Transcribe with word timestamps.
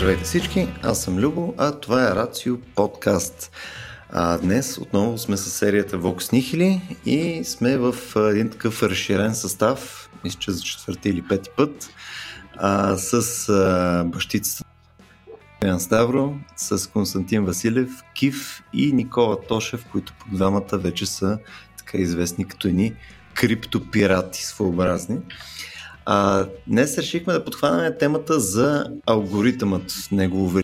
Здравейте 0.00 0.24
всички, 0.24 0.68
аз 0.82 1.02
съм 1.02 1.18
Любо, 1.18 1.54
а 1.58 1.72
това 1.72 2.04
е 2.04 2.14
Рацио 2.14 2.60
подкаст. 2.60 3.52
А 4.10 4.38
днес 4.38 4.78
отново 4.78 5.18
сме 5.18 5.36
с 5.36 5.50
серията 5.50 5.98
Vox 5.98 6.32
Nihili 6.32 6.80
и 7.06 7.44
сме 7.44 7.76
в 7.76 7.94
един 8.16 8.50
такъв 8.50 8.82
разширен 8.82 9.34
състав, 9.34 10.10
мисля, 10.24 10.38
че 10.38 10.50
за 10.50 10.62
четвърти 10.62 11.08
или 11.08 11.22
пети 11.22 11.50
път, 11.56 11.90
а, 12.56 12.96
с 12.96 13.48
а, 13.48 14.04
бащицата 14.04 14.64
Ян 15.64 15.80
Ставро, 15.80 16.34
с 16.56 16.90
Константин 16.90 17.44
Василев, 17.44 17.90
Кив 18.14 18.62
и 18.72 18.92
Никола 18.92 19.40
Тошев, 19.40 19.84
които 19.92 20.14
по 20.18 20.36
двамата 20.36 20.78
вече 20.78 21.06
са 21.06 21.38
така 21.78 21.98
известни 21.98 22.48
като 22.48 22.68
едни 22.68 22.94
криптопирати 23.34 24.44
своеобразни. 24.44 25.18
А, 26.06 26.46
днес 26.66 26.98
решихме 26.98 27.32
да 27.32 27.44
подхванем 27.44 27.92
темата 27.98 28.40
за 28.40 28.86
алгоритъмът 29.06 30.08
негово 30.12 30.60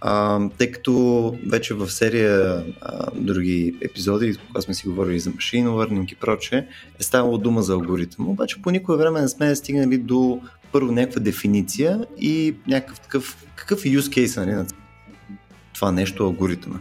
а, 0.00 0.40
тъй 0.58 0.70
като 0.70 1.34
вече 1.46 1.74
в 1.74 1.90
серия 1.90 2.64
а, 2.80 3.10
други 3.14 3.76
епизоди, 3.80 4.36
когато 4.46 4.64
сме 4.64 4.74
си 4.74 4.88
говорили 4.88 5.20
за 5.20 5.30
машин 5.30 5.66
learning 5.66 6.12
и 6.12 6.14
проче, 6.14 6.66
е 7.00 7.02
ставало 7.02 7.38
дума 7.38 7.62
за 7.62 7.72
алгоритъм. 7.72 8.28
Обаче 8.28 8.62
по 8.62 8.70
никое 8.70 8.96
време 8.96 9.20
не 9.20 9.28
сме 9.28 9.56
стигнали 9.56 9.98
до 9.98 10.40
първо 10.72 10.92
някаква 10.92 11.20
дефиниция 11.20 12.06
и 12.18 12.54
някакъв 12.66 13.00
такъв, 13.00 13.46
какъв 13.54 13.84
е 13.84 13.88
use 13.88 14.26
case 14.26 14.36
нали, 14.36 14.50
на 14.50 14.66
това 15.74 15.92
нещо 15.92 16.24
алгоритъма. 16.24 16.78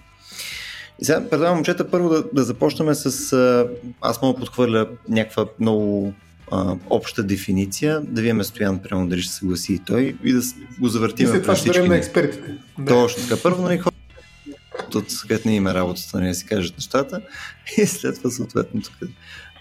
И 1.01 1.05
сега 1.05 1.29
предлагам 1.29 1.55
момчета 1.55 1.91
първо 1.91 2.09
да, 2.09 2.23
да 2.33 2.43
започнем 2.43 2.95
с... 2.95 3.67
Аз 4.01 4.21
мога 4.21 4.39
подхвърля 4.39 4.87
някаква 5.09 5.45
много 5.59 6.13
а, 6.51 6.75
обща 6.89 7.23
дефиниция, 7.23 8.01
да 8.01 8.21
видим 8.21 8.43
Стоян, 8.43 8.79
прямо 8.79 9.07
дали 9.07 9.21
ще 9.21 9.33
съгласи 9.33 9.73
и 9.73 9.79
той 9.79 10.15
и 10.23 10.33
да 10.33 10.41
го 10.79 10.87
завъртим. 10.87 11.27
И 11.27 11.29
след 11.29 11.41
това 11.41 11.55
ще 11.55 11.87
на 11.87 11.97
експертите. 11.97 12.53
Точно 12.87 13.23
така. 13.23 13.41
Първо, 13.43 13.61
нали, 13.61 13.81
от 14.95 15.21
където 15.21 15.47
не 15.47 15.55
има 15.55 15.73
работата, 15.73 16.17
нали, 16.17 16.27
да 16.27 16.33
си 16.33 16.45
кажат 16.45 16.77
нещата 16.77 17.21
и 17.77 17.85
след 17.85 18.17
това 18.17 18.29
съответно 18.29 18.81
тук 18.81 19.09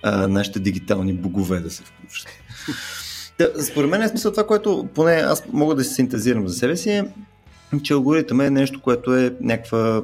а, 0.02 0.28
нашите 0.28 0.58
дигитални 0.58 1.12
богове 1.12 1.60
да 1.60 1.70
се 1.70 1.82
включат. 1.82 2.28
Да, 3.38 3.64
според 3.64 3.90
мен 3.90 4.02
е 4.02 4.08
смисъл 4.08 4.30
това, 4.30 4.46
което 4.46 4.88
поне 4.94 5.12
аз 5.12 5.42
мога 5.52 5.74
да 5.74 5.84
се 5.84 5.94
синтезирам 5.94 6.48
за 6.48 6.54
себе 6.54 6.76
си, 6.76 6.90
е, 6.90 7.04
че 7.82 7.92
алгоритъм 7.92 8.40
е 8.40 8.50
нещо, 8.50 8.80
което 8.80 9.16
е 9.16 9.34
някаква 9.40 10.02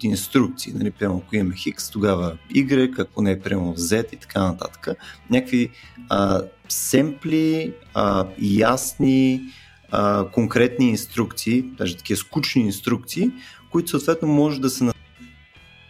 от 0.00 0.04
инструкции. 0.04 0.72
Нали, 0.72 0.90
прямо 0.90 1.22
ако 1.26 1.36
имаме 1.36 1.56
Хикс, 1.56 1.90
тогава 1.90 2.36
Y, 2.54 2.98
ако 2.98 3.22
не 3.22 3.30
е 3.30 3.40
прямо 3.40 3.74
Z 3.76 4.14
и 4.14 4.16
така 4.16 4.42
нататък. 4.42 4.88
Някакви 5.30 5.70
а, 6.08 6.42
семпли, 6.68 7.74
а, 7.94 8.26
ясни, 8.40 9.42
а, 9.90 10.26
конкретни 10.32 10.88
инструкции, 10.88 11.62
даже 11.62 11.96
такива 11.96 12.16
скучни 12.16 12.62
инструкции, 12.62 13.30
които 13.70 13.90
съответно 13.90 14.28
може 14.28 14.60
да 14.60 14.70
се 14.70 14.84
на 14.84 14.92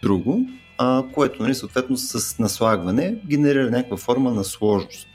друго, 0.01 0.49
а, 0.77 1.03
което 1.13 1.43
нали, 1.43 1.55
съответно 1.55 1.97
с 1.97 2.39
наслагване 2.39 3.15
генерира 3.27 3.71
някаква 3.71 3.97
форма 3.97 4.33
на 4.33 4.43
сложност. 4.43 5.07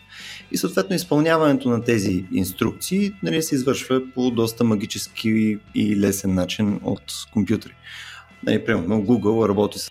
И 0.52 0.56
съответно 0.56 0.96
изпълняването 0.96 1.68
на 1.68 1.84
тези 1.84 2.24
инструкции 2.32 3.12
нали, 3.22 3.42
се 3.42 3.54
извършва 3.54 4.02
по 4.14 4.30
доста 4.30 4.64
магически 4.64 5.58
и 5.74 5.96
лесен 5.96 6.34
начин 6.34 6.80
от 6.82 7.02
компютри. 7.32 7.72
Нали, 8.46 8.64
примерно 8.64 9.02
Google 9.02 9.48
работи 9.48 9.78
с 9.78 9.90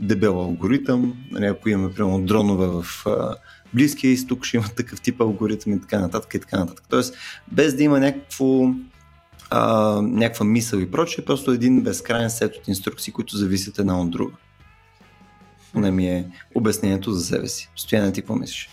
дебел 0.00 0.40
алгоритъм, 0.40 1.14
нали, 1.30 1.46
ако 1.46 1.68
имаме 1.68 1.94
примерно 1.94 2.22
дронове 2.22 2.66
в 2.66 3.06
а, 3.06 3.36
Близкия 3.74 4.10
изток, 4.10 4.44
ще 4.44 4.56
има 4.56 4.68
такъв 4.76 5.00
тип 5.00 5.20
алгоритъм 5.20 5.72
и 5.72 5.80
така 5.80 6.00
нататък 6.00 6.34
и 6.34 6.40
така 6.40 6.58
нататък. 6.58 6.84
Тоест, 6.88 7.14
без 7.52 7.74
да 7.74 7.82
има 7.82 8.00
някакво 8.00 8.70
а, 9.50 10.00
някаква 10.02 10.46
мисъл 10.46 10.78
и 10.78 10.90
прочее, 10.90 11.24
просто 11.24 11.50
един 11.50 11.82
безкрайен 11.82 12.30
сет 12.30 12.56
от 12.56 12.68
инструкции, 12.68 13.12
които 13.12 13.36
зависят 13.36 13.78
една 13.78 14.00
от 14.00 14.10
друга. 14.10 14.32
Не 15.74 15.90
ми 15.90 16.08
е 16.08 16.26
обяснението 16.54 17.12
за 17.12 17.24
себе 17.24 17.48
си. 17.48 17.70
Стояне 17.76 18.12
ти 18.12 18.20
какво 18.20 18.34
мислиш? 18.34 18.70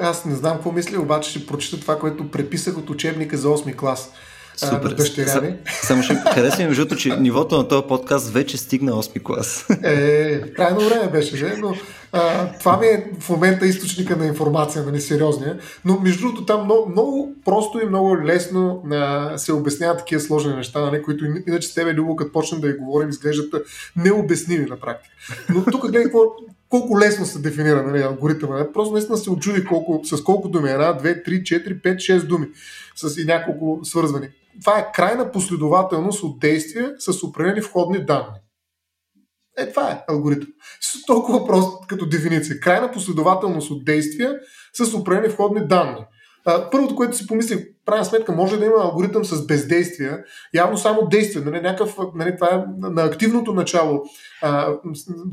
Аз 0.00 0.24
не 0.24 0.34
знам 0.34 0.54
какво 0.54 0.72
мисля, 0.72 1.00
обаче 1.00 1.30
ще 1.30 1.46
прочита 1.46 1.80
това, 1.80 1.98
което 1.98 2.30
преписах 2.30 2.78
от 2.78 2.90
учебника 2.90 3.36
за 3.36 3.48
8 3.48 3.76
клас. 3.76 4.12
Супер. 4.56 4.94
дъщеря 4.94 5.56
Само 5.82 6.02
ще 6.02 6.14
ми, 6.58 6.66
между 6.66 6.96
че 6.96 7.16
нивото 7.16 7.56
на 7.56 7.68
този 7.68 7.86
подкаст 7.88 8.32
вече 8.32 8.58
стигна 8.58 8.92
8 8.92 9.22
клас. 9.22 9.66
Е, 9.82 10.40
крайно 10.40 10.80
време 10.80 11.10
беше, 11.10 11.36
же, 11.36 11.54
но 11.58 11.74
а, 12.12 12.52
това 12.58 12.76
ми 12.76 12.86
е 12.86 13.10
в 13.20 13.28
момента 13.28 13.66
източника 13.66 14.16
на 14.16 14.26
информация, 14.26 14.84
нали, 14.84 15.00
сериозния. 15.00 15.58
Но 15.84 16.00
между 16.00 16.20
другото 16.20 16.46
там 16.46 16.64
много, 16.64 16.88
много 16.90 17.34
просто 17.44 17.80
и 17.80 17.86
много 17.86 18.18
лесно 18.24 18.82
а, 18.92 19.38
се 19.38 19.52
обясняват 19.52 19.98
такива 19.98 20.20
сложни 20.20 20.54
неща, 20.54 20.80
нали, 20.80 21.02
които 21.02 21.24
иначе 21.46 21.68
с 21.68 21.74
тебе, 21.74 21.94
Любо, 21.94 22.16
като 22.16 22.32
почнем 22.32 22.60
да 22.60 22.72
ги 22.72 22.78
говорим, 22.78 23.08
изглеждат 23.08 23.54
необясними 23.96 24.66
на 24.66 24.76
практика. 24.76 25.14
Но 25.54 25.64
тук 25.64 25.82
гледай 25.82 26.02
какво, 26.02 26.20
колко 26.68 27.00
лесно 27.00 27.26
се 27.26 27.38
дефинира 27.38 27.82
нали, 27.82 28.02
алгоритъма. 28.02 28.72
Просто 28.74 28.92
наистина 28.92 29.18
се 29.18 29.30
очуди 29.30 29.64
колко, 29.64 30.00
с 30.04 30.22
колко 30.22 30.48
думи. 30.48 30.70
Една, 30.70 30.92
две, 30.92 31.22
три, 31.22 31.44
четири, 31.44 31.78
пет, 31.78 32.00
шест 32.00 32.28
думи. 32.28 32.46
С 32.96 33.20
и 33.20 33.24
няколко 33.24 33.80
свързвани 33.84 34.28
това 34.60 34.78
е 34.78 34.92
крайна 34.92 35.32
последователност 35.32 36.22
от 36.22 36.40
действия 36.40 36.94
с 36.98 37.22
определени 37.22 37.60
входни 37.60 38.04
данни. 38.04 38.38
Е, 39.58 39.70
това 39.70 39.90
е 39.90 40.04
алгоритъм. 40.08 40.48
Толкова 41.06 41.46
просто 41.46 41.86
като 41.88 42.06
дефиниция. 42.06 42.60
Крайна 42.60 42.92
последователност 42.92 43.70
от 43.70 43.84
действия 43.84 44.40
с 44.72 44.94
определени 44.94 45.32
входни 45.32 45.66
данни. 45.66 46.04
Първото, 46.44 46.96
което 46.96 47.16
си 47.16 47.26
помислих, 47.26 47.66
крайна 47.86 48.04
сметка, 48.04 48.32
може 48.32 48.56
да 48.56 48.64
има 48.64 48.76
алгоритъм 48.76 49.24
с 49.24 49.46
бездействие, 49.46 50.24
явно 50.54 50.78
само 50.78 51.06
действие, 51.06 51.42
нали, 51.44 51.60
някакъв, 51.60 51.96
нали, 52.14 52.36
това 52.36 52.54
е 52.54 52.64
на 52.78 53.04
активното 53.04 53.52
начало 53.52 54.02
а, 54.42 54.74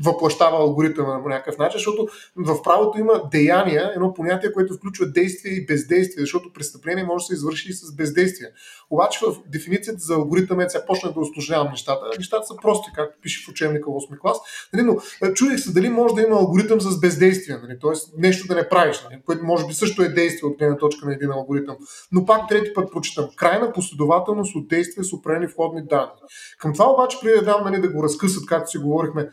въплащава 0.04 0.58
алгоритъма 0.58 1.22
по 1.22 1.28
някакъв 1.28 1.58
начин, 1.58 1.78
защото 1.78 2.08
в 2.36 2.62
правото 2.62 2.98
има 2.98 3.22
деяния, 3.30 3.92
едно 3.94 4.14
понятие, 4.14 4.52
което 4.52 4.74
включва 4.74 5.06
действие 5.06 5.52
и 5.52 5.66
бездействие, 5.66 6.20
защото 6.20 6.52
престъпление 6.52 7.04
може 7.04 7.22
да 7.22 7.26
се 7.26 7.34
извърши 7.34 7.70
и 7.70 7.72
с 7.72 7.94
бездействие. 7.94 8.48
Обаче 8.90 9.18
в 9.26 9.36
дефиницията 9.46 10.00
за 10.00 10.14
алгоритъм 10.14 10.60
е, 10.60 10.68
сега 10.68 10.86
почна 10.86 11.12
да 11.12 11.20
осложнявам 11.20 11.70
нещата. 11.70 12.00
Нещата 12.18 12.46
са 12.46 12.56
прости, 12.62 12.90
както 12.94 13.18
пише 13.22 13.44
в 13.46 13.48
учебника 13.48 13.90
8 13.90 14.18
клас. 14.18 14.38
Нали, 14.72 14.82
но 14.82 14.96
чудих 15.34 15.60
се 15.60 15.72
дали 15.72 15.88
може 15.88 16.14
да 16.14 16.22
има 16.22 16.36
алгоритъм 16.36 16.80
с 16.80 17.00
бездействие, 17.00 17.56
нали, 17.62 17.78
т.е. 17.80 18.20
нещо 18.20 18.46
да 18.46 18.54
не 18.54 18.68
правиш, 18.68 19.02
нали, 19.04 19.22
което 19.26 19.44
може 19.44 19.66
би 19.66 19.74
също 19.74 20.02
е 20.02 20.08
действие 20.08 20.48
от 20.48 20.58
гледна 20.58 20.76
точка 20.76 21.06
на 21.06 21.14
един 21.14 21.30
алгоритъм. 21.30 21.76
Но 22.12 22.26
пак 22.26 22.39
трети 22.48 22.74
път 22.74 22.92
прочитам. 22.92 23.28
Крайна 23.36 23.72
последователност 23.72 24.56
от 24.56 24.68
действия 24.68 25.04
с 25.04 25.12
определени 25.12 25.46
входни 25.46 25.82
данни. 25.86 26.12
Към 26.58 26.72
това 26.72 26.92
обаче, 26.92 27.18
преди 27.22 27.34
да 27.34 27.44
дам 27.44 27.64
нали, 27.64 27.80
да 27.80 27.88
го 27.88 28.02
разкъсат, 28.02 28.46
както 28.46 28.70
си 28.70 28.78
говорихме, 28.78 29.28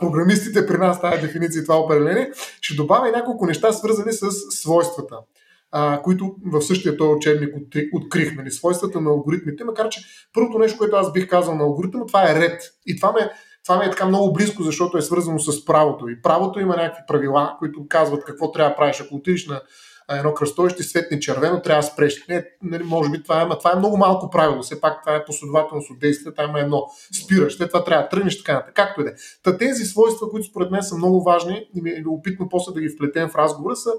програмистите 0.00 0.66
при 0.66 0.78
нас 0.78 1.00
тази 1.00 1.20
дефиниция 1.20 1.60
и 1.60 1.64
това 1.64 1.80
определение, 1.80 2.32
ще 2.60 2.74
добавя 2.74 3.10
няколко 3.10 3.46
неща, 3.46 3.72
свързани 3.72 4.12
с 4.12 4.30
свойствата. 4.50 5.16
А, 5.72 6.02
които 6.02 6.34
в 6.46 6.62
същия 6.62 6.96
този 6.96 7.16
учебник 7.16 7.54
открихме. 7.92 8.42
Нали, 8.42 8.50
свойствата 8.50 9.00
на 9.00 9.10
алгоритмите, 9.10 9.64
макар 9.64 9.88
че 9.88 10.00
първото 10.34 10.58
нещо, 10.58 10.78
което 10.78 10.96
аз 10.96 11.12
бих 11.12 11.28
казал 11.28 11.54
на 11.54 11.64
алгоритъм, 11.64 12.06
това 12.06 12.30
е 12.30 12.34
ред. 12.34 12.62
И 12.86 12.96
това 12.96 13.12
ме, 13.12 13.30
това 13.64 13.78
ми 13.78 13.84
е 13.84 13.90
така 13.90 14.06
много 14.06 14.32
близко, 14.32 14.62
защото 14.62 14.98
е 14.98 15.02
свързано 15.02 15.38
с 15.38 15.64
правото. 15.64 16.08
И 16.08 16.22
правото 16.22 16.60
има 16.60 16.76
някакви 16.76 17.02
правила, 17.08 17.56
които 17.58 17.86
казват 17.88 18.24
какво 18.24 18.52
трябва 18.52 18.70
да 18.70 18.76
правиш. 18.76 19.00
Ако 19.00 19.14
отидеш 19.14 19.46
на 19.46 19.60
едно 20.16 20.34
кръстовище 20.34 20.82
светне 20.82 21.20
червено, 21.20 21.62
трябва 21.62 21.82
да 21.82 21.86
спреш. 21.86 22.26
Не, 22.28 22.44
не, 22.62 22.78
може 22.78 23.10
би 23.10 23.22
това 23.22 23.42
е, 23.42 23.58
това 23.58 23.72
е 23.72 23.78
много 23.78 23.96
малко 23.96 24.30
правило. 24.30 24.62
Все 24.62 24.80
пак 24.80 25.02
това 25.02 25.16
е 25.16 25.24
последователност 25.24 25.90
от 25.90 25.98
действия, 25.98 26.34
там 26.34 26.56
е 26.56 26.60
едно. 26.60 26.86
Спираш, 27.24 27.56
след 27.56 27.70
това 27.70 27.84
трябва 27.84 28.02
да 28.02 28.08
тръгнеш 28.08 28.38
така 28.38 28.52
нататък. 28.52 28.74
Както 28.74 29.00
и 29.00 29.04
да 29.04 29.10
е. 29.10 29.12
Та 29.42 29.58
тези 29.58 29.84
свойства, 29.84 30.30
които 30.30 30.46
според 30.46 30.70
мен 30.70 30.82
са 30.82 30.96
много 30.96 31.22
важни 31.22 31.68
и 31.74 31.82
ми 31.82 31.90
е 31.90 32.02
любопитно 32.02 32.48
после 32.48 32.72
да 32.72 32.80
ги 32.80 32.88
вплетем 32.88 33.28
в 33.28 33.36
разговора, 33.36 33.76
са 33.76 33.90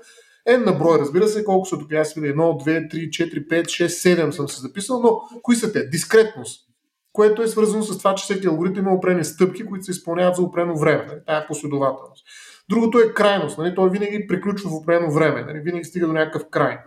N 0.49 0.65
на 0.65 0.71
брой, 0.71 0.99
разбира 0.99 1.27
се, 1.27 1.43
колко 1.43 1.65
са 1.65 1.77
тук. 1.77 1.93
Аз 1.93 2.13
видя 2.13 2.27
1, 2.27 2.35
2, 2.35 2.93
3, 2.93 3.09
4, 3.09 3.47
5, 3.47 3.63
6, 3.63 3.85
7 3.87 4.31
съм 4.31 4.49
се 4.49 4.61
записал, 4.61 4.99
но 4.99 5.21
кои 5.41 5.55
са 5.55 5.71
те? 5.71 5.87
Дискретност 5.87 6.69
което 7.13 7.41
е 7.41 7.47
свързано 7.47 7.83
с 7.83 7.97
това, 7.97 8.15
че 8.15 8.23
всеки 8.23 8.47
алгоритъм 8.47 8.85
има 8.85 8.95
определени 8.95 9.25
стъпки, 9.25 9.65
които 9.65 9.85
се 9.85 9.91
изпълняват 9.91 10.35
за 10.35 10.41
определено 10.41 10.79
време. 10.79 11.05
Нали? 11.05 11.19
Тая 11.25 11.39
е 11.39 11.47
последователност. 11.47 12.25
Другото 12.69 12.99
е 12.99 13.13
крайност. 13.13 13.57
Нали? 13.57 13.75
Той 13.75 13.89
винаги 13.89 14.27
приключва 14.27 14.69
в 14.69 14.73
определено 14.73 15.11
време. 15.11 15.41
Нали? 15.41 15.59
Винаги 15.59 15.83
стига 15.83 16.07
до 16.07 16.13
някакъв 16.13 16.49
край. 16.51 16.77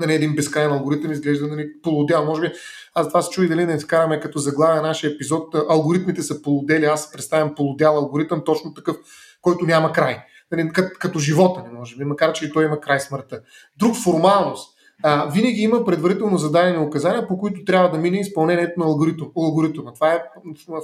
Нали, 0.00 0.14
един 0.14 0.34
безкрайен 0.34 0.72
алгоритъм 0.72 1.12
изглежда 1.12 1.46
нали, 1.46 1.68
полудял. 1.82 2.24
Може 2.24 2.40
би 2.40 2.52
аз 2.94 3.08
това 3.08 3.22
се 3.22 3.30
чуи 3.30 3.48
дали 3.48 3.66
не 3.66 3.74
изкараме 3.74 4.20
като 4.20 4.38
заглавя 4.38 4.82
нашия 4.82 5.10
епизод. 5.10 5.54
Алгоритмите 5.68 6.22
са 6.22 6.42
полудели. 6.42 6.84
Аз 6.84 7.12
представям 7.12 7.54
полудял 7.54 7.96
алгоритъм, 7.96 8.42
точно 8.44 8.74
такъв, 8.74 8.96
който 9.40 9.66
няма 9.66 9.92
край. 9.92 10.18
Нали, 10.52 10.68
като, 10.68 10.90
като 10.98 11.18
живота 11.18 11.62
ни, 11.62 11.78
може 11.78 11.96
би, 11.96 12.04
макар 12.04 12.32
че 12.32 12.46
и 12.46 12.52
той 12.52 12.64
има 12.64 12.80
край 12.80 13.00
смъртта. 13.00 13.40
Друг 13.78 13.96
формалност 13.96 14.74
а, 15.02 15.26
винаги 15.26 15.60
има 15.60 15.84
предварително 15.84 16.38
зададени 16.38 16.86
указания, 16.86 17.28
по 17.28 17.38
които 17.38 17.64
трябва 17.64 17.90
да 17.90 17.98
мине 17.98 18.20
изпълнението 18.20 18.80
на 18.80 18.86
алгоритъм, 18.86 19.30
алгоритъма. 19.36 19.92
Това 19.92 20.12
е 20.12 20.22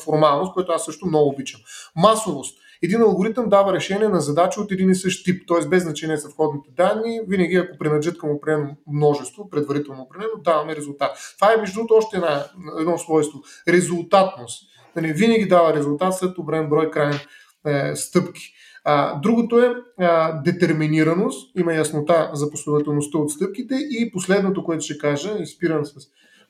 формалност, 0.04 0.52
която 0.52 0.72
аз 0.72 0.84
също 0.84 1.06
много 1.06 1.28
обичам. 1.28 1.60
Масовост. 1.96 2.58
Един 2.82 3.02
алгоритъм 3.02 3.48
дава 3.48 3.72
решение 3.72 4.08
на 4.08 4.20
задача 4.20 4.60
от 4.60 4.72
един 4.72 4.90
и 4.90 4.94
същ 4.94 5.24
тип, 5.24 5.42
т.е. 5.48 5.68
без 5.68 5.82
значение 5.82 6.18
са 6.18 6.28
входните 6.28 6.70
данни, 6.76 7.20
винаги 7.28 7.56
ако 7.56 7.78
принадлежат 7.78 8.18
към 8.18 8.30
определено 8.30 8.76
множество, 8.92 9.50
предварително 9.50 10.02
определено, 10.02 10.42
даваме 10.44 10.76
резултат. 10.76 11.10
Това 11.36 11.52
е 11.52 11.56
между 11.56 11.74
другото 11.74 11.94
още 11.94 12.16
една, 12.16 12.44
едно 12.80 12.98
свойство. 12.98 13.38
Резултатност. 13.68 14.62
Нали, 14.96 15.12
винаги 15.12 15.48
дава 15.48 15.74
резултат 15.74 16.14
след 16.14 16.38
определен 16.38 16.68
брой 16.68 16.90
крайни 16.90 17.18
е, 17.66 17.96
стъпки. 17.96 18.52
А, 18.84 19.20
другото 19.20 19.58
е 19.58 19.74
а, 19.98 20.42
детерминираност, 20.42 21.56
има 21.56 21.74
яснота 21.74 22.30
за 22.32 22.50
последователността 22.50 23.18
от 23.18 23.30
стъпките 23.30 23.74
и 23.74 24.10
последното, 24.12 24.64
което 24.64 24.84
ще 24.84 24.98
кажа, 24.98 25.36
и 25.40 25.46
спирам 25.46 25.84
с 25.84 25.92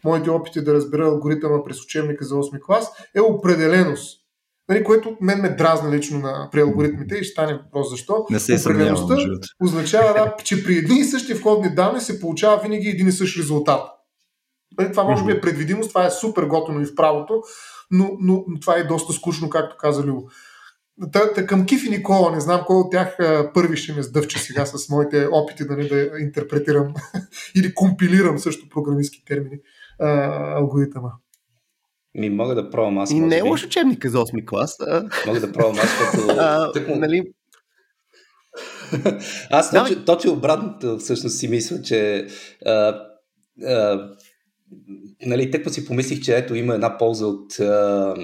моите 0.04 0.30
опити 0.30 0.64
да 0.64 0.74
разбера 0.74 1.06
алгоритъма 1.06 1.64
през 1.64 1.84
учебника 1.84 2.24
за 2.24 2.34
8 2.34 2.60
клас, 2.60 2.92
е 3.14 3.20
определеност. 3.20 4.19
Нали, 4.70 4.84
което 4.84 5.16
мен 5.20 5.40
ме 5.40 5.48
дразна 5.48 5.90
лично 5.96 6.18
на, 6.18 6.48
при 6.52 6.60
алгоритмите 6.60 7.14
и 7.14 7.24
ще 7.24 7.32
стане 7.32 7.54
въпрос 7.54 7.90
защо. 7.90 8.26
Не 8.30 8.40
се 8.40 8.60
Определеността 8.60 9.16
означава, 9.62 10.14
да, 10.14 10.34
че 10.44 10.64
при 10.64 10.76
едни 10.76 10.98
и 10.98 11.04
същи 11.04 11.34
входни 11.34 11.74
данни 11.74 12.00
се 12.00 12.20
получава 12.20 12.62
винаги 12.62 12.88
един 12.88 13.08
и 13.08 13.12
същ 13.12 13.38
резултат. 13.38 13.80
Нали, 14.78 14.90
това 14.90 15.04
може 15.04 15.24
би 15.24 15.32
е 15.32 15.40
предвидимост, 15.40 15.88
това 15.88 16.06
е 16.06 16.10
супер 16.10 16.42
готино 16.42 16.80
и 16.80 16.86
в 16.86 16.94
правото, 16.94 17.42
но, 17.90 18.10
но, 18.20 18.44
но 18.48 18.60
това 18.60 18.76
е 18.76 18.84
доста 18.84 19.12
скучно, 19.12 19.50
както 19.50 19.76
каза 19.76 20.02
Любо. 20.02 20.28
Та, 21.12 21.32
та, 21.32 21.46
към 21.46 21.66
Киф 21.66 21.86
и 21.86 21.90
Никола, 21.90 22.32
не 22.32 22.40
знам 22.40 22.62
кой 22.66 22.76
от 22.76 22.90
тях 22.90 23.20
а, 23.20 23.50
първи 23.54 23.76
ще 23.76 23.92
ме 23.92 24.02
сдъвче 24.02 24.38
сега 24.38 24.66
с 24.66 24.88
моите 24.88 25.28
опити 25.32 25.64
нали, 25.64 25.88
да 25.88 26.10
интерпретирам 26.20 26.94
или 27.56 27.74
компилирам 27.74 28.38
също 28.38 28.68
програмистски 28.68 29.24
термини 29.24 29.56
а, 30.00 30.08
алгоритъма. 30.58 31.10
Ми 32.14 32.30
мога 32.30 32.54
да 32.54 32.70
пробвам 32.70 32.98
аз. 32.98 33.10
И 33.10 33.20
не 33.20 33.38
е 33.38 33.42
лош 33.42 33.64
учебника 33.64 34.10
за 34.10 34.18
8 34.18 34.46
клас. 34.46 34.76
А... 34.80 35.08
Мога 35.26 35.40
да 35.40 35.52
пробвам 35.52 35.76
аз, 35.78 35.98
като... 35.98 36.72
тъкмо... 36.74 36.96
нали... 36.96 37.22
аз 39.50 39.70
точно, 39.70 40.04
точно 40.04 40.32
обратното 40.32 40.98
всъщност 40.98 41.38
си 41.38 41.48
мисля, 41.48 41.82
че 41.82 42.26
а, 42.66 43.00
а, 43.64 44.08
нали, 45.26 45.50
тъкмо 45.50 45.72
си 45.72 45.86
помислих, 45.86 46.20
че 46.20 46.36
ето 46.36 46.54
има 46.54 46.74
една 46.74 46.98
полза 46.98 47.26
от 47.26 47.60
а, 47.60 48.14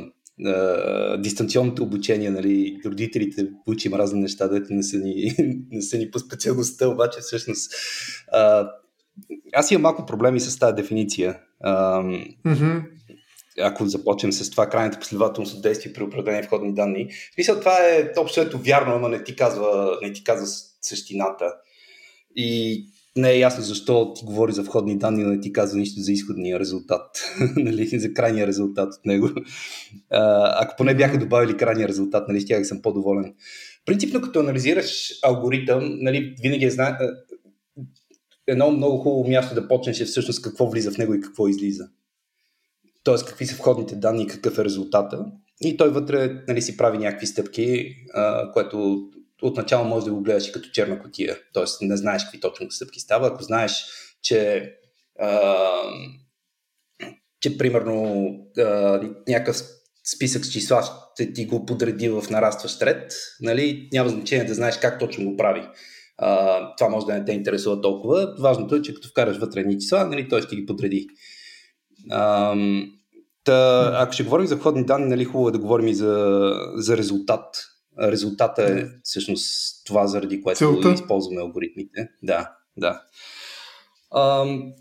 а, 0.47 1.17
дистанционното 1.17 1.83
обучение, 1.83 2.31
нали, 2.31 2.81
родителите 2.87 3.49
учим 3.67 3.95
разни 3.95 4.21
неща, 4.21 4.49
дето 4.49 4.75
не 4.75 4.83
са 4.83 4.99
ни, 4.99 5.35
не 5.71 5.83
са 5.83 5.99
ни 5.99 6.11
по 6.11 6.19
специалността, 6.19 6.89
обаче 6.89 7.21
всъщност 7.21 7.73
а, 8.33 8.71
аз 9.53 9.71
имам 9.71 9.83
малко 9.83 10.07
проблеми 10.07 10.41
с 10.41 10.59
тази 10.59 10.75
дефиниция. 10.75 11.39
А, 11.61 12.03
mm-hmm. 12.03 12.83
Ако 13.63 13.87
започнем 13.87 14.33
с 14.33 14.51
това 14.51 14.69
крайната 14.69 14.99
последователност 14.99 15.55
от 15.55 15.63
действие 15.63 15.93
при 15.93 16.03
определени 16.03 16.43
входни 16.43 16.75
данни. 16.75 17.09
В 17.31 17.35
смисъл, 17.35 17.59
това 17.59 17.77
е 17.79 18.13
общо 18.19 18.59
вярно, 18.59 18.99
но 18.99 19.09
не 19.09 19.25
ти 19.25 19.37
казва, 19.37 19.99
не 20.03 20.13
ти 20.13 20.25
казва 20.25 20.47
същината. 20.81 21.55
И 22.37 22.85
не 23.17 23.31
е 23.31 23.39
ясно 23.39 23.65
защо 23.65 24.13
ти 24.15 24.25
говори 24.25 24.53
за 24.53 24.63
входни 24.63 24.99
данни, 24.99 25.23
но 25.23 25.31
не 25.31 25.41
ти 25.41 25.53
казва 25.53 25.79
нищо 25.79 26.01
за 26.01 26.13
изходния 26.13 26.61
резултат, 26.61 27.37
нали, 27.57 27.87
за 27.87 28.15
крайния 28.15 28.47
резултат 28.47 28.95
от 28.95 29.07
него. 29.07 29.29
А, 30.11 30.53
ако 30.65 30.77
поне 30.77 30.95
бяха 30.95 31.19
добавили 31.19 31.57
крайния 31.57 31.89
резултат, 31.89 32.29
нали, 32.29 32.47
тях 32.47 32.67
съм 32.67 32.83
по-доволен. 32.83 33.35
Принципно, 33.87 34.21
като 34.21 34.41
анализираш 34.41 35.13
алгоритъм, 35.23 35.99
нали, 36.01 36.35
винаги 36.43 36.65
е 36.65 36.71
зна... 36.71 36.99
едно 38.47 38.71
много 38.71 38.99
хубаво 38.99 39.31
място 39.31 39.55
да 39.55 39.69
почнеш 39.69 40.01
е 40.01 40.05
всъщност 40.05 40.43
какво 40.43 40.67
влиза 40.67 40.91
в 40.91 40.99
него 40.99 41.15
и 41.15 41.21
какво 41.21 41.49
излиза. 41.49 41.89
Тоест, 43.07 43.27
какви 43.27 43.47
са 43.47 43.55
входните 43.55 43.97
данни 43.97 44.23
и 44.23 44.27
какъв 44.27 44.59
е 44.59 44.65
резултата. 44.65 45.25
И 45.61 45.77
той 45.77 45.89
вътре 45.89 46.43
нали, 46.49 46.63
си 46.63 46.77
прави 46.77 46.99
някакви 46.99 47.27
стъпки, 47.27 47.95
а, 48.15 48.53
което 48.53 48.99
отначало 49.43 49.85
може 49.85 50.07
да 50.07 50.13
го 50.13 50.23
гледаш 50.23 50.49
и 50.49 50.53
като 50.53 50.69
черна 50.71 50.99
котия. 50.99 51.39
Тоест 51.53 51.83
не 51.83 51.97
знаеш 51.97 52.23
какви 52.25 52.41
точно 52.41 52.71
стъпки 52.71 53.01
става. 53.01 53.27
Ако 53.27 53.43
знаеш, 53.43 53.85
че, 54.23 54.73
а, 55.19 55.61
че 57.41 57.59
примерно 57.59 58.29
а, 58.59 59.01
някакъв 59.29 59.63
списък 60.17 60.45
с 60.45 60.51
числа 60.51 60.83
ще 61.15 61.33
ти 61.33 61.47
го 61.47 61.67
подреди 61.67 62.09
в 62.09 62.25
нарастващ 62.31 62.83
ред, 62.83 63.13
нали, 63.41 63.89
няма 63.93 64.09
значение 64.09 64.47
да 64.47 64.55
знаеш 64.55 64.79
как 64.79 64.99
точно 64.99 65.31
го 65.31 65.37
прави. 65.37 65.63
А, 66.19 66.61
това 66.77 66.89
може 66.89 67.07
да 67.07 67.15
не 67.15 67.25
те 67.25 67.33
интересува 67.33 67.81
толкова. 67.81 68.35
Важното 68.41 68.75
е, 68.75 68.83
че 68.83 68.95
като 68.95 69.09
вкараш 69.09 69.37
вътре 69.37 69.63
ни 69.63 69.79
числа, 69.79 70.05
нали, 70.05 70.29
той 70.29 70.43
ще 70.43 70.57
ги 70.57 70.67
подреди. 70.67 71.07
Та, 73.45 73.91
ако 73.95 74.13
ще 74.13 74.23
говорим 74.23 74.47
за 74.47 74.57
входни 74.57 74.85
данни, 74.85 75.07
нали, 75.07 75.25
хубаво 75.25 75.49
е 75.49 75.53
да 75.53 75.59
говорим 75.59 75.89
и 75.89 75.95
за, 75.95 76.53
за 76.77 76.97
резултат 76.97 77.57
резултата 78.03 78.63
е 78.63 78.85
всъщност 79.03 79.83
това, 79.87 80.07
заради 80.07 80.43
което 80.43 80.59
Целта. 80.59 80.93
използваме 80.93 81.41
алгоритмите. 81.41 82.09
Да, 82.23 82.53
да. 82.77 83.03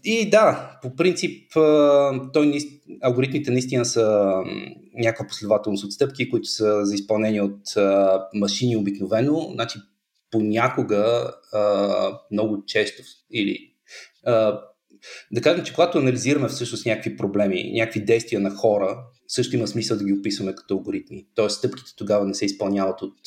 И 0.03 0.29
да, 0.29 0.77
по 0.81 0.95
принцип, 0.95 1.51
той, 2.33 2.57
алгоритмите 3.01 3.51
наистина 3.51 3.85
са 3.85 4.33
някаква 4.93 5.27
последователност 5.27 5.83
от 5.83 5.91
стъпки, 5.91 6.29
които 6.29 6.47
са 6.47 6.85
за 6.85 6.95
изпълнение 6.95 7.41
от 7.41 7.61
машини 8.33 8.77
обикновено. 8.77 9.49
Значи, 9.53 9.79
понякога, 10.31 11.31
много 12.31 12.65
често, 12.65 13.03
или 13.31 13.73
да 15.31 15.41
кажем, 15.41 15.65
че 15.65 15.73
когато 15.73 15.97
анализираме 15.97 16.47
всъщност 16.47 16.85
някакви 16.85 17.17
проблеми, 17.17 17.71
някакви 17.73 18.05
действия 18.05 18.41
на 18.41 18.49
хора, 18.49 18.97
също 19.27 19.55
има 19.55 19.67
смисъл 19.67 19.97
да 19.97 20.03
ги 20.03 20.13
описваме 20.13 20.55
като 20.55 20.73
алгоритми. 20.73 21.25
Тоест, 21.35 21.57
стъпките 21.57 21.91
тогава 21.97 22.25
не 22.25 22.33
се 22.33 22.45
изпълняват 22.45 23.01
от, 23.01 23.19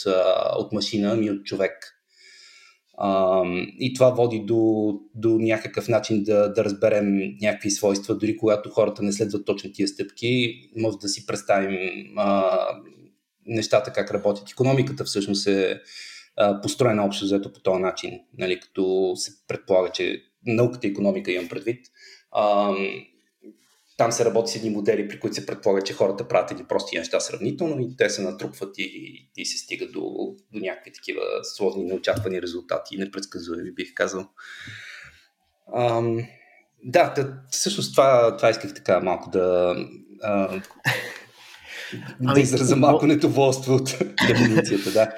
от 0.58 0.72
машина, 0.72 1.12
ами 1.12 1.30
от 1.30 1.44
човек. 1.44 1.94
и 3.78 3.92
това 3.94 4.10
води 4.10 4.42
до, 4.46 4.92
до 5.14 5.28
някакъв 5.38 5.88
начин 5.88 6.24
да, 6.24 6.52
да 6.52 6.64
разберем 6.64 7.18
някакви 7.40 7.70
свойства, 7.70 8.14
дори 8.14 8.36
когато 8.36 8.70
хората 8.70 9.02
не 9.02 9.12
следват 9.12 9.46
точно 9.46 9.72
тия 9.72 9.88
стъпки, 9.88 10.54
може 10.76 10.98
да 10.98 11.08
си 11.08 11.26
представим 11.26 11.78
а, 12.16 12.58
нещата 13.46 13.92
как 13.92 14.10
работят. 14.10 14.50
Економиката 14.50 15.04
всъщност 15.04 15.46
е 15.46 15.80
построена 16.62 17.04
общо 17.04 17.24
взето 17.24 17.52
по 17.52 17.60
този 17.60 17.82
начин, 17.82 18.20
нали, 18.38 18.60
като 18.60 19.12
се 19.16 19.32
предполага, 19.48 19.90
че 19.90 20.22
науката 20.46 20.86
и 20.86 20.90
економика 20.90 21.32
имам 21.32 21.48
предвид. 21.48 21.86
А, 22.30 22.74
там 23.98 24.12
се 24.12 24.24
работи 24.24 24.52
с 24.52 24.56
едни 24.56 24.70
модели, 24.70 25.08
при 25.08 25.20
които 25.20 25.34
се 25.34 25.46
предполага, 25.46 25.82
че 25.82 25.92
хората 25.92 26.28
правят 26.28 26.50
едни 26.50 26.64
прости 26.64 26.98
неща 26.98 27.20
сравнително 27.20 27.80
и 27.80 27.96
те 27.96 28.10
се 28.10 28.22
натрупват 28.22 28.78
и, 28.78 29.30
и 29.36 29.46
се 29.46 29.58
стига 29.58 29.86
до, 29.86 30.00
до 30.52 30.58
някакви 30.60 30.92
такива 30.92 31.22
сложни, 31.42 31.84
неочаквани 31.84 32.42
резултати 32.42 32.94
и 32.94 32.98
непредсказуеми, 32.98 33.74
бих 33.74 33.94
казал. 33.94 34.28
Ам, 35.76 36.18
да, 36.84 37.12
да, 37.16 37.34
всъщност 37.50 37.94
това, 37.94 38.36
това 38.36 38.50
исках 38.50 38.74
така 38.74 39.00
малко 39.00 39.30
да, 39.30 39.76
а, 40.22 40.48
да 40.48 40.62
ами, 42.26 42.40
израза 42.40 42.76
малко 42.76 43.06
недоволство 43.06 43.74
от 43.74 43.98
дефиницията, 44.28 44.90
да. 44.90 45.14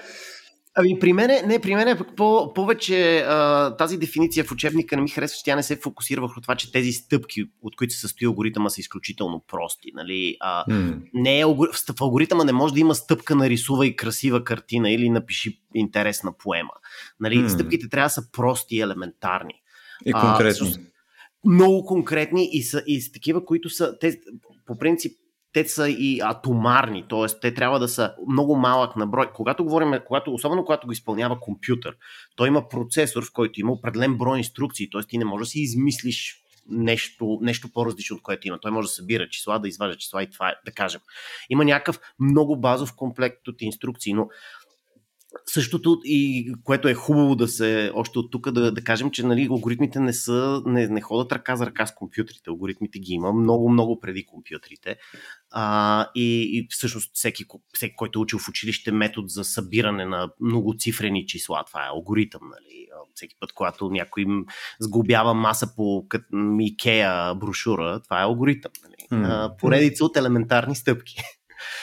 Ами 0.80 0.98
при 0.98 1.12
мен, 1.12 1.48
не, 1.48 1.58
при 1.58 1.74
мен 1.74 1.88
е 1.88 1.98
по, 2.16 2.52
повече 2.54 3.18
а, 3.18 3.76
тази 3.76 3.98
дефиниция 3.98 4.44
в 4.44 4.52
учебника 4.52 4.96
не 4.96 5.02
ми 5.02 5.08
харесва, 5.08 5.36
че 5.36 5.44
тя 5.44 5.56
не 5.56 5.62
се 5.62 5.76
фокусира 5.76 6.20
върху 6.20 6.40
това, 6.40 6.54
че 6.54 6.72
тези 6.72 6.92
стъпки, 6.92 7.44
от 7.62 7.76
които 7.76 7.94
се 7.94 8.00
състои 8.00 8.26
алгоритъма, 8.26 8.70
са 8.70 8.80
изключително 8.80 9.44
прости. 9.48 9.92
Нали? 9.94 10.36
А, 10.40 10.64
mm. 10.64 11.02
не 11.14 11.40
е, 11.40 11.44
в 11.44 12.00
алгоритъма 12.00 12.44
не 12.44 12.52
може 12.52 12.74
да 12.74 12.80
има 12.80 12.94
стъпка 12.94 13.36
на 13.36 13.46
и 13.86 13.96
красива 13.96 14.44
картина 14.44 14.90
или 14.90 15.10
напиши 15.10 15.60
интересна 15.74 16.32
поема. 16.38 16.72
Нали? 17.20 17.36
Mm. 17.36 17.48
Стъпките 17.48 17.88
трябва 17.88 18.06
да 18.06 18.10
са 18.10 18.22
прости 18.32 18.76
и 18.76 18.80
елементарни. 18.80 19.54
И 20.06 20.12
конкретни. 20.12 20.74
А, 20.76 20.80
много 21.44 21.84
конкретни 21.84 22.48
и 22.52 22.62
са, 22.62 22.82
и 22.86 23.00
са 23.00 23.12
такива, 23.12 23.44
които 23.44 23.70
са, 23.70 23.98
те, 23.98 24.20
по 24.66 24.78
принцип, 24.78 25.12
те 25.52 25.68
са 25.68 25.88
и 25.88 26.20
атомарни, 26.22 27.04
т.е. 27.08 27.40
те 27.40 27.54
трябва 27.54 27.78
да 27.78 27.88
са 27.88 28.14
много 28.28 28.56
малък 28.56 28.96
на 28.96 29.06
брой. 29.06 29.32
Когато 29.32 29.64
говорим, 29.64 29.94
когато, 30.06 30.34
особено 30.34 30.64
когато 30.64 30.86
го 30.86 30.92
изпълнява 30.92 31.40
компютър, 31.40 31.96
той 32.36 32.48
има 32.48 32.68
процесор, 32.68 33.24
в 33.24 33.32
който 33.32 33.60
има 33.60 33.72
определен 33.72 34.18
брой 34.18 34.38
инструкции, 34.38 34.90
т.е. 34.90 35.02
ти 35.02 35.18
не 35.18 35.24
можеш 35.24 35.46
да 35.46 35.50
си 35.50 35.60
измислиш 35.60 36.40
нещо, 36.70 37.38
нещо 37.42 37.68
по-различно 37.72 38.16
от 38.16 38.22
което 38.22 38.48
има. 38.48 38.58
Той 38.60 38.70
може 38.70 38.86
да 38.86 38.92
събира 38.92 39.28
числа, 39.28 39.58
да 39.58 39.68
изважда 39.68 39.96
числа 39.96 40.22
и 40.22 40.30
това 40.30 40.48
е, 40.48 40.54
да 40.64 40.72
кажем. 40.72 41.00
Има 41.50 41.64
някакъв 41.64 42.00
много 42.20 42.60
базов 42.60 42.94
комплект 42.96 43.48
от 43.48 43.62
инструкции, 43.62 44.12
но 44.12 44.28
Същото 45.46 46.00
и 46.04 46.52
което 46.64 46.88
е 46.88 46.94
хубаво 46.94 47.34
да 47.34 47.48
се, 47.48 47.90
още 47.94 48.18
от 48.18 48.30
тук 48.30 48.50
да, 48.50 48.72
да 48.72 48.84
кажем, 48.84 49.10
че 49.10 49.26
нали, 49.26 49.48
алгоритмите 49.50 50.00
не, 50.00 50.12
са, 50.12 50.62
не, 50.66 50.88
не 50.88 51.00
ходят 51.00 51.32
ръка 51.32 51.56
за 51.56 51.66
ръка 51.66 51.86
с 51.86 51.94
компютрите. 51.94 52.50
Алгоритмите 52.50 52.98
ги 52.98 53.12
има 53.12 53.32
много, 53.32 53.70
много 53.70 54.00
преди 54.00 54.26
компютрите. 54.26 54.96
А, 55.50 56.06
и, 56.14 56.58
и 56.58 56.66
всъщност 56.70 57.10
всеки, 57.14 57.44
всеки, 57.74 57.96
който 57.96 58.18
е 58.18 58.22
учил 58.22 58.38
в 58.38 58.48
училище 58.48 58.92
метод 58.92 59.28
за 59.28 59.44
събиране 59.44 60.04
на 60.04 60.30
многоцифрени 60.40 61.26
числа, 61.26 61.64
това 61.66 61.84
е 61.84 61.88
алгоритъм. 61.88 62.42
Нали? 62.42 62.86
Всеки 63.14 63.36
път, 63.40 63.52
когато 63.52 63.90
някой 63.90 64.26
сглобява 64.80 65.34
маса 65.34 65.74
по 65.76 66.06
Икея 66.60 67.34
брошура, 67.34 68.00
това 68.04 68.20
е 68.20 68.24
алгоритъм. 68.24 68.72
Нали? 68.82 69.22
Mm. 69.22 69.28
А, 69.28 69.56
поредица 69.56 70.04
от 70.04 70.16
елементарни 70.16 70.74
стъпки. 70.74 71.16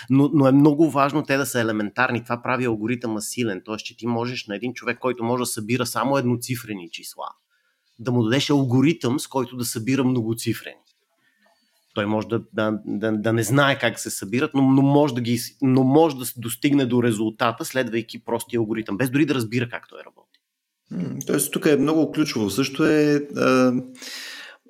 Но, 0.09 0.29
но 0.33 0.47
е 0.47 0.51
много 0.51 0.89
важно 0.89 1.23
те 1.23 1.37
да 1.37 1.45
са 1.45 1.59
елементарни. 1.59 2.23
Това 2.23 2.41
прави 2.41 2.65
алгоритъма 2.65 3.21
силен. 3.21 3.61
Тоест, 3.65 3.85
че 3.85 3.97
ти 3.97 4.07
можеш 4.07 4.47
на 4.47 4.55
един 4.55 4.73
човек, 4.73 4.99
който 4.99 5.23
може 5.23 5.41
да 5.41 5.45
събира 5.45 5.85
само 5.85 6.17
едноцифрени 6.17 6.89
числа, 6.89 7.27
да 7.99 8.11
му 8.11 8.23
дадеш 8.23 8.49
алгоритъм, 8.49 9.19
с 9.19 9.27
който 9.27 9.57
да 9.57 9.65
събира 9.65 10.03
многоцифрени. 10.03 10.77
Той 11.93 12.05
може 12.05 12.27
да, 12.27 12.41
да, 12.53 12.79
да, 12.85 13.11
да 13.11 13.33
не 13.33 13.43
знае 13.43 13.79
как 13.79 13.99
се 13.99 14.09
събират, 14.09 14.51
но, 14.53 14.61
но, 14.61 14.81
може 14.81 15.13
да 15.13 15.21
ги, 15.21 15.39
но 15.61 15.83
може 15.83 16.15
да 16.15 16.25
достигне 16.37 16.85
до 16.85 17.03
резултата, 17.03 17.65
следвайки 17.65 18.23
простия 18.25 18.59
алгоритъм, 18.59 18.97
без 18.97 19.09
дори 19.09 19.25
да 19.25 19.35
разбира 19.35 19.69
как 19.69 19.89
той 19.89 19.99
работи. 20.05 20.39
Тоест, 21.27 21.51
тук 21.51 21.65
е 21.65 21.77
много 21.77 22.11
ключово. 22.11 22.49
Също 22.49 22.85
е 22.85 23.27
а, 23.35 23.73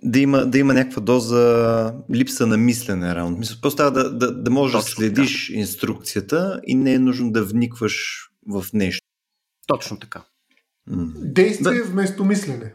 да, 0.04 0.20
има, 0.20 0.46
да 0.46 0.58
има 0.58 0.74
някаква 0.74 1.02
доза 1.02 1.94
липса 2.14 2.48
на 2.48 2.58
мислене 2.58 3.16
раунд. 3.16 3.40
Мисля, 3.40 3.56
просто 3.62 3.78
трябва 3.78 3.92
да, 3.92 4.12
да, 4.12 4.32
да 4.32 4.52
можеш 4.52 4.74
Точно 4.74 4.86
да 4.86 4.96
следиш 4.96 5.48
така. 5.48 5.60
инструкцията 5.60 6.62
и 6.68 6.76
не 6.76 6.94
е 6.94 7.00
нужно 7.00 7.32
да 7.32 7.44
вникваш 7.44 8.28
в 8.48 8.66
нещо. 8.74 9.08
Точно 9.68 10.00
така. 10.00 10.24
Действие 11.16 11.80
да. 11.80 11.84
вместо 11.84 12.26
мислене. 12.26 12.74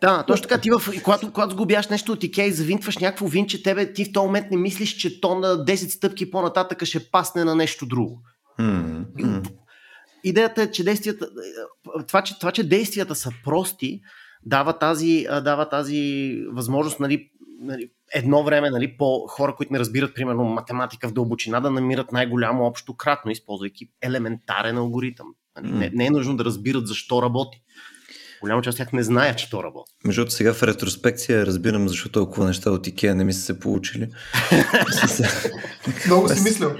Да, 0.00 0.24
точно 0.26 0.48
така. 0.48 0.60
Ти 0.60 0.70
в, 0.70 0.82
когато, 1.04 1.32
когато 1.32 1.52
сгубяш 1.52 1.88
нещо 1.88 2.12
от 2.12 2.24
Икея 2.24 2.48
и 2.48 2.52
завинтваш 2.52 2.98
някакво 2.98 3.26
винче, 3.26 3.62
тебе 3.62 3.92
ти 3.92 4.04
в 4.04 4.12
този 4.12 4.26
момент 4.26 4.50
не 4.50 4.56
мислиш, 4.56 4.96
че 4.96 5.20
то 5.20 5.34
на 5.34 5.64
10 5.64 5.74
стъпки 5.74 6.30
по-нататък 6.30 6.84
ще 6.84 7.10
пасне 7.10 7.44
на 7.44 7.54
нещо 7.54 7.86
друго. 7.86 8.22
Mm-hmm. 8.60 9.50
Идеята 10.24 10.62
е, 10.62 10.70
че 10.70 10.84
действията, 10.84 11.28
това, 12.08 12.22
че, 12.22 12.38
това, 12.38 12.52
че 12.52 12.68
действията 12.68 13.14
са 13.14 13.30
прости, 13.44 14.00
дава 14.46 14.78
тази, 14.78 15.26
дава 15.44 15.68
тази 15.68 16.32
възможност, 16.52 17.00
нали, 17.00 17.30
нали, 17.60 17.90
едно 18.14 18.44
време, 18.44 18.70
нали, 18.70 18.96
по 18.98 19.26
хора, 19.28 19.54
които 19.56 19.72
не 19.72 19.78
разбират, 19.78 20.14
примерно, 20.14 20.44
математика 20.44 21.08
в 21.08 21.12
дълбочина, 21.12 21.60
да 21.60 21.70
намират 21.70 22.12
най-голямо 22.12 22.64
общо 22.64 22.96
кратно, 22.96 23.30
използвайки 23.30 23.88
елементарен 24.02 24.78
алгоритъм. 24.78 25.26
Нали, 25.56 25.72
не, 25.72 25.90
не 25.94 26.06
е 26.06 26.10
нужно 26.10 26.36
да 26.36 26.44
разбират 26.44 26.86
защо 26.86 27.22
работи 27.22 27.62
голяма 28.40 28.62
част 28.62 28.78
от 28.78 28.84
тях 28.84 28.92
не 28.92 29.02
знаят, 29.02 29.38
че 29.38 29.50
то 29.50 29.62
работи. 29.62 29.92
Между 30.04 30.20
другото, 30.20 30.34
сега 30.34 30.54
в 30.54 30.62
ретроспекция 30.62 31.46
разбирам 31.46 31.88
защо 31.88 32.08
толкова 32.08 32.46
неща 32.46 32.70
от 32.70 32.86
Икеа 32.86 33.14
не 33.14 33.24
ми 33.24 33.32
са 33.32 33.40
се 33.40 33.60
получили. 33.60 34.08
Много 36.06 36.28
си 36.28 36.40
мисля. 36.40 36.76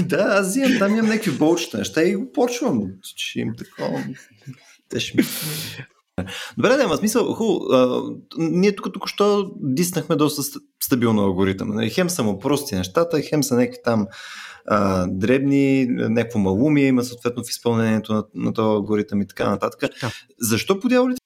да, 0.00 0.26
аз 0.30 0.46
взимам, 0.46 0.78
там 0.78 0.92
имам 0.92 1.06
някакви 1.06 1.30
болчета 1.30 1.78
неща 1.78 2.02
и 2.02 2.14
го 2.14 2.32
почвам. 2.32 2.82
Ще 3.16 3.40
им 3.40 3.54
такова. 3.58 4.04
Те 4.88 5.00
ще 5.00 5.16
ми... 5.16 5.24
Добре, 6.58 6.76
да, 6.76 6.82
има 6.82 6.96
смисъл. 6.96 7.34
Хубаво. 7.34 7.66
Ние 8.38 8.76
тук 8.76 8.92
тук 8.92 9.08
що 9.08 9.52
диснахме 9.60 10.16
доста 10.16 10.60
стабилно 10.82 11.22
алгоритъм. 11.22 11.68
Нали, 11.68 11.90
хем 11.90 12.10
са 12.10 12.22
му 12.22 12.38
прости 12.38 12.74
нещата, 12.74 13.22
хем 13.22 13.42
са 13.42 13.56
някакви 13.56 13.78
там 13.84 14.06
а, 14.66 15.06
дребни, 15.08 15.86
някакво 15.86 16.38
малумие 16.38 16.86
има 16.86 17.04
съответно 17.04 17.44
в 17.44 17.50
изпълнението 17.50 18.12
на, 18.12 18.24
на 18.34 18.52
този 18.52 18.66
алгоритъм 18.66 19.20
и 19.20 19.26
така 19.26 19.50
нататък. 19.50 19.90
Да. 20.00 20.12
Защо 20.40 20.80
по 20.80 20.88
дяволите 20.88 21.20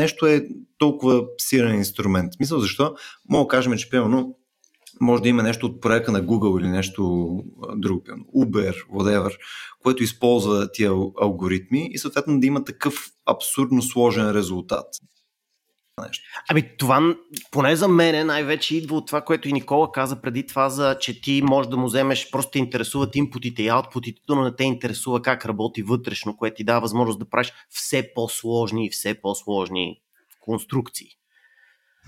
нещо 0.00 0.26
е 0.26 0.48
толкова 0.78 1.22
силен 1.38 1.74
инструмент? 1.74 2.32
Мисля, 2.40 2.60
защо? 2.60 2.94
Мога 3.28 3.44
да 3.44 3.48
кажем, 3.48 3.76
че 3.76 3.90
примерно 3.90 4.36
може 5.00 5.22
да 5.22 5.28
има 5.28 5.42
нещо 5.42 5.66
от 5.66 5.80
проекта 5.80 6.12
на 6.12 6.22
Google 6.22 6.60
или 6.60 6.68
нещо 6.68 7.02
друго, 7.76 8.02
Uber, 8.36 8.74
whatever, 8.92 9.36
което 9.82 10.02
използва 10.02 10.72
тия 10.72 10.90
алгоритми 11.20 11.88
и 11.90 11.98
съответно 11.98 12.40
да 12.40 12.46
има 12.46 12.64
такъв 12.64 12.94
абсурдно 13.26 13.82
сложен 13.82 14.30
резултат 14.30 14.86
нещо. 16.02 16.24
Ами 16.48 16.76
това, 16.78 17.16
поне 17.50 17.76
за 17.76 17.88
мен, 17.88 18.26
най-вече 18.26 18.76
идва 18.76 18.96
от 18.96 19.06
това, 19.06 19.20
което 19.20 19.48
и 19.48 19.52
Никола 19.52 19.92
каза 19.92 20.20
преди 20.20 20.46
това, 20.46 20.68
за 20.68 20.98
че 21.00 21.20
ти 21.20 21.42
можеш 21.44 21.70
да 21.70 21.76
му 21.76 21.86
вземеш, 21.86 22.30
просто 22.30 22.50
те 22.50 22.58
интересуват 22.58 23.16
инпутите 23.16 23.62
и 23.62 23.68
аутпутите, 23.68 24.20
но 24.28 24.44
не 24.44 24.56
те 24.56 24.64
интересува 24.64 25.22
как 25.22 25.46
работи 25.46 25.82
вътрешно, 25.82 26.36
което 26.36 26.56
ти 26.56 26.64
дава 26.64 26.80
възможност 26.80 27.18
да 27.18 27.30
правиш 27.30 27.52
все 27.70 28.10
по-сложни 28.14 28.86
и 28.86 28.90
все 28.90 29.20
по-сложни 29.20 30.00
конструкции. 30.40 31.08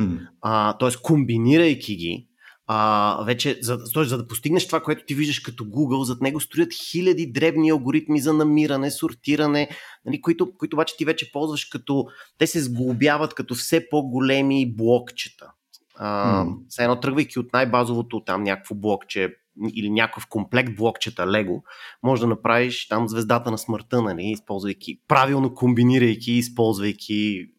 Hmm. 0.00 0.18
А, 0.40 0.78
тоест, 0.78 1.02
комбинирайки 1.02 1.96
ги, 1.96 2.27
а, 2.70 3.24
вече, 3.24 3.58
за, 3.62 3.78
за 3.96 4.18
да 4.18 4.26
постигнеш 4.26 4.66
това, 4.66 4.80
което 4.80 5.04
ти 5.04 5.14
виждаш 5.14 5.40
като 5.40 5.64
Google, 5.64 6.02
зад 6.02 6.20
него 6.20 6.40
строят 6.40 6.72
хиляди 6.72 7.32
дребни 7.32 7.70
алгоритми 7.70 8.20
за 8.20 8.32
намиране, 8.32 8.90
сортиране, 8.90 9.68
нали, 10.06 10.20
които, 10.20 10.54
които 10.58 10.76
обаче 10.76 10.96
ти 10.96 11.04
вече 11.04 11.32
ползваш 11.32 11.64
като, 11.64 12.06
те 12.38 12.46
се 12.46 12.62
сглобяват 12.62 13.34
като 13.34 13.54
все 13.54 13.88
по-големи 13.88 14.74
блокчета. 14.74 15.50
А, 15.96 16.44
mm. 16.44 16.56
Все 16.68 16.82
едно 16.82 17.00
тръгвайки 17.00 17.38
от 17.38 17.52
най-базовото 17.52 18.24
там 18.24 18.42
някакво 18.42 18.74
блокче 18.74 19.34
или 19.74 19.90
някакъв 19.90 20.26
комплект 20.28 20.76
блокчета 20.76 21.26
Лего, 21.26 21.62
може 22.02 22.20
да 22.20 22.28
направиш 22.28 22.88
там 22.88 23.08
звездата 23.08 23.50
на 23.50 23.58
смъртта, 23.58 24.02
нали, 24.02 24.22
използвайки, 24.22 25.00
правилно 25.08 25.54
комбинирайки, 25.54 26.32
използвайки 26.32 27.50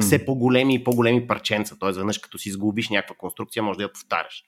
все 0.00 0.24
по-големи 0.24 0.74
и 0.74 0.84
по-големи 0.84 1.26
парченца. 1.26 1.76
Т.е. 1.80 1.92
веднъж 1.92 2.18
като 2.18 2.38
си 2.38 2.50
сглобиш 2.50 2.88
някаква 2.88 3.16
конструкция, 3.18 3.62
може 3.62 3.76
да 3.76 3.82
я 3.82 3.92
повтаряш. 3.92 4.42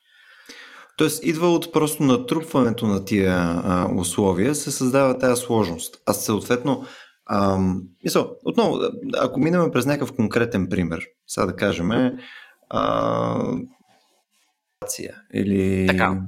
Тоест, 0.96 1.24
идва 1.24 1.54
от 1.54 1.72
просто 1.72 2.02
натрупването 2.02 2.86
на 2.86 3.04
тия 3.04 3.32
а, 3.36 3.90
условия, 3.96 4.54
се 4.54 4.70
създава 4.70 5.18
тази 5.18 5.42
сложност. 5.42 6.02
Аз 6.06 6.24
съответно, 6.24 6.84
ам, 7.30 7.82
мисъл, 8.04 8.36
отново, 8.44 8.78
ако 9.18 9.40
минем 9.40 9.70
през 9.72 9.86
някакъв 9.86 10.16
конкретен 10.16 10.68
пример, 10.68 11.04
сега 11.26 11.46
да 11.46 11.56
кажем, 11.56 11.90
а, 12.70 13.56
или... 15.34 15.86
Така. 15.86 16.20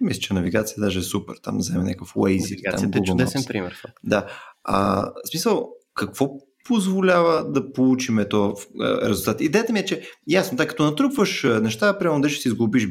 Мисля, 0.00 0.20
че 0.20 0.34
навигация 0.34 0.80
даже 0.80 0.98
е 0.98 1.02
супер. 1.02 1.34
Там 1.42 1.58
вземе 1.58 1.84
някакъв 1.84 2.14
Waze. 2.14 2.50
Навигацията 2.50 2.98
е 2.98 3.02
чудесен 3.02 3.44
пример. 3.46 3.74
Факт. 3.82 3.94
Да. 4.04 4.26
А, 4.64 5.06
в 5.24 5.30
смисъл, 5.30 5.68
какво 5.94 6.28
позволява 6.68 7.52
да 7.52 7.72
получиме 7.72 8.28
то 8.28 8.54
резултат. 8.80 9.40
Идеята 9.40 9.72
ми 9.72 9.78
е, 9.78 9.84
че 9.84 10.02
ясно, 10.28 10.56
тъй 10.56 10.66
като 10.66 10.84
натрупваш 10.84 11.46
неща, 11.62 11.98
примерно 11.98 12.20
да 12.20 12.28
ще 12.28 12.42
си 12.42 12.48
изглобиш 12.48 12.88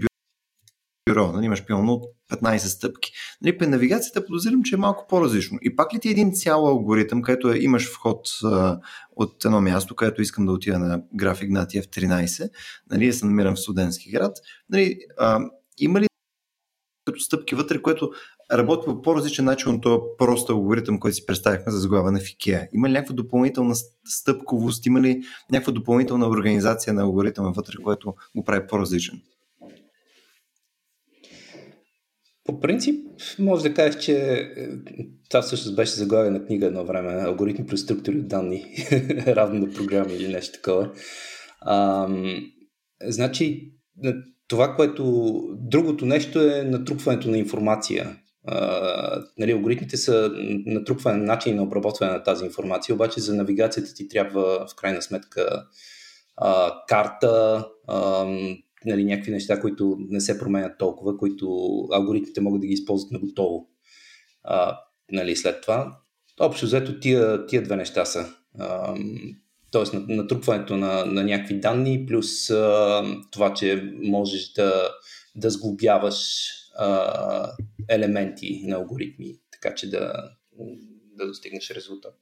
бюро, 1.10 1.32
нали, 1.32 1.46
имаш 1.46 1.66
примерно 1.66 2.02
15 2.32 2.58
стъпки. 2.58 3.12
Нали, 3.42 3.58
при 3.58 3.68
навигацията 3.68 4.26
подозирам, 4.26 4.64
че 4.64 4.76
е 4.76 4.78
малко 4.78 5.06
по-различно. 5.10 5.58
И 5.62 5.76
пак 5.76 5.94
ли 5.94 6.00
ти 6.00 6.08
е 6.08 6.12
един 6.12 6.34
цял 6.34 6.68
алгоритъм, 6.68 7.22
където 7.22 7.50
е, 7.50 7.58
имаш 7.58 7.90
вход 7.90 8.28
а, 8.44 8.80
от 9.16 9.46
едно 9.46 9.62
място, 9.62 9.96
където 9.96 10.22
искам 10.22 10.46
да 10.46 10.52
отида 10.52 10.80
на 10.80 11.02
график 11.16 11.50
на 11.50 11.66
F13, 11.66 12.50
нали, 12.92 13.14
се 13.14 13.26
намирам 13.26 13.56
в 13.56 13.60
студентски 13.60 14.12
град, 14.12 14.38
нали, 14.70 14.98
а, 15.18 15.40
има 15.78 16.02
ли 16.02 16.08
като 17.06 17.20
стъпки 17.20 17.56
вътре, 17.56 17.82
което 17.82 18.12
работи 18.54 18.86
по 18.86 19.02
по-различен 19.02 19.46
начин 19.46 19.72
от 19.72 19.82
този 19.82 20.02
прост 20.18 20.50
алгоритъм, 20.50 21.00
който 21.00 21.16
си 21.16 21.26
представихме 21.26 21.72
за 21.72 21.80
сглавяне 21.80 22.20
в 22.20 22.24
IKEA? 22.24 22.68
Има 22.74 22.90
ли 22.90 22.94
някаква 22.94 23.16
допълнителна 23.16 23.76
стъпковост? 24.06 24.86
Има 24.86 25.02
ли 25.02 25.22
някаква 25.52 25.74
допълнителна 25.74 26.28
организация 26.28 26.94
на 26.94 27.02
алгоритъма 27.02 27.50
вътре, 27.50 27.74
което 27.84 28.14
го 28.36 28.44
прави 28.44 28.68
по-различен? 28.68 29.22
По 32.46 32.60
принцип, 32.60 33.06
може 33.40 33.64
да 33.64 33.74
кажеш, 33.74 34.02
че 34.02 34.18
е, 34.18 34.68
това 35.30 35.42
всъщност 35.42 35.76
беше 35.76 35.96
заглавие 35.96 36.32
на 36.32 36.46
книга 36.46 36.66
едно 36.66 36.86
време. 36.86 37.22
Алгоритми 37.22 37.66
при 37.66 37.78
структури 37.78 38.22
данни, 38.22 38.76
равно 39.28 39.60
на 39.60 39.74
програми 39.74 40.14
или 40.14 40.28
нещо 40.28 40.54
такова. 40.56 40.92
А, 41.62 42.08
значи, 43.04 43.72
това, 44.48 44.76
което... 44.76 45.34
Другото 45.58 46.06
нещо 46.06 46.40
е 46.40 46.64
натрупването 46.64 47.30
на 47.30 47.38
информация. 47.38 48.18
Нали, 49.38 49.52
алгоритмите 49.52 49.98
са 49.98 50.32
натрупване 50.66 51.18
на 51.18 51.26
начин 51.26 51.56
на 51.56 51.64
обработване 51.64 52.12
на 52.12 52.24
тази 52.24 52.46
информация, 52.46 52.96
обаче 52.96 53.20
за 53.20 53.36
навигацията 53.36 53.94
ти 53.94 54.08
трябва 54.08 54.68
в 54.68 54.76
крайна 54.76 55.02
сметка 55.02 55.66
uh, 56.42 56.74
карта, 56.88 57.66
uh, 57.90 58.64
нали, 58.86 59.04
някакви 59.06 59.32
неща, 59.32 59.62
които 59.62 59.98
не 60.00 60.22
се 60.22 60.40
променят 60.40 60.78
толкова, 60.80 61.18
които 61.18 61.48
алгоритмите 61.92 62.42
могат 62.42 62.62
да 62.62 62.68
ги 62.68 62.74
използват 62.74 63.12
на 63.12 63.20
готово. 63.20 63.68
Uh, 64.52 64.78
нали, 65.12 65.36
след 65.36 65.62
това. 65.62 65.98
Общо 66.40 66.66
взето 66.66 67.00
тия, 67.00 67.46
тия 67.46 67.64
две 67.64 67.76
неща 67.76 68.06
са. 68.06 68.30
Uh, 68.60 69.36
Тоест 69.72 69.94
натрупването 69.94 70.78
на, 70.78 71.06
на 71.06 71.24
някакви 71.24 71.60
данни, 71.60 72.06
плюс 72.06 72.48
uh, 72.48 73.24
това, 73.32 73.54
че 73.54 73.94
можеш 74.04 74.52
да, 74.52 74.90
да 75.36 75.50
сглобяваш 75.50 76.50
а, 76.76 77.52
елементи 77.90 78.64
на 78.68 78.76
алгоритми, 78.76 79.36
така 79.52 79.76
че 79.76 79.90
да, 79.90 80.14
да 81.18 81.28
достигнеш 81.28 81.72
резултат. 81.72 82.14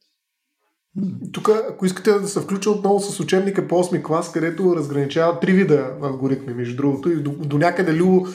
Тук, 1.32 1.50
ако 1.50 1.86
искате 1.86 2.12
да 2.12 2.28
се 2.28 2.40
включа 2.42 2.70
отново 2.70 3.00
с 3.00 3.20
учебника 3.20 3.68
по 3.68 3.76
8 3.76 4.04
клас, 4.04 4.32
където 4.32 4.76
разграничава 4.76 5.40
три 5.40 5.52
вида 5.52 5.98
алгоритми, 6.02 6.54
между 6.54 6.76
другото, 6.76 7.12
и 7.12 7.16
до, 7.16 7.32
до 7.32 7.58
някъде 7.58 8.02
Лю 8.02 8.26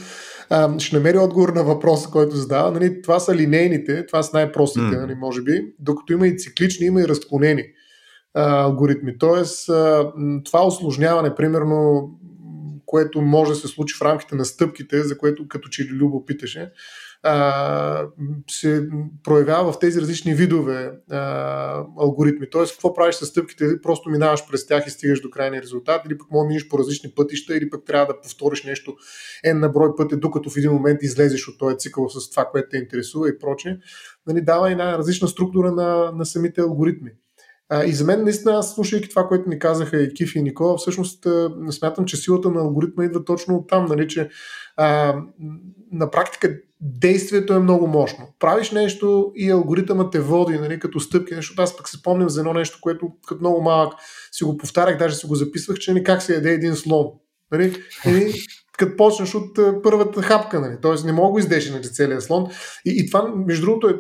ще 0.79 0.97
намери 0.97 1.19
отговор 1.19 1.49
на 1.49 1.65
въпроса, 1.65 2.11
който 2.11 2.37
задава. 2.37 2.71
Нали, 2.71 3.03
това 3.03 3.21
са 3.21 3.35
линейните, 3.35 4.07
това 4.07 4.23
са 4.23 4.37
най-простите, 4.37 4.87
mm. 4.87 5.01
нали, 5.01 5.15
може 5.15 5.43
би, 5.43 5.75
докато 5.79 6.13
има 6.13 6.27
и 6.27 6.39
циклични, 6.39 6.87
има 6.87 7.01
и 7.01 7.09
разклонени 7.09 7.65
а, 8.35 8.63
алгоритми. 8.63 9.19
Тоест, 9.19 9.69
а, 9.69 10.13
това 10.45 10.67
осложняване, 10.67 11.35
примерно, 11.35 12.11
което 12.89 13.21
може 13.21 13.51
да 13.51 13.57
се 13.57 13.69
случи 13.69 13.95
в 13.99 14.03
рамките 14.03 14.35
на 14.35 14.45
стъпките, 14.45 15.03
за 15.03 15.19
което 15.19 15.49
като 15.49 15.69
че 15.69 15.85
Любо 15.85 16.25
питаше, 16.25 16.73
а, 17.23 18.07
се 18.51 18.89
проявява 19.25 19.73
в 19.73 19.79
тези 19.79 20.01
различни 20.01 20.35
видове 20.35 20.91
а, 21.11 21.85
алгоритми. 21.99 22.51
Тоест, 22.51 22.73
какво 22.73 22.95
правиш 22.95 23.15
с 23.15 23.27
стъпките? 23.27 23.81
Просто 23.83 24.11
минаваш 24.11 24.49
през 24.51 24.67
тях 24.67 24.87
и 24.87 24.91
стигаш 24.91 25.21
до 25.21 25.31
крайния 25.31 25.63
резултат, 25.63 26.03
или 26.07 26.19
пък 26.19 26.31
може 26.31 26.45
да 26.45 26.49
минеш 26.49 26.69
по 26.69 26.79
различни 26.79 27.11
пътища, 27.17 27.57
или 27.57 27.71
пък 27.71 27.85
трябва 27.87 28.07
да 28.07 28.21
повториш 28.21 28.65
нещо 28.65 28.97
е 29.45 29.55
на 29.55 29.69
брой 29.69 29.97
пъти, 29.97 30.17
докато 30.17 30.51
в 30.51 30.57
един 30.57 30.73
момент 30.73 31.03
излезеш 31.03 31.49
от 31.49 31.59
този 31.59 31.77
цикъл 31.77 32.09
с 32.09 32.31
това, 32.31 32.45
което 32.45 32.69
те 32.71 32.77
интересува 32.77 33.29
и 33.29 33.39
прочее. 33.39 33.77
Нали, 34.27 34.41
дава 34.41 34.71
една 34.71 34.99
различна 34.99 35.29
структура 35.29 35.73
на, 35.73 36.13
на 36.13 36.27
самите 36.27 36.61
алгоритми. 36.61 37.11
И 37.87 37.93
за 37.93 38.05
мен, 38.05 38.25
наистина, 38.25 38.55
аз 38.55 38.75
слушайки 38.75 39.09
това, 39.09 39.29
което 39.29 39.49
ни 39.49 39.59
казаха 39.59 40.03
и 40.03 40.15
Киф 40.15 40.37
и 40.37 40.43
Никола, 40.43 40.77
всъщност 40.77 41.27
смятам, 41.71 42.05
че 42.05 42.17
силата 42.17 42.51
на 42.51 42.61
алгоритма 42.61 43.05
идва 43.05 43.25
точно 43.25 43.57
от 43.57 43.69
там, 43.69 43.85
нали, 43.85 44.09
че 44.09 44.31
а, 44.77 45.17
на 45.93 46.11
практика 46.11 46.57
действието 46.81 47.53
е 47.53 47.59
много 47.59 47.87
мощно. 47.87 48.29
Правиш 48.39 48.71
нещо 48.71 49.33
и 49.35 49.51
алгоритъмът 49.51 50.13
те 50.13 50.21
води 50.21 50.59
нали, 50.59 50.79
като 50.79 51.01
стъпки, 51.01 51.35
защото 51.35 51.63
аз 51.63 51.77
пък 51.77 51.89
се 51.89 51.97
спомням 51.97 52.29
за 52.29 52.41
едно 52.41 52.53
нещо, 52.53 52.79
което 52.81 53.11
като 53.27 53.41
много 53.41 53.63
малък 53.63 53.95
си 54.33 54.45
го 54.45 54.57
повтарях, 54.57 54.99
даже 54.99 55.15
си 55.15 55.27
го 55.27 55.35
записвах, 55.35 55.79
че 55.79 55.93
нали, 55.93 56.05
как 56.05 56.23
се 56.23 56.35
яде 56.35 56.53
един 56.53 56.77
слон. 56.77 57.07
Нали? 57.53 57.83
Като 58.79 58.97
почнеш 58.97 59.35
от 59.35 59.59
първата 59.83 60.23
хапка, 60.23 60.61
нали? 60.61 60.77
т.е. 60.83 61.07
не 61.07 61.13
мога 61.13 61.35
да 61.35 61.41
издеш 61.41 61.71
нали, 61.71 61.83
целият 61.83 62.23
слон. 62.23 62.47
И, 62.85 62.91
и 62.97 63.07
това, 63.07 63.33
между 63.47 63.67
другото, 63.67 63.89
е 63.89 63.95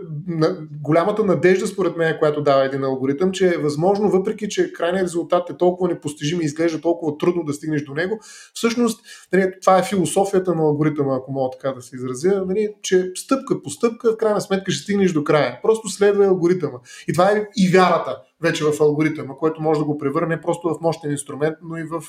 голямата 0.83 1.25
надежда, 1.25 1.67
според 1.67 1.97
мен, 1.97 2.17
която 2.19 2.43
дава 2.43 2.65
един 2.65 2.85
алгоритъм, 2.85 3.33
че 3.33 3.49
е 3.49 3.59
възможно, 3.59 4.11
въпреки 4.11 4.49
че 4.49 4.73
крайният 4.73 5.05
резултат 5.05 5.51
е 5.51 5.57
толкова 5.57 5.89
непостижим 5.89 6.41
и 6.41 6.45
изглежда 6.45 6.81
толкова 6.81 7.19
трудно 7.19 7.45
да 7.45 7.53
стигнеш 7.53 7.85
до 7.85 7.95
него, 7.95 8.21
всъщност 8.55 9.01
нали, 9.33 9.53
това 9.61 9.79
е 9.79 9.83
философията 9.83 10.55
на 10.55 10.63
алгоритъма, 10.63 11.17
ако 11.17 11.33
мога 11.33 11.51
така 11.59 11.73
да 11.73 11.83
се 11.83 11.97
изразя, 11.97 12.45
нали, 12.47 12.69
че 12.83 13.11
стъпка 13.15 13.63
по 13.63 13.71
стъпка, 13.71 14.13
в 14.13 14.17
крайна 14.17 14.41
сметка 14.41 14.71
ще 14.71 14.83
стигнеш 14.83 15.13
до 15.13 15.25
края. 15.25 15.59
Просто 15.63 15.89
следва 15.89 16.27
алгоритъма. 16.27 16.79
И 17.09 17.13
това 17.13 17.31
е 17.31 17.47
и 17.57 17.69
вярата 17.69 18.17
вече 18.43 18.65
в 18.65 18.81
алгоритъма, 18.81 19.37
което 19.37 19.63
може 19.63 19.81
да 19.81 19.87
го 19.87 19.99
превърне 19.99 20.29
не 20.29 20.41
просто 20.41 20.69
в 20.69 20.81
мощен 20.81 21.11
инструмент, 21.11 21.57
но 21.63 21.77
и 21.77 21.85
в 21.85 22.03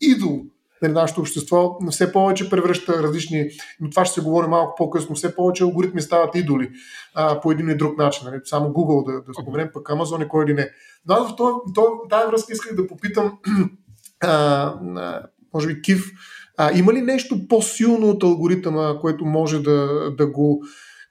идол 0.00 0.42
нали, 0.82 0.92
нашето 0.92 1.20
общество 1.20 1.78
все 1.90 2.12
повече 2.12 2.50
превръща 2.50 3.02
различни, 3.02 3.50
но 3.80 3.90
това 3.90 4.04
ще 4.04 4.14
се 4.14 4.20
говори 4.20 4.48
малко 4.48 4.74
по-късно, 4.76 5.14
все 5.14 5.34
повече 5.34 5.64
алгоритми 5.64 6.00
стават 6.00 6.34
идоли 6.34 6.70
а, 7.14 7.40
по 7.40 7.52
един 7.52 7.68
или 7.68 7.76
друг 7.76 7.98
начин. 7.98 8.28
Нали, 8.30 8.40
само 8.44 8.68
Google 8.68 9.12
да, 9.12 9.22
да 9.22 9.42
споменем, 9.42 9.70
пък 9.74 9.88
Amazon 9.88 10.24
и 10.24 10.28
кой 10.28 10.44
или 10.44 10.54
не. 10.54 10.70
Но 11.06 11.14
аз 11.14 11.30
в 11.30 11.36
тази 12.10 12.26
връзка 12.26 12.52
исках 12.52 12.76
да 12.76 12.86
попитам, 12.86 13.38
а, 14.20 14.74
може 15.54 15.66
би 15.66 15.82
Кив, 15.82 16.04
а, 16.56 16.78
има 16.78 16.92
ли 16.92 17.02
нещо 17.02 17.48
по-силно 17.48 18.08
от 18.08 18.22
алгоритъма, 18.22 18.98
което 19.00 19.24
може 19.24 19.62
да, 19.62 20.10
да 20.16 20.26
го 20.26 20.62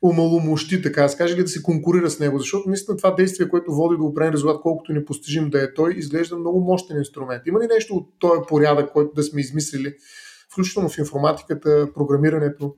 омаломощи, 0.02 0.82
така 0.82 1.08
да 1.08 1.18
каже, 1.18 1.34
или 1.34 1.44
да 1.44 1.48
се 1.48 1.64
конкурира 1.64 2.10
с 2.10 2.20
него. 2.20 2.40
Защото 2.40 2.70
наистина 2.70 2.98
това 2.98 3.12
действие, 3.12 3.50
което 3.50 3.72
води 3.72 3.98
до 3.98 4.04
определен 4.04 4.34
резултат, 4.34 4.62
колкото 4.62 4.94
непостижим 4.94 5.50
да 5.50 5.64
е 5.64 5.74
той, 5.74 5.94
изглежда 5.94 6.38
много 6.38 6.60
мощен 6.60 6.98
инструмент. 6.98 7.44
Има 7.48 7.60
ли 7.60 7.68
нещо 7.68 7.96
от 7.96 8.10
този 8.20 8.42
порядък, 8.48 8.94
който 8.94 9.12
да 9.16 9.24
сме 9.24 9.42
измислили, 9.42 9.94
включително 10.52 10.90
в 10.90 10.98
информатиката, 10.98 11.88
програмирането? 11.94 12.76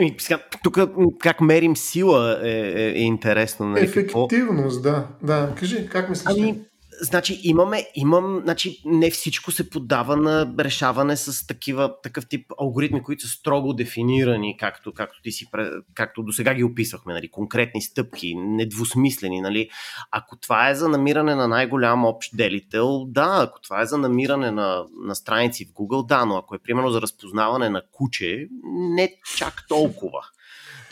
Ами, 0.00 0.14
сега, 0.18 0.38
тук 0.62 0.78
как 1.20 1.40
мерим 1.40 1.76
сила 1.76 2.40
е, 2.42 2.50
е, 2.50 2.90
е 2.90 3.02
интересно. 3.02 3.66
Нали, 3.66 3.84
Ефективност, 3.84 4.82
какво? 4.82 4.90
да. 4.90 5.08
да. 5.22 5.54
Кажи, 5.58 5.88
как 5.88 6.10
мислиш? 6.10 6.34
Ами, 6.38 6.64
Значи 7.00 7.40
имаме, 7.42 7.86
имам, 7.94 8.40
значи 8.44 8.82
не 8.84 9.10
всичко 9.10 9.50
се 9.50 9.70
подава 9.70 10.16
на 10.16 10.54
решаване 10.58 11.16
с 11.16 11.46
такива, 11.46 12.00
такъв 12.02 12.28
тип 12.28 12.52
алгоритми, 12.60 13.02
които 13.02 13.22
са 13.22 13.28
строго 13.28 13.72
дефинирани, 13.72 14.56
както, 14.56 14.92
както 14.92 15.22
ти 15.22 15.32
си, 15.32 15.46
както 15.94 16.22
до 16.22 16.32
сега 16.32 16.54
ги 16.54 16.64
описахме, 16.64 17.12
нали, 17.12 17.30
конкретни 17.30 17.82
стъпки, 17.82 18.34
недвусмислени, 18.34 19.40
нали. 19.40 19.70
Ако 20.10 20.36
това 20.36 20.70
е 20.70 20.74
за 20.74 20.88
намиране 20.88 21.34
на 21.34 21.48
най-голям 21.48 22.04
общ 22.04 22.36
делител, 22.36 23.04
да, 23.04 23.38
ако 23.48 23.60
това 23.60 23.82
е 23.82 23.86
за 23.86 23.98
намиране 23.98 24.50
на, 24.50 24.84
на 25.04 25.14
страници 25.14 25.64
в 25.64 25.72
Google, 25.72 26.06
да, 26.06 26.24
но 26.24 26.36
ако 26.36 26.54
е 26.54 26.58
примерно 26.58 26.90
за 26.90 27.00
разпознаване 27.00 27.68
на 27.68 27.82
куче, 27.92 28.48
не 28.64 29.14
чак 29.36 29.64
толкова. 29.68 30.20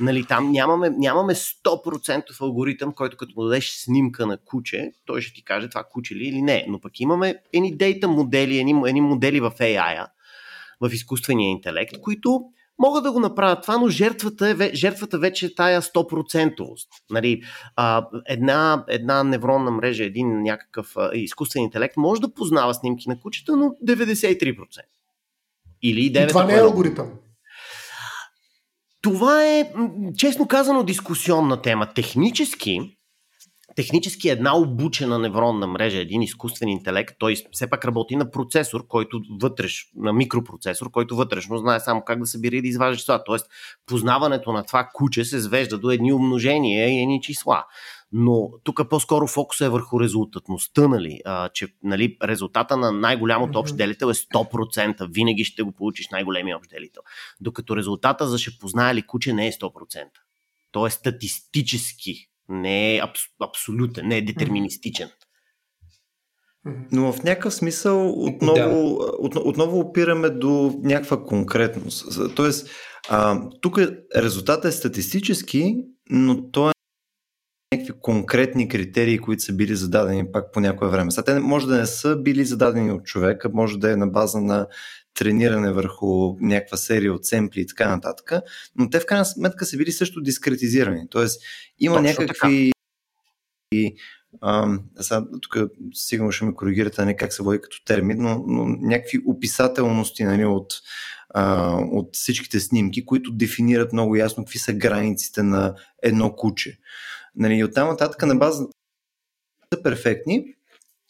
Нали, 0.00 0.24
там 0.24 0.52
нямаме, 0.52 0.90
нямаме 0.90 1.34
100% 1.34 2.40
алгоритъм, 2.40 2.92
който 2.92 3.16
като 3.16 3.32
му 3.36 3.44
дадеш 3.44 3.70
снимка 3.70 4.26
на 4.26 4.38
куче, 4.38 4.92
той 5.06 5.20
ще 5.20 5.34
ти 5.34 5.44
каже 5.44 5.68
това 5.68 5.84
куче 5.90 6.14
ли 6.14 6.24
или 6.24 6.42
не. 6.42 6.64
Но 6.68 6.80
пък 6.80 7.00
имаме 7.00 7.34
едни 7.52 7.76
дейта 7.76 8.08
модели, 8.08 8.58
едни, 8.58 8.82
едни 8.86 9.00
модели 9.00 9.40
в 9.40 9.50
AI, 9.50 10.06
в 10.80 10.90
изкуствения 10.92 11.50
интелект, 11.50 12.00
които 12.00 12.40
могат 12.78 13.02
да 13.02 13.12
го 13.12 13.20
направят 13.20 13.62
това, 13.62 13.78
но 13.78 13.88
жертвата, 13.88 14.56
е, 14.60 14.74
жертвата 14.74 15.18
вече 15.18 15.46
е 15.46 15.54
тая 15.54 15.82
100%. 15.82 16.74
Нали, 17.10 17.42
а, 17.76 18.08
една, 18.28 18.84
една 18.88 19.24
невронна 19.24 19.70
мрежа, 19.70 20.04
един 20.04 20.42
някакъв 20.42 20.96
а, 20.96 21.10
изкуствен 21.14 21.62
интелект 21.62 21.96
може 21.96 22.20
да 22.20 22.34
познава 22.34 22.74
снимки 22.74 23.08
на 23.08 23.20
кучета, 23.20 23.56
но 23.56 23.64
93%. 23.86 24.56
Или 25.82 26.12
9%. 26.12 26.28
Това 26.28 26.44
не 26.44 26.54
е 26.54 26.60
алгоритъм. 26.60 27.10
Това 29.02 29.46
е, 29.46 29.72
честно 30.16 30.48
казано, 30.48 30.82
дискусионна 30.82 31.62
тема. 31.62 31.92
Технически, 31.94 32.96
технически 33.76 34.28
една 34.28 34.56
обучена 34.56 35.18
невронна 35.18 35.66
мрежа, 35.66 35.98
един 35.98 36.22
изкуствен 36.22 36.68
интелект, 36.68 37.14
той 37.18 37.36
все 37.52 37.70
пак 37.70 37.84
работи 37.84 38.16
на 38.16 38.30
процесор, 38.30 38.86
който 38.86 39.20
вътреш, 39.40 39.86
на 39.96 40.12
микропроцесор, 40.12 40.90
който 40.90 41.16
вътрешно 41.16 41.58
знае 41.58 41.80
само 41.80 42.02
как 42.04 42.20
да 42.20 42.26
събира 42.26 42.56
и 42.56 42.62
да 42.62 42.68
изважда 42.68 42.98
числа. 42.98 43.22
Тоест, 43.26 43.46
познаването 43.86 44.52
на 44.52 44.62
това 44.62 44.88
куче 44.94 45.24
се 45.24 45.40
свежда 45.40 45.78
до 45.78 45.90
едни 45.90 46.12
умножения 46.12 46.88
и 46.88 47.02
едни 47.02 47.20
числа 47.22 47.64
но 48.12 48.50
тук 48.64 48.80
по-скоро 48.90 49.26
фокуса 49.26 49.66
е 49.66 49.68
върху 49.68 50.00
резултатността, 50.00 50.88
нали? 50.88 51.20
А, 51.24 51.48
че 51.48 51.68
нали, 51.82 52.16
резултата 52.24 52.76
на 52.76 52.92
най-голямото 52.92 53.52
mm-hmm. 53.52 53.60
общ 53.60 53.76
делител 53.76 54.06
е 54.06 54.14
100%. 54.14 55.08
Винаги 55.12 55.44
ще 55.44 55.62
го 55.62 55.72
получиш 55.72 56.08
най-големия 56.12 56.56
общ 56.56 56.70
делител. 56.70 57.02
Докато 57.40 57.76
резултата 57.76 58.26
за 58.26 58.38
ще 58.38 58.58
познае 58.60 58.94
ли 58.94 59.02
куче 59.02 59.32
не 59.32 59.46
е 59.46 59.52
100%. 59.52 60.04
Той 60.72 60.88
е 60.88 60.90
статистически, 60.90 62.14
не 62.48 62.96
е 62.96 63.00
абс- 63.00 63.30
абсолютен, 63.40 64.08
не 64.08 64.16
е 64.16 64.22
детерминистичен. 64.22 65.10
Но 66.92 67.12
в 67.12 67.22
някакъв 67.22 67.54
смисъл 67.54 68.24
отново, 68.24 68.56
да. 68.56 69.12
от, 69.18 69.36
отново 69.36 69.80
опираме 69.80 70.30
до 70.30 70.80
някаква 70.82 71.24
конкретност. 71.24 72.34
Тоест, 72.36 72.70
а, 73.08 73.40
тук 73.60 73.78
резултатът 74.16 74.64
е 74.64 74.76
статистически, 74.76 75.74
но 76.10 76.50
той 76.50 76.70
е 76.70 76.79
конкретни 78.00 78.68
критерии, 78.68 79.18
които 79.18 79.42
са 79.42 79.52
били 79.52 79.76
зададени 79.76 80.32
пак 80.32 80.52
по 80.52 80.60
някое 80.60 80.88
време. 80.88 81.10
Сега 81.10 81.24
те 81.24 81.40
може 81.40 81.66
да 81.66 81.78
не 81.78 81.86
са 81.86 82.16
били 82.16 82.44
зададени 82.44 82.92
от 82.92 83.04
човека, 83.04 83.50
може 83.52 83.78
да 83.78 83.92
е 83.92 83.96
на 83.96 84.06
база 84.06 84.40
на 84.40 84.66
трениране 85.14 85.72
върху 85.72 86.36
някаква 86.40 86.76
серия 86.76 87.14
от 87.14 87.24
семпли 87.24 87.60
и 87.60 87.66
така 87.66 87.88
нататък, 87.88 88.32
но 88.76 88.90
те 88.90 89.00
в 89.00 89.06
крайна 89.06 89.24
сметка 89.24 89.66
са 89.66 89.76
били 89.76 89.92
също 89.92 90.20
дискретизирани. 90.20 91.08
Тоест 91.10 91.42
има 91.78 91.96
Точно 91.96 92.08
някакви 92.08 92.72
и, 93.72 93.94
а, 94.40 94.78
сега, 95.00 95.24
тук 95.42 95.70
сигурно 95.92 96.32
ще 96.32 96.44
ме 96.44 96.54
коригирате 96.54 97.04
не 97.04 97.16
как 97.16 97.32
се 97.32 97.42
води 97.42 97.60
като 97.60 97.84
термин, 97.84 98.16
но, 98.20 98.44
но 98.46 98.64
някакви 98.64 99.18
описателности 99.26 100.24
нали, 100.24 100.44
от, 100.44 100.74
а, 101.34 101.74
от 101.92 102.16
всичките 102.16 102.60
снимки, 102.60 103.04
които 103.04 103.32
дефинират 103.32 103.92
много 103.92 104.16
ясно 104.16 104.44
какви 104.44 104.58
са 104.58 104.72
границите 104.72 105.42
на 105.42 105.74
едно 106.02 106.32
куче. 106.32 106.78
Нали, 107.36 107.64
оттам 107.64 107.88
нататък 107.88 108.22
на 108.26 108.36
база 108.36 108.66
са 109.74 109.82
перфектни, 109.82 110.44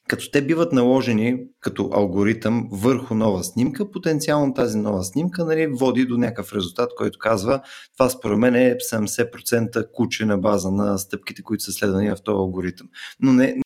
като 0.09 0.31
те 0.31 0.43
биват 0.43 0.73
наложени 0.73 1.47
като 1.61 1.91
алгоритъм 1.93 2.69
върху 2.73 3.15
нова 3.15 3.45
снимка, 3.45 3.91
потенциално 3.91 4.55
тази 4.55 4.79
нова 4.79 5.05
снимка 5.05 5.45
нали, 5.45 5.67
води 5.67 6.05
до 6.05 6.17
някакъв 6.17 6.53
резултат, 6.53 6.91
който 6.97 7.19
казва 7.19 7.63
това 7.93 8.11
според 8.11 8.39
мен 8.39 8.55
е 8.55 8.77
70% 8.77 9.93
куче 9.93 10.25
на 10.25 10.39
база 10.39 10.71
на 10.71 10.99
стъпките, 10.99 11.43
които 11.43 11.65
са 11.65 11.73
следвани 11.73 12.11
в 12.11 12.23
този 12.25 12.37
алгоритъм. 12.37 12.89
Но 13.21 13.33
не, 13.33 13.61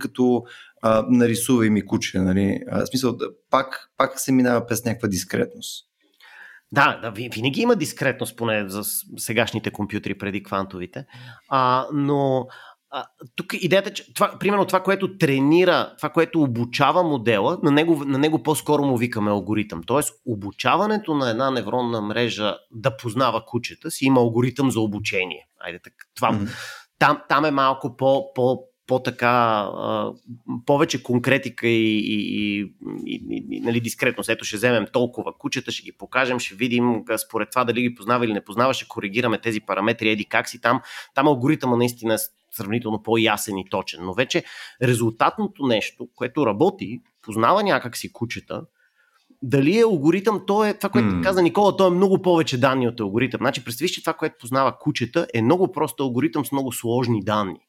като 0.00 0.44
а, 0.82 1.06
нарисувай 1.08 1.70
ми 1.70 1.86
куче. 1.86 2.18
Нали. 2.18 2.60
А, 2.70 2.84
в 2.84 2.88
смисъл, 2.88 3.18
пак, 3.50 3.90
пак 3.96 4.20
се 4.20 4.32
минава 4.32 4.66
през 4.66 4.84
някаква 4.84 5.08
дискретност. 5.08 5.86
Да, 6.72 6.98
да, 7.02 7.10
винаги 7.10 7.60
има 7.60 7.76
дискретност, 7.76 8.36
поне 8.36 8.68
за 8.68 8.82
сегашните 9.16 9.70
компютри 9.70 10.18
преди 10.18 10.42
квантовите. 10.42 11.06
А, 11.48 11.86
но 11.92 12.46
а, 12.90 13.04
тук 13.36 13.54
идеята, 13.60 13.92
че 13.92 14.14
това, 14.14 14.38
примерно 14.40 14.64
това, 14.64 14.82
което 14.82 15.18
тренира, 15.18 15.94
това, 15.96 16.10
което 16.10 16.42
обучава 16.42 17.02
модела, 17.02 17.58
на 17.62 17.70
него, 17.70 18.04
на 18.04 18.18
него 18.18 18.42
по-скоро 18.42 18.84
му 18.84 18.96
викаме 18.96 19.30
алгоритъм. 19.30 19.82
Тоест, 19.86 20.14
обучаването 20.26 21.14
на 21.14 21.30
една 21.30 21.50
невронна 21.50 22.00
мрежа 22.00 22.56
да 22.70 22.96
познава 22.96 23.44
кучета 23.46 23.90
си 23.90 24.04
има 24.04 24.20
алгоритъм 24.20 24.70
за 24.70 24.80
обучение. 24.80 25.48
Айде, 25.60 25.78
так, 25.84 25.92
това, 26.14 26.32
mm-hmm. 26.32 26.48
там, 26.98 27.22
там 27.28 27.44
е 27.44 27.50
малко 27.50 27.96
по, 27.96 28.32
по 28.34 28.58
по-така, 28.86 29.68
повече 30.66 31.02
конкретика 31.02 31.68
и, 31.68 31.98
и, 31.98 32.14
и, 32.56 32.72
и, 33.06 33.46
и 33.50 33.60
нали, 33.60 33.80
дискретност. 33.80 34.30
Ето 34.30 34.44
ще 34.44 34.56
вземем 34.56 34.86
толкова 34.92 35.32
кучета, 35.38 35.70
ще 35.70 35.82
ги 35.82 35.92
покажем, 35.92 36.38
ще 36.38 36.54
видим 36.54 37.04
според 37.26 37.50
това 37.50 37.64
дали 37.64 37.82
ги 37.82 37.94
познава 37.94 38.24
или 38.24 38.32
не 38.32 38.44
познава, 38.44 38.74
ще 38.74 38.88
коригираме 38.88 39.38
тези 39.38 39.60
параметри, 39.60 40.10
еди 40.10 40.24
как 40.24 40.48
си 40.48 40.60
там. 40.60 40.80
Там 41.14 41.26
алгоритъма 41.26 41.76
наистина 41.76 42.14
е 42.14 42.18
сравнително 42.52 43.02
по-ясен 43.02 43.58
и 43.58 43.68
точен. 43.70 44.04
Но 44.04 44.14
вече 44.14 44.44
резултатното 44.82 45.66
нещо, 45.66 46.08
което 46.14 46.46
работи, 46.46 47.00
познава 47.22 47.62
някакси 47.62 48.12
кучета, 48.12 48.62
дали 49.42 49.78
е 49.78 49.82
алгоритъм, 49.82 50.42
то 50.46 50.64
е 50.64 50.74
това, 50.74 50.88
което 50.88 51.08
mm. 51.08 51.22
каза 51.22 51.42
Никола, 51.42 51.76
то 51.76 51.86
е 51.86 51.90
много 51.90 52.22
повече 52.22 52.60
данни 52.60 52.88
от 52.88 53.00
алгоритъм. 53.00 53.38
Значи, 53.38 53.64
представиш, 53.64 53.90
че 53.90 54.00
това, 54.00 54.12
което 54.12 54.36
познава 54.40 54.78
кучета, 54.78 55.26
е 55.34 55.42
много 55.42 55.72
просто 55.72 56.02
алгоритъм 56.02 56.44
с 56.44 56.52
много 56.52 56.72
сложни 56.72 57.24
данни. 57.24 57.60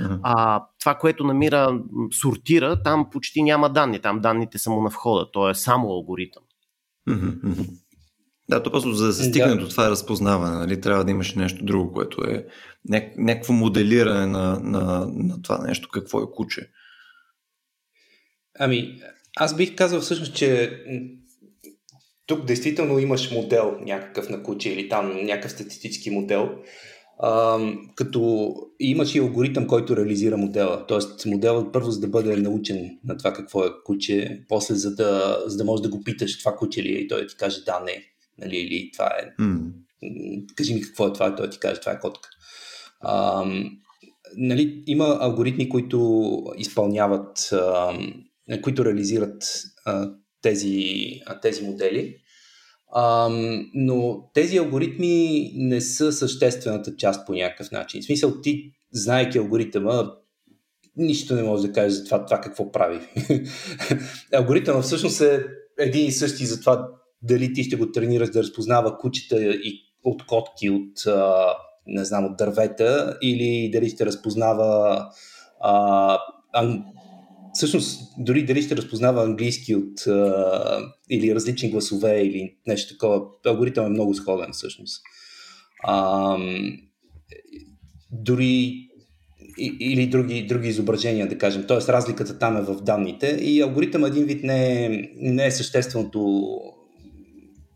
Mm-hmm. 0.00 0.20
А 0.22 0.64
това, 0.80 0.94
което 0.94 1.24
намира, 1.24 1.80
сортира, 2.20 2.82
там 2.82 3.10
почти 3.12 3.42
няма 3.42 3.72
данни. 3.72 3.98
Там 3.98 4.20
данните 4.20 4.58
са 4.58 4.70
му 4.70 4.82
на 4.82 4.88
входа. 4.88 5.30
То 5.32 5.50
е 5.50 5.54
само 5.54 5.88
алгоритъм. 5.88 6.42
Mm-hmm. 7.08 7.70
Да, 8.48 8.62
то 8.62 8.70
просто 8.70 8.92
за 8.92 9.06
да 9.06 9.12
се 9.12 9.24
стигне 9.24 9.54
да. 9.54 9.56
до 9.56 9.68
това 9.68 9.90
разпознаване, 9.90 10.56
нали, 10.56 10.80
трябва 10.80 11.04
да 11.04 11.10
имаш 11.10 11.34
нещо 11.34 11.64
друго, 11.64 11.92
което 11.92 12.24
е 12.24 12.46
няк- 12.90 13.14
някакво 13.16 13.52
моделиране 13.52 14.26
на, 14.26 14.60
на, 14.62 15.06
на 15.14 15.42
това 15.42 15.58
нещо, 15.58 15.88
какво 15.92 16.22
е 16.22 16.30
куче. 16.32 16.70
Ами, 18.58 19.00
аз 19.36 19.56
бих 19.56 19.76
казал 19.76 20.00
всъщност, 20.00 20.34
че 20.34 20.80
тук 22.26 22.44
действително 22.44 22.98
имаш 22.98 23.30
модел 23.30 23.78
някакъв 23.80 24.28
на 24.28 24.42
куче 24.42 24.72
или 24.72 24.88
там 24.88 25.24
някакъв 25.24 25.52
статистически 25.52 26.10
модел, 26.10 26.58
а, 27.22 27.58
като 27.94 28.52
имаш 28.80 29.14
и 29.14 29.18
алгоритъм, 29.18 29.66
който 29.66 29.96
реализира 29.96 30.36
модела. 30.36 30.86
Тоест 30.86 31.26
моделът 31.26 31.72
първо 31.72 31.90
за 31.90 32.00
да 32.00 32.08
бъде 32.08 32.36
научен 32.36 32.98
на 33.04 33.16
това 33.16 33.32
какво 33.32 33.64
е 33.64 33.70
куче, 33.84 34.44
после 34.48 34.74
за 34.74 34.94
да, 34.94 35.42
за 35.46 35.56
да 35.56 35.64
можеш 35.64 35.82
да 35.82 35.88
го 35.88 36.04
питаш 36.04 36.38
това 36.38 36.56
куче 36.56 36.82
ли 36.82 36.88
е 36.88 36.98
и 36.98 37.08
той 37.08 37.20
да 37.20 37.26
ти 37.26 37.36
каже 37.36 37.64
да, 37.64 37.80
не, 37.80 38.04
нали, 38.38 38.56
или 38.56 38.90
това 38.92 39.06
е. 39.06 39.42
Mm. 39.42 39.72
Кажи 40.56 40.74
ми 40.74 40.80
какво 40.80 41.06
е 41.06 41.12
това, 41.12 41.34
той 41.34 41.50
ти 41.50 41.58
каже 41.58 41.80
това 41.80 41.92
е 41.92 42.00
котка. 42.00 42.28
А, 43.00 43.44
нали, 44.36 44.82
има 44.86 45.18
алгоритми, 45.20 45.68
които 45.68 46.42
изпълняват 46.56 47.52
а, 47.52 47.98
които 48.62 48.84
реализират 48.84 49.62
а, 49.84 50.10
тези, 50.42 50.94
а, 51.26 51.40
тези 51.40 51.64
модели. 51.64 52.16
Но 53.74 54.30
тези 54.34 54.58
алгоритми 54.58 55.50
не 55.54 55.80
са 55.80 56.12
съществената 56.12 56.96
част 56.96 57.26
по 57.26 57.32
някакъв 57.32 57.70
начин. 57.70 58.02
В 58.02 58.04
смисъл, 58.04 58.40
ти, 58.40 58.72
знаеки 58.92 59.38
алгоритъма, 59.38 60.10
нищо 60.96 61.34
не 61.34 61.42
може 61.42 61.66
да 61.66 61.72
кажеш 61.72 61.98
за 61.98 62.04
това, 62.04 62.24
това 62.24 62.40
какво 62.40 62.72
прави. 62.72 63.00
Алгоритъма 64.34 64.82
всъщност 64.82 65.20
е 65.20 65.44
един 65.78 66.06
и 66.06 66.12
същи 66.12 66.46
за 66.46 66.60
това 66.60 66.88
дали 67.22 67.52
ти 67.52 67.64
ще 67.64 67.76
го 67.76 67.92
тренираш 67.92 68.30
да 68.30 68.42
разпознава 68.42 68.98
кучета 68.98 69.42
и 69.42 69.80
от 70.04 70.26
котки, 70.26 70.70
от, 70.70 70.92
не 71.86 72.04
знам, 72.04 72.24
от 72.24 72.36
дървета, 72.36 73.18
или 73.22 73.70
дали 73.72 73.88
ще 73.88 74.06
разпознава 74.06 75.04
а, 75.60 76.18
всъщност, 77.54 78.00
дори 78.18 78.44
дали 78.44 78.62
ще 78.62 78.76
разпознава 78.76 79.24
английски 79.24 79.74
от 79.74 80.06
а, 80.06 80.92
или 81.10 81.34
различни 81.34 81.70
гласове 81.70 82.20
или 82.20 82.56
нещо 82.66 82.94
такова, 82.94 83.22
алгоритъм 83.46 83.86
е 83.86 83.88
много 83.88 84.14
сходен 84.14 84.52
всъщност. 84.52 85.02
А, 85.84 86.36
дори 88.12 88.86
или 89.58 90.06
други, 90.06 90.46
други 90.46 90.68
изображения, 90.68 91.28
да 91.28 91.38
кажем. 91.38 91.64
Тоест, 91.68 91.88
разликата 91.88 92.38
там 92.38 92.56
е 92.56 92.62
в 92.62 92.82
данните 92.82 93.26
и 93.26 93.60
алгоритъм 93.60 94.04
един 94.04 94.24
вид 94.24 94.44
не 94.44 94.86
е, 94.86 95.10
не 95.16 95.46
е 95.46 95.50
същественото 95.50 96.48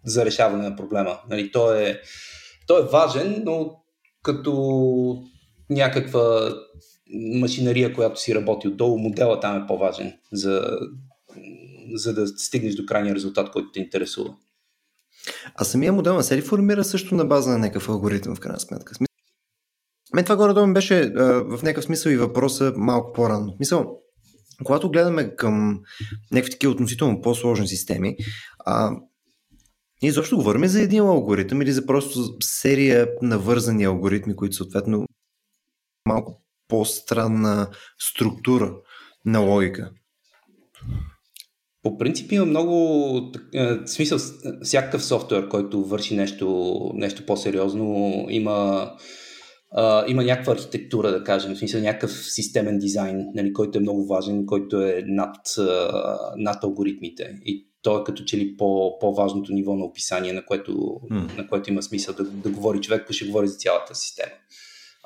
за 0.05 0.25
решаване 0.25 0.69
на 0.69 0.77
проблема. 0.77 1.19
Нали, 1.31 1.53
той, 1.53 1.91
е, 1.91 1.99
той 2.67 2.83
е 2.83 2.89
важен, 2.93 3.43
но 3.47 3.77
като 4.23 5.23
някаква 5.71 6.55
машинария, 7.41 7.95
която 7.95 8.21
си 8.21 8.35
работи 8.35 8.69
отдолу, 8.69 8.99
модела 8.99 9.41
там 9.41 9.63
е 9.63 9.67
по-важен, 9.67 10.13
за, 10.33 10.79
за 11.95 12.15
да 12.15 12.27
стигнеш 12.27 12.75
до 12.75 12.87
крайния 12.87 13.15
резултат, 13.15 13.51
който 13.51 13.71
те 13.71 13.81
интересува. 13.81 14.35
А 15.55 15.65
самия 15.65 15.93
модел 15.93 16.15
на 16.15 16.23
се 16.23 16.43
формира 16.43 16.85
също 16.85 17.15
на 17.15 17.25
база 17.25 17.51
на 17.51 17.59
някакъв 17.59 17.89
алгоритъм, 17.89 18.35
в 18.35 18.41
крайна 18.41 18.61
сметка. 18.61 18.95
Мен 20.15 20.25
това 20.25 20.37
горе-долу 20.37 20.73
беше 20.73 21.01
а, 21.01 21.25
в 21.45 21.63
някакъв 21.63 21.85
смисъл 21.85 22.11
и 22.11 22.17
въпроса 22.17 22.73
малко 22.77 23.13
по-рано. 23.13 23.57
Мисъл, 23.61 23.99
когато 24.65 24.91
гледаме 24.91 25.37
към 25.37 25.81
някакви 26.33 26.51
такива 26.51 26.73
относително 26.73 27.21
по-сложни 27.21 27.69
системи, 27.69 28.17
а, 28.59 28.91
ние 30.03 30.09
изобщо 30.09 30.37
говорим 30.37 30.67
за 30.67 30.83
един 30.83 31.03
алгоритъм 31.03 31.63
или 31.63 31.73
за 31.73 31.87
просто 31.87 32.37
серия 32.43 33.09
навързани 33.23 33.85
алгоритми, 33.85 34.37
които 34.37 34.57
съответно 34.57 35.07
малко 36.07 36.44
по-странна 36.75 37.69
структура 37.99 38.75
на 39.25 39.39
логика? 39.39 39.91
По 41.83 41.99
принцип 41.99 42.33
има 42.33 42.45
много 42.45 42.77
е, 43.55 43.77
смисъл, 43.87 44.19
всякакъв 44.63 45.05
софтуер, 45.05 45.49
който 45.49 45.85
върши 45.85 46.17
нещо, 46.17 46.75
нещо 46.95 47.27
по-сериозно, 47.27 48.27
има, 48.31 48.91
а, 49.73 50.05
има 50.09 50.25
някаква 50.25 50.53
архитектура, 50.53 51.11
да 51.11 51.25
кажем, 51.25 51.55
в 51.55 51.59
смисъл 51.59 51.81
някакъв 51.81 52.13
системен 52.13 52.79
дизайн, 52.79 53.27
нали, 53.35 53.53
който 53.53 53.79
е 53.79 53.81
много 53.81 54.07
важен, 54.07 54.47
който 54.47 54.83
е 54.83 55.05
над, 55.07 55.37
над 56.37 56.65
алгоритмите. 56.65 57.35
И 57.45 57.69
то 57.83 57.99
е 57.99 58.05
като 58.05 58.25
че 58.25 58.39
ли 58.39 58.57
по, 58.57 58.99
по-важното 58.99 59.53
ниво 59.53 59.77
на 59.77 59.85
описание, 59.85 60.33
на 60.33 60.45
което, 60.45 60.73
mm. 60.73 61.37
на 61.39 61.49
което 61.49 61.71
има 61.71 61.83
смисъл 61.83 62.15
да, 62.15 62.25
да 62.25 62.51
говори 62.51 62.81
човек, 62.81 63.13
ще 63.13 63.27
говори 63.27 63.49
за 63.49 63.57
цялата 63.57 63.95
система. 63.95 64.33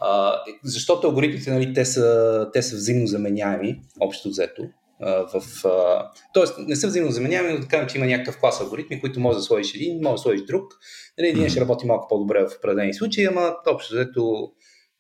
А, 0.01 0.43
защото 0.65 1.07
алгоритмите, 1.07 1.51
нали, 1.51 1.75
те, 1.75 1.85
са, 1.85 2.51
те 2.53 2.63
са 2.63 2.77
взаимно 2.77 3.07
заменяеми, 3.07 3.81
общо 4.01 4.29
взето. 4.29 4.63
А, 5.01 5.41
в, 5.41 5.65
а, 5.65 6.11
тоест, 6.35 6.55
не 6.59 6.77
са 6.77 6.87
взаимно 6.87 7.11
заменяеми, 7.11 7.53
но 7.53 7.59
да 7.59 7.69
кажем, 7.69 7.89
че 7.89 7.99
има 7.99 8.07
някакъв 8.07 8.41
клас 8.41 8.61
алгоритми, 8.61 9.01
които 9.01 9.21
може 9.21 9.39
да 9.39 9.43
сложиш 9.43 9.75
един, 9.75 10.01
може 10.03 10.13
да 10.13 10.19
сложиш 10.19 10.43
друг. 10.43 10.73
Нали, 11.19 11.29
един 11.29 11.49
ще 11.49 11.61
работи 11.61 11.87
малко 11.87 12.09
по-добре 12.09 12.47
в 12.47 12.57
определени 12.59 12.95
случаи, 12.95 13.25
ама 13.25 13.57
общо 13.67 13.95
взето 13.95 14.51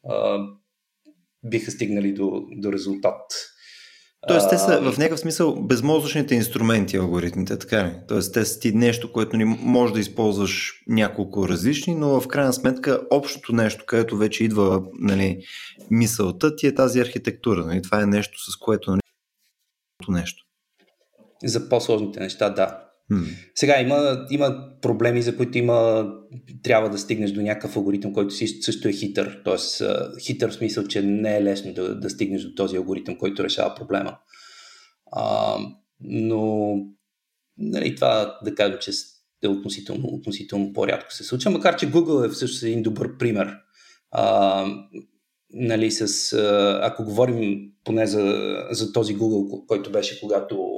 а, 0.08 0.38
биха 1.44 1.70
стигнали 1.70 2.12
до, 2.12 2.42
до 2.56 2.72
резултат 2.72 3.20
Тоест, 4.26 4.50
те 4.50 4.58
са 4.58 4.80
в 4.80 4.98
някакъв 4.98 5.20
смисъл 5.20 5.62
безмозъчните 5.62 6.34
инструменти, 6.34 6.96
алгоритмите, 6.96 7.58
така 7.58 7.84
ли? 7.84 7.92
Тоест, 8.08 8.34
те 8.34 8.44
са 8.44 8.60
ти 8.60 8.72
нещо, 8.72 9.12
което 9.12 9.36
не 9.36 9.44
може 9.44 9.92
да 9.92 10.00
използваш 10.00 10.82
няколко 10.88 11.48
различни, 11.48 11.94
но 11.94 12.20
в 12.20 12.28
крайна 12.28 12.52
сметка 12.52 13.00
общото 13.10 13.52
нещо, 13.52 13.84
където 13.86 14.16
вече 14.16 14.44
идва 14.44 14.82
нали, 15.00 15.44
мисълта, 15.90 16.56
ти 16.56 16.66
е 16.66 16.74
тази 16.74 17.00
архитектура. 17.00 17.66
Нали? 17.66 17.82
Това 17.82 18.02
е 18.02 18.06
нещо, 18.06 18.50
с 18.50 18.56
което 18.56 18.90
нали, 18.90 19.00
нещо. 20.08 20.44
За 21.44 21.68
по-сложните 21.68 22.20
неща, 22.20 22.50
да. 22.50 22.87
Сега 23.54 23.80
има, 23.80 24.26
има 24.30 24.72
проблеми, 24.82 25.22
за 25.22 25.36
които 25.36 25.58
има, 25.58 26.08
трябва 26.62 26.90
да 26.90 26.98
стигнеш 26.98 27.30
до 27.30 27.42
някакъв 27.42 27.76
алгоритъм, 27.76 28.12
който 28.12 28.34
също 28.62 28.88
е 28.88 28.92
хитър. 28.92 29.40
Тоест, 29.44 29.82
хитър 30.20 30.50
в 30.50 30.54
смисъл, 30.54 30.86
че 30.86 31.02
не 31.02 31.36
е 31.36 31.42
лесно 31.42 31.72
да, 31.72 32.00
да 32.00 32.10
стигнеш 32.10 32.42
до 32.42 32.54
този 32.54 32.76
алгоритъм, 32.76 33.16
който 33.18 33.44
решава 33.44 33.74
проблема. 33.74 34.18
А, 35.12 35.56
но 36.00 36.74
нали, 37.58 37.94
това 37.94 38.38
да 38.44 38.54
кажем, 38.54 38.78
че 38.80 38.90
е 39.42 39.48
относително, 39.48 40.04
относително 40.04 40.72
по-рядко 40.72 41.12
се 41.12 41.24
случва, 41.24 41.50
макар 41.50 41.76
че 41.76 41.92
Google 41.92 42.26
е 42.26 42.30
всъщност 42.30 42.62
един 42.62 42.82
добър 42.82 43.18
пример. 43.18 43.54
А, 44.10 44.64
нали, 45.50 45.90
с, 45.90 46.32
ако 46.82 47.04
говорим 47.04 47.70
поне 47.84 48.06
за, 48.06 48.54
за 48.70 48.92
този 48.92 49.16
Google, 49.16 49.66
който 49.66 49.92
беше 49.92 50.20
когато 50.20 50.68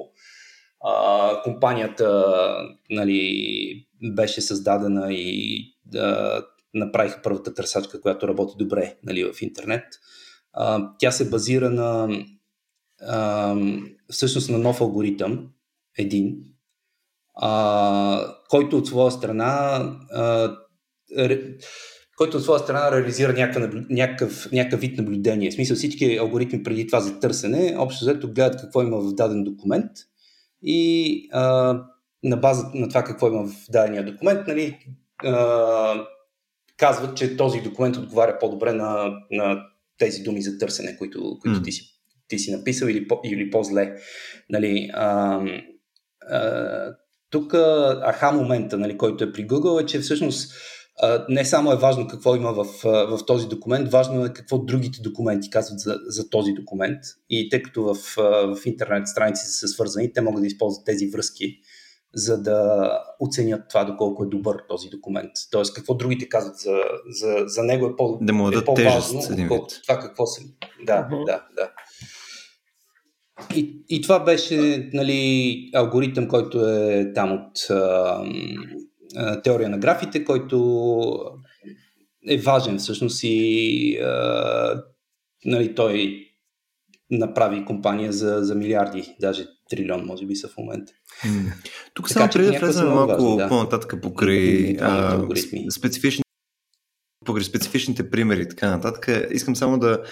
а, 0.84 1.42
компанията 1.42 2.24
нали, 2.90 3.86
беше 4.02 4.40
създадена 4.40 5.12
и 5.12 5.64
да 5.84 6.42
направиха 6.74 7.20
първата 7.22 7.54
търсачка, 7.54 8.00
която 8.00 8.28
работи 8.28 8.54
добре 8.58 8.96
нали, 9.02 9.32
в 9.32 9.42
интернет. 9.42 9.84
А, 10.52 10.90
тя 10.98 11.10
се 11.10 11.30
базира 11.30 11.70
на 11.70 12.08
а, 13.06 13.56
всъщност 14.10 14.50
на 14.50 14.58
нов 14.58 14.80
алгоритъм, 14.80 15.48
един, 15.98 16.36
а, 17.34 18.34
който 18.48 18.78
от 18.78 18.86
своя 18.86 19.10
страна 19.10 19.46
а, 20.12 20.56
ре, 21.16 21.40
който 22.16 22.36
от 22.36 22.42
своя 22.42 22.60
страна 22.60 22.92
реализира 22.92 23.32
някакъв 24.52 24.80
вид 24.80 24.98
наблюдение. 24.98 25.50
В 25.50 25.54
смисъл 25.54 25.76
всички 25.76 26.16
алгоритми 26.16 26.62
преди 26.62 26.86
това 26.86 27.00
за 27.00 27.20
търсене, 27.20 27.74
общо 27.78 28.04
взето 28.04 28.32
гледат 28.32 28.60
какво 28.60 28.82
има 28.82 29.00
в 29.00 29.14
даден 29.14 29.44
документ 29.44 29.90
и 30.62 31.28
а, 31.32 31.74
на 32.22 32.36
база 32.36 32.70
на 32.74 32.88
това 32.88 33.04
какво 33.04 33.28
има 33.28 33.46
в 33.46 33.52
дадения 33.70 34.04
документ, 34.04 34.46
нали, 34.46 34.78
а, 35.24 36.06
казват, 36.76 37.16
че 37.16 37.36
този 37.36 37.60
документ 37.60 37.96
отговаря 37.96 38.38
по-добре 38.40 38.72
на, 38.72 39.12
на 39.30 39.62
тези 39.98 40.22
думи 40.22 40.42
за 40.42 40.58
търсене, 40.58 40.96
които, 40.98 41.38
които 41.42 41.58
mm. 41.58 41.64
ти 41.64 41.72
си 41.72 42.00
ти 42.30 42.38
си 42.38 42.56
написал 42.56 42.86
или, 42.86 43.08
по, 43.08 43.20
или 43.24 43.50
по-зле. 43.50 43.96
Нали, 44.50 44.90
а, 44.94 45.40
а, 46.30 46.94
тук 47.30 47.54
аха 48.02 48.32
момента, 48.32 48.78
нали, 48.78 48.98
който 48.98 49.24
е 49.24 49.32
при 49.32 49.46
Google 49.46 49.82
е, 49.82 49.86
че 49.86 49.98
всъщност 49.98 50.52
не 51.28 51.44
само 51.44 51.72
е 51.72 51.76
важно 51.76 52.06
какво 52.06 52.36
има 52.36 52.52
в, 52.52 52.64
в 52.84 53.18
този 53.26 53.48
документ, 53.48 53.90
важно 53.90 54.24
е 54.24 54.32
какво 54.32 54.58
другите 54.58 55.00
документи 55.00 55.50
казват 55.50 55.80
за, 55.80 55.96
за 56.06 56.30
този 56.30 56.52
документ. 56.52 56.98
И 57.30 57.48
тъй 57.48 57.62
като 57.62 57.94
в, 57.94 58.16
в 58.56 58.66
интернет 58.66 59.08
страници 59.08 59.42
са 59.46 59.68
свързани, 59.68 60.12
те 60.12 60.20
могат 60.20 60.40
да 60.40 60.46
използват 60.46 60.86
тези 60.86 61.06
връзки, 61.06 61.58
за 62.14 62.42
да 62.42 62.90
оценят 63.20 63.62
това 63.68 63.84
доколко 63.84 64.24
е 64.24 64.26
добър 64.26 64.62
този 64.68 64.88
документ. 64.88 65.30
Тоест, 65.50 65.74
какво 65.74 65.94
другите 65.94 66.28
казват 66.28 66.56
за, 66.56 66.80
за, 67.10 67.44
за 67.46 67.62
него 67.62 67.86
е, 67.86 67.96
по, 67.96 68.18
да 68.20 68.32
му 68.32 68.48
е 68.48 68.64
по-важно, 68.64 69.18
отколкото 69.18 69.82
това 69.82 69.98
какво 69.98 70.26
са. 70.26 70.42
Да, 70.86 71.08
uh-huh. 71.10 71.26
да, 71.26 71.46
да. 71.56 71.70
И, 73.56 73.84
и 73.88 74.02
това 74.02 74.18
беше 74.24 74.90
нали, 74.92 75.70
алгоритъм, 75.74 76.28
който 76.28 76.68
е 76.68 77.12
там 77.14 77.32
от 77.32 77.58
а, 79.16 79.42
теория 79.42 79.68
на 79.68 79.78
графите, 79.78 80.24
който 80.24 80.56
е 82.28 82.36
важен 82.36 82.78
всъщност 82.78 83.20
и 83.22 83.98
а, 83.98 84.82
нали, 85.44 85.74
той 85.74 86.26
направи 87.10 87.64
компания 87.64 88.12
за, 88.12 88.38
за 88.42 88.54
милиарди, 88.54 89.16
даже 89.20 89.46
трилион 89.70 90.04
може 90.04 90.26
би 90.26 90.36
са 90.36 90.48
в 90.48 90.56
момента. 90.56 90.92
Тук 91.94 92.08
така, 92.08 92.18
само 92.20 92.30
преди 92.32 92.52
да 92.52 92.58
влезем 92.58 92.88
малко 92.88 93.12
важно, 93.12 93.36
да. 93.36 93.48
по-нататък 93.48 93.94
покрай 94.02 94.76
а, 94.80 95.26
специфични 95.70 96.22
покрай 97.24 97.44
специфичните 97.44 98.10
примери 98.10 98.42
и 98.42 98.48
така 98.48 98.70
нататък, 98.70 99.28
искам 99.30 99.56
само 99.56 99.78
да, 99.78 100.02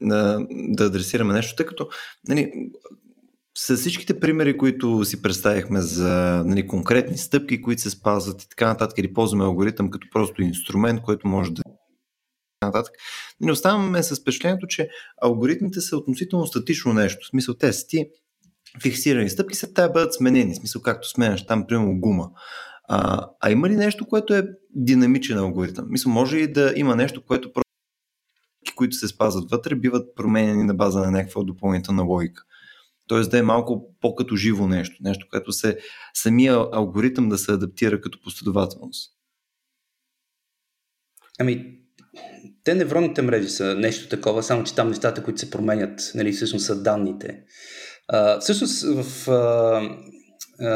да, 0.00 0.46
да 0.50 0.84
адресираме 0.84 1.34
нещо, 1.34 1.56
тъй 1.56 1.66
като 1.66 1.88
нали, 2.28 2.52
с 3.66 3.76
всичките 3.76 4.20
примери, 4.20 4.58
които 4.58 5.04
си 5.04 5.22
представихме 5.22 5.80
за 5.80 6.42
нали, 6.46 6.66
конкретни 6.66 7.18
стъпки, 7.18 7.62
които 7.62 7.82
се 7.82 7.90
спазват 7.90 8.42
и 8.42 8.48
така 8.48 8.66
нататък, 8.66 8.98
или 8.98 9.12
ползваме 9.12 9.44
алгоритъм 9.44 9.90
като 9.90 10.08
просто 10.12 10.42
инструмент, 10.42 11.02
който 11.02 11.28
може 11.28 11.52
да 11.52 11.62
нататък. 12.62 12.94
Не 13.40 13.52
оставаме 13.52 14.02
с 14.02 14.20
впечатлението, 14.20 14.66
че 14.66 14.88
алгоритмите 15.22 15.80
са 15.80 15.96
относително 15.96 16.46
статично 16.46 16.92
нещо. 16.92 17.26
В 17.26 17.28
смисъл, 17.28 17.54
те 17.54 17.72
са 17.72 17.86
ти 17.86 18.06
фиксирани 18.82 19.30
стъпки, 19.30 19.56
след 19.56 19.74
това 19.74 19.88
бъдат 19.88 20.14
сменени. 20.14 20.54
В 20.54 20.56
смисъл, 20.56 20.82
както 20.82 21.08
сменяш 21.08 21.46
там, 21.46 21.66
примерно, 21.66 22.00
гума. 22.00 22.30
А, 22.88 23.26
а 23.40 23.50
има 23.50 23.68
ли 23.68 23.76
нещо, 23.76 24.06
което 24.06 24.34
е 24.34 24.48
динамичен 24.74 25.38
алгоритъм? 25.38 25.86
Мисля, 25.88 26.10
може 26.10 26.38
и 26.38 26.52
да 26.52 26.72
има 26.76 26.96
нещо, 26.96 27.22
което 27.26 27.52
просто 27.52 27.70
които 28.76 28.96
се 28.96 29.08
спазват 29.08 29.50
вътре, 29.50 29.74
биват 29.74 30.16
променени 30.16 30.64
на 30.64 30.74
база 30.74 31.00
на 31.00 31.10
някаква 31.10 31.42
допълнителна 31.42 32.02
логика. 32.02 32.42
Тоест 33.10 33.30
да 33.30 33.38
е 33.38 33.42
малко 33.42 33.94
по-като 34.00 34.36
живо 34.36 34.66
нещо. 34.66 34.96
Нещо, 35.00 35.26
което 35.30 35.52
се 35.52 35.78
самия 36.14 36.66
алгоритъм 36.72 37.28
да 37.28 37.38
се 37.38 37.52
адаптира 37.52 38.00
като 38.00 38.20
последователност. 38.24 39.12
Ами, 41.40 41.78
те 42.64 42.74
невронните 42.74 43.22
мрежи 43.22 43.48
са 43.48 43.74
нещо 43.74 44.08
такова, 44.08 44.42
само 44.42 44.64
че 44.64 44.74
там 44.74 44.88
нещата, 44.88 45.24
които 45.24 45.40
се 45.40 45.50
променят, 45.50 46.12
нали, 46.14 46.32
всъщност 46.32 46.66
са 46.66 46.82
данните. 46.82 47.42
А, 48.08 48.40
всъщност 48.40 48.82
в, 48.82 49.30
а, 49.30 49.34
а, 50.60 50.70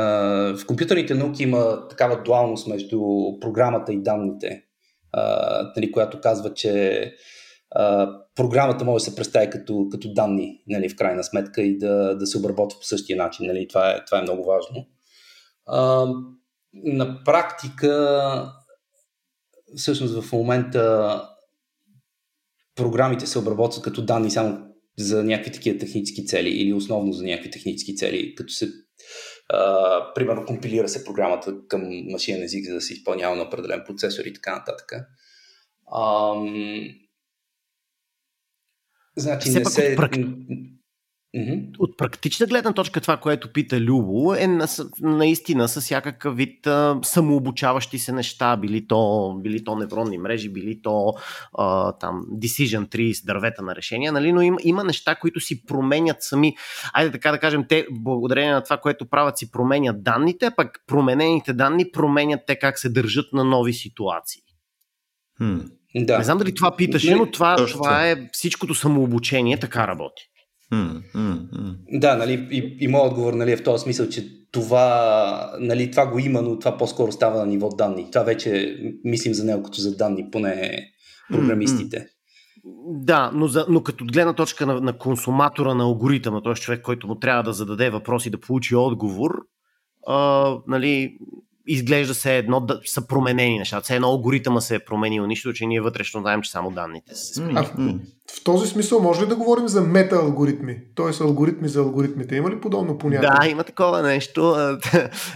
в 0.57 0.67
компютърните 0.67 1.15
науки 1.15 1.43
има 1.43 1.89
такава 1.89 2.23
дуалност 2.23 2.67
между 2.67 3.01
програмата 3.41 3.93
и 3.93 4.03
данните, 4.03 4.63
а, 5.13 5.73
нали, 5.77 5.93
която 5.93 6.21
казва, 6.21 6.55
че 6.55 7.13
програмата 8.35 8.85
може 8.85 9.05
да 9.05 9.11
се 9.11 9.17
представи 9.17 9.51
като, 9.51 9.89
като 9.91 10.13
данни, 10.13 10.63
нали, 10.67 10.89
в 10.89 10.97
крайна 10.97 11.25
сметка 11.25 11.63
и 11.63 11.79
да, 11.79 12.17
да 12.17 12.27
се 12.27 12.39
обработва 12.39 12.79
по 12.81 12.87
същия 12.87 13.17
начин. 13.17 13.47
Нали, 13.47 13.69
това, 13.69 13.91
е, 13.91 14.05
това 14.05 14.19
е 14.19 14.23
много 14.23 14.45
важно. 14.45 14.87
А, 15.67 16.07
на 16.75 17.25
практика, 17.25 18.53
всъщност 19.77 20.23
в 20.23 20.33
момента 20.33 21.23
програмите 22.75 23.27
се 23.27 23.39
обработват 23.39 23.85
като 23.85 24.05
данни 24.05 24.31
само 24.31 24.59
за 24.99 25.25
някакви 25.25 25.53
такива 25.53 25.79
технически 25.79 26.27
цели 26.27 26.49
или 26.49 26.73
основно 26.73 27.13
за 27.13 27.25
някакви 27.25 27.51
технически 27.51 27.97
цели, 27.97 28.35
като 28.35 28.53
се 28.53 28.69
а, 29.49 30.15
примерно 30.15 30.47
компилира 30.47 30.89
се 30.89 31.05
програмата 31.05 31.55
към 31.69 31.83
машинен 32.11 32.43
език, 32.43 32.67
за 32.67 32.75
да 32.75 32.81
се 32.81 32.93
изпълнява 32.93 33.37
на 33.37 33.43
определен 33.43 33.83
процесор 33.87 34.25
и 34.25 34.33
така 34.33 34.57
нататък. 34.57 34.93
Ам, 35.99 36.85
Значи 39.17 39.49
Все 39.49 39.59
не 39.59 39.65
се... 39.65 39.97
Прак... 39.97 40.17
Mm-hmm. 41.37 41.75
От 41.79 41.99
практична 41.99 42.47
гледна 42.47 42.73
точка 42.73 43.01
това, 43.01 43.17
което 43.17 43.53
пита 43.53 43.81
Любо, 43.81 44.35
е 44.35 44.47
на, 44.47 44.67
наистина 45.01 45.69
с 45.69 45.81
всякакъв 45.81 46.37
вид 46.37 46.67
а, 46.67 46.99
самообучаващи 47.03 47.99
се 47.99 48.13
неща, 48.13 48.57
били 48.57 48.87
то, 48.87 49.35
били 49.43 49.65
то 49.65 49.77
невронни 49.77 50.19
мрежи, 50.19 50.49
били 50.49 50.83
то 50.83 51.15
а, 51.59 51.93
там 51.93 52.27
decision 52.33 52.89
trees, 52.89 53.27
дървета 53.27 53.63
на 53.63 53.75
решения, 53.75 54.13
нали? 54.13 54.33
но 54.33 54.41
има, 54.41 54.59
има 54.63 54.85
неща, 54.85 55.15
които 55.15 55.41
си 55.41 55.67
променят 55.67 56.17
сами. 56.21 56.57
Айде 56.93 57.11
така 57.11 57.31
да 57.31 57.39
кажем, 57.39 57.65
те 57.69 57.87
благодарение 57.91 58.53
на 58.53 58.63
това, 58.63 58.77
което 58.77 59.07
правят, 59.07 59.39
си 59.39 59.51
променят 59.51 60.03
данните, 60.03 60.47
а 60.47 60.55
пък 60.57 60.85
променените 60.87 61.53
данни 61.53 61.91
променят 61.93 62.41
те 62.47 62.59
как 62.59 62.79
се 62.79 62.89
държат 62.89 63.33
на 63.33 63.45
нови 63.45 63.73
ситуации. 63.73 64.43
Hmm. 65.41 65.71
Да. 65.97 66.19
Не 66.19 66.25
знам 66.25 66.39
дали 66.39 66.55
това 66.55 66.77
питаше, 66.77 67.15
но 67.15 67.31
това, 67.31 67.67
това 67.67 68.09
е 68.11 68.17
всичкото 68.33 68.75
самообучение, 68.75 69.61
така 69.61 69.89
работи. 69.89 70.23
Mm, 70.73 71.03
mm, 71.15 71.49
mm. 71.51 71.77
Да, 71.89 72.17
нали, 72.17 72.49
и, 72.51 72.77
и 72.81 72.89
моят 72.89 73.11
отговор 73.11 73.33
нали, 73.33 73.53
е 73.53 73.57
в 73.57 73.63
този 73.63 73.83
смисъл, 73.83 74.09
че 74.09 74.29
това, 74.53 75.57
нали, 75.61 75.91
това 75.91 76.07
го 76.07 76.19
има, 76.19 76.43
но 76.43 76.59
това 76.59 76.77
по-скоро 76.77 77.13
става 77.13 77.39
на 77.39 77.47
ниво 77.47 77.69
данни. 77.69 78.11
Това 78.13 78.25
вече 78.25 78.77
мислим 79.05 79.35
за 79.35 79.45
него 79.45 79.63
като 79.63 79.81
за 79.81 79.97
данни, 79.97 80.31
поне 80.31 80.79
програмистите. 81.33 81.99
Mm, 81.99 82.07
Да, 83.05 83.31
но, 83.35 83.47
за, 83.47 83.67
но 83.69 83.83
като 83.83 84.05
гледна 84.05 84.33
точка 84.33 84.67
на, 84.67 84.81
на 84.81 84.99
консуматора 84.99 85.75
на 85.75 85.85
алгоритъма, 85.85 86.43
т.е. 86.43 86.55
човек, 86.55 86.83
който 86.83 87.07
му 87.07 87.15
трябва 87.15 87.43
да 87.43 87.53
зададе 87.53 87.91
въпрос 87.91 88.27
и 88.27 88.31
да 88.31 88.41
получи 88.41 88.77
отговор, 88.77 89.31
а, 90.07 90.57
нали, 90.67 91.17
изглежда 91.67 92.15
се 92.15 92.37
едно 92.37 92.61
да 92.61 92.81
са 92.85 93.07
променени 93.07 93.59
нещата. 93.59 93.83
Все 93.83 93.95
едно 93.95 94.09
алгоритъма 94.09 94.61
се 94.61 94.75
е 94.75 94.79
променил, 94.79 95.27
нищо, 95.27 95.53
че 95.53 95.67
ние 95.67 95.81
вътрешно 95.81 96.21
знаем, 96.21 96.43
че 96.43 96.51
само 96.51 96.71
данните 96.71 97.15
се 97.15 97.35
сменят. 97.35 97.73
В, 97.79 97.99
в 98.41 98.45
този 98.45 98.71
смисъл 98.71 99.01
може 99.01 99.23
ли 99.23 99.27
да 99.27 99.37
говорим 99.37 99.69
за 99.69 99.81
мета-алгоритми? 99.81 100.81
Тоест 100.95 101.21
алгоритми 101.21 101.69
за 101.69 101.81
алгоритмите. 101.81 102.37
Има 102.37 102.51
ли 102.51 102.61
подобно 102.61 102.99
понятие? 102.99 103.29
Да, 103.41 103.49
има 103.49 103.65
такова 103.65 104.03
нещо. 104.03 104.55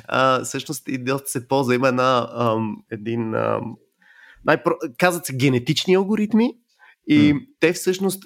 А, 0.09 0.45
всъщност 0.45 0.88
и 0.88 0.99
доста 0.99 1.31
се 1.31 1.49
ползва. 1.49 1.75
Има 1.75 1.88
една, 1.88 2.29
ам, 2.37 2.77
един... 2.91 3.35
Ам, 3.35 3.77
най-про... 4.45 4.73
Казват 4.99 5.27
се 5.27 5.37
генетични 5.37 5.95
алгоритми, 5.95 6.55
и 7.11 7.35
mm. 7.35 7.47
те 7.61 7.73
всъщност, 7.73 8.25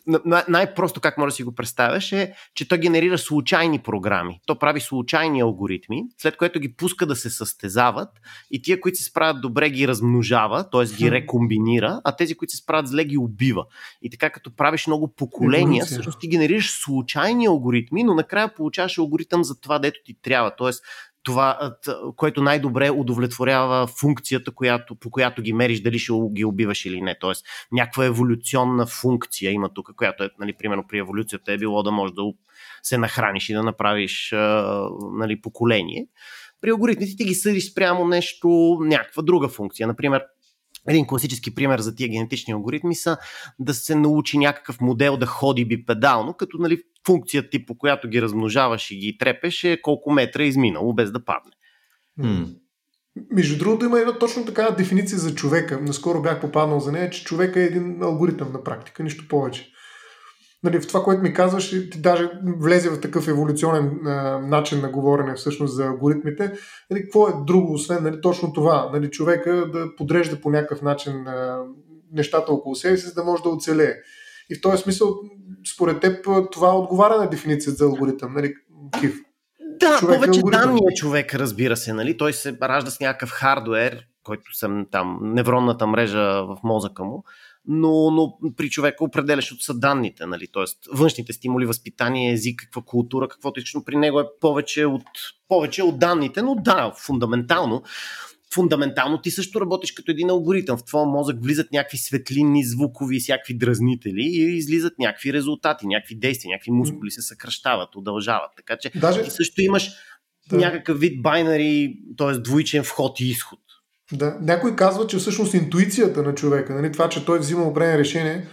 най-просто 0.48 1.00
как 1.00 1.18
може 1.18 1.32
да 1.32 1.36
си 1.36 1.42
го 1.42 1.54
представяш 1.54 2.12
е, 2.12 2.32
че 2.54 2.68
то 2.68 2.78
генерира 2.78 3.18
случайни 3.18 3.78
програми. 3.78 4.40
То 4.46 4.58
прави 4.58 4.80
случайни 4.80 5.40
алгоритми, 5.40 6.02
след 6.18 6.36
което 6.36 6.60
ги 6.60 6.76
пуска 6.76 7.06
да 7.06 7.16
се 7.16 7.30
състезават 7.30 8.08
и 8.50 8.62
тия, 8.62 8.80
които 8.80 8.98
се 8.98 9.04
справят 9.04 9.40
добре, 9.40 9.70
ги 9.70 9.88
размножава, 9.88 10.70
т.е. 10.70 10.84
ги 10.84 11.10
рекомбинира, 11.10 12.00
а 12.04 12.16
тези, 12.16 12.34
които 12.34 12.50
се 12.50 12.56
справят 12.56 12.88
зле, 12.88 13.04
ги 13.04 13.18
убива. 13.18 13.64
И 14.02 14.10
така, 14.10 14.30
като 14.30 14.56
правиш 14.56 14.86
много 14.86 15.14
поколения, 15.14 15.84
всъщност 15.84 16.20
ти 16.20 16.28
генерираш 16.28 16.70
случайни 16.84 17.46
алгоритми, 17.46 18.04
но 18.04 18.14
накрая 18.14 18.54
получаваш 18.54 18.98
алгоритъм 18.98 19.44
за 19.44 19.60
това, 19.60 19.78
дето 19.78 20.00
ти 20.04 20.14
трябва. 20.22 20.56
Тоест, 20.56 20.84
това, 21.22 21.74
което 22.16 22.42
най-добре 22.42 22.90
удовлетворява 22.90 23.86
функцията, 23.86 24.50
която, 24.50 24.94
по 24.94 25.10
която 25.10 25.42
ги 25.42 25.52
мериш, 25.52 25.80
дали 25.80 25.98
ще 25.98 26.12
ги 26.32 26.44
убиваш 26.44 26.84
или 26.84 27.00
не. 27.00 27.18
Тоест, 27.20 27.46
някаква 27.72 28.04
еволюционна 28.04 28.86
функция 28.86 29.52
има 29.52 29.68
тук, 29.74 29.90
която 29.96 30.24
е, 30.24 30.30
нали, 30.38 30.52
примерно 30.52 30.84
при 30.88 30.98
еволюцията 30.98 31.52
е 31.52 31.58
било 31.58 31.82
да 31.82 31.90
можеш 31.90 32.14
да 32.14 32.22
се 32.82 32.98
нахраниш 32.98 33.48
и 33.48 33.54
да 33.54 33.62
направиш 33.62 34.30
нали, 35.12 35.40
поколение. 35.40 36.06
При 36.60 36.70
алгоритмите 36.70 37.16
ти 37.16 37.24
ги 37.24 37.34
съдиш 37.34 37.70
спрямо 37.70 38.04
нещо, 38.04 38.78
някаква 38.80 39.22
друга 39.22 39.48
функция. 39.48 39.86
Например, 39.86 40.22
един 40.88 41.06
класически 41.06 41.54
пример 41.54 41.80
за 41.80 41.94
тия 41.94 42.08
генетични 42.08 42.52
алгоритми 42.52 42.94
са 42.94 43.16
да 43.58 43.74
се 43.74 43.94
научи 43.94 44.38
някакъв 44.38 44.80
модел 44.80 45.16
да 45.16 45.26
ходи 45.26 45.64
бипедално, 45.64 46.34
като 46.34 46.58
нали, 46.58 46.82
функция 47.06 47.50
ти, 47.50 47.66
по 47.66 47.78
която 47.78 48.08
ги 48.08 48.22
размножаваш 48.22 48.90
и 48.90 48.96
ги 48.96 49.18
трепеш 49.18 49.64
е 49.64 49.82
колко 49.82 50.12
метра 50.12 50.42
е 50.42 50.46
изминало 50.46 50.94
без 50.94 51.12
да 51.12 51.24
падне. 51.24 51.52
Hmm. 52.20 52.56
Между 53.30 53.58
другото 53.58 53.84
има 53.84 54.00
една 54.00 54.18
точно 54.18 54.44
такава 54.44 54.76
дефиниция 54.76 55.18
за 55.18 55.34
човека. 55.34 55.80
Наскоро 55.80 56.22
бях 56.22 56.40
попаднал 56.40 56.80
за 56.80 56.92
нея, 56.92 57.10
че 57.10 57.24
човека 57.24 57.60
е 57.60 57.64
един 57.64 58.02
алгоритъм 58.02 58.52
на 58.52 58.64
практика, 58.64 59.02
нищо 59.02 59.28
повече. 59.28 59.72
Нали, 60.64 60.80
в 60.80 60.86
това, 60.86 61.02
което 61.02 61.22
ми 61.22 61.34
казваш, 61.34 61.70
ти 61.70 62.00
даже 62.00 62.30
влезе 62.58 62.90
в 62.90 63.00
такъв 63.00 63.28
еволюционен 63.28 64.06
а, 64.06 64.38
начин 64.38 64.80
на 64.80 64.88
говорене 64.88 65.34
всъщност 65.34 65.74
за 65.74 65.86
алгоритмите. 65.86 66.52
Нали, 66.90 67.02
какво 67.02 67.28
е 67.28 67.32
друго, 67.46 67.72
освен 67.72 68.02
нали, 68.02 68.20
точно 68.20 68.52
това? 68.52 68.90
Нали, 68.92 69.10
човека 69.10 69.70
да 69.72 69.96
подрежда 69.96 70.40
по 70.40 70.50
някакъв 70.50 70.82
начин 70.82 71.26
а, 71.26 71.58
нещата 72.12 72.52
около 72.52 72.74
себе 72.74 72.96
си, 72.96 73.06
за 73.06 73.14
да 73.14 73.24
може 73.24 73.42
да 73.42 73.48
оцелее. 73.48 73.94
И 74.50 74.54
в 74.54 74.60
този 74.60 74.82
смисъл, 74.82 75.14
според 75.74 76.00
теб, 76.00 76.26
това 76.52 76.78
отговаря 76.78 77.16
на 77.16 77.30
дефиницията 77.30 77.76
за 77.76 77.84
алгоритъм, 77.84 78.34
нали, 78.34 78.54
Кив? 79.00 79.20
Да, 79.80 79.96
човек 79.98 80.16
е 80.16 80.20
повече 80.20 80.40
е 80.40 80.50
данни 80.50 80.80
човек, 80.96 81.34
разбира 81.34 81.76
се, 81.76 81.92
нали? 81.92 82.16
Той 82.16 82.32
се 82.32 82.58
ражда 82.62 82.90
с 82.90 83.00
някакъв 83.00 83.30
хардуер, 83.30 84.06
който 84.24 84.56
съм 84.56 84.86
там, 84.90 85.18
невронната 85.22 85.86
мрежа 85.86 86.44
в 86.44 86.56
мозъка 86.64 87.04
му, 87.04 87.24
но, 87.68 88.10
но 88.10 88.38
при 88.56 88.70
човека 88.70 89.04
определящото 89.04 89.64
са 89.64 89.74
данните, 89.74 90.26
нали? 90.26 90.46
т.е. 90.52 90.64
външните 90.92 91.32
стимули, 91.32 91.66
възпитание, 91.66 92.32
език, 92.32 92.60
каква 92.60 92.82
култура, 92.82 93.28
каквото 93.28 93.60
изключно 93.60 93.84
при 93.84 93.96
него 93.96 94.20
е 94.20 94.24
повече 94.40 94.84
от, 94.86 95.04
повече 95.48 95.82
от 95.82 95.98
данните, 95.98 96.42
но 96.42 96.54
да, 96.54 96.92
фундаментално 96.96 97.82
фундаментално 98.54 99.20
ти 99.20 99.30
също 99.30 99.60
работиш 99.60 99.92
като 99.92 100.10
един 100.10 100.30
алгоритъм. 100.30 100.78
В 100.78 100.84
твоя 100.84 101.06
мозък 101.06 101.42
влизат 101.42 101.72
някакви 101.72 101.98
светлинни, 101.98 102.64
звукови, 102.64 103.20
всякакви 103.20 103.58
дразнители 103.58 104.22
и 104.22 104.56
излизат 104.56 104.98
някакви 104.98 105.32
резултати, 105.32 105.86
някакви 105.86 106.14
действия, 106.14 106.50
някакви 106.50 106.70
мускули 106.70 107.10
се 107.10 107.22
съкръщават, 107.22 107.96
удължават. 107.96 108.50
Така 108.56 108.76
че 108.76 108.90
Даже... 108.94 109.22
ти 109.22 109.30
също 109.30 109.62
имаш 109.62 109.90
да. 110.48 110.56
някакъв 110.56 111.00
вид 111.00 111.22
байнари, 111.22 111.96
т.е. 112.18 112.38
двоичен 112.38 112.84
вход 112.84 113.20
и 113.20 113.28
изход. 113.28 113.60
Да, 114.12 114.36
някой 114.40 114.76
казва, 114.76 115.06
че 115.06 115.16
всъщност 115.16 115.54
интуицията 115.54 116.22
на 116.22 116.34
човека, 116.34 116.74
нали, 116.74 116.92
това, 116.92 117.08
че 117.08 117.24
той 117.24 117.38
взима 117.38 117.64
определени 117.64 117.98
решение, 117.98 118.46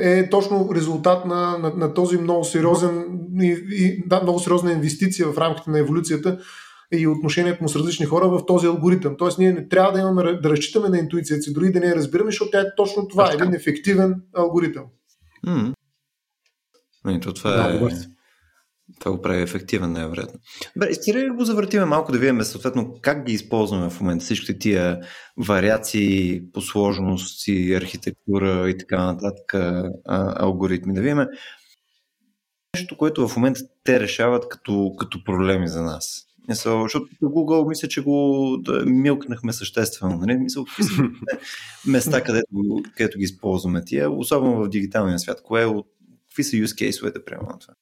е 0.00 0.30
точно 0.30 0.70
резултат 0.74 1.24
на, 1.24 1.58
на, 1.58 1.72
на 1.76 1.94
този 1.94 2.18
много 2.18 2.44
сериозен 2.44 3.04
и, 3.40 3.56
и, 3.70 4.02
да, 4.06 4.22
много 4.22 4.38
сериозна 4.38 4.72
инвестиция 4.72 5.28
в 5.28 5.38
рамките 5.38 5.70
на 5.70 5.78
еволюцията 5.78 6.38
и 6.92 7.06
отношението 7.06 7.62
му 7.62 7.68
с 7.68 7.76
различни 7.76 8.06
хора 8.06 8.28
в 8.28 8.46
този 8.46 8.66
алгоритъм. 8.66 9.14
Тоест 9.18 9.38
ние 9.38 9.52
не 9.52 9.68
трябва 9.68 9.92
да 9.92 9.98
имаме 9.98 10.22
да 10.22 10.50
разчитаме 10.50 10.88
на 10.88 10.98
интуицията 10.98 11.42
си, 11.42 11.52
дори 11.52 11.72
да 11.72 11.80
не 11.80 11.86
я 11.86 11.96
разбираме, 11.96 12.30
защото 12.30 12.50
тя 12.50 12.60
е 12.60 12.74
точно 12.76 13.08
това, 13.08 13.30
е 13.30 13.34
един 13.34 13.54
ефективен 13.54 14.22
алгоритъм. 14.36 14.84
Mm. 15.46 15.72
Не, 17.04 17.20
то 17.20 17.32
това 17.32 17.70
е... 17.70 17.80
Това 19.00 19.12
го 19.16 19.22
прави 19.22 19.42
ефективен, 19.42 19.92
най-вероятно. 19.92 20.40
Добре, 20.76 20.94
стига 20.94 21.34
го 21.34 21.44
завъртиме 21.44 21.84
малко 21.84 22.12
да 22.12 22.18
видим 22.18 22.42
съответно 22.42 22.94
как 23.02 23.24
ги 23.24 23.32
използваме 23.32 23.90
в 23.90 24.00
момента. 24.00 24.24
Всичките 24.24 24.58
тия 24.58 25.00
вариации 25.36 26.42
по 26.52 26.60
сложност 26.60 27.48
и 27.48 27.74
архитектура 27.74 28.70
и 28.70 28.78
така 28.78 29.04
нататък 29.04 29.54
алгоритми. 30.36 30.94
Да 30.94 31.00
видим 31.00 31.18
нещо, 32.76 32.96
което 32.96 33.28
в 33.28 33.36
момента 33.36 33.60
те 33.84 34.00
решават 34.00 34.48
като, 34.48 34.94
като 34.98 35.24
проблеми 35.24 35.68
за 35.68 35.82
нас. 35.82 36.26
Мисъл, 36.48 36.82
защото 36.82 37.06
Google 37.22 37.68
мисля, 37.68 37.88
че 37.88 38.02
го 38.02 38.56
да, 38.60 38.86
милкнахме 38.86 39.52
съществено. 39.52 40.16
Нали? 40.16 40.38
Мисъл, 40.38 40.64
места, 41.86 42.20
където, 42.20 42.82
където 42.96 43.18
ги 43.18 43.24
използваме 43.24 43.84
тия, 43.84 44.10
особено 44.10 44.64
в 44.64 44.68
дигиталния 44.68 45.18
свят. 45.18 45.42
Кое, 45.42 45.64
е 45.64 45.68
какви 46.28 46.44
са 46.44 46.56
use 46.56 46.90
case-овете, 46.90 47.24
примерно 47.24 47.58
това? 47.60 47.74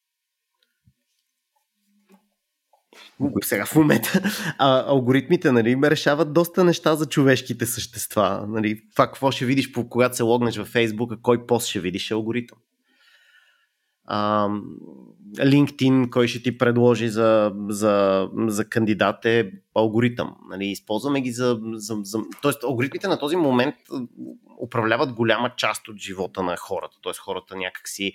Сега 3.43 3.67
в 3.67 3.75
момента 3.75 4.23
а, 4.59 4.85
алгоритмите 4.87 5.53
нали, 5.53 5.77
решават 5.85 6.33
доста 6.33 6.65
неща 6.65 6.97
за 6.97 7.07
човешките 7.07 7.67
същества. 7.67 8.45
Нали. 8.49 8.83
Това 8.93 9.07
какво 9.07 9.31
ще 9.31 9.45
видиш, 9.45 9.71
когато 9.91 10.17
се 10.17 10.23
логнеш 10.23 10.57
във 10.57 10.69
Фейсбука, 10.69 11.17
кой 11.23 11.47
пост 11.47 11.69
ще 11.69 11.81
видиш 11.81 12.11
е 12.11 12.15
алгоритъм. 12.15 12.59
А, 14.05 14.49
LinkedIn, 15.39 16.11
кой 16.11 16.29
ще 16.29 16.43
ти 16.43 16.59
предложи 16.59 17.09
за, 17.09 17.53
за, 17.69 18.29
за 18.47 18.65
кандидат 18.65 19.25
е 19.25 19.53
алгоритъм. 19.75 20.37
Нали. 20.51 20.67
Използваме 20.67 21.21
ги 21.21 21.33
за, 21.33 21.59
за, 21.73 21.97
за... 22.03 22.19
Тоест, 22.43 22.65
алгоритмите 22.65 23.09
на 23.09 23.19
този 23.19 23.37
момент 23.37 23.75
управляват 24.63 25.13
голяма 25.13 25.51
част 25.57 25.89
от 25.89 25.97
живота 25.97 26.43
на 26.43 26.57
хората. 26.57 26.97
Тоест, 27.03 27.21
хората 27.21 27.57
някакси 27.57 28.13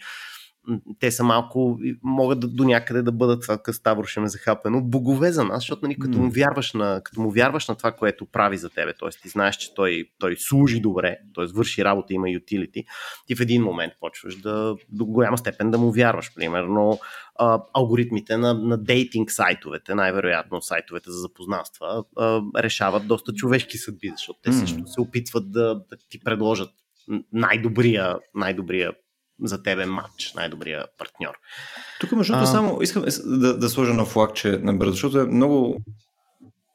те 0.99 1.11
са 1.11 1.23
малко, 1.23 1.79
могат 2.03 2.39
да, 2.39 2.47
до 2.47 2.63
някъде 2.63 3.01
да 3.01 3.11
бъдат 3.11 3.41
това, 3.41 3.59
Ставро 3.73 4.03
ще 4.03 4.19
ме 4.19 4.27
захапено, 4.27 4.81
богове 4.81 5.31
за 5.31 5.43
нас, 5.43 5.57
защото 5.57 5.85
нали, 5.85 5.99
като, 5.99 6.17
му 6.17 6.29
вярваш 6.29 6.73
на, 6.73 7.01
като 7.03 7.21
му 7.21 7.31
вярваш 7.31 7.67
на 7.67 7.75
това, 7.75 7.91
което 7.91 8.25
прави 8.25 8.57
за 8.57 8.69
тебе, 8.69 8.93
т.е. 8.93 9.09
ти 9.09 9.29
знаеш, 9.29 9.55
че 9.55 9.73
той, 9.73 10.09
той 10.19 10.35
служи 10.37 10.79
добре, 10.79 11.17
т.е. 11.35 11.45
върши 11.45 11.85
работа, 11.85 12.13
има 12.13 12.27
utility, 12.27 12.85
ти 13.27 13.35
в 13.35 13.39
един 13.39 13.63
момент 13.63 13.93
почваш 13.99 14.35
да, 14.35 14.75
до 14.89 15.05
голяма 15.05 15.37
степен 15.37 15.71
да 15.71 15.77
му 15.77 15.91
вярваш. 15.91 16.35
Примерно 16.35 16.99
а, 17.39 17.61
алгоритмите 17.73 18.37
на, 18.37 18.53
на 18.53 18.77
дейтинг 18.77 19.31
сайтовете, 19.31 19.95
най-вероятно 19.95 20.61
сайтовете 20.61 21.11
за 21.11 21.17
запознанства, 21.17 22.03
а, 22.17 22.41
решават 22.57 23.07
доста 23.07 23.33
човешки 23.33 23.77
съдби, 23.77 24.11
защото 24.17 24.39
те 24.43 24.51
също 24.53 24.87
се 24.87 25.01
опитват 25.01 25.51
да, 25.51 25.75
да 25.75 25.97
ти 26.09 26.19
предложат 26.19 26.69
най-добрия, 27.33 28.17
най-добрия 28.35 28.91
за 29.43 29.63
тебе 29.63 29.85
матч, 29.85 30.33
най-добрия 30.35 30.85
партньор. 30.97 31.33
Тук, 31.99 32.11
между 32.11 32.33
другото, 32.33 32.51
само 32.51 32.81
искам 32.81 33.05
да, 33.25 33.57
да 33.57 33.69
сложа 33.69 33.93
на 33.93 34.05
флагче 34.05 34.59
набързо, 34.63 34.91
защото 34.91 35.19
е 35.19 35.25
много 35.25 35.77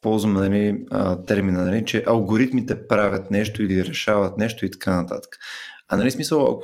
ползваме 0.02 0.40
нали, 0.40 0.84
термина, 1.26 1.64
нали, 1.64 1.84
че 1.84 2.04
алгоритмите 2.06 2.86
правят 2.86 3.30
нещо 3.30 3.62
или 3.62 3.84
решават 3.84 4.38
нещо 4.38 4.66
и 4.66 4.70
така 4.70 4.96
нататък. 5.02 5.38
А 5.88 5.96
нали 5.96 6.10
смисъл, 6.10 6.44
ако 6.44 6.62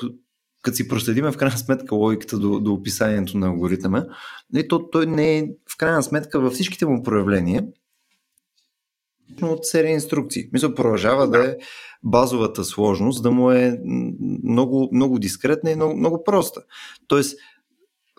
като 0.62 0.76
си 0.76 0.88
проследиме 0.88 1.32
в 1.32 1.36
крайна 1.36 1.58
сметка 1.58 1.94
логиката 1.94 2.38
до, 2.38 2.60
до 2.60 2.72
описанието 2.72 3.38
на 3.38 3.46
алгоритъма, 3.46 4.04
нали, 4.52 4.68
то, 4.68 4.90
той 4.90 5.06
не 5.06 5.38
е 5.38 5.44
в 5.72 5.76
крайна 5.76 6.02
сметка 6.02 6.40
във 6.40 6.52
всичките 6.52 6.86
му 6.86 7.02
проявления 7.02 7.64
от 9.42 9.64
серия 9.66 9.92
инструкции. 9.92 10.48
Мисля, 10.52 10.74
продължава 10.74 11.30
да 11.30 11.50
е 11.50 11.56
базовата 12.02 12.64
сложност, 12.64 13.22
да 13.22 13.30
му 13.30 13.50
е 13.50 13.80
много, 14.44 14.88
много 14.92 15.18
дискретна 15.18 15.70
и 15.70 15.76
много, 15.76 15.96
много 15.96 16.24
проста. 16.24 16.62
Тоест, 17.08 17.38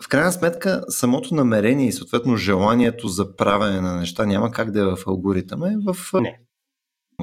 в 0.03 0.07
крайна 0.07 0.31
сметка, 0.31 0.83
самото 0.89 1.35
намерение 1.35 1.87
и 1.87 1.91
съответно 1.91 2.35
желанието 2.35 3.07
за 3.07 3.35
правене 3.35 3.81
на 3.81 3.95
неща 3.95 4.25
няма 4.25 4.51
как 4.51 4.71
да 4.71 4.79
е 4.79 4.83
в 4.83 4.97
алгоритъма, 5.07 5.67
е 5.67 5.75
в 5.85 5.95
не. 6.13 6.39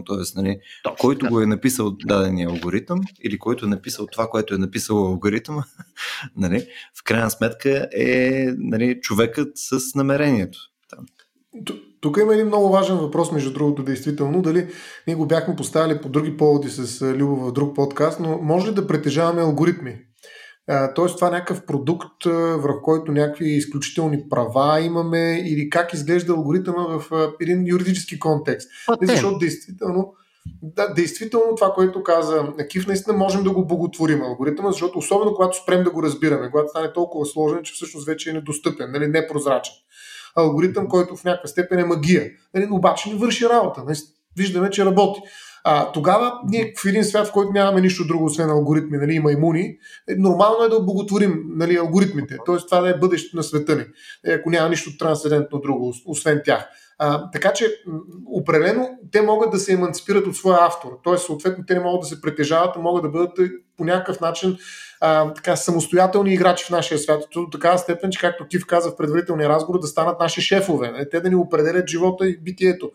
Тоест, 0.05 0.37
нали, 0.37 0.59
Точно, 0.83 0.97
който 1.01 1.25
да. 1.25 1.31
го 1.31 1.41
е 1.41 1.47
написал 1.47 1.91
дадения 1.91 2.49
алгоритъм 2.49 3.01
или 3.23 3.39
който 3.39 3.65
е 3.65 3.69
написал 3.69 4.07
това, 4.07 4.29
което 4.29 4.55
е 4.55 4.59
написал 4.59 5.07
алгоритъма, 5.07 5.65
нали, 6.37 6.67
в 7.01 7.05
крайна 7.05 7.31
сметка 7.31 7.89
е 7.97 8.47
нали, 8.59 9.01
човекът 9.01 9.53
с 9.55 9.95
намерението. 9.95 10.59
Тук 12.05 12.19
има 12.23 12.35
един 12.35 12.47
много 12.47 12.69
важен 12.69 12.97
въпрос, 12.97 13.33
между 13.33 13.53
другото, 13.53 13.83
действително. 13.83 14.43
Дали 14.43 14.69
ние 15.07 15.17
го 15.17 15.27
бяхме 15.27 15.57
поставили 15.57 16.01
по 16.01 16.09
други 16.09 16.37
поводи 16.37 16.69
с 16.69 17.03
Любо 17.15 17.37
в 17.37 17.53
друг 17.53 17.77
подкаст, 17.77 18.21
но 18.21 18.39
може 18.43 18.71
ли 18.71 18.75
да 18.75 18.87
притежаваме 18.87 19.43
алгоритми? 19.43 19.97
Тоест 20.95 21.17
това 21.17 21.29
е 21.29 21.31
някакъв 21.31 21.67
продукт, 21.67 22.25
върху 22.57 22.83
който 22.83 23.13
някакви 23.13 23.51
изключителни 23.51 24.29
права 24.31 24.81
имаме 24.81 25.43
или 25.47 25.71
как 25.71 25.93
изглежда 25.95 26.33
алгоритъма 26.33 26.99
в 26.99 27.11
един 27.41 27.67
юридически 27.67 28.19
контекст. 28.19 28.69
Не, 29.01 29.07
защото 29.07 29.39
действително, 29.39 30.13
да, 30.63 30.95
действително 30.95 31.55
това, 31.57 31.73
което 31.73 32.03
каза 32.03 32.49
Кив, 32.71 32.87
наистина 32.87 33.17
можем 33.17 33.43
да 33.43 33.51
го 33.51 33.67
боготворим 33.67 34.23
алгоритъма, 34.23 34.71
защото 34.71 34.99
особено 34.99 35.35
когато 35.35 35.63
спрем 35.63 35.85
да 35.85 35.91
го 35.91 36.03
разбираме, 36.03 36.51
когато 36.51 36.69
стане 36.69 36.93
толкова 36.93 37.27
сложен, 37.27 37.61
че 37.63 37.73
всъщност 37.75 38.07
вече 38.07 38.31
е 38.31 38.33
недостъпен, 38.33 38.91
нали, 38.93 39.07
непрозрачен 39.07 39.75
алгоритъм, 40.37 40.89
който 40.89 41.17
в 41.17 41.25
някаква 41.25 41.49
степен 41.49 41.79
е 41.79 41.85
магия. 41.85 42.31
Нали, 42.55 42.69
обаче 42.71 43.11
не 43.11 43.19
върши 43.19 43.49
работа. 43.49 43.85
Нали, 43.87 43.97
виждаме, 44.37 44.71
че 44.71 44.85
работи. 44.85 45.21
А, 45.67 45.93
тогава 45.93 46.41
ние 46.49 46.73
в 46.79 46.85
един 46.85 47.05
свят, 47.05 47.27
в 47.27 47.33
който 47.33 47.53
нямаме 47.53 47.81
нищо 47.81 48.07
друго, 48.07 48.25
освен 48.25 48.51
алгоритми, 48.51 48.99
нали, 48.99 49.13
има 49.15 49.33
имуни, 49.33 49.77
е, 50.09 50.15
нормално 50.19 50.65
е 50.65 50.69
да 50.69 50.77
обоготворим 50.77 51.45
нали, 51.47 51.77
алгоритмите. 51.77 52.39
Тоест 52.47 52.69
това 52.69 52.81
да 52.81 52.91
е 52.91 52.99
бъдещето 52.99 53.37
на 53.37 53.43
света 53.43 53.77
ни, 53.77 53.85
е, 54.27 54.33
ако 54.33 54.51
няма 54.51 54.69
нищо 54.69 54.97
трансцендентно 54.99 55.61
друго, 55.61 55.95
освен 56.07 56.43
тях. 56.45 56.69
А, 56.99 57.31
така 57.31 57.53
че, 57.53 57.67
определено, 58.27 58.89
те 59.13 59.23
могат 59.23 59.51
да 59.51 59.59
се 59.59 59.73
еманципират 59.73 60.27
от 60.27 60.37
своя 60.37 60.59
автор. 60.61 60.99
Тоест, 61.05 61.27
съответно, 61.27 61.65
те 61.67 61.75
не 61.75 61.81
могат 61.81 62.01
да 62.01 62.07
се 62.07 62.21
притежават, 62.21 62.77
а 62.77 62.81
могат 62.81 63.03
да 63.03 63.09
бъдат 63.09 63.39
е, 63.39 63.51
по 63.77 63.85
някакъв 63.85 64.21
начин 64.21 64.57
а, 65.07 65.35
така, 65.35 65.57
самостоятелни 65.57 66.35
играчи 66.35 66.65
в 66.65 66.71
нашия 66.71 66.99
свят. 66.99 67.25
До 67.35 67.49
такава 67.53 67.79
степен, 67.79 68.11
че 68.11 68.21
както 68.21 68.47
Кив 68.47 68.67
каза 68.67 68.91
в 68.91 68.97
предварителния 68.97 69.49
разговор, 69.49 69.81
да 69.81 69.87
станат 69.87 70.21
наши 70.21 70.41
шефове. 70.41 70.91
Не? 70.91 71.09
Те 71.09 71.21
да 71.21 71.29
ни 71.29 71.35
определят 71.35 71.89
живота 71.89 72.29
и 72.29 72.41
битието. 72.41 72.91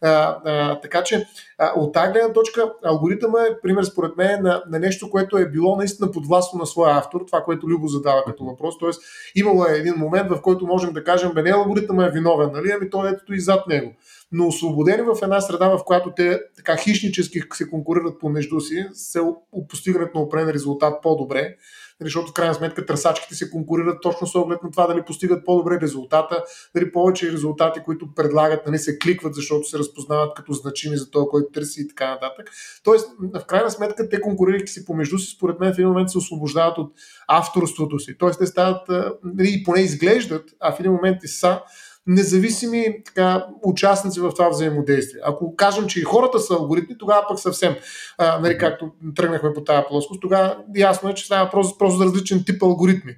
А, 0.00 0.38
а, 0.44 0.80
така 0.80 1.02
че 1.02 1.26
а, 1.58 1.72
от 1.76 1.94
тази 1.94 2.12
гледна 2.12 2.32
точка 2.32 2.72
алгоритъма 2.84 3.40
е 3.40 3.60
пример 3.62 3.82
според 3.84 4.16
мен 4.16 4.42
на, 4.42 4.62
на 4.70 4.78
нещо, 4.78 5.10
което 5.10 5.38
е 5.38 5.50
било 5.50 5.76
наистина 5.76 6.10
подвластно 6.10 6.58
на 6.58 6.66
своя 6.66 6.96
автор, 6.96 7.20
това, 7.26 7.40
което 7.40 7.68
Любо 7.68 7.86
задава 7.86 8.24
като 8.24 8.44
въпрос. 8.44 8.78
Тоест 8.78 9.02
имало 9.34 9.66
е 9.66 9.78
един 9.78 9.94
момент, 9.96 10.30
в 10.30 10.42
който 10.42 10.66
можем 10.66 10.92
да 10.92 11.04
кажем, 11.04 11.32
бе 11.34 11.42
не 11.42 11.50
алгоритъма 11.50 12.04
е 12.04 12.10
виновен, 12.10 12.50
нали? 12.52 12.72
ами 12.76 12.90
той 12.90 13.10
ето 13.10 13.34
и 13.34 13.40
зад 13.40 13.66
него 13.66 13.92
но 14.36 14.46
освободени 14.46 15.02
в 15.02 15.18
една 15.22 15.40
среда, 15.40 15.68
в 15.68 15.84
която 15.84 16.12
те 16.16 16.40
така 16.56 16.76
хищнически 16.76 17.40
се 17.52 17.70
конкурират 17.70 18.20
помежду 18.20 18.60
си, 18.60 18.86
се 18.92 19.20
постигнат 19.68 20.14
на 20.14 20.20
определен 20.20 20.54
резултат 20.54 21.02
по-добре, 21.02 21.56
нали, 22.00 22.06
защото 22.06 22.30
в 22.30 22.34
крайна 22.34 22.54
сметка 22.54 22.86
търсачките 22.86 23.34
се 23.34 23.50
конкурират 23.50 24.02
точно 24.02 24.26
с 24.26 24.34
оглед 24.34 24.62
на 24.62 24.70
това 24.70 24.86
дали 24.86 25.02
постигат 25.02 25.44
по-добре 25.44 25.80
резултата, 25.80 26.44
дали 26.74 26.92
повече 26.92 27.32
резултати, 27.32 27.80
които 27.84 28.14
предлагат, 28.14 28.66
нали, 28.66 28.78
се 28.78 28.98
кликват, 28.98 29.34
защото 29.34 29.68
се 29.68 29.78
разпознават 29.78 30.34
като 30.34 30.52
значими 30.52 30.96
за 30.96 31.10
този, 31.10 31.26
който 31.30 31.50
търси 31.52 31.80
и 31.80 31.88
така 31.88 32.10
нататък. 32.10 32.50
Тоест, 32.84 33.08
в 33.34 33.46
крайна 33.46 33.70
сметка, 33.70 34.08
те 34.08 34.20
конкурирайки 34.20 34.72
си 34.72 34.84
помежду 34.84 35.18
си, 35.18 35.34
според 35.36 35.60
мен 35.60 35.74
в 35.74 35.78
един 35.78 35.88
момент 35.88 36.10
се 36.10 36.18
освобождават 36.18 36.78
от 36.78 36.92
авторството 37.28 37.98
си. 37.98 38.18
Тоест, 38.18 38.38
те 38.38 38.46
стават, 38.46 38.88
нали, 39.24 39.62
поне 39.64 39.80
изглеждат, 39.80 40.50
а 40.60 40.72
в 40.72 40.80
един 40.80 40.92
момент 40.92 41.24
и 41.24 41.28
са 41.28 41.60
независими 42.06 43.02
така, 43.04 43.46
участници 43.62 44.20
в 44.20 44.30
това 44.30 44.48
взаимодействие. 44.48 45.20
Ако 45.24 45.56
кажем, 45.56 45.86
че 45.86 46.00
и 46.00 46.02
хората 46.02 46.40
са 46.40 46.54
алгоритми, 46.54 46.98
тогава 46.98 47.24
пък 47.28 47.38
съвсем, 47.40 47.76
а, 48.18 48.40
нали, 48.40 48.58
както 48.58 48.90
тръгнахме 49.16 49.52
по 49.52 49.64
тази 49.64 49.82
плоскост, 49.88 50.20
тогава 50.20 50.56
ясно 50.76 51.08
е, 51.08 51.14
че 51.14 51.26
става 51.26 51.50
просто, 51.50 51.78
просто 51.78 51.98
за 51.98 52.04
различен 52.04 52.44
тип 52.46 52.62
алгоритми. 52.62 53.16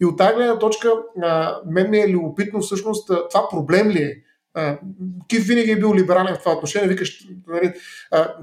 И 0.00 0.04
от 0.06 0.18
тази 0.18 0.34
гледна 0.34 0.58
точка, 0.58 0.92
а, 1.22 1.60
мен 1.66 1.90
ми 1.90 1.98
е 1.98 2.08
любопитно 2.08 2.60
всъщност 2.60 3.10
това 3.30 3.48
проблем 3.48 3.90
ли 3.90 4.02
е 4.02 4.16
Кив 5.28 5.46
винаги 5.46 5.70
е 5.70 5.78
бил 5.78 5.94
либерален 5.94 6.34
в 6.34 6.38
това 6.38 6.52
отношение. 6.52 6.88
Викаш, 6.88 7.18
нали, 7.48 7.72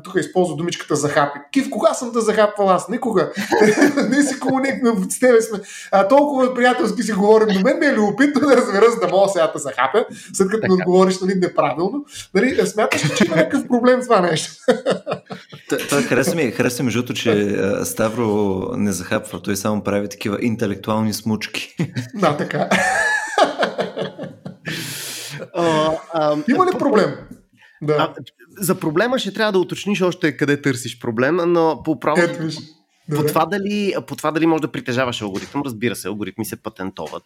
тук 0.03 0.13
използва 0.17 0.55
думичката 0.55 0.95
за 0.95 1.09
хапи. 1.09 1.39
Кив, 1.51 1.69
кога 1.69 1.93
съм 1.93 2.11
да 2.11 2.21
захапвал 2.21 2.69
аз? 2.69 2.89
Никога. 2.89 3.31
не 4.09 4.23
си 4.23 4.39
комуник, 4.39 4.73
с 5.09 5.19
тебе 5.19 5.41
сме. 5.41 5.59
А, 5.91 6.07
толкова 6.07 6.53
приятелски 6.53 7.03
си 7.03 7.11
говорим, 7.11 7.47
но 7.55 7.61
мен 7.61 7.79
ми 7.79 7.85
е 7.85 7.93
любопитно 7.93 8.41
да 8.41 8.57
разбера, 8.57 8.91
за 8.91 8.99
да 8.99 9.07
мога 9.07 9.29
сега 9.29 9.47
да 9.47 9.59
захапя, 9.59 10.05
след 10.33 10.49
като 10.49 10.67
ми 10.67 10.73
отговориш 10.73 11.19
нали, 11.19 11.35
неправилно. 11.35 12.05
Нали, 12.33 12.67
смяташ 12.67 13.05
ли, 13.05 13.15
че 13.17 13.25
има 13.25 13.35
някакъв 13.35 13.67
проблем 13.67 14.01
това 14.01 14.21
нещо? 14.21 14.53
Това 15.89 16.01
хареса 16.01 16.35
ми, 16.35 16.51
хареса 16.51 16.83
ми 16.83 16.91
жуто, 16.91 17.13
че 17.13 17.57
Ставро 17.83 18.61
не 18.77 18.91
захапва, 18.91 19.41
той 19.41 19.55
само 19.55 19.83
прави 19.83 20.09
такива 20.09 20.37
интелектуални 20.41 21.13
смучки. 21.13 21.75
Да, 22.13 22.37
така. 22.37 22.69
А, 25.55 25.91
а, 26.13 26.37
Има 26.49 26.65
ли 26.65 26.77
проблем? 26.79 27.15
Да. 27.81 27.93
А, 27.93 28.13
за 28.57 28.79
проблема 28.79 29.19
ще 29.19 29.33
трябва 29.33 29.51
да 29.51 29.59
уточниш 29.59 30.01
още 30.01 30.37
къде 30.37 30.61
търсиш 30.61 30.99
проблема, 30.99 31.45
но 31.45 31.81
по 31.83 31.99
право. 31.99 32.21
Ето, 32.21 32.49
по 33.15 33.23
това, 33.23 33.45
дали, 33.45 33.95
по 34.07 34.15
това 34.15 34.31
дали 34.31 34.45
може 34.45 34.61
да 34.61 34.71
притежаваш 34.71 35.21
алгоритъм, 35.21 35.61
разбира 35.65 35.95
се, 35.95 36.07
алгоритми 36.07 36.45
се 36.45 36.55
патентоват 36.55 37.23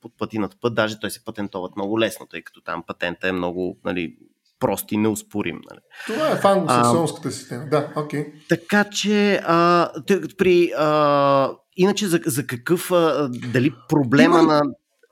под 0.00 0.18
пъти 0.18 0.38
над 0.38 0.60
път, 0.60 0.74
даже 0.74 1.00
той 1.00 1.10
се 1.10 1.24
патентоват 1.24 1.76
много 1.76 2.00
лесно, 2.00 2.26
тъй 2.26 2.42
като 2.42 2.60
там 2.60 2.82
патента 2.86 3.28
е 3.28 3.32
много 3.32 3.78
нали, 3.84 4.16
прост 4.60 4.92
и 4.92 4.96
неуспорим. 4.96 5.60
Нали. 5.70 5.80
Това 6.06 6.30
е 6.30 6.36
в 6.36 6.44
англосаксонската 6.44 7.30
система, 7.30 7.66
да, 7.70 7.92
окей. 7.96 8.20
Okay. 8.20 8.48
Така 8.48 8.84
че 8.84 9.40
а, 9.44 9.90
при, 10.38 10.72
а, 10.78 11.50
иначе 11.76 12.06
за, 12.06 12.20
за 12.26 12.46
какъв, 12.46 12.90
а, 12.90 13.28
дали 13.52 13.74
проблема 13.88 14.38
Има... 14.38 14.52
на 14.52 14.62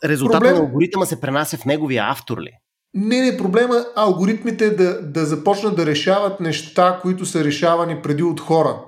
резултата 0.04 0.38
Проблем... 0.38 0.54
на 0.54 0.60
алгоритъма 0.60 1.06
се 1.06 1.20
пренася 1.20 1.56
в 1.56 1.64
неговия 1.64 2.04
автор 2.06 2.38
ли? 2.38 2.50
Не, 2.94 3.20
не, 3.20 3.36
проблема 3.36 3.76
е 3.76 3.84
алгоритмите 3.96 4.70
да, 4.70 5.02
да 5.02 5.26
започнат 5.26 5.76
да 5.76 5.86
решават 5.86 6.40
неща, 6.40 6.98
които 7.02 7.26
са 7.26 7.44
решавани 7.44 8.02
преди 8.02 8.22
от 8.22 8.40
хора. 8.40 8.80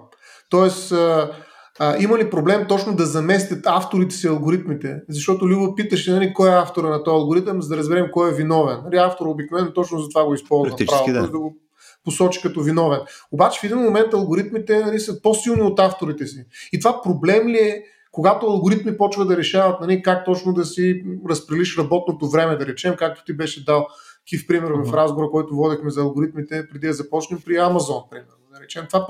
Тоест, 0.51 0.93
а, 0.93 1.31
а, 1.79 1.97
има 2.03 2.19
ли 2.19 2.31
проблем 2.31 2.67
точно 2.69 2.97
да 2.97 3.07
заместят 3.07 3.67
авторите 3.67 4.15
си 4.15 4.27
алгоритмите? 4.27 4.97
Защото 5.09 5.49
Любо 5.49 5.75
питаше 5.75 6.13
нали, 6.13 6.35
кой 6.35 6.51
е 6.51 6.55
автора 6.55 6.89
на 6.89 7.05
този 7.05 7.15
алгоритъм, 7.15 7.63
за 7.63 7.69
да 7.69 7.77
разберем 7.77 8.07
кой 8.13 8.31
е 8.31 8.35
виновен. 8.35 8.79
Нали, 8.85 8.97
автор 8.97 9.27
обикновено 9.27 9.73
точно 9.73 9.99
за 9.99 10.09
това 10.09 10.25
го 10.25 10.35
използва. 10.35 10.77
Право, 10.77 11.13
да. 11.13 11.23
да 11.23 11.39
го 11.39 11.57
посочи 12.05 12.43
като 12.43 12.61
виновен. 12.61 13.01
Обаче 13.33 13.61
в 13.61 13.65
един 13.65 13.79
момент 13.79 14.15
алгоритмите 14.15 14.79
нали, 14.79 15.01
са 15.01 15.23
по-силни 15.23 15.63
от 15.63 15.81
авторите 15.81 16.27
си. 16.27 16.45
И 16.73 16.79
това 16.79 17.03
проблем 17.03 17.49
ли 17.49 17.59
е 17.59 17.83
когато 18.15 18.47
алгоритми 18.47 18.97
почват 18.97 19.29
да 19.29 19.37
решават 19.37 19.81
нали, 19.81 20.03
как 20.03 20.25
точно 20.25 20.53
да 20.53 20.65
си 20.65 21.05
разпрелиш 21.29 21.79
работното 21.79 22.29
време, 22.29 22.57
да 22.57 22.67
речем, 22.67 22.95
както 22.99 23.25
ти 23.25 23.37
беше 23.37 23.65
дал 23.65 23.87
кив 24.29 24.47
пример 24.47 24.71
в 24.71 24.95
разговора, 24.95 25.31
който 25.31 25.57
водехме 25.57 25.91
за 25.91 26.01
алгоритмите 26.01 26.69
преди 26.73 26.87
да 26.87 26.93
започнем 26.93 27.41
при 27.45 27.57
Амазон, 27.57 28.03
примерно. 28.11 28.44
Речем. 28.65 28.87
Това 28.87 29.07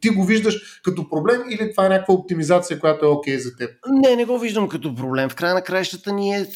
ти 0.00 0.08
го 0.08 0.24
виждаш 0.24 0.80
като 0.82 1.08
проблем 1.08 1.40
или 1.50 1.70
това 1.70 1.86
е 1.86 1.88
някаква 1.88 2.14
оптимизация, 2.14 2.80
която 2.80 3.04
е 3.04 3.08
окей 3.08 3.36
okay 3.36 3.38
за 3.38 3.56
теб? 3.56 3.70
Не, 3.88 4.16
не 4.16 4.24
го 4.24 4.38
виждам 4.38 4.68
като 4.68 4.94
проблем. 4.94 5.28
В 5.28 5.34
края 5.34 5.54
на 5.54 5.62
краищата 5.62 6.12
ние 6.12 6.46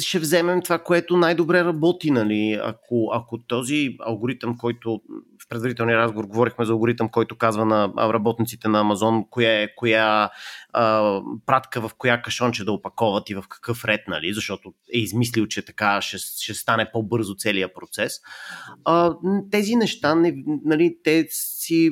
ще 0.00 0.18
вземем 0.18 0.62
това, 0.62 0.78
което 0.78 1.16
най-добре 1.16 1.64
работи. 1.64 2.10
Нали? 2.10 2.60
Ако, 2.62 3.10
ако 3.12 3.38
този 3.38 3.96
алгоритъм, 4.00 4.58
който 4.58 5.00
в 5.44 5.48
предварителния 5.48 5.98
разговор 5.98 6.24
говорихме 6.24 6.64
за 6.64 6.72
алгоритъм, 6.72 7.08
който 7.08 7.38
казва 7.38 7.64
на 7.64 7.92
работниците 7.96 8.68
на 8.68 8.80
Амазон 8.80 9.24
коя 9.30 9.62
е 9.62 9.74
коя 9.74 10.30
а, 10.72 11.20
пратка 11.46 11.88
в 11.88 11.90
коя 11.98 12.22
кашонче 12.22 12.64
да 12.64 12.72
опаковат 12.72 13.30
и 13.30 13.34
в 13.34 13.44
какъв 13.48 13.84
ред, 13.84 14.00
нали, 14.08 14.34
защото 14.34 14.74
е 14.94 14.98
измислил, 14.98 15.46
че 15.46 15.64
така 15.64 16.00
ще, 16.00 16.18
ще 16.18 16.54
стане 16.54 16.90
по-бързо 16.92 17.34
целият 17.34 17.74
процес. 17.74 18.20
А, 18.84 19.14
тези 19.50 19.76
неща, 19.76 20.14
не, 20.14 20.34
нали, 20.64 20.96
те 21.04 21.26
си 21.62 21.90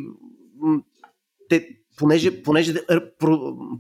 те, 1.49 1.69
понеже, 2.01 2.43
понеже 2.43 2.75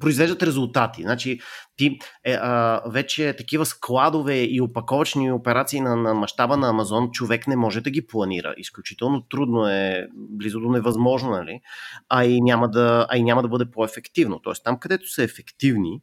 произвеждат 0.01 0.43
резултати. 0.43 1.03
Значи, 1.03 1.41
ти 1.77 1.99
е, 2.25 2.33
а, 2.33 2.83
вече 2.87 3.35
такива 3.39 3.67
складове 3.67 4.43
и 4.43 4.61
опаковачни 4.61 5.33
операции 5.33 5.81
на, 5.81 5.97
на 5.97 6.15
мащаба 6.15 6.57
на 6.57 6.69
Амазон 6.69 7.11
човек 7.11 7.47
не 7.47 7.57
може 7.57 7.81
да 7.81 7.91
ги 7.91 8.07
планира. 8.07 8.55
Изключително 8.57 9.23
трудно 9.31 9.67
е, 9.67 10.09
близо 10.15 10.61
до 10.61 10.71
невъзможно, 10.71 11.31
нали? 11.31 11.61
а, 12.09 12.25
и 12.25 12.41
няма 12.41 12.71
да, 12.71 13.07
а 13.11 13.17
и 13.17 13.23
няма 13.23 13.43
да 13.43 13.49
бъде 13.49 13.71
по-ефективно. 13.71 14.41
Тоест, 14.43 14.65
там 14.65 14.79
където 14.79 15.11
са 15.11 15.23
ефективни, 15.23 16.03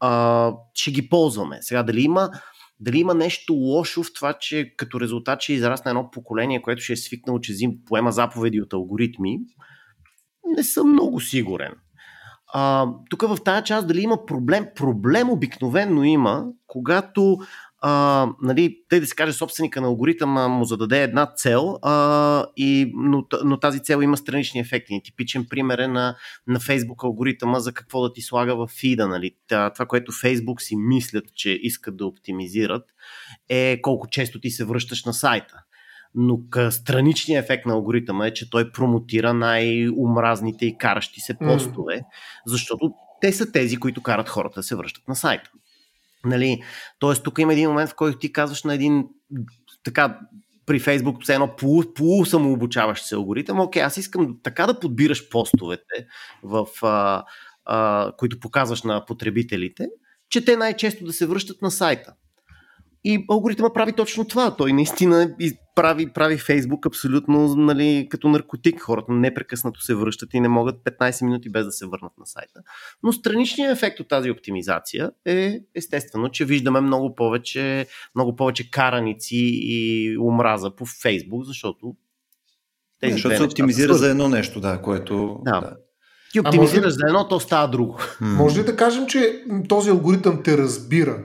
а, 0.00 0.52
ще 0.74 0.90
ги 0.90 1.08
ползваме. 1.08 1.58
Сега, 1.60 1.82
дали 1.82 2.02
има 2.02 2.30
дали 2.80 2.98
има 2.98 3.14
нещо 3.14 3.52
лошо 3.52 4.02
в 4.02 4.12
това, 4.12 4.32
че 4.32 4.74
като 4.76 5.00
резултат 5.00 5.42
ще 5.42 5.52
израсне 5.52 5.88
едно 5.88 6.10
поколение, 6.10 6.62
което 6.62 6.82
ще 6.82 6.92
е 6.92 6.96
свикнало, 6.96 7.40
че 7.40 7.52
зим 7.52 7.72
поема 7.86 8.12
заповеди 8.12 8.60
от 8.60 8.72
алгоритми, 8.72 9.38
не 10.56 10.62
съм 10.62 10.92
много 10.92 11.20
сигурен. 11.20 11.72
А, 12.52 12.86
тук 13.10 13.22
в 13.22 13.38
тази 13.44 13.64
част 13.64 13.86
дали 13.86 14.00
има 14.00 14.26
проблем? 14.26 14.66
Проблем 14.74 15.30
обикновенно 15.30 16.04
има, 16.04 16.46
когато 16.66 17.38
а, 17.80 18.26
нали, 18.42 18.78
тъй 18.88 19.00
да 19.00 19.06
се 19.06 19.14
каже, 19.14 19.32
собственика 19.32 19.80
на 19.80 19.86
алгоритъма 19.86 20.48
му 20.48 20.64
зададе 20.64 21.02
една 21.02 21.26
цел, 21.26 21.78
а, 21.82 22.46
и, 22.56 22.92
но, 22.94 23.24
но 23.44 23.60
тази 23.60 23.82
цел 23.82 24.02
има 24.02 24.16
странични 24.16 24.60
ефекти. 24.60 25.00
Типичен 25.04 25.46
пример 25.50 25.78
е 25.78 25.88
на, 25.88 26.16
на 26.46 26.60
Facebook 26.60 27.04
алгоритъма 27.04 27.60
за 27.60 27.72
какво 27.72 28.02
да 28.02 28.12
ти 28.12 28.22
слага 28.22 28.56
в 28.56 28.66
фида. 28.66 29.08
Нали. 29.08 29.30
Това, 29.48 29.86
което 29.88 30.12
Facebook 30.12 30.60
си 30.60 30.76
мислят, 30.76 31.24
че 31.34 31.50
искат 31.50 31.96
да 31.96 32.06
оптимизират, 32.06 32.84
е 33.48 33.80
колко 33.82 34.08
често 34.08 34.40
ти 34.40 34.50
се 34.50 34.64
връщаш 34.64 35.04
на 35.04 35.14
сайта 35.14 35.56
но 36.18 36.40
страничният 36.70 37.44
ефект 37.44 37.66
на 37.66 37.72
алгоритъма 37.72 38.26
е, 38.26 38.32
че 38.32 38.50
той 38.50 38.72
промотира 38.72 39.34
най-умразните 39.34 40.66
и 40.66 40.78
каращи 40.78 41.20
се 41.20 41.38
постове, 41.38 41.94
mm. 41.94 42.04
защото 42.46 42.90
те 43.20 43.32
са 43.32 43.52
тези, 43.52 43.76
които 43.76 44.02
карат 44.02 44.28
хората 44.28 44.60
да 44.60 44.62
се 44.62 44.76
връщат 44.76 45.08
на 45.08 45.16
сайта. 45.16 45.50
Нали? 46.26 46.62
Тоест, 46.98 47.24
тук 47.24 47.38
има 47.38 47.52
един 47.52 47.68
момент, 47.68 47.90
в 47.90 47.94
който 47.94 48.18
ти 48.18 48.32
казваш 48.32 48.64
на 48.64 48.74
един 48.74 49.04
така 49.84 50.18
при 50.66 50.80
Фейсбук 50.80 51.22
все 51.22 51.34
едно 51.34 51.56
полу, 51.56 51.82
полу 51.94 52.24
се 52.24 53.14
алгоритъм, 53.14 53.60
окей, 53.60 53.82
аз 53.82 53.96
искам 53.96 54.38
така 54.42 54.66
да 54.66 54.80
подбираш 54.80 55.28
постовете, 55.28 56.06
в, 56.42 56.66
а, 56.82 57.24
а, 57.64 58.12
които 58.16 58.40
показваш 58.40 58.82
на 58.82 59.04
потребителите, 59.06 59.88
че 60.30 60.44
те 60.44 60.56
най-често 60.56 61.04
да 61.04 61.12
се 61.12 61.26
връщат 61.26 61.62
на 61.62 61.70
сайта. 61.70 62.14
И 63.08 63.24
алгоритъма 63.30 63.72
прави 63.72 63.92
точно 63.92 64.24
това. 64.24 64.56
Той 64.56 64.72
наистина 64.72 65.34
прави, 65.74 66.12
прави 66.12 66.38
Фейсбук 66.38 66.86
абсолютно 66.86 67.56
нали, 67.56 68.06
като 68.10 68.28
наркотик. 68.28 68.80
Хората 68.80 69.12
непрекъснато 69.12 69.80
се 69.80 69.94
връщат 69.94 70.34
и 70.34 70.40
не 70.40 70.48
могат 70.48 70.76
15 70.76 71.24
минути 71.24 71.48
без 71.48 71.64
да 71.64 71.72
се 71.72 71.86
върнат 71.86 72.12
на 72.18 72.26
сайта. 72.26 72.60
Но 73.02 73.12
страничният 73.12 73.76
ефект 73.76 74.00
от 74.00 74.08
тази 74.08 74.30
оптимизация 74.30 75.10
е 75.24 75.60
естествено, 75.74 76.28
че 76.28 76.44
виждаме 76.44 76.80
много 76.80 77.14
повече, 77.14 77.86
много 78.14 78.36
повече 78.36 78.70
караници 78.70 79.50
и 79.52 80.16
омраза 80.18 80.76
по 80.76 80.86
Фейсбук, 80.86 81.44
защото 81.44 81.94
тези 83.00 83.12
защото 83.12 83.36
се 83.36 83.42
оптимизира 83.42 83.94
за 83.94 84.10
едно 84.10 84.28
нещо, 84.28 84.60
да, 84.60 84.82
което... 84.82 85.38
Да. 85.44 85.60
да. 85.60 85.76
Ти 86.32 86.40
оптимизираш 86.40 86.84
може... 86.84 86.94
за 86.94 87.06
едно, 87.06 87.28
то 87.28 87.40
става 87.40 87.68
друго. 87.68 87.98
Може 88.20 88.60
ли 88.60 88.64
да 88.64 88.76
кажем, 88.76 89.06
че 89.06 89.44
този 89.68 89.90
алгоритъм 89.90 90.42
те 90.42 90.58
разбира? 90.58 91.22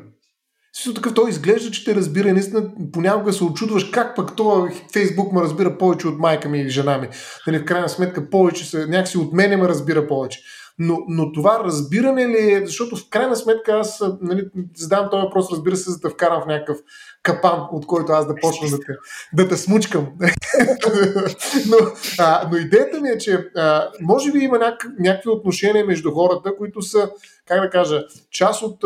Също 0.74 0.94
такъв 0.94 1.14
той 1.14 1.30
изглежда, 1.30 1.72
че 1.72 1.86
те 1.86 1.96
разбира 1.96 2.30
и 2.30 2.34
наистина 2.34 2.72
понякога 2.94 3.34
се 3.34 3.44
очудваш 3.44 3.84
как 3.84 4.16
пък 4.16 4.36
това 4.36 4.70
Фейсбук 4.94 5.34
ме 5.34 5.42
разбира 5.42 5.78
повече 5.78 6.08
от 6.08 6.20
майка 6.20 6.50
ми 6.50 6.60
или 6.60 6.70
жена 6.70 6.98
ми. 6.98 7.10
Нали, 7.48 7.60
в 7.60 7.66
крайна 7.66 7.90
сметка 7.90 8.30
повече 8.30 8.66
се, 8.66 8.86
някакси 8.86 9.18
от 9.18 9.34
мене 9.34 9.58
ме 9.58 9.68
разбира 9.68 10.08
повече. 10.08 10.40
Но, 10.84 11.00
но 11.08 11.32
това 11.32 11.64
разбиране 11.64 12.28
ли 12.28 12.54
е, 12.54 12.66
защото 12.66 12.96
в 12.96 13.10
крайна 13.10 13.36
сметка 13.36 13.72
аз 13.72 14.04
нали, 14.22 14.50
задавам 14.76 15.10
този 15.10 15.22
въпрос, 15.22 15.52
разбира 15.52 15.76
се, 15.76 15.92
за 15.92 16.00
да 16.00 16.10
вкарам 16.10 16.42
в 16.42 16.46
някакъв 16.46 16.78
капан, 17.24 17.68
от 17.72 17.86
който 17.86 18.12
аз 18.12 18.28
да 18.28 18.36
почна 18.36 18.70
да 18.70 18.80
те, 18.80 18.94
да 19.34 19.48
те 19.48 19.58
смучкам. 19.58 20.08
но, 21.70 21.78
а, 22.20 22.50
но 22.52 22.58
идеята 22.58 23.02
ми 23.02 23.10
е, 23.10 23.18
че 23.18 23.50
а, 23.56 23.90
може 24.02 24.32
би 24.32 24.40
има 24.40 24.58
няк, 24.58 24.88
някакви 25.00 25.30
отношения 25.30 25.86
между 25.86 26.12
хората, 26.12 26.56
които 26.58 26.82
са, 26.82 27.10
как 27.48 27.62
да 27.62 27.70
кажа, 27.70 28.04
част 28.32 28.62
от 28.62 28.78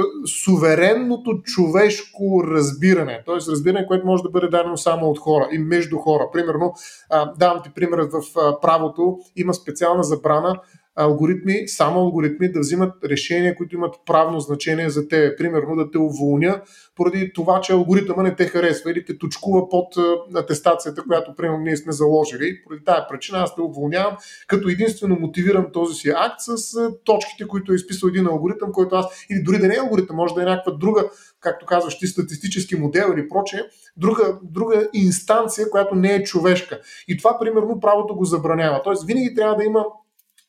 суверенното 0.43 1.41
човешко 1.43 2.43
разбиране. 2.47 3.23
Тоест 3.25 3.49
разбиране, 3.49 3.87
което 3.87 4.05
може 4.05 4.23
да 4.23 4.29
бъде 4.29 4.47
дадено 4.47 4.77
само 4.77 5.09
от 5.09 5.19
хора 5.19 5.47
и 5.51 5.59
между 5.59 5.97
хора. 5.97 6.29
Примерно, 6.33 6.73
а, 7.09 7.33
давам 7.33 7.63
ти 7.63 7.69
пример 7.75 7.99
в 7.99 8.39
а, 8.39 8.59
правото, 8.59 9.17
има 9.35 9.53
специална 9.53 10.03
забрана 10.03 10.59
алгоритми, 10.95 11.67
само 11.67 11.99
алгоритми 11.99 12.51
да 12.51 12.59
взимат 12.59 12.93
решения, 13.03 13.55
които 13.55 13.75
имат 13.75 13.95
правно 14.05 14.39
значение 14.39 14.89
за 14.89 15.07
те. 15.07 15.35
Примерно 15.35 15.75
да 15.75 15.91
те 15.91 15.97
уволня 15.97 16.61
поради 16.95 17.31
това, 17.33 17.61
че 17.61 17.73
алгоритъма 17.73 18.23
не 18.23 18.35
те 18.35 18.45
харесва 18.45 18.91
или 18.91 19.05
те 19.05 19.17
точкува 19.17 19.69
под 19.69 19.95
атестацията, 20.35 21.03
която 21.03 21.35
примерно 21.35 21.63
ние 21.63 21.77
сме 21.77 21.91
заложили. 21.91 22.63
Поради 22.63 22.83
тази 22.83 23.01
причина 23.09 23.39
аз 23.39 23.55
те 23.55 23.61
уволнявам, 23.61 24.17
като 24.47 24.69
единствено 24.69 25.17
мотивирам 25.19 25.71
този 25.73 25.95
си 25.95 26.09
акт 26.09 26.39
с 26.39 26.55
точките, 27.03 27.47
които 27.47 27.71
е 27.71 27.75
изписал 27.75 28.07
един 28.07 28.27
алгоритъм, 28.27 28.71
който 28.71 28.95
аз, 28.95 29.25
или 29.29 29.43
дори 29.43 29.59
да 29.59 29.67
не 29.67 29.75
е 29.75 29.79
алгоритъм, 29.79 30.15
може 30.15 30.33
да 30.33 30.41
е 30.41 30.45
някаква 30.45 30.71
друга, 30.71 31.09
както 31.39 31.65
казваш 31.65 31.99
ти, 31.99 32.07
статистически 32.07 32.75
модел 32.75 33.13
или 33.13 33.29
прочее, 33.29 33.59
друга, 33.97 34.39
друга 34.43 34.89
инстанция, 34.93 35.69
която 35.69 35.95
не 35.95 36.13
е 36.15 36.23
човешка. 36.23 36.79
И 37.07 37.17
това, 37.17 37.39
примерно, 37.39 37.79
правото 37.79 38.15
го 38.15 38.25
забранява. 38.25 38.81
Тоест, 38.83 39.05
винаги 39.05 39.35
трябва 39.35 39.55
да 39.55 39.63
има 39.63 39.85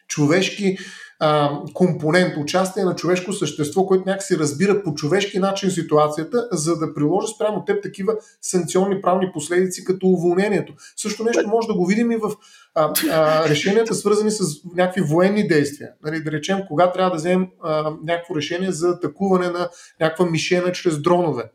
човешки 0.08 0.76
а, 1.18 1.60
компонент, 1.74 2.36
участие 2.36 2.84
на 2.84 2.94
човешко 2.94 3.32
същество, 3.32 3.86
което 3.86 4.04
някакси 4.06 4.38
разбира 4.38 4.82
по 4.82 4.94
човешки 4.94 5.38
начин 5.38 5.70
ситуацията, 5.70 6.48
за 6.52 6.78
да 6.78 6.94
приложи 6.94 7.26
спрямо 7.34 7.64
теб 7.64 7.82
такива 7.82 8.16
санкционни 8.42 9.00
правни 9.00 9.30
последици, 9.34 9.84
като 9.84 10.06
уволнението. 10.06 10.74
Също 10.96 11.24
нещо 11.24 11.48
може 11.48 11.68
да 11.68 11.74
го 11.74 11.86
видим 11.86 12.10
и 12.10 12.16
в 12.16 12.32
а, 12.74 12.92
а, 13.10 13.48
решенията, 13.48 13.94
свързани 13.94 14.30
с 14.30 14.44
някакви 14.74 15.00
военни 15.00 15.48
действия. 15.48 15.90
Нали, 16.04 16.22
да 16.22 16.30
речем, 16.30 16.58
кога 16.68 16.92
трябва 16.92 17.10
да 17.10 17.16
вземем 17.16 17.46
а, 17.62 17.92
някакво 18.04 18.36
решение 18.36 18.72
за 18.72 18.88
атакуване 18.88 19.50
на 19.50 19.68
някаква 20.00 20.26
мишена 20.26 20.72
чрез 20.72 21.02
дронове. 21.02 21.50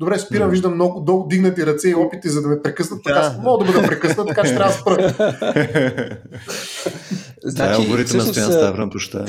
Добре, 0.00 0.18
спирам, 0.18 0.48
mm. 0.48 0.50
виждам 0.50 0.74
много 0.74 1.00
долу 1.00 1.26
дигнати 1.28 1.66
ръце 1.66 1.88
и 1.88 1.94
опити, 1.94 2.28
за 2.28 2.42
да 2.42 2.48
ме 2.48 2.62
прекъснат. 2.62 3.00
Така, 3.04 3.20
да. 3.20 3.38
мога 3.42 3.64
да 3.64 3.72
бъда 3.72 3.86
прекъснат, 3.86 4.28
така 4.28 4.42
че 4.42 4.54
трябва 4.54 4.72
да 4.72 4.78
спра. 4.78 5.14
значи, 7.44 7.82
алгоритъм 7.82 8.20
всъщност... 8.20 8.38
на 8.38 8.52
Ставрам, 8.52 8.90
проща. 8.90 9.26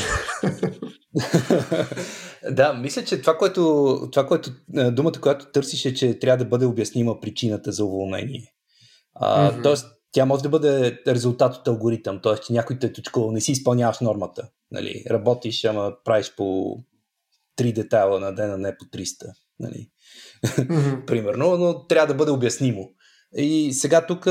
да, 2.51 2.73
мисля, 2.73 3.03
че 3.03 3.21
това, 3.21 3.37
което, 3.37 4.07
това, 4.11 4.27
което 4.27 4.51
думата, 4.91 5.21
която 5.21 5.45
търсиш 5.45 5.85
е, 5.85 5.93
че 5.93 6.19
трябва 6.19 6.43
да 6.43 6.49
бъде 6.49 6.65
обяснима 6.65 7.19
причината 7.19 7.71
за 7.71 7.85
уволнение. 7.85 8.53
А, 9.15 9.51
mm-hmm. 9.51 9.63
Тоест, 9.63 9.85
тя 10.11 10.25
може 10.25 10.43
да 10.43 10.49
бъде 10.49 10.99
резултат 11.07 11.55
от 11.55 11.67
алгоритъм, 11.67 12.19
т.е. 12.23 12.37
че 12.37 12.53
някой 12.53 12.79
те 12.79 12.87
е 12.87 12.93
точкувал, 12.93 13.31
не 13.31 13.41
си 13.41 13.51
изпълняваш 13.51 13.99
нормата. 13.99 14.49
Нали, 14.71 15.03
работиш, 15.09 15.65
ама 15.65 15.93
правиш 16.05 16.33
по 16.37 16.75
3 17.59 17.73
детайла 17.73 18.19
на 18.19 18.35
ден, 18.35 18.51
а 18.51 18.57
не 18.57 18.77
по 18.77 18.85
300. 18.85 19.31
Нали 19.59 19.89
mm-hmm. 20.45 21.05
примерно, 21.07 21.57
но 21.57 21.87
трябва 21.87 22.07
да 22.07 22.17
бъде 22.17 22.31
обяснимо. 22.31 22.89
И 23.37 23.73
сега 23.73 24.05
тук 24.05 24.27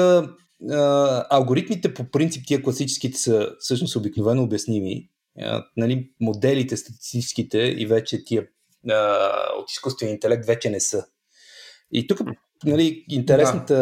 алгоритмите 1.30 1.94
по 1.94 2.11
принцип, 2.11 2.46
тия 2.46 2.62
класическите 2.62 3.18
са 3.18 3.48
всъщност 3.58 3.96
обикновено 3.96 4.42
обясними. 4.42 5.08
А, 5.40 5.64
нали, 5.76 6.11
моделите 6.20 6.76
статистическите 6.76 7.58
и 7.58 7.86
вече 7.86 8.24
тия 8.24 8.46
а, 8.90 9.28
от 9.58 9.70
изкуствения 9.70 10.14
интелект 10.14 10.46
вече 10.46 10.70
не 10.70 10.80
са. 10.80 11.06
И 11.92 12.06
тук 12.06 12.20
нали, 12.64 13.04
интересната 13.08 13.74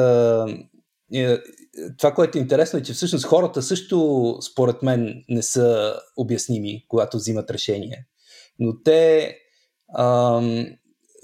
да. 1.13 1.43
това, 1.99 2.15
което 2.15 2.39
е 2.39 2.41
интересно 2.41 2.79
е, 2.79 2.83
че 2.83 2.93
всъщност 2.93 3.25
хората 3.25 3.63
също 3.63 4.39
според 4.53 4.83
мен 4.83 5.25
не 5.29 5.43
са 5.43 5.95
обясними, 6.17 6.85
когато 6.89 7.17
взимат 7.17 7.51
решение. 7.51 8.07
Но 8.59 8.83
те 8.83 9.35
ам, 9.99 10.67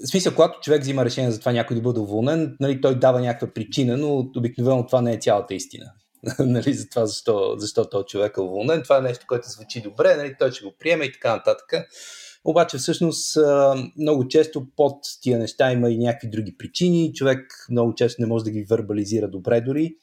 в 0.03 0.07
смисъл, 0.07 0.35
когато 0.35 0.59
човек 0.59 0.81
взима 0.81 1.05
решение 1.05 1.31
за 1.31 1.39
това 1.39 1.51
някой 1.51 1.75
да 1.75 1.81
бъде 1.81 1.99
уволнен, 1.99 2.57
нали, 2.59 2.81
той 2.81 2.99
дава 2.99 3.21
някаква 3.21 3.53
причина, 3.53 3.97
но 3.97 4.17
обикновено 4.37 4.85
това 4.85 5.01
не 5.01 5.13
е 5.13 5.19
цялата 5.19 5.53
истина. 5.53 5.85
нали, 6.39 6.73
за 6.73 6.89
това 6.89 7.05
защо, 7.05 7.55
защо 7.57 7.89
този 7.89 8.05
човек 8.05 8.37
е 8.37 8.41
уволнен. 8.41 8.83
Това 8.83 8.97
е 8.97 9.01
нещо, 9.01 9.25
което 9.27 9.49
звучи 9.49 9.81
добре, 9.81 10.15
нали, 10.15 10.35
той 10.39 10.51
ще 10.51 10.65
го 10.65 10.73
приеме 10.79 11.05
и 11.05 11.11
така 11.11 11.35
нататък. 11.35 11.73
Обаче 12.43 12.77
всъщност 12.77 13.37
много 13.97 14.27
често 14.27 14.67
под 14.75 14.97
тия 15.21 15.39
неща 15.39 15.71
има 15.71 15.89
и 15.89 15.97
някакви 15.97 16.29
други 16.29 16.57
причини. 16.57 17.13
Човек 17.13 17.67
много 17.69 17.95
често 17.95 18.21
не 18.21 18.27
може 18.27 18.45
да 18.45 18.51
ги 18.51 18.63
вербализира 18.63 19.27
добре 19.27 19.61
дори, 19.61 19.95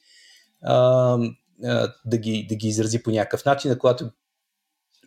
да 2.05 2.19
ги, 2.19 2.47
да 2.49 2.55
ги 2.55 2.69
изрази 2.69 3.03
по 3.03 3.11
някакъв 3.11 3.45
начин, 3.45 3.71
а 3.71 3.79
когато 3.79 4.11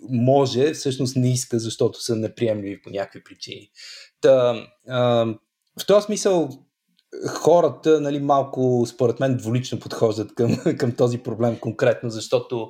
може, 0.10 0.74
всъщност 0.74 1.16
не 1.16 1.32
иска, 1.32 1.60
защото 1.60 2.02
са 2.02 2.16
неприемливи 2.16 2.82
по 2.82 2.90
някакви 2.90 3.24
причини. 3.24 3.70
Та, 4.26 4.68
а, 4.88 5.26
в 5.82 5.86
този 5.88 6.06
смисъл 6.06 6.50
хората 7.28 8.02
нали, 8.02 8.20
малко, 8.20 8.86
според 8.88 9.20
мен, 9.20 9.38
дволично 9.38 9.80
подхождат 9.80 10.36
към, 10.36 10.58
към 10.78 10.96
този 10.96 11.18
проблем 11.18 11.60
конкретно, 11.60 12.10
защото 12.10 12.70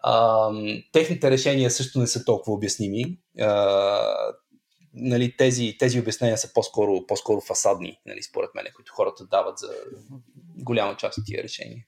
а, 0.00 0.48
техните 0.92 1.30
решения 1.30 1.70
също 1.70 1.98
не 1.98 2.06
са 2.06 2.24
толкова 2.24 2.54
обясними. 2.56 3.18
А, 3.40 4.00
нали, 4.94 5.36
тези, 5.36 5.76
тези 5.78 6.00
обяснения 6.00 6.38
са 6.38 6.52
по-скоро, 6.52 7.06
по-скоро 7.06 7.40
фасадни, 7.40 8.00
нали, 8.06 8.22
според 8.22 8.50
мен, 8.54 8.64
които 8.76 8.92
хората 8.92 9.26
дават 9.26 9.58
за 9.58 9.70
голяма 10.58 10.96
част 10.96 11.18
от 11.18 11.24
тия 11.26 11.42
решения. 11.42 11.84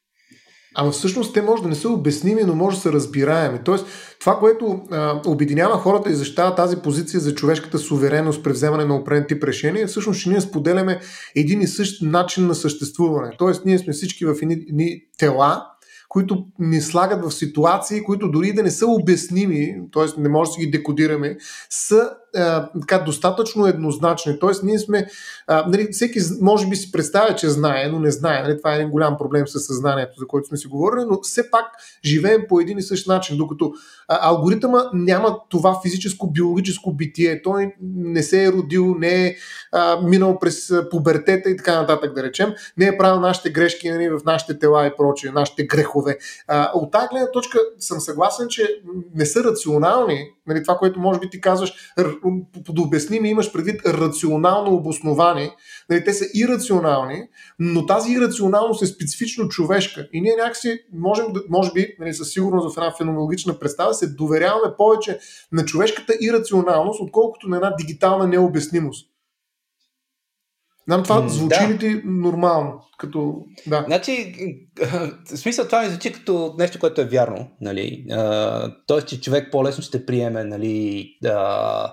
Ама 0.75 0.91
всъщност 0.91 1.35
те 1.35 1.43
може 1.43 1.63
да 1.63 1.69
не 1.69 1.75
са 1.75 1.89
обясними, 1.89 2.43
но 2.43 2.55
може 2.55 2.77
да 2.77 2.83
са 2.83 2.93
разбираеми. 2.93 3.59
Тоест, 3.65 3.87
това, 4.21 4.39
което 4.39 4.81
а, 4.91 5.21
обединява 5.27 5.79
хората 5.79 6.11
и 6.11 6.15
защитава 6.15 6.55
тази 6.55 6.77
позиция 6.77 7.21
за 7.21 7.35
човешката 7.35 7.79
суверенност 7.79 8.43
при 8.43 8.53
вземане 8.53 8.85
на 8.85 8.97
определен 8.97 9.27
тип 9.29 9.45
решение, 9.45 9.87
всъщност, 9.87 10.21
че 10.21 10.31
ние 10.31 10.41
споделяме 10.41 11.01
един 11.37 11.61
и 11.61 11.67
същ 11.67 12.03
начин 12.03 12.47
на 12.47 12.55
съществуване. 12.55 13.31
Тоест, 13.39 13.65
ние 13.65 13.79
сме 13.79 13.93
всички 13.93 14.25
в 14.25 14.35
едни, 14.43 14.55
едни 14.69 15.03
тела, 15.19 15.65
които 16.09 16.47
ни 16.59 16.81
слагат 16.81 17.25
в 17.25 17.35
ситуации, 17.35 18.03
които 18.03 18.31
дори 18.31 18.53
да 18.53 18.63
не 18.63 18.71
са 18.71 18.87
обясними, 18.87 19.75
т.е. 19.93 20.21
не 20.21 20.29
може 20.29 20.49
да 20.49 20.53
си 20.53 20.61
ги 20.61 20.71
декодираме, 20.71 21.37
са 21.71 22.11
а, 22.37 22.69
така, 22.81 22.99
достатъчно 22.99 23.67
еднозначни. 23.67 24.39
Тоест, 24.39 24.63
ние 24.63 24.79
сме, 24.79 25.07
а, 25.47 25.65
нали, 25.69 25.89
всеки 25.93 26.21
може 26.41 26.67
би 26.67 26.77
си 26.77 26.93
представя, 26.93 27.35
че 27.35 27.49
знае, 27.49 27.89
но 27.89 28.01
не 28.01 28.11
знае. 28.11 28.43
Нали, 28.43 28.59
това 28.59 28.73
е 28.73 28.77
един 28.77 28.91
голям 28.91 29.19
проблем 29.19 29.49
с 29.49 29.61
съзнанието, 29.61 30.13
за 30.19 30.27
който 30.27 30.49
сме 30.49 30.57
си 30.57 30.69
говорили, 30.69 31.05
но 31.11 31.21
все 31.23 31.51
пак 31.51 31.65
живеем 32.05 32.43
по 32.49 32.61
един 32.61 32.79
и 32.79 32.83
същ 32.83 33.07
начин, 33.07 33.37
докато 33.37 33.73
а, 34.09 34.29
алгоритъма 34.29 34.85
няма 34.93 35.39
това 35.49 35.81
физическо, 35.83 36.31
биологическо 36.31 36.93
битие. 36.93 37.43
Той 37.43 37.75
не 37.97 38.23
се 38.23 38.45
е 38.45 38.53
родил, 38.53 38.95
не 38.99 39.27
е 39.27 39.35
а, 39.73 40.01
минал 40.01 40.39
през 40.39 40.73
пубертета 40.91 41.51
и 41.51 41.57
така 41.57 41.81
нататък, 41.81 42.15
да 42.15 42.23
речем. 42.23 42.55
Не 42.77 42.87
е 42.87 42.99
правил 42.99 43.21
нашите 43.21 43.51
грешки 43.51 43.91
нали, 43.91 44.09
в 44.09 44.21
нашите 44.27 44.59
тела 44.59 44.87
и 44.87 44.93
прочие, 44.99 45.31
нашите 45.31 45.67
грехове. 45.67 46.19
А, 46.49 46.71
от 46.75 46.93
тази 46.93 47.07
гледна 47.09 47.31
точка 47.31 47.59
съм 47.79 48.01
съгласен, 48.01 48.49
че 48.49 48.81
не 49.15 49.27
са 49.27 49.45
рационални 49.45 50.33
нали, 50.49 50.63
това, 50.63 50.77
което 50.77 51.01
може 51.01 51.21
би 51.21 51.31
ти 51.31 51.41
казваш, 51.41 51.93
подобясними, 52.67 53.31
имаш 53.31 53.53
предвид 53.53 53.87
рационално 53.87 54.75
обосновани, 54.75 55.51
нали, 55.91 56.05
те 56.05 56.13
са 56.13 56.25
ирационални, 56.35 57.23
но 57.59 57.87
тази 57.87 58.13
ирационалност 58.13 58.83
е 58.83 58.87
специфично 58.87 59.49
човешка. 59.49 60.09
И 60.13 60.21
ние 60.21 60.37
някакси 60.37 60.81
можем, 60.93 61.27
може 61.49 61.73
би, 61.73 61.97
нали, 62.01 62.15
със 62.15 62.33
сигурност 62.33 62.75
в 62.75 62.79
една 62.79 62.95
феноменологична 62.99 63.59
представа, 63.59 63.95
се 63.95 64.15
доверяваме 64.15 64.75
повече 64.77 65.19
на 65.53 65.65
човешката 65.65 66.15
ирационалност, 66.21 67.01
отколкото 67.01 67.49
на 67.49 67.57
една 67.57 67.75
дигитална 67.79 68.27
необяснимост. 68.27 69.18
Знам 70.89 71.03
това 71.03 71.29
звучи 71.29 71.59
да. 71.61 71.69
ли 71.69 71.79
ти 71.79 72.03
нормално? 72.05 72.81
Като, 72.99 73.45
да. 73.67 73.85
Значи, 73.87 74.35
в 75.33 75.39
смисъл 75.39 75.67
това 75.67 75.83
ми 75.83 75.89
звучи 75.89 76.13
като 76.13 76.55
нещо, 76.59 76.79
което 76.79 77.01
е 77.01 77.05
вярно. 77.05 77.51
Нали? 77.61 78.07
тоест, 78.87 79.09
че 79.09 79.21
човек 79.21 79.49
по-лесно 79.53 79.85
ще 79.85 80.07
приеме 80.07 80.45
нали, 80.45 81.09
а, 81.25 81.93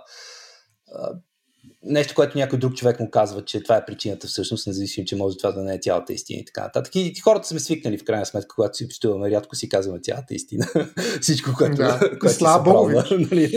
нещо, 1.84 2.16
което 2.16 2.38
някой 2.38 2.60
друг 2.60 2.76
човек 2.76 3.00
му 3.00 3.10
казва, 3.12 3.46
че 3.46 3.64
това 3.64 3.76
е 3.76 3.86
причината 3.86 4.28
всъщност, 4.28 4.68
независимо, 4.68 5.06
че 5.06 5.16
може 5.16 5.38
това 5.38 5.52
да 5.52 5.64
не 5.64 5.76
е 5.76 5.80
цялата 5.80 6.14
истина 6.14 6.40
и 6.40 6.46
така 6.46 6.62
нататък. 6.62 6.96
И 6.96 7.20
хората 7.24 7.48
сме 7.48 7.60
свикнали 7.60 7.98
в 7.98 8.04
крайна 8.04 8.26
сметка, 8.26 8.56
когато 8.56 8.78
си 8.78 8.86
общуваме, 8.86 9.32
рядко 9.32 9.56
си 9.56 9.70
казваме 9.70 10.00
цялата 10.00 10.34
истина. 10.34 10.66
Всичко, 11.22 11.52
което, 11.58 11.76
да. 11.76 12.00
което 12.20 12.38
Слава 12.38 12.64
Богу. 12.64 12.92
Нали? 13.12 13.52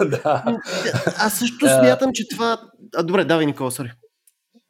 да. 0.00 0.44
Аз 1.16 1.38
също 1.38 1.66
смятам, 1.66 2.10
че 2.14 2.28
това... 2.28 2.60
А, 2.94 3.02
добре, 3.02 3.24
давай, 3.24 3.46
Никола, 3.46 3.70
сори. 3.70 3.92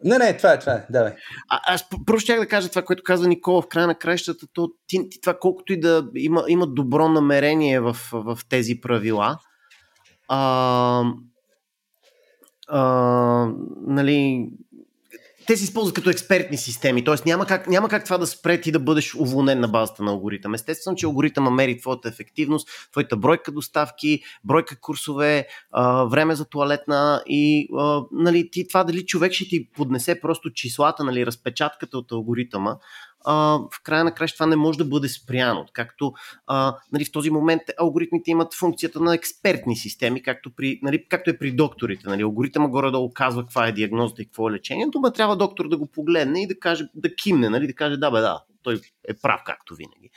Не, 0.04 0.18
не, 0.18 0.36
това 0.36 0.52
е, 0.52 0.58
това 0.58 0.72
е, 0.72 0.86
давай. 0.90 1.12
А, 1.48 1.60
аз 1.74 1.84
просто 2.06 2.20
щях 2.24 2.40
да 2.40 2.46
кажа 2.46 2.68
това, 2.68 2.82
което 2.82 3.02
каза 3.02 3.28
Никола 3.28 3.62
в 3.62 3.68
края 3.68 3.86
на 3.86 3.94
краищата, 3.94 4.46
то 4.52 4.70
ти, 4.86 5.08
ти 5.10 5.20
това 5.20 5.38
колкото 5.40 5.72
и 5.72 5.80
да 5.80 6.08
има, 6.16 6.44
има 6.48 6.66
добро 6.66 7.08
намерение 7.08 7.80
в, 7.80 7.96
в 8.12 8.38
тези 8.48 8.80
правила, 8.80 9.38
а, 10.28 11.04
а, 12.68 12.82
нали, 13.86 14.48
те 15.46 15.56
се 15.56 15.64
използват 15.64 15.94
като 15.94 16.10
експертни 16.10 16.56
системи, 16.56 17.04
т.е. 17.04 17.14
Няма 17.26 17.46
как, 17.46 17.68
няма 17.68 17.88
как 17.88 18.04
това 18.04 18.18
да 18.18 18.26
спре 18.26 18.60
ти 18.60 18.72
да 18.72 18.78
бъдеш 18.78 19.14
уволнен 19.14 19.60
на 19.60 19.68
базата 19.68 20.02
на 20.02 20.10
алгоритъм. 20.10 20.54
Естествено, 20.54 20.96
че 20.96 21.06
алгоритъма 21.06 21.50
мери 21.50 21.78
твоята 21.78 22.08
ефективност, 22.08 22.68
твоята 22.92 23.16
бройка 23.16 23.52
доставки, 23.52 24.22
бройка 24.44 24.80
курсове, 24.80 25.46
време 26.10 26.34
за 26.34 26.44
туалетна 26.44 27.22
и 27.26 27.68
нали, 28.12 28.50
ти, 28.50 28.68
това 28.68 28.84
дали 28.84 29.06
човек 29.06 29.32
ще 29.32 29.48
ти 29.48 29.70
поднесе 29.70 30.20
просто 30.20 30.52
числата, 30.52 31.04
нали, 31.04 31.26
разпечатката 31.26 31.98
от 31.98 32.12
алгоритъма, 32.12 32.76
а, 33.24 33.58
в 33.72 33.82
края 33.82 34.04
на 34.04 34.14
краща 34.14 34.36
това 34.36 34.46
не 34.46 34.56
може 34.56 34.78
да 34.78 34.84
бъде 34.84 35.08
спряно. 35.08 35.66
Както 35.72 36.12
а, 36.46 36.76
нали, 36.92 37.04
в 37.04 37.12
този 37.12 37.30
момент 37.30 37.62
алгоритмите 37.78 38.30
имат 38.30 38.54
функцията 38.54 39.00
на 39.00 39.14
експертни 39.14 39.76
системи, 39.76 40.22
както, 40.22 40.50
при, 40.56 40.80
нали, 40.82 41.04
както 41.08 41.30
е 41.30 41.38
при 41.38 41.52
докторите. 41.52 42.08
Нали. 42.08 42.22
Алгоритъма 42.22 42.68
горе-долу 42.68 43.10
казва 43.14 43.42
каква 43.42 43.68
е 43.68 43.72
диагнозата 43.72 44.22
и 44.22 44.26
какво 44.26 44.48
е 44.48 44.52
лечението, 44.52 45.00
но 45.00 45.12
трябва 45.12 45.36
доктор 45.36 45.68
да 45.68 45.76
го 45.76 45.86
погледне 45.86 46.42
и 46.42 46.46
да 46.46 46.58
каже, 46.58 46.84
да 46.94 47.14
кимне, 47.14 47.48
нали, 47.48 47.66
да 47.66 47.74
каже 47.74 47.96
да 47.96 48.10
бе 48.10 48.20
да, 48.20 48.42
той 48.62 48.80
е 49.08 49.14
прав 49.22 49.40
както 49.46 49.74
винаги. 49.74 50.10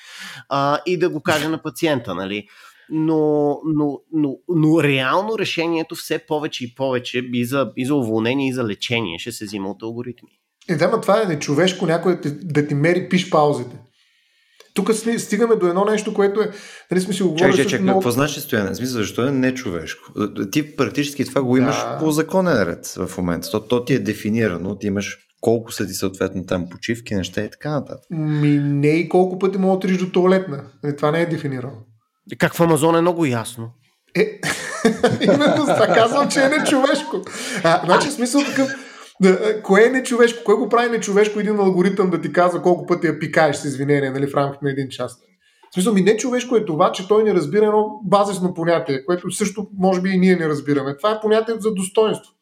А, 0.50 0.80
и 0.86 0.98
да 0.98 1.10
го 1.10 1.22
каже 1.22 1.48
на 1.48 1.62
пациента. 1.62 2.16
Нали. 2.16 2.48
Но, 2.90 3.62
но, 3.66 4.00
но, 4.14 4.38
но 4.50 4.84
реално 4.84 5.40
решението 5.40 5.96
все 5.96 6.26
повече 6.26 6.66
и 6.66 6.76
повече 6.76 7.20
и 7.34 7.46
за, 7.46 7.72
и 7.78 7.86
за 7.86 7.96
уволнение 7.96 8.50
и 8.50 8.54
за 8.54 8.64
лечение 8.64 9.20
ще 9.20 9.32
се 9.32 9.46
взима 9.46 9.70
от 9.70 9.84
алгоритми. 9.84 10.40
Е, 10.70 10.76
да, 10.76 11.02
това 11.02 11.22
е 11.22 11.26
нечовешко 11.26 11.86
някой 11.86 12.16
да 12.16 12.22
ти, 12.22 12.30
да 12.42 12.68
ти 12.68 12.76
мери 12.76 13.10
пиш 13.10 13.30
паузите. 13.30 13.76
Тук 14.74 14.94
стигаме 15.18 15.56
до 15.56 15.68
едно 15.68 15.86
нещо, 15.86 16.14
което 16.14 16.42
е. 16.42 16.52
Нали 16.92 17.02
сме 17.02 17.14
си 17.14 17.24
говорили. 17.24 17.52
Чакай, 17.52 17.66
чакай, 17.66 17.84
много... 17.84 18.00
какво 18.00 18.12
значи 18.12 18.42
стояне? 18.42 18.76
Смисъл, 18.76 18.98
защо 18.98 19.28
е 19.28 19.32
нечовешко? 19.32 20.12
Ти 20.52 20.76
практически 20.76 21.26
това 21.26 21.42
го 21.42 21.58
имаш 21.58 21.76
да. 21.76 21.98
по 22.00 22.12
законен 22.12 22.64
ред 22.64 22.88
в 22.88 23.18
момента. 23.18 23.52
То, 23.52 23.60
то 23.60 23.86
ти 23.86 23.94
е 23.94 24.00
дефинирано, 24.00 24.76
ти 24.76 24.88
имаш 24.88 25.18
колко 25.42 25.72
са 25.72 25.88
ти 25.88 25.94
съответно 25.94 26.46
там 26.46 26.70
почивки, 26.70 27.16
неща 27.16 27.42
и 27.42 27.50
така 27.50 27.72
нататък. 27.72 28.06
Ми 28.10 28.60
не 28.60 28.88
и 28.88 29.10
колко 29.10 29.40
пъти 29.40 29.58
мога 29.58 29.88
да 29.88 29.98
до 29.98 30.12
туалетна. 30.12 30.64
Нали, 30.84 30.96
това 30.96 31.12
не 31.12 31.22
е 31.22 31.26
дефинирано. 31.26 31.78
Как 32.38 32.56
в 32.56 32.62
Амазон 32.62 32.96
е 32.96 33.02
много 33.02 33.26
ясно. 33.26 33.70
Е, 34.16 34.40
именно 35.22 35.56
това 35.56 35.88
казвам, 35.88 36.30
че 36.30 36.44
е 36.44 36.50
нечовешко. 36.50 37.22
А, 37.64 37.82
значи 37.86 38.12
смисъл 38.12 38.42
такъв 38.42 38.70
да, 39.22 39.62
кое 39.62 39.86
е 39.86 39.90
нечовешко? 39.90 40.44
Кое 40.44 40.56
го 40.56 40.70
прави 40.70 40.90
нечовешко 40.90 41.40
един 41.40 41.60
алгоритъм 41.60 42.10
да 42.10 42.22
ти 42.22 42.34
казва 42.34 42.62
колко 42.62 42.86
пъти 42.86 43.08
я 43.08 43.20
пикаеш 43.20 43.56
с 43.56 43.66
извинение 43.66 44.12
нали, 44.12 44.28
в 44.28 44.36
рамките 44.36 44.66
на 44.66 44.72
един 44.72 44.90
час? 44.90 45.18
В 45.72 45.74
смисъл 45.74 45.94
ми 45.94 46.02
нечовешко 46.02 46.56
е 46.56 46.66
това, 46.66 46.92
че 46.92 47.08
той 47.08 47.24
не 47.24 47.34
разбира 47.34 47.66
едно 47.66 48.00
базисно 48.04 48.54
понятие, 48.54 49.06
което 49.06 49.32
също 49.32 49.68
може 49.78 50.02
би 50.02 50.10
и 50.10 50.18
ние 50.18 50.36
не 50.36 50.50
разбираме. 50.50 50.98
Това 50.98 51.12
е 51.12 51.20
понятието 51.22 51.62
за 51.62 51.74
достоинство. 51.74 52.33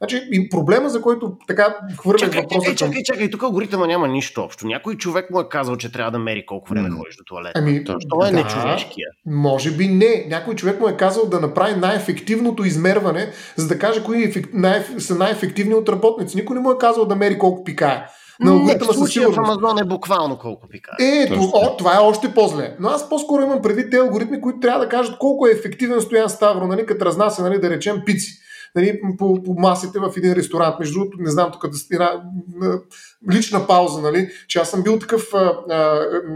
Значи, 0.00 0.28
и 0.32 0.48
проблема, 0.48 0.88
за 0.88 1.02
който 1.02 1.36
така 1.46 1.76
хвърлях 1.98 2.34
въпроса. 2.34 2.60
Чакай, 2.60 2.74
чакай, 2.74 3.02
чакай, 3.02 3.30
тук 3.30 3.42
алгоритъма 3.42 3.86
няма 3.86 4.08
нищо 4.08 4.42
общо. 4.42 4.66
Някой 4.66 4.96
човек 4.96 5.30
му 5.30 5.40
е 5.40 5.48
казал, 5.50 5.76
че 5.76 5.92
трябва 5.92 6.10
да 6.10 6.18
мери 6.18 6.46
колко 6.46 6.70
време 6.70 6.88
mm. 6.88 6.98
ходиш 6.98 7.16
до 7.16 7.24
туалета. 7.26 7.60
Ами, 7.60 7.84
Това 7.84 8.28
е 8.28 8.30
да, 8.30 8.36
нечовешкия. 8.36 9.06
Може 9.26 9.70
би 9.70 9.88
не. 9.88 10.26
Някой 10.28 10.54
човек 10.54 10.80
му 10.80 10.88
е 10.88 10.96
казал 10.96 11.26
да 11.26 11.40
направи 11.40 11.74
най-ефективното 11.74 12.64
измерване, 12.64 13.32
за 13.56 13.68
да 13.68 13.78
каже 13.78 14.04
кои 14.04 14.24
ефект... 14.24 14.50
най- 14.52 14.84
са 14.98 15.14
най-ефективни 15.14 15.74
от 15.74 15.88
работници. 15.88 16.36
Никой 16.36 16.56
не 16.56 16.62
му 16.62 16.70
е 16.70 16.78
казал 16.78 17.04
да 17.04 17.16
мери 17.16 17.38
колко 17.38 17.64
пикае. 17.64 18.06
На 18.40 18.50
алгоритъма 18.50 18.92
със 18.92 19.10
сигурност. 19.10 19.36
в 19.36 19.42
Амазон 19.44 19.78
е 19.78 19.84
буквално 19.84 20.38
колко 20.38 20.68
пикае. 20.68 20.94
Ето, 21.00 21.50
о, 21.54 21.76
това 21.76 21.96
е 21.96 21.98
още 21.98 22.34
по-зле. 22.34 22.76
Но 22.80 22.88
аз 22.88 23.08
по-скоро 23.08 23.42
имам 23.42 23.62
предвид 23.62 23.90
тези 23.90 24.00
алгоритми, 24.00 24.40
които 24.40 24.60
трябва 24.60 24.84
да 24.84 24.88
кажат 24.88 25.18
колко 25.18 25.46
е 25.46 25.50
ефективен 25.50 26.00
Стоян 26.00 26.28
Ставро, 26.28 26.66
нали, 26.66 26.86
като 26.86 27.04
разнася, 27.04 27.42
нали, 27.42 27.60
да 27.60 27.70
речем, 27.70 28.02
пици 28.06 28.40
нали, 28.76 29.00
по, 29.18 29.42
по 29.42 29.54
масите 29.54 29.98
в 29.98 30.12
един 30.16 30.32
ресторант. 30.32 30.78
Между 30.78 30.98
другото, 30.98 31.18
не 31.20 31.30
знам 31.30 31.50
тук 31.52 31.68
да 31.68 31.76
стира 31.76 32.22
лична 33.32 33.66
пауза, 33.66 34.02
нали, 34.02 34.30
че 34.48 34.58
аз 34.58 34.70
съм 34.70 34.82
бил 34.82 34.98
такъв 34.98 35.34
а, 35.34 35.38
а, 35.70 35.74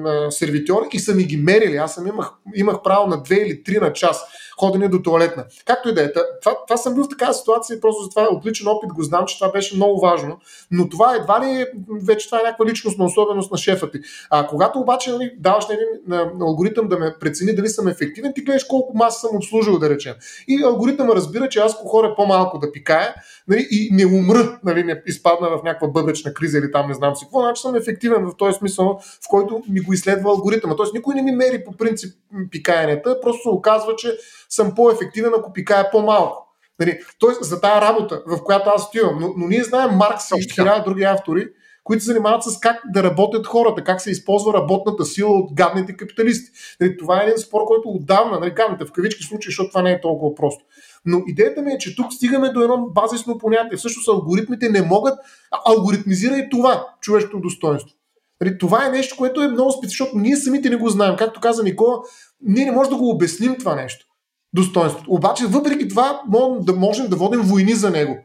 а, 0.06 0.30
сервитьор 0.30 0.82
и 0.92 0.98
са 0.98 1.14
ми 1.14 1.24
ги 1.24 1.36
мерили. 1.36 1.76
Аз 1.76 1.94
съм 1.94 2.06
имах, 2.06 2.30
имах 2.54 2.82
право 2.82 3.06
на 3.06 3.16
2 3.16 3.32
или 3.34 3.62
3 3.62 3.80
на 3.80 3.92
час 3.92 4.24
ходене 4.60 4.88
до 4.88 5.02
туалетна. 5.02 5.44
Както 5.64 5.88
и 5.88 5.94
да 5.94 6.02
е. 6.02 6.12
Това, 6.12 6.56
това 6.66 6.76
съм 6.76 6.94
бил 6.94 7.04
в 7.04 7.08
такава 7.08 7.34
ситуация, 7.34 7.80
просто 7.80 8.02
за 8.02 8.10
това 8.10 8.28
отличен 8.30 8.68
опит, 8.68 8.92
го 8.92 9.02
знам, 9.02 9.26
че 9.26 9.38
това 9.38 9.52
беше 9.52 9.76
много 9.76 10.00
важно. 10.00 10.38
Но 10.70 10.88
това 10.88 11.14
едва 11.14 11.46
ли 11.46 11.66
вече 12.02 12.26
това 12.26 12.40
е 12.40 12.42
някаква 12.42 12.66
личностна 12.66 13.04
особеност 13.04 13.52
на 13.52 13.58
шефа 13.58 13.90
ти. 13.90 13.98
А 14.30 14.46
когато 14.46 14.78
обаче 14.78 15.12
нали, 15.12 15.32
даваш 15.38 15.68
на 15.68 15.74
един 15.74 15.86
на, 16.06 16.16
на 16.38 16.44
алгоритъм 16.44 16.88
да 16.88 16.98
ме 16.98 17.14
прецени 17.20 17.54
дали 17.54 17.68
съм 17.68 17.88
ефективен, 17.88 18.32
ти 18.34 18.42
гледаш 18.42 18.64
колко 18.64 18.96
маса 18.96 19.20
съм 19.20 19.36
обслужил, 19.36 19.78
да 19.78 19.90
речем. 19.90 20.14
И 20.48 20.62
алгоритъма 20.64 21.14
разбира, 21.14 21.48
че 21.48 21.58
аз 21.58 21.74
ако 21.74 21.88
хора 21.88 22.14
по-малко 22.16 22.58
да 22.58 22.72
пикая 22.72 23.14
нали, 23.48 23.68
и 23.70 23.88
не 23.92 24.06
умра, 24.06 24.58
нали, 24.64 24.84
не 24.84 25.02
изпадна 25.06 25.48
в 25.48 25.62
някаква 25.64 25.88
бъбречна 25.88 26.34
криза 26.34 26.58
или 26.58 26.72
там 26.72 26.88
не 26.88 26.94
знам 26.94 27.16
си 27.16 27.24
какво, 27.24 27.40
значи 27.40 27.62
съм 27.62 27.74
ефективен 27.74 28.26
в 28.26 28.36
този 28.36 28.58
смисъл, 28.58 28.98
в 29.24 29.28
който 29.28 29.62
ми 29.68 29.80
го 29.80 29.92
изследва 29.92 30.30
алгоритъма. 30.30 30.76
Тоест 30.76 30.94
никой 30.94 31.14
не 31.14 31.22
ми 31.22 31.32
мери 31.32 31.64
по 31.64 31.76
принцип 31.76 32.14
пикаянията, 32.50 33.20
просто 33.20 33.42
се 33.42 33.48
оказва, 33.48 33.96
че 33.96 34.16
съм 34.48 34.74
по-ефективен, 34.74 35.32
ако 35.38 35.52
пикая 35.52 35.90
по-малко. 35.90 36.44
Нали, 36.80 37.00
тоест 37.18 37.44
за 37.44 37.60
тази 37.60 37.80
работа, 37.80 38.22
в 38.26 38.44
която 38.44 38.70
аз 38.70 38.86
отивам. 38.86 39.18
Но, 39.20 39.32
но 39.36 39.46
ние 39.46 39.64
знаем 39.64 39.90
Маркс 39.90 40.24
и 40.36 40.54
хиляда 40.54 40.84
други 40.84 41.02
автори, 41.02 41.48
които 41.84 42.04
се 42.04 42.12
занимават 42.12 42.42
с 42.42 42.60
как 42.60 42.82
да 42.92 43.02
работят 43.02 43.46
хората, 43.46 43.84
как 43.84 44.00
се 44.00 44.10
използва 44.10 44.54
работната 44.54 45.04
сила 45.04 45.30
от 45.30 45.54
гадните 45.54 45.96
капиталисти. 45.96 46.50
Нали, 46.80 46.96
това 46.96 47.20
е 47.20 47.24
един 47.24 47.38
спор, 47.38 47.60
който 47.66 47.88
отдавна, 47.88 48.40
нали, 48.40 48.50
гадните 48.50 48.84
в 48.84 48.92
кавички 48.92 49.22
случаи, 49.22 49.50
защото 49.50 49.68
това 49.68 49.82
не 49.82 49.92
е 49.92 50.00
толкова 50.00 50.34
просто. 50.34 50.64
Но 51.04 51.22
идеята 51.26 51.62
ми 51.62 51.72
е, 51.72 51.78
че 51.78 51.96
тук 51.96 52.12
стигаме 52.12 52.48
до 52.48 52.62
едно 52.62 52.86
базисно 52.90 53.38
понятие. 53.38 53.78
Всъщност 53.78 54.08
алгоритмите 54.08 54.68
не 54.68 54.82
могат, 54.82 55.18
алгоритмизира 55.66 56.36
и 56.38 56.48
това, 56.50 56.86
човешкото 57.00 57.40
достоинство. 57.40 57.96
Нали, 58.40 58.58
това 58.58 58.86
е 58.86 58.90
нещо, 58.90 59.16
което 59.16 59.42
е 59.42 59.48
много 59.48 59.72
специфично, 59.72 60.06
защото 60.06 60.18
ние 60.18 60.36
самите 60.36 60.70
не 60.70 60.76
го 60.76 60.88
знаем. 60.88 61.16
Както 61.16 61.40
каза 61.40 61.62
Никола, 61.62 61.98
ние 62.40 62.64
не 62.64 62.72
можем 62.72 62.90
да 62.90 62.96
го 62.96 63.10
обясним 63.10 63.56
това 63.58 63.74
нещо. 63.74 64.06
Достоинството. 64.54 65.10
Обаче, 65.12 65.46
въпреки 65.46 65.88
това, 65.88 66.20
можем 66.28 66.64
да, 66.64 66.72
можем 66.74 67.06
да 67.08 67.16
водим 67.16 67.40
войни 67.40 67.72
за 67.72 67.90
него. 67.90 68.18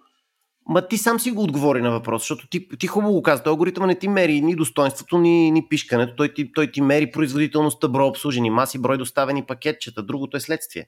Ма 0.69 0.87
ти 0.87 0.97
сам 0.97 1.19
си 1.19 1.31
го 1.31 1.43
отговори 1.43 1.81
на 1.81 1.91
въпрос, 1.91 2.21
защото 2.21 2.47
ти, 2.47 2.67
ти 2.79 2.87
хубаво 2.87 3.13
го 3.13 3.23
каза. 3.23 3.43
Той 3.43 3.51
алгоритъм 3.51 3.87
не 3.87 3.95
ти 3.95 4.07
мери 4.07 4.41
ни 4.41 4.55
достоинството, 4.55 5.17
ни, 5.17 5.51
ни 5.51 5.67
пишкането. 5.69 6.15
Той 6.15 6.33
ти, 6.33 6.51
той 6.53 6.71
ти 6.71 6.81
мери 6.81 7.11
производителността, 7.11 7.87
брой 7.87 8.07
обслужени 8.07 8.49
маси, 8.49 8.81
брой 8.81 8.97
доставени 8.97 9.43
пакетчета. 9.43 10.03
Другото 10.03 10.37
е 10.37 10.39
следствие. 10.39 10.85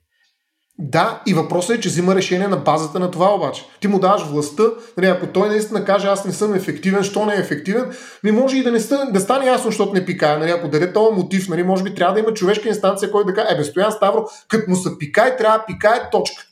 Да, 0.83 1.21
и 1.27 1.33
въпросът 1.33 1.77
е, 1.77 1.79
че 1.79 1.89
взима 1.89 2.15
решение 2.15 2.47
на 2.47 2.57
базата 2.57 2.99
на 2.99 3.11
това 3.11 3.35
обаче. 3.35 3.65
Ти 3.79 3.87
му 3.87 3.99
даваш 3.99 4.23
властта, 4.23 4.63
нали, 4.97 5.07
ако 5.07 5.27
той 5.27 5.49
наистина 5.49 5.85
каже 5.85 6.07
аз 6.07 6.25
не 6.25 6.33
съм 6.33 6.53
ефективен, 6.53 7.03
що 7.03 7.25
не 7.25 7.33
е 7.33 7.39
ефективен, 7.39 7.91
ми 8.23 8.31
може 8.31 8.57
и 8.57 8.63
да, 8.63 8.71
не 8.71 8.79
стане, 8.79 9.11
да 9.11 9.19
стане 9.19 9.45
ясно, 9.45 9.71
защото 9.71 9.93
не 9.93 10.05
пикае. 10.05 10.37
Нали, 10.37 10.51
ако 10.51 10.67
даде 10.67 10.93
този 10.93 11.15
мотив, 11.15 11.49
нали, 11.49 11.63
може 11.63 11.83
би 11.83 11.95
трябва 11.95 12.13
да 12.13 12.19
има 12.19 12.33
човешка 12.33 12.69
инстанция, 12.69 13.11
който 13.11 13.27
да 13.27 13.33
каже, 13.33 13.47
ебе, 13.53 13.63
Стоян 13.63 13.91
Ставро, 13.91 14.25
като 14.47 14.69
му 14.69 14.75
се 14.75 14.97
пикае, 14.97 15.37
трябва 15.37 15.57
да 15.57 15.65
пикае 15.65 16.09
точка. 16.11 16.43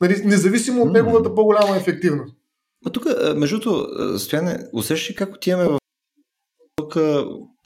Нали, 0.00 0.22
независимо 0.24 0.82
от 0.82 0.92
неговата 0.92 1.34
по-голяма 1.34 1.76
ефективност. 1.76 2.34
А 2.86 2.90
тук, 2.90 3.06
между 3.36 3.60
другото, 3.60 4.18
Стояне, 4.18 4.58
усещаш 4.72 5.10
ли 5.10 5.14
как 5.14 5.34
отиваме 5.34 5.68
в 5.68 5.78
тук 6.76 6.96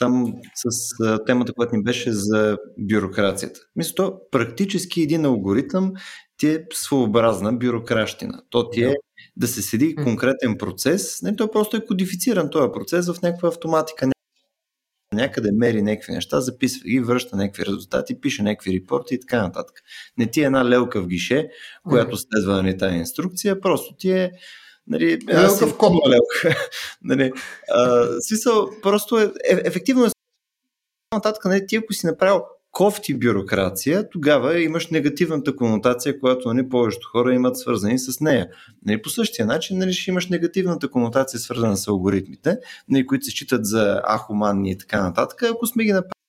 там 0.01 0.35
с 0.55 0.97
темата, 1.27 1.53
която 1.53 1.77
ни 1.77 1.83
беше 1.83 2.13
за 2.13 2.59
бюрокрацията. 2.79 3.61
Мисля, 3.77 3.95
то 3.95 4.21
практически 4.31 5.03
един 5.03 5.25
алгоритъм 5.25 5.93
ти 6.37 6.49
е 6.49 6.65
своеобразна 6.73 7.53
бюрокращина. 7.53 8.43
То 8.51 8.71
ти 8.71 8.83
е 8.85 8.95
да 9.37 9.49
се 9.49 9.63
седи 9.63 9.95
конкретен 9.95 10.59
процес, 10.59 11.23
не, 11.23 11.37
той 11.37 11.51
просто 11.51 11.77
е 11.77 11.87
кодифициран 11.87 12.51
този 12.51 12.73
процес 12.73 13.09
в 13.13 13.23
някаква 13.23 13.49
автоматика. 13.49 14.09
Някъде 15.13 15.51
мери 15.53 15.83
някакви 15.83 16.13
неща, 16.13 16.41
записва 16.41 16.89
ги, 16.89 17.01
връща 17.01 17.37
някакви 17.37 17.65
резултати, 17.67 18.21
пише 18.21 18.43
някакви 18.43 18.73
репорти 18.73 19.15
и 19.15 19.21
така 19.21 19.43
нататък. 19.43 19.77
Не 20.19 20.31
ти 20.31 20.41
е 20.41 20.45
една 20.45 20.69
лелка 20.69 21.03
в 21.03 21.07
гише, 21.07 21.49
която 21.89 22.17
следва 22.17 22.63
на 22.63 22.77
тази 22.77 22.97
инструкция, 22.97 23.61
просто 23.61 23.95
ти 23.99 24.11
е 24.11 24.33
Нали, 24.87 25.19
лелка 25.29 25.67
в 25.67 25.77
коп. 25.77 25.93
Лелка. 26.09 26.59
нали, 27.03 27.33
а, 27.73 28.07
смисъл, 28.21 28.71
просто 28.83 29.19
е, 29.19 29.25
е 29.25 29.61
ефективно 29.65 30.05
е 30.05 30.11
нататък, 31.15 31.45
нали, 31.45 31.67
ти 31.67 31.77
ако 31.77 31.93
си 31.93 32.07
направил 32.07 32.43
кофти 32.71 33.19
бюрокрация, 33.19 34.11
тогава 34.11 34.61
имаш 34.61 34.89
негативната 34.91 35.57
конотация, 35.57 36.21
която 36.21 36.55
нали, 36.55 36.69
повечето 36.69 37.09
хора 37.09 37.35
имат 37.35 37.59
свързани 37.59 37.99
с 37.99 38.21
нея. 38.21 38.49
Нали, 38.87 39.03
по 39.03 39.09
същия 39.09 39.47
начин 39.47 39.79
нали, 39.79 39.93
ще 39.93 40.11
имаш 40.11 40.29
негативната 40.29 40.91
конотация, 40.91 41.41
свързана 41.41 41.77
с 41.77 41.89
алгоритмите, 41.89 42.59
нали, 42.89 43.07
които 43.07 43.25
се 43.25 43.31
считат 43.31 43.67
за 43.67 44.03
ахоманни 44.17 44.71
и 44.71 44.79
така 44.79 45.03
нататък, 45.03 45.43
ако 45.43 45.67
сме 45.67 45.85
ги 45.85 45.93
направили 45.93 46.20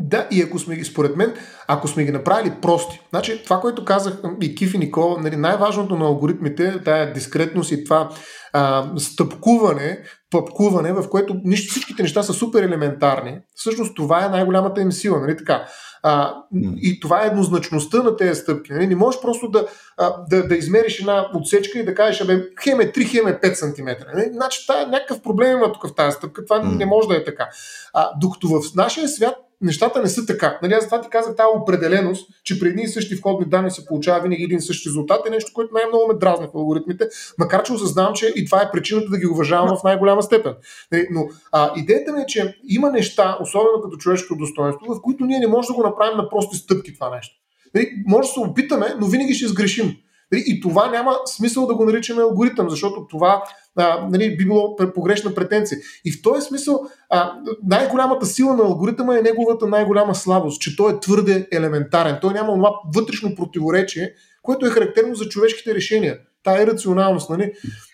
Да, 0.00 0.28
и 0.30 0.42
ако 0.42 0.58
сме 0.58 0.76
ги, 0.76 0.84
според 0.84 1.16
мен, 1.16 1.34
ако 1.66 1.88
сме 1.88 2.04
ги 2.04 2.12
направили 2.12 2.54
прости, 2.62 3.00
значи 3.10 3.42
това, 3.44 3.60
което 3.60 3.84
казах 3.84 4.18
и 4.42 4.54
Киф 4.54 4.74
и 4.74 4.78
Никола, 4.78 5.20
нали, 5.20 5.36
най-важното 5.36 5.96
на 5.96 6.04
алгоритмите, 6.04 6.82
тая 6.84 7.12
дискретност 7.12 7.72
и 7.72 7.84
това 7.84 8.10
а, 8.52 8.90
стъпкуване, 8.98 10.02
пъпкуване, 10.30 10.92
в 10.92 11.08
което 11.10 11.36
нищо, 11.44 11.70
всичките 11.70 12.02
неща 12.02 12.22
са 12.22 12.32
супер 12.32 12.62
елементарни. 12.62 13.38
Всъщност 13.54 13.96
това 13.96 14.24
е 14.24 14.28
най-голямата 14.28 14.80
им 14.80 14.92
сила, 14.92 15.20
нали 15.20 15.36
така? 15.36 15.66
А, 16.02 16.34
и 16.76 17.00
това 17.00 17.22
е 17.22 17.26
еднозначността 17.26 18.02
на 18.02 18.16
тези 18.16 18.40
стъпки. 18.40 18.72
Нали? 18.72 18.86
Не 18.86 18.96
можеш 18.96 19.20
просто 19.20 19.48
да, 19.48 19.66
а, 19.98 20.14
да, 20.30 20.48
да 20.48 20.56
измериш 20.56 21.00
една 21.00 21.30
отсечка 21.34 21.78
и 21.78 21.84
да 21.84 21.94
кажеш, 21.94 22.20
абе, 22.20 22.42
хем 22.62 22.80
е 22.80 22.92
3, 22.92 23.10
хем 23.10 23.28
е 23.28 23.40
5 23.40 23.54
см. 23.54 23.88
Нали? 24.14 24.30
Значи, 24.32 24.66
тая, 24.66 24.86
някакъв 24.86 25.22
проблем 25.22 25.56
има 25.56 25.72
тук 25.72 25.88
в 25.88 25.94
тази 25.94 26.16
стъпка. 26.16 26.44
Това 26.44 26.62
не 26.62 26.86
може 26.86 27.08
да 27.08 27.16
е 27.16 27.24
така. 27.24 27.48
А, 27.92 28.10
докато 28.20 28.48
в 28.48 28.60
нашия 28.76 29.08
свят 29.08 29.36
нещата 29.60 30.02
не 30.02 30.08
са 30.08 30.26
така. 30.26 30.58
Нали, 30.62 30.72
аз 30.72 30.84
това 30.84 31.00
ти 31.00 31.08
казах 31.08 31.36
тази 31.36 31.48
определеност, 31.62 32.30
че 32.44 32.60
при 32.60 32.68
едни 32.68 32.82
и 32.82 32.88
същи 32.88 33.14
входни 33.14 33.48
данни 33.48 33.70
се 33.70 33.86
получава 33.86 34.22
винаги 34.22 34.42
един 34.42 34.58
и 34.58 34.62
същ 34.62 34.86
резултат 34.86 35.26
е 35.26 35.30
нещо, 35.30 35.52
което 35.54 35.74
най-много 35.74 36.08
ме 36.08 36.18
дразни 36.18 36.46
в 36.46 36.56
алгоритмите, 36.56 37.08
макар 37.38 37.62
че 37.62 37.72
осъзнавам, 37.72 38.14
че 38.14 38.32
и 38.36 38.44
това 38.44 38.62
е 38.62 38.70
причината 38.72 39.08
да 39.08 39.18
ги 39.18 39.26
уважавам 39.26 39.76
в 39.76 39.84
най-голяма 39.84 40.22
степен. 40.22 40.54
Нали, 40.92 41.06
но 41.10 41.28
а, 41.52 41.72
идеята 41.76 42.12
ми 42.12 42.20
е, 42.20 42.26
че 42.26 42.58
има 42.68 42.90
неща, 42.90 43.38
особено 43.40 43.82
като 43.82 43.96
човешко 43.96 44.36
достоинство, 44.36 44.94
в 44.94 45.02
които 45.02 45.24
ние 45.24 45.38
не 45.38 45.46
можем 45.46 45.74
да 45.74 45.82
го 45.82 45.88
направим 45.88 46.16
на 46.16 46.28
прости 46.28 46.56
стъпки 46.56 46.94
това 46.94 47.16
нещо. 47.16 47.34
Нали, 47.74 47.90
може 48.06 48.26
да 48.26 48.32
се 48.32 48.40
опитаме, 48.40 48.94
но 49.00 49.06
винаги 49.06 49.34
ще 49.34 49.48
сгрешим. 49.48 49.96
Нали, 50.32 50.44
и 50.46 50.60
това 50.60 50.90
няма 50.90 51.16
смисъл 51.26 51.66
да 51.66 51.74
го 51.74 51.84
наричаме 51.84 52.22
алгоритъм, 52.22 52.70
защото 52.70 53.06
това 53.10 53.42
а, 53.80 54.08
нали, 54.10 54.36
би 54.36 54.44
било 54.44 54.76
погрешна 54.94 55.34
претенция. 55.34 55.78
И 56.04 56.12
в 56.12 56.22
този 56.22 56.46
смисъл 56.46 56.80
а, 57.10 57.32
най-голямата 57.62 58.26
сила 58.26 58.56
на 58.56 58.62
алгоритъма 58.62 59.18
е 59.18 59.22
неговата 59.22 59.66
най-голяма 59.66 60.14
слабост, 60.14 60.60
че 60.60 60.76
той 60.76 60.92
е 60.92 61.00
твърде 61.00 61.48
елементарен. 61.52 62.18
Той 62.20 62.32
няма 62.32 62.54
това 62.54 62.72
вътрешно 62.94 63.34
противоречие, 63.34 64.12
което 64.42 64.66
е 64.66 64.70
характерно 64.70 65.14
за 65.14 65.28
човешките 65.28 65.74
решения. 65.74 66.18
Тая 66.42 66.62
е 66.62 66.66
рационалност, 66.66 67.30
нали, 67.30 67.52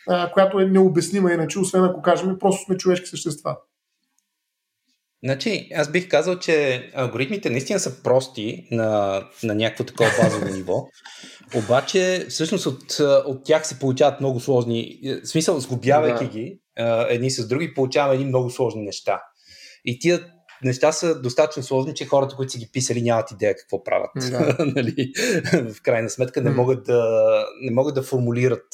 а, 0.08 0.32
която 0.32 0.60
е 0.60 0.66
необяснима 0.66 1.32
иначе, 1.32 1.58
освен 1.58 1.84
ако 1.84 2.02
кажем, 2.02 2.36
просто 2.40 2.64
сме 2.64 2.76
човешки 2.76 3.06
същества. 3.06 3.56
Значи, 5.24 5.68
аз 5.74 5.90
бих 5.90 6.08
казал, 6.08 6.38
че 6.38 6.88
алгоритмите 6.94 7.50
наистина 7.50 7.80
са 7.80 8.02
прости 8.02 8.68
на, 8.70 9.22
на 9.42 9.54
някакво 9.54 9.84
такова 9.84 10.10
базово 10.22 10.44
ниво, 10.54 10.86
обаче 11.54 12.26
всъщност 12.28 12.66
от, 12.66 13.00
от 13.00 13.44
тях 13.44 13.66
се 13.66 13.78
получават 13.78 14.20
много 14.20 14.40
сложни, 14.40 15.00
в 15.24 15.28
смисъл 15.28 15.60
сглобявайки 15.60 16.24
да. 16.24 16.30
ги 16.30 16.60
едни 17.08 17.30
с 17.30 17.48
други, 17.48 17.74
получаваме 17.74 18.14
едни 18.14 18.26
много 18.26 18.50
сложни 18.50 18.82
неща. 18.82 19.22
И 19.84 19.98
тия 19.98 20.20
неща 20.64 20.92
са 20.92 21.20
достатъчно 21.20 21.62
сложни, 21.62 21.94
че 21.94 22.06
хората, 22.06 22.36
които 22.36 22.52
си 22.52 22.58
ги 22.58 22.70
писали, 22.72 23.02
нямат 23.02 23.30
идея 23.30 23.56
какво 23.56 23.84
правят. 23.84 24.10
Да. 24.16 24.56
нали? 24.76 25.12
В 25.52 25.82
крайна 25.82 26.10
сметка 26.10 26.42
не 26.42 26.50
могат, 26.50 26.84
да, 26.84 27.44
не 27.60 27.70
могат 27.70 27.94
да 27.94 28.02
формулират 28.02 28.66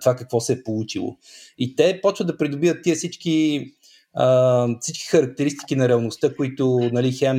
това 0.00 0.16
какво 0.16 0.40
се 0.40 0.52
е 0.52 0.62
получило. 0.62 1.16
И 1.58 1.76
те 1.76 2.00
почват 2.02 2.26
да 2.26 2.36
придобият 2.36 2.82
тия 2.82 2.96
всички 2.96 3.64
всички 4.80 5.06
характеристики 5.06 5.76
на 5.76 5.88
реалността, 5.88 6.34
които 6.34 6.90
нали, 6.92 7.12
хем 7.12 7.36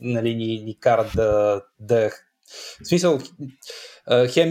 нали, 0.00 0.34
ни, 0.34 0.62
ни 0.64 0.76
карат 0.80 1.10
да, 1.16 1.62
да 1.80 2.10
в 2.84 2.88
смисъл, 2.88 3.18
хем 4.28 4.50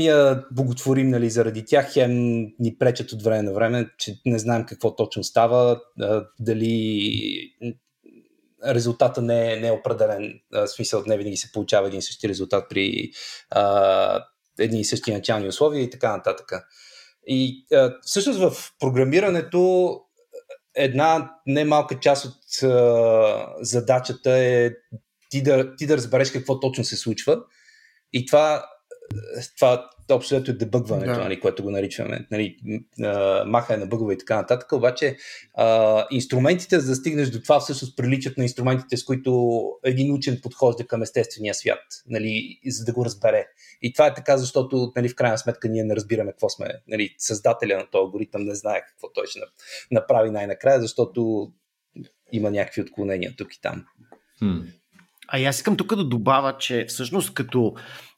боготворим 0.51 1.09
нали, 1.09 1.29
заради 1.29 1.65
тях, 1.65 1.93
хем 1.93 2.11
ни 2.59 2.77
пречат 2.79 3.11
от 3.11 3.23
време 3.23 3.41
на 3.41 3.53
време, 3.53 3.89
че 3.97 4.15
не 4.25 4.39
знаем 4.39 4.65
какво 4.65 4.95
точно 4.95 5.23
става, 5.23 5.81
дали 6.39 7.55
резултата 8.65 9.21
не 9.21 9.53
е, 9.53 9.59
не 9.59 9.67
е 9.67 9.71
определен, 9.71 10.39
в 10.51 10.67
смисъл 10.67 11.03
не 11.07 11.17
винаги 11.17 11.37
се 11.37 11.51
получава 11.51 11.87
един 11.87 11.99
и 11.99 12.03
същи 12.03 12.29
резултат 12.29 12.65
при 12.69 13.11
а, 13.49 14.25
едни 14.59 14.79
и 14.79 14.85
същи 14.85 15.13
начални 15.13 15.47
условия 15.47 15.83
и 15.83 15.89
така 15.89 16.17
нататък. 16.17 16.51
И 17.27 17.65
а, 17.73 17.93
всъщност 18.01 18.39
в 18.39 18.71
програмирането 18.79 20.01
една 20.75 21.31
немалка 21.45 21.99
част 21.99 22.25
от 22.25 22.35
задачата 23.61 24.37
е 24.37 24.71
ти 25.29 25.43
да, 25.43 25.75
ти 25.75 25.87
да 25.87 25.97
разбереш 25.97 26.31
какво 26.31 26.59
точно 26.59 26.83
се 26.83 26.97
случва. 26.97 27.43
И 28.13 28.25
това, 28.25 28.65
това 29.55 29.89
общо 30.11 30.35
е 30.35 30.39
дебъгването, 30.39 31.13
да. 31.13 31.19
нали, 31.19 31.39
което 31.39 31.63
го 31.63 31.71
наричаме, 31.71 32.27
нали, 32.31 32.57
махане 33.45 33.79
на 33.79 33.85
бъгове 33.85 34.13
и 34.13 34.17
така 34.17 34.35
нататък, 34.35 34.71
обаче 34.71 35.17
а, 35.53 36.07
инструментите, 36.11 36.79
за 36.79 36.89
да 36.89 36.95
стигнеш 36.95 37.29
до 37.29 37.41
това, 37.41 37.59
всъщност 37.59 37.97
приличат 37.97 38.37
на 38.37 38.43
инструментите, 38.43 38.97
с 38.97 39.03
които 39.03 39.61
един 39.83 40.13
учен 40.13 40.39
подхожда 40.43 40.87
към 40.87 41.01
естествения 41.01 41.53
свят, 41.53 41.83
нали, 42.07 42.59
за 42.67 42.85
да 42.85 42.93
го 42.93 43.05
разбере. 43.05 43.47
И 43.81 43.93
това 43.93 44.07
е 44.07 44.13
така, 44.13 44.37
защото 44.37 44.91
нали, 44.95 45.09
в 45.09 45.15
крайна 45.15 45.37
сметка 45.37 45.69
ние 45.69 45.83
не 45.83 45.95
разбираме 45.95 46.31
какво 46.31 46.49
сме. 46.49 46.67
Нали, 46.87 47.15
създателя 47.17 47.77
на 47.77 47.89
този 47.91 48.01
алгоритъм 48.01 48.43
не 48.43 48.55
знае 48.55 48.81
какво 48.87 49.13
той 49.13 49.27
ще 49.27 49.39
направи 49.91 50.31
най-накрая, 50.31 50.81
защото 50.81 51.51
има 52.31 52.51
някакви 52.51 52.81
отклонения 52.81 53.33
тук 53.37 53.55
и 53.55 53.61
там. 53.61 53.85
Hmm. 54.41 54.65
А 55.27 55.39
аз 55.39 55.55
искам 55.55 55.77
тук 55.77 55.95
да 55.95 56.03
добавя, 56.03 56.57
че 56.57 56.85
всъщност 56.89 57.33
като, 57.33 57.73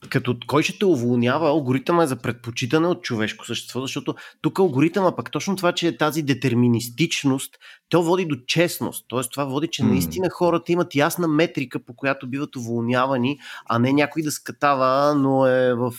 като 0.09 0.37
кой 0.47 0.63
ще 0.63 0.79
те 0.79 0.85
уволнява, 0.85 1.47
алгоритъма 1.47 2.03
е 2.03 2.07
за 2.07 2.15
предпочитане 2.15 2.87
от 2.87 3.03
човешко 3.03 3.45
същество, 3.45 3.81
защото 3.81 4.15
тук 4.41 4.59
алгоритъма 4.59 5.15
пък 5.15 5.31
точно 5.31 5.55
това, 5.55 5.71
че 5.71 5.87
е 5.87 5.97
тази 5.97 6.21
детерминистичност, 6.21 7.57
то 7.89 8.03
води 8.03 8.25
до 8.25 8.35
честност. 8.47 9.05
Тоест 9.07 9.31
това 9.31 9.45
води, 9.45 9.67
че 9.71 9.83
наистина 9.83 10.29
хората 10.29 10.71
имат 10.71 10.95
ясна 10.95 11.27
метрика, 11.27 11.79
по 11.79 11.95
която 11.95 12.27
биват 12.27 12.55
уволнявани, 12.55 13.39
а 13.65 13.79
не 13.79 13.93
някой 13.93 14.21
да 14.21 14.31
скатава, 14.31 15.15
но 15.15 15.47
е 15.47 15.73
в, 15.73 15.93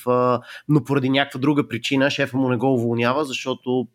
но 0.68 0.84
поради 0.84 1.11
някаква 1.11 1.40
друга 1.40 1.68
причина 1.68 2.11
шефа 2.11 2.36
му 2.36 2.48
не 2.48 2.56
го 2.56 2.74
уволнява, 2.74 3.24
защото 3.24 3.86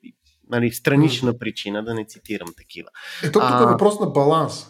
нали, 0.50 0.72
странична 0.72 1.38
причина, 1.38 1.84
да 1.84 1.94
не 1.94 2.06
цитирам 2.06 2.48
такива. 2.58 2.90
Ето 3.24 3.40
тук 3.40 3.50
е 3.62 3.66
въпрос 3.66 4.00
на 4.00 4.06
баланс. 4.06 4.68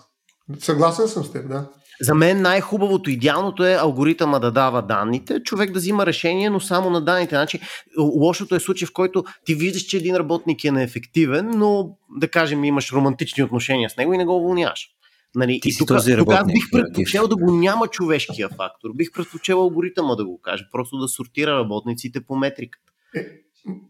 Съгласен 0.60 1.08
съм 1.08 1.24
с 1.24 1.32
теб, 1.32 1.48
да. 1.48 1.70
За 2.04 2.16
мен 2.16 2.42
най-хубавото, 2.42 3.10
идеалното 3.10 3.66
е 3.66 3.74
алгоритъма 3.74 4.40
да 4.40 4.52
дава 4.52 4.82
данните, 4.82 5.44
човек 5.44 5.72
да 5.72 5.80
взима 5.80 6.06
решение, 6.06 6.50
но 6.50 6.60
само 6.60 6.90
на 6.90 7.02
данните. 7.02 7.36
Значи, 7.36 7.60
лошото 7.98 8.56
е 8.56 8.60
случай, 8.60 8.86
в 8.86 8.94
който 8.94 9.24
ти 9.46 9.56
виждаш, 9.56 9.82
че 9.82 9.98
един 9.98 10.16
работник 10.16 10.64
е 10.64 10.72
неефективен, 10.72 11.52
но 11.56 11.98
да 12.20 12.28
кажем 12.28 12.64
имаш 12.64 12.92
романтични 12.92 13.44
отношения 13.44 13.90
с 13.90 13.98
него 13.98 14.14
и 14.14 14.18
не 14.18 14.26
го 14.26 14.38
уволняваш. 14.38 14.88
Нали, 15.36 15.60
Ти 15.60 15.70
и 15.70 15.78
тук, 15.78 15.88
този 15.88 16.16
тук 16.16 16.32
аз 16.32 16.46
бих 16.46 16.72
предпочел 16.72 17.28
да 17.28 17.36
го 17.36 17.52
няма 17.52 17.88
човешкия 17.88 18.50
фактор. 18.50 18.90
Бих 18.96 19.12
предпочел 19.14 19.62
алгоритъма 19.62 20.16
да 20.16 20.26
го 20.26 20.42
каже, 20.42 20.64
просто 20.72 20.98
да 20.98 21.08
сортира 21.08 21.52
работниците 21.52 22.22
по 22.22 22.36
метриката. 22.36 22.92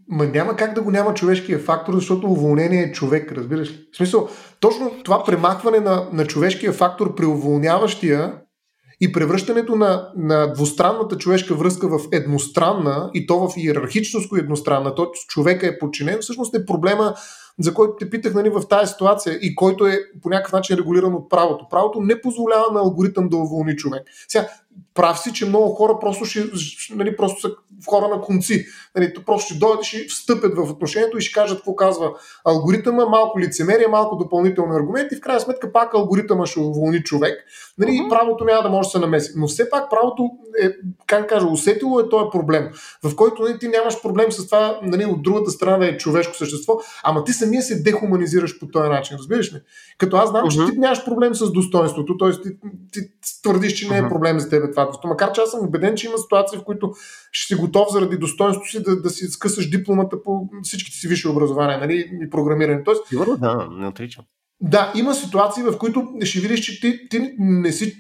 Ма 0.10 0.26
няма 0.26 0.56
как 0.56 0.74
да 0.74 0.82
го 0.82 0.92
няма 0.92 1.14
човешкия 1.14 1.60
фактор, 1.60 1.94
защото 1.94 2.28
уволнение 2.28 2.84
е 2.84 2.92
човек, 2.92 3.32
разбираш 3.32 3.72
ли? 3.72 3.88
В 3.94 3.98
смисъл, 3.98 4.30
точно 4.60 4.92
това 5.04 5.24
премахване 5.24 5.80
на, 5.80 6.10
на 6.14 6.26
човешкия 6.26 6.74
фактор 6.74 7.16
при 7.16 7.26
уволняващия 7.26 8.34
и 9.02 9.12
превръщането 9.12 9.76
на, 9.76 10.12
на 10.16 10.54
двустранната 10.54 11.18
човешка 11.18 11.56
връзка 11.56 11.88
в 11.88 12.00
едностранна 12.12 13.10
и 13.14 13.28
то 13.28 13.48
в 13.50 13.54
иерархичност 13.58 14.38
едностранна, 14.38 14.96
т.е. 14.96 15.06
човека 15.28 15.68
е 15.68 15.80
подчинен, 15.80 16.18
всъщност 16.22 16.56
е 16.56 16.66
проблема 16.66 17.16
за 17.60 17.74
който 17.74 17.96
те 18.00 18.10
питах 18.10 18.34
нали, 18.34 18.50
в 18.50 18.68
тази 18.70 18.92
ситуация 18.92 19.40
и 19.42 19.56
който 19.56 19.88
е 19.88 20.00
по 20.22 20.30
някакъв 20.30 20.52
начин 20.54 20.78
регулиран 20.78 21.14
от 21.14 21.30
правото. 21.30 21.68
Правото 21.70 22.02
не 22.02 22.22
позволява 22.22 22.74
на 22.74 22.80
алгоритъм 22.80 23.30
да 23.30 23.38
уволни 23.38 23.76
човек. 23.76 24.04
Сега, 24.28 24.48
прав 24.94 25.20
си, 25.20 25.34
че 25.34 25.46
много 25.46 25.74
хора 25.74 26.00
просто, 26.00 26.26
ще, 26.26 26.44
нали, 26.96 27.16
просто 27.16 27.42
са 27.42 27.52
хора 27.88 28.08
на 28.08 28.22
конци. 28.22 28.66
Нали, 28.96 29.14
просто 29.26 29.46
ще 29.46 29.60
дойдат, 29.60 29.84
ще 29.84 30.06
встъпят 30.10 30.58
в 30.58 30.72
отношението 30.72 31.18
и 31.18 31.22
ще 31.22 31.34
кажат 31.34 31.58
какво 31.58 31.76
казва 31.76 32.12
алгоритъма, 32.46 33.06
малко 33.06 33.40
лицемерие, 33.40 33.88
малко 33.88 34.16
допълнителни 34.16 34.76
аргументи. 34.76 35.16
В 35.16 35.22
крайна 35.22 35.42
сметка 35.42 35.72
пак 35.72 35.94
алгоритъма 35.94 36.46
ще 36.46 36.60
уволни 36.60 37.04
човек. 37.04 37.40
Нали, 37.78 37.92
uh-huh. 37.92 38.06
И 38.06 38.10
правото 38.10 38.46
няма 38.46 38.64
да 38.64 38.70
може 38.70 38.88
да 38.88 38.92
се 38.92 39.00
намеси. 39.00 39.32
Но 39.36 39.48
все 39.48 39.70
пак 39.70 39.90
правото 39.90 40.30
е, 40.62 40.70
как 41.08 41.22
да 41.22 41.28
кажа, 41.28 41.48
усетило 41.48 42.00
е 42.00 42.10
този 42.10 42.26
проблем, 42.32 42.70
в 43.04 43.16
който 43.16 43.42
нали, 43.42 43.60
ти 43.60 43.68
нямаш 43.68 44.02
проблем 44.02 44.32
с 44.32 44.46
това 44.46 44.80
нали, 44.84 45.06
от 45.06 45.24
другата 45.24 45.52
страна 45.52 45.78
да 45.78 45.88
е 45.88 45.98
човешко 45.98 46.36
същество, 46.36 46.80
ама 47.04 47.24
ти 47.24 47.34
самия 47.34 47.62
се 47.62 47.82
дехуманизираш 47.82 48.60
по 48.60 48.68
този 48.68 48.90
начин, 48.90 49.18
разбираш 49.18 49.54
ли? 49.54 49.58
Като 49.98 50.18
аз 50.18 50.30
знам, 50.30 50.46
uh-huh. 50.46 50.68
че 50.68 50.74
ти 50.74 50.80
нямаш 50.80 51.06
проблем 51.06 51.36
с 51.36 51.52
достоинството, 51.52 52.18
т.е. 52.18 52.32
Ти, 52.32 52.50
ти, 52.92 53.00
твърдиш, 53.44 53.74
че 53.74 53.90
не 53.90 53.98
е 53.98 54.10
проблем 54.10 54.40
за 54.40 54.50
теб 54.50 54.63
това. 54.72 54.92
Макар 55.04 55.32
че 55.32 55.42
аз 55.42 55.52
съм 55.52 55.68
убеден, 55.68 55.96
че 55.96 56.08
има 56.08 56.18
ситуации, 56.18 56.60
в 56.60 56.64
които 56.64 56.94
ще 57.32 57.56
си 57.56 57.62
готов 57.62 57.88
заради 57.92 58.18
достоинството 58.18 58.70
си 58.70 58.84
да, 58.84 59.02
да 59.02 59.10
си 59.10 59.26
скъсаш 59.26 59.70
дипломата 59.70 60.24
по 60.24 60.50
всичките 60.64 60.98
си 60.98 61.08
висши 61.08 61.28
образования 61.28 61.80
нали, 61.80 62.10
и 62.24 62.30
програмиране. 62.30 62.84
Тоест, 62.84 63.08
Сигурно, 63.08 63.38
да, 63.38 63.68
не 63.72 63.88
отричам. 63.88 64.26
Да, 64.66 64.92
има 64.96 65.14
ситуации, 65.14 65.64
в 65.64 65.78
които 65.78 66.08
ще 66.24 66.40
видиш, 66.40 66.60
че 66.60 66.82
ти, 66.82 67.10
ти 67.10 67.36
не 67.40 67.72
си 67.72 67.98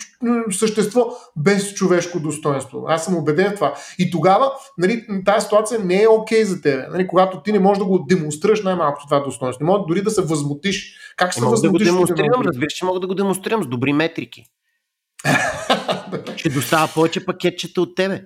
същество 0.51 1.07
без 1.38 1.74
човешко 1.74 2.20
достоинство. 2.20 2.84
Аз 2.88 3.05
съм 3.05 3.16
убеден 3.16 3.51
в 3.51 3.55
това. 3.55 3.74
И 3.99 4.11
тогава 4.11 4.51
нали, 4.78 5.05
тази 5.26 5.43
ситуация 5.43 5.80
не 5.80 6.01
е 6.01 6.07
окей 6.07 6.41
okay 6.41 6.43
за 6.43 6.61
теб. 6.61 6.91
Нали, 6.91 7.07
когато 7.07 7.41
ти 7.41 7.51
не 7.51 7.59
можеш 7.59 7.80
да 7.80 7.86
го 7.86 8.05
демонстрираш 8.09 8.64
най-малко 8.64 9.01
това 9.07 9.20
достоинство. 9.20 9.66
Не 9.66 9.72
можеш 9.72 9.86
дори 9.88 10.01
да 10.01 10.11
се 10.11 10.22
възмутиш. 10.22 10.97
Как 11.18 11.32
ще 11.32 11.41
се 11.41 11.45
възмутиш? 11.45 11.88
Да 11.88 11.91
го 11.91 11.97
демонстрирам, 11.97 12.41
разбираш, 12.41 12.74
че 12.74 12.86
мога 12.86 12.99
да 12.99 13.07
го 13.07 13.16
демонстрирам 13.16 13.64
с 13.64 13.68
добри 13.68 13.93
метрики. 13.93 14.45
Ще 16.36 16.49
достава 16.49 16.89
повече 16.93 17.26
пакетчета 17.26 17.82
от 17.82 17.95
тебе. 17.95 18.21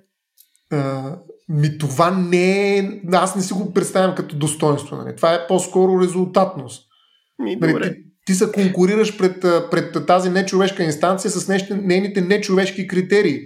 А, 0.72 1.16
ми 1.50 1.78
това 1.78 2.12
не 2.12 2.78
е... 2.78 3.02
Аз 3.14 3.36
не 3.36 3.42
си 3.42 3.54
го 3.54 3.74
представям 3.74 4.16
като 4.16 4.36
достоинство. 4.36 4.96
Нали? 4.96 5.16
Това 5.16 5.34
е 5.34 5.48
по-скоро 5.48 6.02
резултатност. 6.02 6.84
Ми, 7.40 7.56
Нали, 7.56 7.72
добре. 7.72 7.94
ти, 7.94 8.00
ти 8.26 8.34
се 8.34 8.52
конкурираш 8.52 9.18
пред, 9.18 9.42
пред 9.42 10.06
тази 10.08 10.30
нечовешка 10.30 10.84
инстанция 10.84 11.32
с 11.32 11.48
нещо, 11.48 11.76
нейните 11.82 12.22
нечовешки 12.22 12.88
критерии. 12.88 13.40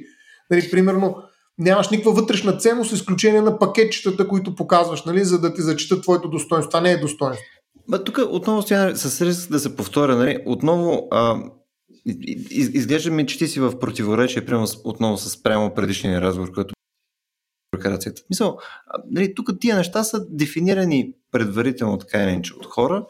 Нали, 0.51 0.71
примерно, 0.71 1.15
нямаш 1.57 1.89
никаква 1.89 2.11
вътрешна 2.11 2.57
ценност, 2.57 2.89
с 2.89 2.93
изключение 2.93 3.41
на 3.41 3.59
пакетчетата, 3.59 4.27
които 4.27 4.55
показваш, 4.55 5.03
нали, 5.03 5.23
за 5.23 5.41
да 5.41 5.53
ти 5.53 5.61
зачитат 5.61 6.01
твоето 6.01 6.29
достоинство. 6.29 6.69
Това 6.69 6.81
не 6.81 6.91
е 6.91 6.97
достоинство. 6.97 7.45
Ма 7.87 8.03
тук 8.03 8.19
отново 8.29 8.61
стоя 8.61 8.95
с 8.95 9.21
риск 9.21 9.51
да 9.51 9.59
се 9.59 9.75
повторя, 9.75 10.15
нали? 10.15 10.37
отново 10.45 11.07
а, 11.11 11.35
из, 12.05 12.69
изглежда 12.73 13.11
ми, 13.11 13.27
че 13.27 13.37
ти 13.37 13.47
си 13.47 13.59
в 13.59 13.79
противоречие 13.79 14.45
с- 14.65 14.77
отново 14.83 15.17
с 15.17 15.43
прямо 15.43 15.73
предишния 15.73 16.21
разговор, 16.21 16.51
който 16.51 16.73
бюрокрацията. 17.75 18.21
Мисъл, 18.29 18.57
нали, 19.11 19.35
тук 19.35 19.49
тия 19.59 19.75
неща 19.75 20.03
са 20.03 20.25
дефинирани 20.29 21.13
предварително 21.31 21.97
така 21.97 22.23
или 22.23 22.31
иначе 22.31 22.53
от 22.53 22.65
хора, 22.65 23.05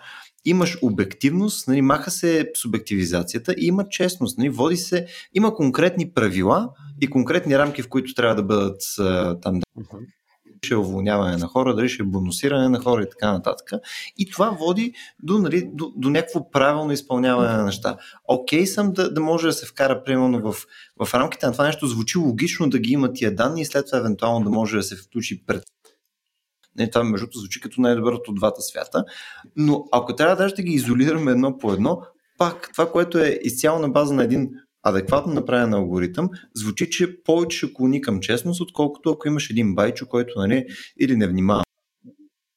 имаш 0.45 0.77
обективност, 0.81 1.67
нали, 1.67 1.81
маха 1.81 2.11
се 2.11 2.51
субективизацията 2.55 3.53
и 3.57 3.65
има 3.65 3.89
честност, 3.89 4.37
нали, 4.37 4.49
води 4.49 4.77
се, 4.77 5.07
има 5.33 5.55
конкретни 5.55 6.11
правила 6.11 6.69
и 7.01 7.07
конкретни 7.07 7.57
рамки, 7.57 7.81
в 7.81 7.89
които 7.89 8.13
трябва 8.13 8.35
да 8.35 8.43
бъдат 8.43 8.81
а, 8.99 9.39
там. 9.39 9.61
Ще 10.65 10.73
е 10.73 10.77
уволняване 10.77 11.37
на 11.37 11.47
хора, 11.47 11.75
дали 11.75 11.89
ще 11.89 12.03
е 12.03 12.05
бонусиране 12.05 12.69
на 12.69 12.79
хора 12.79 13.03
и 13.03 13.09
така 13.09 13.31
нататък. 13.31 13.71
И 14.17 14.29
това 14.29 14.49
води 14.49 14.93
до, 15.23 15.37
нали, 15.37 15.69
до, 15.73 15.91
до 15.95 16.09
някакво 16.09 16.51
правилно 16.51 16.91
изпълняване 16.91 17.57
на 17.57 17.65
неща. 17.65 17.97
Окей 18.27 18.65
съм 18.67 18.91
да, 18.91 19.13
да 19.13 19.21
може 19.21 19.47
да 19.47 19.53
се 19.53 19.65
вкара 19.65 20.03
примерно 20.03 20.51
в, 20.51 20.55
в 21.05 21.13
рамките 21.13 21.45
на 21.45 21.51
това 21.51 21.65
нещо, 21.65 21.87
звучи 21.87 22.17
логично 22.17 22.69
да 22.69 22.79
ги 22.79 22.91
има 22.91 23.13
тия 23.13 23.35
данни 23.35 23.61
и 23.61 23.65
след 23.65 23.85
това 23.85 23.97
евентуално 23.97 24.43
да 24.43 24.49
може 24.49 24.77
да 24.77 24.83
се 24.83 24.95
включи 24.95 25.45
пред 25.45 25.63
не, 26.77 26.89
това 26.89 27.03
между 27.03 27.25
другото 27.25 27.39
звучи 27.39 27.61
като 27.61 27.81
най-доброто 27.81 28.31
от 28.31 28.37
двата 28.37 28.61
свята. 28.61 29.05
Но 29.55 29.85
ако 29.91 30.15
трябва 30.15 30.35
даже 30.35 30.55
да 30.55 30.63
ги 30.63 30.71
изолираме 30.71 31.31
едно 31.31 31.57
по 31.57 31.73
едно, 31.73 32.01
пак 32.37 32.69
това, 32.73 32.91
което 32.91 33.17
е 33.17 33.39
изцяло 33.43 33.79
на 33.79 33.89
база 33.89 34.13
на 34.13 34.23
един 34.23 34.49
адекватно 34.83 35.33
направен 35.33 35.73
алгоритъм, 35.73 36.29
звучи, 36.55 36.89
че 36.89 37.23
повече 37.23 37.57
ще 37.57 37.73
клони 37.73 38.01
към 38.01 38.19
честност, 38.19 38.61
отколкото 38.61 39.09
ако 39.09 39.27
имаш 39.27 39.49
един 39.49 39.75
байчо, 39.75 40.07
който 40.07 40.39
нали, 40.39 40.65
или 40.99 41.15
не 41.15 41.27
внимава 41.27 41.63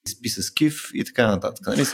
спи 0.09 0.29
с 0.29 0.51
кив 0.55 0.91
и 0.95 1.05
така 1.05 1.27
нататък. 1.27 1.67
Нали? 1.67 1.85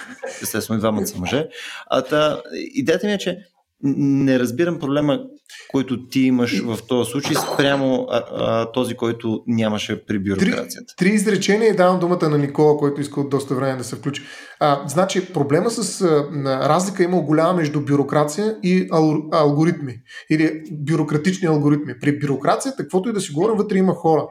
Естествено, 0.43 0.78
и 0.78 0.81
двамата 0.81 1.07
са 1.07 1.18
мъже. 1.18 1.49
А 1.87 2.03
та, 2.03 2.43
идеята 2.55 3.07
ми 3.07 3.12
е, 3.12 3.18
че 3.18 3.39
не 3.83 4.39
разбирам 4.39 4.78
проблема, 4.78 5.24
който 5.69 6.07
ти 6.07 6.21
имаш 6.21 6.63
в 6.63 6.79
този 6.89 7.11
случай 7.11 7.37
спрямо 7.37 8.07
а, 8.11 8.23
а, 8.31 8.73
този, 8.73 8.95
който 8.95 9.43
нямаше 9.47 10.07
при 10.07 10.19
бюрокрацията. 10.19 10.95
Три 10.97 11.09
изречения 11.09 11.71
и 11.71 11.77
давам 11.77 12.01
думата 12.01 12.29
на 12.29 12.39
Никола, 12.39 12.77
който 12.77 13.01
иска 13.01 13.21
от 13.21 13.31
доста 13.31 13.55
време 13.55 13.79
да 13.79 13.85
се 13.85 13.97
включи. 13.97 14.23
А, 14.61 14.83
значи, 14.89 15.33
проблема 15.33 15.71
с 15.71 16.01
а, 16.01 16.29
разлика 16.69 17.05
има 17.05 17.21
голяма 17.21 17.53
между 17.53 17.81
бюрокрация 17.81 18.57
и 18.63 18.89
ал, 18.93 19.23
алгоритми. 19.33 19.95
Или 20.31 20.63
бюрократични 20.73 21.49
алгоритми. 21.49 21.99
При 22.01 22.19
бюрокрацията, 22.19 22.83
каквото 22.83 23.09
и 23.09 23.13
да 23.13 23.21
си 23.21 23.33
говорим, 23.33 23.57
вътре 23.57 23.79
има 23.79 23.95
хора. 23.95 24.27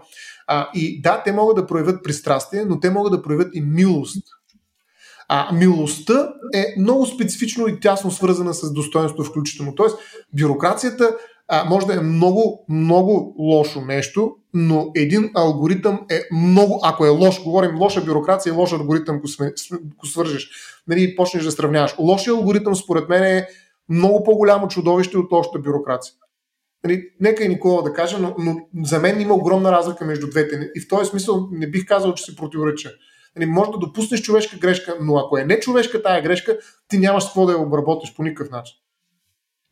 А, 0.47 0.69
и 0.75 1.01
да, 1.01 1.21
те 1.25 1.31
могат 1.31 1.55
да 1.55 1.67
проявят 1.67 2.03
пристрастие, 2.03 2.65
но 2.65 2.79
те 2.79 2.89
могат 2.89 3.11
да 3.11 3.21
проявят 3.21 3.49
и 3.53 3.61
милост. 3.61 4.23
А 5.31 5.53
милостта 5.53 6.33
е 6.53 6.65
много 6.77 7.05
специфично 7.05 7.67
и 7.67 7.79
тясно 7.79 8.11
свързана 8.11 8.53
с 8.53 8.73
достоинство 8.73 9.23
включително. 9.23 9.75
Тоест, 9.75 9.97
бюрокрацията 10.33 11.15
а, 11.47 11.65
може 11.69 11.87
да 11.87 11.95
е 11.95 11.99
много, 11.99 12.65
много 12.69 13.35
лошо 13.39 13.81
нещо, 13.81 14.35
но 14.53 14.91
един 14.95 15.31
алгоритъм 15.35 15.99
е 16.09 16.21
много, 16.31 16.79
ако 16.83 17.05
е 17.05 17.09
лош, 17.09 17.43
говорим 17.43 17.79
лоша 17.79 18.01
бюрокрация 18.01 18.51
и 18.51 18.55
лош 18.55 18.73
алгоритъм, 18.73 19.21
ако 19.97 20.07
свържеш 20.07 20.49
нали, 20.87 21.15
почнеш 21.15 21.43
да 21.43 21.51
сравняваш. 21.51 21.95
Лошия 21.99 22.33
алгоритъм, 22.33 22.75
според 22.75 23.09
мен, 23.09 23.23
е 23.23 23.47
много 23.89 24.23
по-голямо 24.23 24.67
чудовище 24.67 25.17
от 25.17 25.31
лошата 25.31 25.59
бюрокрация. 25.59 26.13
Нали, 26.83 27.03
нека 27.19 27.43
и 27.43 27.49
Никола 27.49 27.81
да 27.81 27.93
каже, 27.93 28.17
но, 28.19 28.35
но 28.39 28.57
за 28.83 28.99
мен 28.99 29.21
има 29.21 29.33
огромна 29.33 29.71
разлика 29.71 30.05
между 30.05 30.29
двете. 30.29 30.69
И 30.75 30.81
в 30.81 30.87
този 30.87 31.09
смисъл 31.09 31.47
не 31.51 31.69
бих 31.69 31.85
казал, 31.85 32.13
че 32.13 32.23
се 32.23 32.35
противореча. 32.35 32.91
Нали, 33.35 33.45
може 33.45 33.71
да 33.71 33.77
допуснеш 33.77 34.21
човешка 34.21 34.57
грешка, 34.57 34.97
но 35.01 35.17
ако 35.17 35.37
е 35.37 35.45
не 35.45 35.59
човешка 35.59 36.03
тая 36.03 36.21
грешка, 36.21 36.57
ти 36.87 36.97
нямаш 36.97 37.23
какво 37.23 37.45
да 37.45 37.51
я 37.51 37.59
обработиш 37.59 38.13
по 38.15 38.23
никакъв 38.23 38.51
начин. 38.51 38.75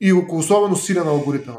И 0.02 0.10
ако 0.24 0.38
особено 0.38 0.76
силен 0.76 1.08
алгоритъм. 1.08 1.58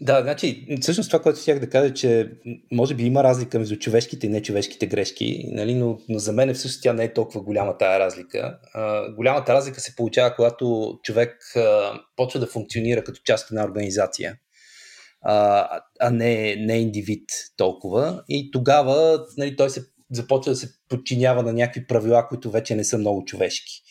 Да, 0.00 0.22
значи, 0.22 0.66
всъщност 0.80 1.10
това, 1.10 1.22
което 1.22 1.40
щях 1.40 1.58
да 1.58 1.70
кажа, 1.70 1.94
че 1.94 2.30
може 2.72 2.94
би 2.94 3.04
има 3.04 3.24
разлика 3.24 3.58
между 3.58 3.76
човешките 3.76 4.26
и 4.26 4.30
нечовешките 4.30 4.86
грешки, 4.86 5.44
нали, 5.52 5.74
но, 5.74 5.98
но 6.08 6.18
за 6.18 6.32
мен 6.32 6.54
всъщност 6.54 6.82
тя 6.82 6.92
не 6.92 7.04
е 7.04 7.12
толкова 7.12 7.40
голяма 7.40 7.78
тая 7.78 7.98
разлика. 7.98 8.58
А, 8.74 9.12
голямата 9.12 9.54
разлика 9.54 9.80
се 9.80 9.96
получава, 9.96 10.34
когато 10.36 10.98
човек 11.02 11.36
а, 11.56 11.92
почва 12.16 12.40
да 12.40 12.46
функционира 12.46 13.04
като 13.04 13.20
част 13.24 13.50
една 13.50 13.64
организация, 13.64 14.36
а, 15.30 15.68
а 16.00 16.10
не, 16.10 16.56
не 16.56 16.78
индивид 16.78 17.30
толкова. 17.56 18.22
И 18.28 18.50
тогава 18.50 19.24
нали, 19.38 19.56
той 19.56 19.70
се 19.70 19.84
започва 20.12 20.52
да 20.52 20.56
се 20.56 20.70
подчинява 20.88 21.42
на 21.42 21.52
някакви 21.52 21.86
правила, 21.86 22.28
които 22.28 22.50
вече 22.50 22.74
не 22.74 22.84
са 22.84 22.98
много 22.98 23.24
човешки. 23.24 23.82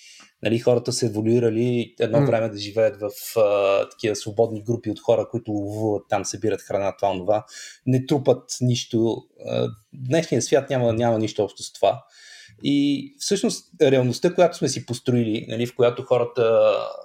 Нали, 0.43 0.59
хората 0.59 0.93
са 0.93 1.05
еволюирали 1.05 1.95
едно 1.99 2.19
М. 2.19 2.25
време 2.25 2.49
да 2.49 2.57
живеят 2.57 2.99
в 2.99 3.39
а, 3.39 3.89
такива 3.89 4.15
свободни 4.15 4.63
групи 4.63 4.89
от 4.89 4.99
хора, 4.99 5.27
които 5.31 5.51
ловуват 5.51 6.03
там, 6.09 6.25
събират 6.25 6.61
храна, 6.61 6.95
това, 6.97 7.13
това. 7.13 7.45
Не 7.85 8.05
трупат 8.05 8.43
нищо. 8.61 9.17
А, 9.45 9.67
днешният 9.93 10.43
свят 10.43 10.69
няма, 10.69 10.93
няма 10.93 11.19
нищо 11.19 11.43
общо 11.43 11.63
с 11.63 11.73
това. 11.73 12.03
И 12.63 13.07
всъщност 13.19 13.81
реалността, 13.81 14.33
която 14.33 14.57
сме 14.57 14.67
си 14.67 14.85
построили, 14.85 15.45
нали, 15.49 15.65
в 15.65 15.75
която 15.75 16.03
хората 16.03 16.43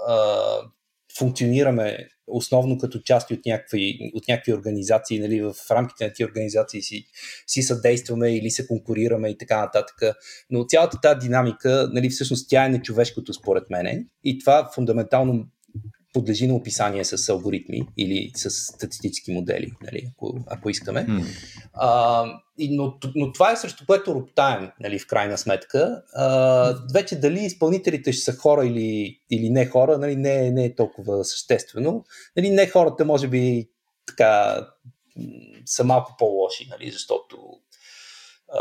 а, 0.09 0.17
функционираме 1.19 2.09
основно 2.33 2.79
като 2.79 2.99
части 2.99 3.35
от 3.35 3.41
някакви, 3.47 4.11
от 4.15 4.29
някакви 4.29 4.53
организации, 4.53 5.19
нали, 5.19 5.41
в 5.41 5.55
рамките 5.71 6.05
на 6.05 6.13
тези 6.13 6.25
организации 6.25 6.83
си, 6.83 7.05
си 7.47 7.63
съдействаме 7.63 8.37
или 8.37 8.51
се 8.51 8.67
конкурираме 8.67 9.29
и 9.29 9.39
така 9.39 9.61
нататък. 9.61 10.17
Но 10.51 10.65
цялата 10.65 11.01
тази 11.03 11.27
динамика, 11.27 11.91
нали, 11.93 12.11
всъщност 12.11 12.51
тя 12.51 12.65
е 12.65 12.69
нечовешкото 12.69 13.33
според 13.33 13.71
мене 13.71 14.07
и 14.25 14.39
това 14.39 14.71
фундаментално 14.75 15.47
подлежи 16.13 16.47
на 16.47 16.55
описание 16.55 17.05
с 17.05 17.29
алгоритми 17.29 17.83
или 17.97 18.33
с 18.35 18.51
статистически 18.51 19.33
модели, 19.33 19.73
нали, 19.83 20.11
ако, 20.13 20.39
ако 20.47 20.71
искаме. 20.71 21.05
М. 21.09 21.23
А, 21.73 22.25
но, 22.59 22.95
но 23.15 23.33
това 23.33 23.53
е 23.53 23.57
срещу 23.57 23.87
което 23.87 24.15
роптаем, 24.15 24.71
нали, 24.81 24.99
в 24.99 25.07
крайна 25.07 25.39
сметка. 25.39 26.03
А, 26.15 26.75
вече 26.95 27.21
дали 27.21 27.41
изпълнителите 27.41 28.13
ще 28.13 28.25
са 28.25 28.33
хора 28.33 28.67
или, 28.67 29.21
или 29.31 29.51
не 29.51 29.67
хора, 29.67 29.99
нали, 29.99 30.17
не, 30.17 30.47
е- 30.47 30.51
не 30.51 30.65
е 30.65 30.75
толкова 30.75 31.25
съществено. 31.25 32.05
Нали, 32.37 32.51
не 32.51 32.67
хората, 32.67 33.05
може 33.05 33.29
би, 33.29 33.69
така, 34.07 34.61
са 35.67 35.85
малко 35.85 36.15
по-лоши, 36.19 36.69
нали, 36.71 36.91
защото 36.91 37.37
а, 38.49 38.61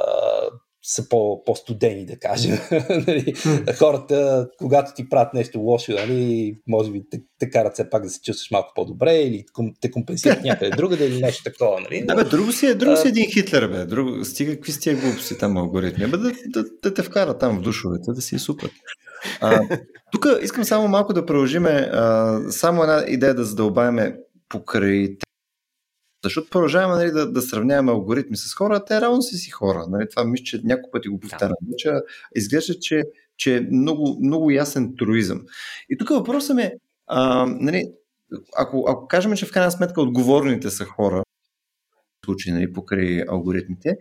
са 0.84 1.10
по, 1.10 1.44
по-студени, 1.44 2.06
да 2.06 2.20
кажем. 2.20 2.58
нали, 3.08 3.34
хората, 3.78 4.48
когато 4.58 4.94
ти 4.96 5.10
правят 5.10 5.34
нещо 5.34 5.60
лошо, 5.60 5.92
нали, 5.92 6.56
може 6.68 6.92
би 6.92 7.02
те, 7.12 7.22
те 7.40 7.50
карат 7.50 7.74
все 7.74 7.90
пак 7.90 8.04
да 8.04 8.10
се 8.10 8.22
чувстваш 8.22 8.52
малко 8.52 8.72
по-добре 8.76 9.16
или 9.16 9.46
те 9.82 9.92
компенсират 9.92 10.40
някъде 10.44 10.76
другаде 10.76 11.08
или 11.08 11.22
нещо 11.22 11.44
такова. 11.44 11.82
Нали? 11.82 12.06
Да, 12.06 12.16
бе, 12.16 12.24
друго 12.24 12.52
си 12.52 12.66
е, 12.66 12.76
друго 12.76 12.98
си 12.98 13.08
е 13.08 13.10
един 13.10 13.32
Хитлер, 13.32 13.68
бе. 13.68 13.86
Друго, 13.86 14.26
стига 14.26 14.56
какви 14.56 14.72
сте 14.72 14.96
глупости 14.96 15.38
там 15.38 15.58
алгоритми. 15.58 16.08
Бе, 16.08 16.18
да, 16.18 16.32
да, 16.48 16.66
да, 16.84 16.94
те 16.94 17.04
вкара 17.04 17.38
там 17.38 17.58
в 17.58 17.62
душовете, 17.62 18.12
да 18.12 18.22
си 18.22 18.36
е 18.36 18.40
супер. 18.40 18.70
Тук 20.12 20.26
искам 20.44 20.64
само 20.64 20.88
малко 20.88 21.14
да 21.14 21.26
продължиме, 21.26 21.90
а, 21.94 22.40
само 22.50 22.84
една 22.84 23.06
идея 23.08 23.36
да 23.36 23.44
задълбаваме 23.44 24.16
покрай 24.50 25.18
защото 26.24 26.50
продължаваме 26.50 26.96
нали, 26.96 27.12
да, 27.12 27.32
да 27.32 27.42
сравняваме 27.42 27.92
алгоритми 27.92 28.38
с 28.38 28.54
хора, 28.54 28.86
те 28.86 29.02
равно 29.02 29.22
си 29.22 29.38
си 29.38 29.50
хора. 29.50 29.86
Нали? 29.90 30.10
Това 30.10 30.24
мисля, 30.24 30.44
че 30.44 30.62
няколко 30.64 30.92
пъти 30.92 31.10
го 31.10 31.20
повтарям. 31.20 31.56
Вече 31.72 31.92
изглежда, 32.36 32.80
че, 32.80 33.04
че 33.38 33.58
е 33.58 33.62
много, 33.62 34.20
много 34.24 34.52
ясен 34.52 34.94
труизъм. 34.98 35.42
И 35.90 35.98
тук 35.98 36.10
въпросът 36.10 36.56
ми 36.56 36.62
е, 36.62 36.74
а, 37.08 37.46
нали, 37.46 37.92
ако, 38.58 38.86
ако 38.88 39.08
кажем, 39.08 39.36
че 39.36 39.46
в 39.46 39.52
крайна 39.52 39.72
сметка 39.72 40.02
отговорните 40.02 40.70
са 40.70 40.86
хора, 40.86 41.24
случай 42.26 42.54
нали, 42.54 42.74
покрай 42.74 43.24
алгоритмите, 43.28 43.98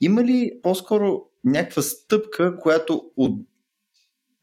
има 0.00 0.24
ли 0.24 0.52
по-скоро 0.62 1.22
някаква 1.44 1.82
стъпка, 1.82 2.56
която 2.58 3.10
от, 3.16 3.46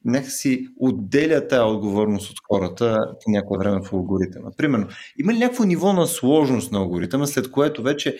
някакси 0.05 0.67
отделя 0.77 1.47
тази 1.47 1.61
отговорност 1.61 2.31
от 2.31 2.37
хората 2.47 2.97
по 3.23 3.31
някое 3.31 3.57
време 3.57 3.81
в 3.83 3.93
алгоритъма? 3.93 4.51
Примерно, 4.57 4.87
има 5.17 5.33
ли 5.33 5.37
някакво 5.37 5.63
ниво 5.63 5.93
на 5.93 6.07
сложност 6.07 6.71
на 6.71 6.79
алгоритъма, 6.79 7.27
след 7.27 7.51
което 7.51 7.83
вече 7.83 8.17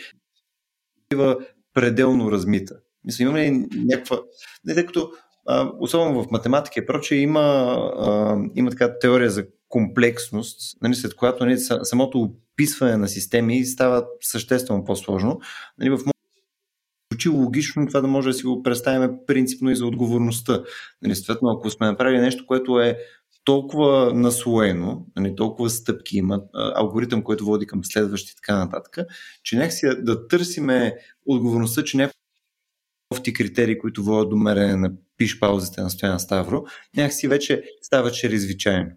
бива 1.10 1.38
пределно 1.74 2.32
размита? 2.32 2.76
Мисля, 3.04 3.24
има 3.24 3.40
ли 3.40 3.68
някаква... 3.76 4.20
Не, 4.66 4.74
тъй 4.74 4.86
като 4.86 5.12
а, 5.48 5.72
особено 5.80 6.24
в 6.24 6.32
математика 6.32 6.80
и 6.80 6.86
прочее, 6.86 7.18
има, 7.18 7.40
а, 8.00 8.38
има 8.56 8.70
така 8.70 9.00
теория 9.00 9.30
за 9.30 9.46
комплексност, 9.70 10.78
нали, 10.82 10.96
след 10.96 11.16
която 11.16 11.46
нали, 11.46 11.58
самото 11.84 12.22
описване 12.22 12.98
на 12.98 13.08
системи 13.08 13.66
става 13.66 14.06
съществено 14.22 14.84
по-сложно. 14.84 15.40
Нали, 15.78 15.90
в 15.90 16.00
звучи 17.20 17.30
логично 17.30 17.88
това 17.88 18.02
да 18.02 18.08
може 18.08 18.30
да 18.30 18.34
си 18.34 18.44
го 18.44 18.64
представим 18.64 19.12
принципно 19.28 19.72
и 19.72 19.76
за 19.76 19.86
отговорността. 19.86 20.64
Нали, 21.02 21.16
съответно, 21.16 21.50
ако 21.50 21.70
сме 21.70 21.88
направили 21.88 22.22
нещо, 22.22 22.46
което 22.46 22.80
е 22.80 22.98
толкова 23.44 24.14
наслоено, 24.14 25.06
нали, 25.16 25.36
толкова 25.36 25.70
стъпки 25.70 26.18
има, 26.18 26.42
алгоритъм, 26.54 27.24
който 27.24 27.46
води 27.46 27.68
към 27.68 27.86
следващи 27.86 28.32
и 28.32 28.36
така 28.36 28.58
нататък, 28.58 28.98
че 29.44 29.56
някакси 29.56 29.88
да 30.00 30.28
търсиме 30.28 30.96
отговорността, 31.26 31.84
че 31.84 31.98
някакви 31.98 32.20
кофти 33.10 33.34
критерии, 33.34 33.80
които 33.80 34.04
водят 34.04 34.30
до 34.30 34.36
мерене 34.36 34.76
на 34.76 34.92
пиш 35.18 35.40
паузите 35.40 35.82
на 35.82 35.90
Стоян 35.90 36.20
Ставро, 36.20 36.64
някакси 36.98 37.28
вече 37.28 37.64
става 37.82 38.12
чрезвичайно. 38.12 38.92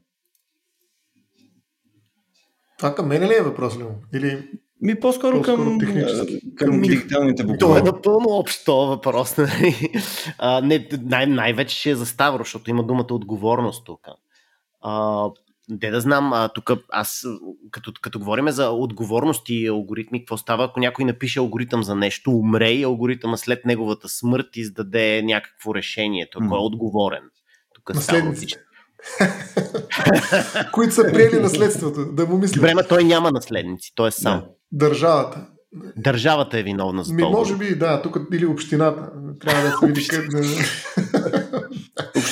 Това 2.79 2.95
към 2.95 3.07
мен 3.07 3.29
ли 3.29 3.35
е 3.35 3.43
въпрос, 3.43 3.79
Лео? 3.79 3.89
Или 4.15 4.49
ми 4.83 5.01
по-скоро, 5.01 5.37
по-скоро 5.37 5.57
към, 5.57 5.79
към 6.57 6.81
ми, 6.81 6.89
дигиталните 6.89 7.43
богове. 7.43 7.59
Това 7.59 7.79
е 7.79 7.83
напълно 7.83 8.29
общо 8.29 8.77
въпрос. 8.77 9.37
Нали? 9.39 9.93
А, 10.39 10.61
не, 10.61 10.89
най- 11.03 11.27
най-вече 11.27 11.77
ще 11.77 11.91
е 11.91 11.95
за 11.95 12.07
Ставро, 12.07 12.45
защото 12.45 12.71
има 12.71 12.85
думата 12.85 13.07
отговорност 13.11 13.85
тук. 13.85 14.01
А, 14.81 15.27
де 15.69 15.91
да 15.91 16.01
знам, 16.01 16.33
а, 16.33 16.49
тук 16.49 16.71
аз, 16.89 17.25
като, 17.71 17.93
като 18.01 18.19
говорим 18.19 18.49
за 18.49 18.71
отговорност 18.71 19.49
и 19.49 19.67
алгоритми, 19.67 20.21
какво 20.21 20.37
става, 20.37 20.65
ако 20.65 20.81
някой 20.81 21.05
напише 21.05 21.39
алгоритъм 21.39 21.83
за 21.83 21.95
нещо, 21.95 22.31
умре 22.31 22.71
и 22.71 22.83
алгоритъма 22.83 23.37
след 23.37 23.65
неговата 23.65 24.09
смърт 24.09 24.57
издаде 24.57 25.23
някакво 25.23 25.75
решение, 25.75 26.29
той 26.33 26.47
mm. 26.47 26.57
е 26.57 26.59
отговорен. 26.59 27.23
Тук 27.75 28.03
става 28.03 28.35
Които 30.73 30.95
са 30.95 31.03
приели 31.13 31.41
наследството, 31.41 32.05
да 32.13 32.27
му 32.27 32.39
мисля. 32.39 32.61
Време 32.61 32.83
той 32.89 33.05
няма 33.05 33.31
наследници, 33.31 33.93
той 33.95 34.09
е 34.09 34.11
сам. 34.11 34.41
Да. 34.41 34.47
Държавата. 34.89 35.47
Държавата 35.97 36.59
е 36.59 36.63
виновна 36.63 37.05
за 37.05 37.17
това. 37.17 37.31
Може 37.31 37.57
би, 37.57 37.79
да, 37.79 38.03
тук 38.03 38.19
или 38.33 38.47
общината. 38.47 39.11
Трябва 39.41 39.63
да 39.63 39.77
се 39.81 39.87
види 39.87 40.09
къде. 40.09 40.43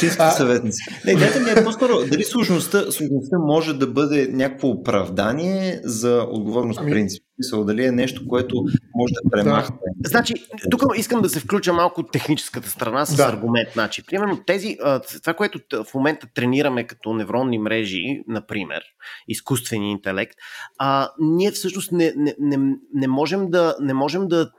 Общинските 0.01 0.25
а... 0.25 0.31
съветници. 0.31 0.83
Не, 1.07 1.13
идеята 1.13 1.41
ми 1.41 1.51
е 1.51 1.65
по-скоро 1.65 1.93
дали 2.11 2.25
сложността, 2.25 2.79
сложността 2.79 3.39
може 3.39 3.75
да 3.75 3.87
бъде 3.87 4.29
някакво 4.33 4.69
оправдание 4.69 5.81
за 5.85 6.27
отговорност 6.31 6.81
ами... 6.83 6.91
принцип. 6.91 7.25
Дали 7.55 7.85
е 7.85 7.93
нещо, 7.93 8.27
което 8.29 8.57
може 8.95 9.13
да 9.25 9.31
премахне. 9.31 9.77
Да. 9.97 10.09
Значи, 10.09 10.35
тук 10.71 10.83
искам 10.97 11.23
да 11.23 11.29
се 11.29 11.41
включа 11.41 11.73
малко 11.73 12.03
техническата 12.03 12.71
страна 12.71 13.07
с 13.07 13.17
да. 13.17 13.25
аргумент. 13.25 13.69
Значи, 13.73 14.03
примерно 14.07 14.45
тези, 14.47 14.77
това, 15.23 15.35
което 15.35 15.59
в 15.85 15.95
момента 15.95 16.27
тренираме 16.35 16.87
като 16.87 17.13
невронни 17.13 17.59
мрежи, 17.59 18.23
например, 18.29 18.83
изкуствения 19.29 19.91
интелект, 19.91 20.33
а, 20.79 21.11
ние 21.21 21.51
всъщност 21.51 21.93
не, 21.93 22.13
не, 22.17 22.35
не, 22.39 22.77
не, 22.95 23.09
можем 23.09 23.51
да, 23.51 23.77
не 23.81 23.95
можем 23.95 24.29
да 24.29 24.51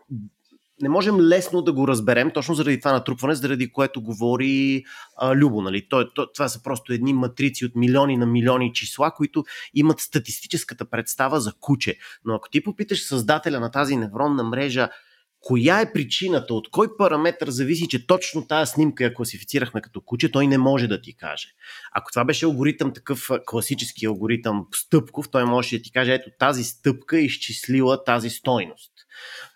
не 0.81 0.89
можем 0.89 1.19
лесно 1.19 1.61
да 1.61 1.73
го 1.73 1.87
разберем, 1.87 2.31
точно 2.31 2.55
заради 2.55 2.79
това 2.79 2.91
натрупване, 2.91 3.35
заради 3.35 3.71
което 3.71 4.01
говори 4.01 4.83
а, 5.17 5.35
Любо. 5.35 5.61
Нали? 5.61 5.87
То, 5.89 6.13
то, 6.13 6.31
това 6.33 6.49
са 6.49 6.63
просто 6.63 6.93
едни 6.93 7.13
матрици 7.13 7.65
от 7.65 7.75
милиони 7.75 8.17
на 8.17 8.25
милиони 8.25 8.73
числа, 8.73 9.11
които 9.11 9.43
имат 9.73 9.99
статистическата 9.99 10.85
представа 10.85 11.39
за 11.39 11.53
куче. 11.59 11.97
Но 12.25 12.35
ако 12.35 12.49
ти 12.49 12.63
попиташ 12.63 13.03
създателя 13.03 13.59
на 13.59 13.71
тази 13.71 13.95
невронна 13.95 14.43
мрежа, 14.43 14.89
коя 15.41 15.81
е 15.81 15.93
причината, 15.93 16.53
от 16.53 16.69
кой 16.71 16.97
параметър 16.97 17.49
зависи, 17.49 17.87
че 17.87 18.07
точно 18.07 18.47
тази 18.47 18.71
снимка 18.71 19.03
я 19.03 19.13
класифицирахме 19.13 19.81
като 19.81 20.01
куче, 20.01 20.31
той 20.31 20.47
не 20.47 20.57
може 20.57 20.87
да 20.87 21.01
ти 21.01 21.17
каже. 21.17 21.47
Ако 21.91 22.11
това 22.11 22.25
беше 22.25 22.45
алгоритъм, 22.45 22.93
такъв 22.93 23.29
класически 23.45 24.05
алгоритъм 24.05 24.65
стъпков, 24.75 25.29
той 25.29 25.45
може 25.45 25.77
да 25.77 25.83
ти 25.83 25.91
каже, 25.91 26.13
ето 26.13 26.29
тази 26.39 26.63
стъпка 26.63 27.17
е 27.17 27.21
изчислила 27.21 28.03
тази 28.03 28.29
стойност 28.29 28.91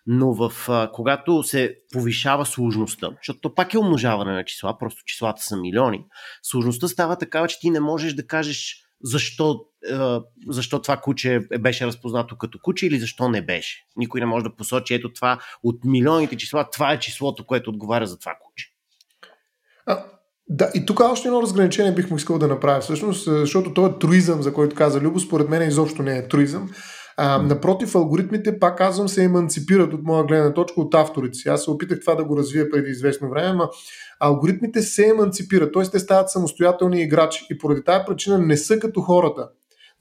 но 0.08 0.34
в, 0.34 0.52
когато 0.94 1.44
се 1.44 1.78
повишава 1.92 2.46
сложността, 2.46 3.10
защото 3.18 3.40
то 3.40 3.56
пак 3.56 3.74
е 3.74 3.78
умножаване 3.78 4.34
на 4.34 4.46
числа, 4.46 4.78
просто 4.78 5.04
числата 5.06 5.42
са 5.44 5.58
милиони, 5.58 6.04
сложността 6.44 6.88
става 6.88 7.18
такава, 7.18 7.48
че 7.48 7.60
ти 7.60 7.70
не 7.70 7.80
можеш 7.80 8.14
да 8.14 8.28
кажеш 8.28 8.76
защо, 9.04 9.66
защо 10.50 10.82
това 10.82 10.98
куче 10.98 11.40
беше 11.60 11.86
разпознато 11.86 12.38
като 12.38 12.60
куче 12.64 12.88
или 12.88 13.00
защо 13.00 13.30
не 13.30 13.42
беше. 13.42 13.86
Никой 13.98 14.20
не 14.20 14.26
може 14.26 14.44
да 14.44 14.56
посочи, 14.56 14.94
ето 14.94 15.14
това 15.14 15.40
от 15.64 15.80
милионите 15.86 16.38
числа, 16.38 16.70
това 16.74 16.94
е 16.94 17.00
числото, 17.00 17.46
което 17.46 17.70
отговаря 17.70 18.08
за 18.08 18.20
това 18.20 18.36
куче. 18.42 18.72
А, 19.86 20.06
да, 20.50 20.72
и 20.76 20.86
тук 20.86 21.00
още 21.00 21.28
едно 21.28 21.42
разграничение 21.42 21.92
бих 21.92 22.10
му 22.10 22.16
искал 22.16 22.40
да 22.40 22.48
направя, 22.48 22.82
всъщност, 22.82 23.26
защото 23.26 23.74
този 23.74 23.92
е 23.92 24.00
труизъм, 24.00 24.42
за 24.42 24.54
който 24.54 24.76
каза 24.76 25.02
Любо, 25.02 25.20
според 25.20 25.50
мен 25.50 25.70
изобщо 25.70 26.04
не 26.04 26.18
е 26.18 26.28
труизъм. 26.28 26.70
А, 27.18 27.42
напротив, 27.42 27.96
алгоритмите, 27.96 28.60
пак 28.60 28.78
казвам, 28.78 29.10
се 29.10 29.24
еманципират 29.24 29.94
от 29.94 30.04
моя 30.04 30.24
гледна 30.24 30.54
точка 30.54 30.82
от 30.82 30.96
авторите. 30.96 31.50
Аз 31.50 31.64
се 31.64 31.72
опитах 31.72 32.00
това 32.00 32.16
да 32.16 32.24
го 32.24 32.38
развия 32.38 32.70
преди 32.70 32.90
известно 32.90 33.30
време, 33.30 33.54
но 33.54 33.70
алгоритмите 34.20 34.82
се 34.82 35.08
еманципират, 35.08 35.74
т.е. 35.74 35.84
те 35.84 36.00
стават 36.00 36.30
самостоятелни 36.30 37.02
играчи 37.02 37.48
и 37.52 37.58
поради 37.58 37.84
тази 37.84 38.04
причина 38.08 38.38
не 38.38 38.58
са 38.58 38.80
като 38.80 39.02
хората. 39.02 39.50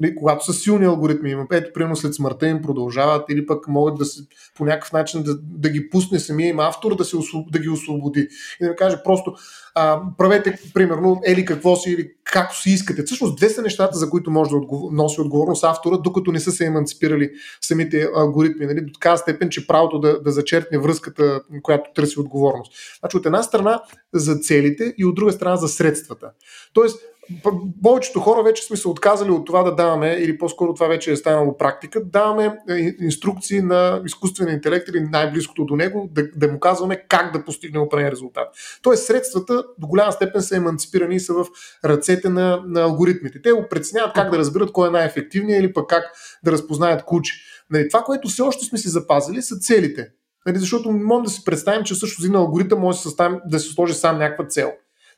Нали, 0.01 0.14
когато 0.14 0.45
са 0.45 0.53
силни 0.53 0.86
алгоритми, 0.86 1.30
има, 1.30 1.47
ето, 1.53 1.72
примерно 1.72 1.97
след 1.97 2.14
смъртта 2.14 2.49
им 2.49 2.62
продължават 2.62 3.24
или 3.30 3.47
пък 3.47 3.68
могат 3.68 3.99
да 3.99 4.05
се, 4.05 4.22
по 4.57 4.64
някакъв 4.64 4.92
начин 4.92 5.22
да, 5.22 5.34
да 5.42 5.68
ги 5.70 5.90
пусне 5.90 6.18
самия 6.18 6.49
им 6.49 6.61
автор 6.61 6.97
да, 6.97 7.05
се, 7.05 7.16
да 7.51 7.59
ги 7.59 7.68
освободи. 7.68 8.28
И 8.61 8.64
да 8.64 8.76
каже 8.76 8.97
просто 9.05 9.34
а, 9.74 10.03
правете, 10.18 10.59
примерно, 10.74 11.20
ели 11.24 11.45
какво 11.45 11.76
си 11.76 11.90
или 11.90 12.11
както 12.24 12.61
си 12.61 12.70
искате. 12.70 13.03
Всъщност, 13.03 13.36
две 13.36 13.49
са 13.49 13.62
нещата, 13.62 13.99
за 13.99 14.11
които 14.11 14.30
може 14.30 14.51
да 14.51 14.57
отговор... 14.57 14.92
носи 14.92 15.20
отговорност 15.20 15.64
автора, 15.64 15.97
докато 15.97 16.32
не 16.32 16.40
са 16.40 16.53
се 16.53 16.64
еманципирали 16.64 17.30
самите 17.61 18.09
алгоритми. 18.16 18.66
Нали? 18.66 18.80
До 18.80 18.92
така 18.92 19.16
степен, 19.16 19.51
че 19.51 19.66
правото 19.66 19.99
да, 19.99 20.22
да 20.22 20.32
зачерпне 20.32 20.78
връзката, 20.78 21.40
която 21.62 21.90
търси 21.95 22.20
отговорност. 22.20 22.72
Значи, 23.01 23.16
от 23.16 23.26
една 23.26 23.42
страна 23.42 23.82
за 24.12 24.36
целите 24.38 24.95
и 24.99 25.05
от 25.05 25.14
друга 25.14 25.32
страна 25.32 25.57
за 25.57 25.68
средствата. 25.68 26.30
Тоест, 26.72 27.01
повечето 27.83 28.20
хора 28.20 28.43
вече 28.43 28.64
сме 28.64 28.77
се 28.77 28.89
отказали 28.89 29.31
от 29.31 29.47
това 29.47 29.62
да 29.62 29.75
даваме, 29.75 30.16
или 30.20 30.39
по-скоро 30.39 30.75
това 30.75 30.87
вече 30.87 31.12
е 31.12 31.16
станало 31.16 31.57
практика, 31.57 32.05
даваме 32.05 32.59
е, 32.70 32.95
инструкции 33.01 33.62
на 33.62 34.03
изкуствения 34.07 34.55
интелект 34.55 34.89
или 34.89 35.01
най-близкото 35.01 35.64
до 35.64 35.77
него, 35.77 36.09
да, 36.12 36.22
да 36.37 36.49
му 36.49 36.61
казваме 36.61 37.05
как 37.09 37.33
да 37.33 37.45
постигне 37.45 37.79
определен 37.79 38.11
резултат. 38.11 38.49
Тоест 38.83 39.07
средствата 39.07 39.64
до 39.79 39.87
голяма 39.87 40.12
степен 40.12 40.43
са 40.43 40.57
еманципирани 40.57 41.14
и 41.14 41.20
са 41.20 41.35
в 41.35 41.47
ръцете 41.85 42.29
на, 42.29 42.62
на 42.66 42.83
алгоритмите. 42.83 43.43
Те 43.43 43.53
го 43.53 43.68
преценяват 43.70 44.12
как 44.14 44.31
да 44.31 44.39
разберат 44.39 44.72
кой 44.72 44.89
е 44.89 44.91
най-ефективният 44.91 45.64
или 45.64 45.72
пък 45.72 45.89
как 45.89 46.05
да 46.45 46.53
разпознаят 46.53 47.05
куче. 47.05 47.35
Нали, 47.70 47.89
това, 47.89 48.03
което 48.03 48.29
все 48.29 48.43
още 48.43 48.64
сме 48.64 48.79
си 48.79 48.89
запазили, 48.89 49.43
са 49.43 49.59
целите. 49.59 50.09
Нали, 50.47 50.59
защото 50.59 50.91
можем 50.91 51.25
да 51.25 51.31
си 51.31 51.45
представим, 51.45 51.85
че 51.85 51.95
също 51.95 52.22
един 52.22 52.37
алгоритъм 52.37 52.81
може 52.81 53.03
да 53.03 53.11
се, 53.11 53.16
да 53.47 53.59
се 53.61 53.72
сложи 53.72 53.95
сам 53.95 54.18
някаква 54.18 54.47
цел. 54.47 54.72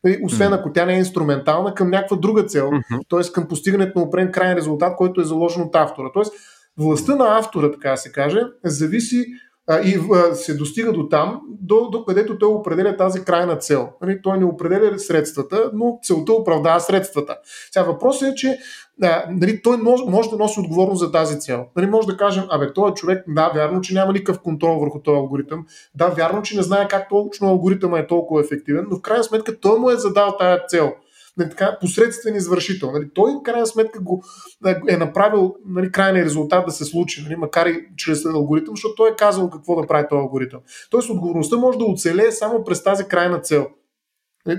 Нали, 0.05 0.20
освен 0.24 0.53
ако 0.53 0.72
тя 0.72 0.86
не 0.86 0.94
е 0.94 0.99
инструментална, 0.99 1.74
към 1.74 1.90
някаква 1.90 2.16
друга 2.16 2.42
цел, 2.42 2.70
т.е. 3.09 3.32
към 3.32 3.49
постигането 3.49 3.99
на 3.99 4.05
определен 4.05 4.32
крайен 4.32 4.57
резултат, 4.57 4.97
който 4.97 5.20
е 5.20 5.24
заложен 5.24 5.62
от 5.62 5.76
автора. 5.76 6.11
Т.е. 6.14 6.22
властта 6.78 7.16
на 7.16 7.38
автора, 7.38 7.70
така 7.70 7.90
да 7.90 7.97
се 7.97 8.12
каже, 8.12 8.40
зависи 8.64 9.26
а, 9.66 9.80
и 9.80 10.01
а, 10.14 10.34
се 10.34 10.55
достига 10.55 10.92
до 10.92 11.09
там, 11.09 11.40
до, 11.61 11.90
до 11.90 12.05
където 12.05 12.38
той 12.38 12.49
определя 12.49 12.97
тази 12.97 13.24
крайна 13.24 13.57
цел. 13.57 13.88
Нали, 14.03 14.22
той 14.22 14.38
не 14.38 14.44
определя 14.44 14.99
средствата, 14.99 15.70
но 15.74 15.99
целта 16.03 16.32
оправдава 16.32 16.80
средствата. 16.80 17.36
Сега 17.72 17.84
въпросът 17.84 18.28
е, 18.28 18.34
че 18.34 18.59
а, 19.03 19.24
нали, 19.30 19.62
той 19.62 19.76
може, 19.76 20.30
да 20.30 20.36
носи 20.36 20.61
отговорност 20.61 21.01
за 21.01 21.12
тази 21.12 21.40
цел. 21.40 21.66
Нали, 21.76 21.86
може 21.86 22.07
да 22.07 22.16
кажем, 22.16 22.44
абе, 22.51 22.72
този 22.72 22.94
човек, 22.94 23.24
да, 23.28 23.49
вярно, 23.55 23.80
че 23.80 23.94
няма 23.94 24.12
никакъв 24.12 24.42
контрол 24.42 24.78
върху 24.78 25.03
този 25.03 25.16
алгоритъм, 25.16 25.66
да, 25.94 26.09
вярно, 26.09 26.42
че 26.42 26.57
не 26.57 26.62
знае 26.62 26.88
как 26.88 27.09
точно 27.09 27.49
алгоритъм 27.49 27.94
е 27.94 28.07
толкова 28.07 28.40
ефективен, 28.40 28.86
но 28.90 28.97
в 28.97 29.03
крайна 29.03 29.24
сметка 29.24 29.61
той 29.61 29.78
му 29.78 29.90
е 29.90 29.97
задал 29.97 30.36
тази 30.38 30.61
цел 30.68 30.92
нали, 31.36 31.51
така, 31.51 31.78
посредствен 31.80 32.36
извършител. 32.36 32.92
Нали, 32.92 33.11
той 33.14 33.32
в 33.32 33.42
крайна 33.42 33.66
сметка 33.66 34.01
го 34.01 34.22
е 34.88 34.97
направил 34.97 35.57
нали, 35.66 35.92
крайния 35.92 36.24
резултат 36.24 36.66
да 36.66 36.72
се 36.72 36.84
случи, 36.84 37.22
нали, 37.22 37.36
макар 37.36 37.66
и 37.66 37.84
чрез 37.97 38.24
алгоритъм, 38.24 38.76
защото 38.76 38.94
той 38.94 39.11
е 39.11 39.16
казал 39.16 39.51
какво 39.51 39.80
да 39.80 39.86
прави 39.86 40.07
този 40.11 40.20
алгоритъм. 40.20 40.61
Тоест 40.90 41.11
отговорността 41.11 41.57
може 41.57 41.78
да 41.78 41.84
оцелее 41.84 42.32
само 42.32 42.64
през 42.64 42.82
тази 42.82 43.05
крайна 43.05 43.40
цел 43.40 43.66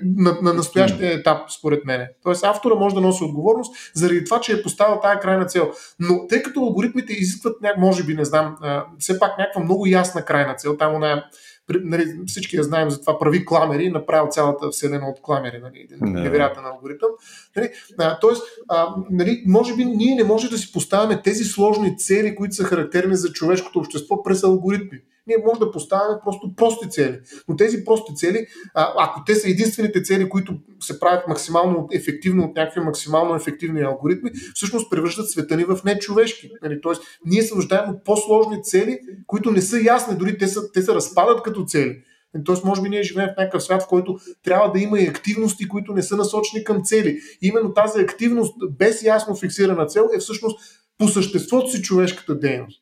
на, 0.04 0.38
на 0.42 0.54
настоящия 0.54 1.14
етап, 1.14 1.52
според 1.60 1.86
мен. 1.86 2.08
Тоест 2.24 2.44
автора 2.44 2.76
може 2.76 2.96
да 2.96 3.02
носи 3.02 3.24
отговорност 3.24 3.76
заради 3.94 4.26
това, 4.26 4.42
че 4.42 4.54
е 4.54 4.64
поставил 4.64 5.00
тази 5.00 5.20
крайна 5.20 5.46
цел. 5.46 5.72
Но 6.00 6.28
тъй 6.28 6.44
като 6.44 6.60
алгоритмите 6.60 7.14
изискват, 7.14 7.56
може 7.78 8.04
би, 8.04 8.14
не 8.14 8.26
знам, 8.26 8.56
все 9.00 9.20
пак 9.20 9.38
някаква 9.38 9.64
много 9.64 9.86
ясна 9.88 10.26
крайна 10.26 10.56
цел, 10.56 10.78
там 10.78 10.96
она 10.96 11.12
е 11.12 11.24
нали, 11.70 12.20
всички 12.28 12.56
я 12.56 12.64
знаем 12.64 12.90
за 12.90 13.02
това, 13.02 13.20
прави 13.20 13.46
кламери, 13.46 13.90
направил 13.90 14.28
цялата 14.32 14.70
вселена 14.70 15.08
от 15.08 15.22
кламери, 15.22 15.60
нали, 15.64 15.80
един 15.80 16.14
невероятен 16.14 16.66
алгоритъм. 16.66 17.10
Нали, 17.56 17.70
а, 17.98 18.20
тоест, 18.20 18.44
а, 18.68 18.96
нали, 19.10 19.44
може 19.48 19.76
би 19.76 19.86
ние 19.86 20.16
не 20.16 20.24
можем 20.24 20.50
да 20.50 20.58
си 20.58 20.72
поставяме 20.72 21.22
тези 21.22 21.44
сложни 21.44 21.98
цели, 21.98 22.36
които 22.36 22.56
са 22.56 22.64
характерни 22.64 23.16
за 23.16 23.32
човешкото 23.32 23.80
общество 23.80 24.24
през 24.24 24.44
алгоритми. 24.44 25.00
Ние 25.28 25.38
може 25.46 25.60
да 25.60 25.72
поставяме 25.72 26.20
просто 26.24 26.56
прости 26.56 26.90
цели. 26.90 27.20
Но 27.48 27.56
тези 27.56 27.86
прости 27.86 28.16
цели, 28.16 28.48
а, 28.74 28.94
ако 28.98 29.24
те 29.26 29.36
са 29.36 29.50
единствените 29.50 30.04
цели, 30.04 30.30
които 30.30 30.54
се 30.80 31.00
правят 31.00 31.28
максимално 31.28 31.88
ефективно 31.92 32.44
от 32.44 32.56
някакви 32.56 32.82
максимално 32.82 33.36
ефективни 33.36 33.82
алгоритми, 33.82 34.32
всъщност 34.54 34.92
превръщат 34.92 35.30
света 35.30 35.58
ни 35.58 35.64
в 35.64 35.80
нечовешки. 35.86 36.50
Нали? 36.64 36.82
Тоест, 36.82 37.02
ние 37.26 37.42
се 37.42 37.56
нуждаем 37.56 37.90
от 37.90 38.04
по-сложни 38.04 38.64
цели, 38.64 39.00
които 39.28 39.52
не 39.52 39.62
са 39.62 39.82
ясни, 39.82 40.18
дори 40.18 40.38
те, 40.38 40.48
са, 40.48 40.72
те 40.72 40.82
се 40.82 40.94
разпадат 40.96 41.44
като 41.44 41.66
цели. 41.66 42.04
Тоест, 42.46 42.64
може 42.64 42.82
би 42.82 42.90
ние 42.90 43.04
живеем 43.04 43.30
в 43.30 43.38
някакъв 43.38 43.64
свят, 43.64 43.84
в 43.84 43.88
който 43.88 44.18
трябва 44.44 44.72
да 44.72 44.80
има 44.80 45.00
и 45.00 45.08
активности, 45.08 45.68
които 45.68 45.94
не 45.94 46.04
са 46.04 46.18
насочени 46.18 46.64
към 46.64 46.84
цели. 46.84 47.20
И 47.42 47.48
именно 47.48 47.74
тази 47.74 48.02
активност, 48.02 48.54
без 48.78 49.04
ясно 49.04 49.36
фиксирана 49.36 49.86
цел, 49.86 50.10
е 50.16 50.20
всъщност 50.20 50.60
по 50.98 51.08
съществото 51.08 51.72
си 51.72 51.82
човешката 51.82 52.40
дейност. 52.40 52.82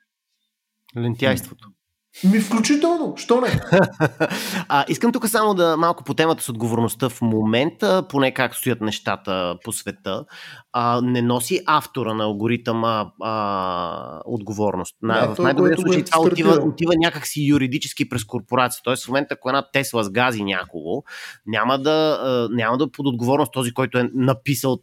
Лентяйството. 0.98 1.68
Ми 2.24 2.40
включително, 2.40 3.14
що 3.18 3.42
не? 3.42 3.48
а, 4.70 4.86
искам 4.88 5.12
тук 5.12 5.28
само 5.28 5.54
да 5.54 5.78
малко 5.78 6.04
по 6.04 6.14
темата 6.14 6.44
с 6.44 6.50
отговорността 6.50 7.10
в 7.10 7.22
момента, 7.22 8.04
поне 8.10 8.34
как 8.34 8.56
стоят 8.56 8.82
нещата 8.82 9.56
по 9.64 9.72
света. 9.72 10.26
А, 10.74 11.02
не 11.02 11.22
носи 11.22 11.62
автора 11.66 12.14
на 12.14 12.24
алгоритъма 12.24 13.06
а, 13.24 14.22
отговорност. 14.26 14.96
На, 15.02 15.14
Да, 15.14 15.36
в 15.36 15.40
най-добрия 15.40 15.74
е 15.74 15.78
случай 15.78 16.04
това 16.04 16.22
отива, 16.22 16.54
отива 16.54 16.94
някакси 16.96 17.46
юридически 17.46 18.10
през 18.10 18.26
корпорация. 18.26 18.82
Тоест 18.84 19.06
в 19.06 19.08
момента, 19.08 19.34
ако 19.34 19.50
една 19.50 19.72
Тесла 19.74 20.04
сгази 20.04 20.44
някого, 20.44 21.04
няма 21.46 21.80
да, 21.80 22.48
няма 22.52 22.78
да 22.78 22.92
под 22.92 23.08
отговорност 23.08 23.52
този, 23.52 23.74
който 23.74 23.98
е 23.98 24.10
написал 24.14 24.80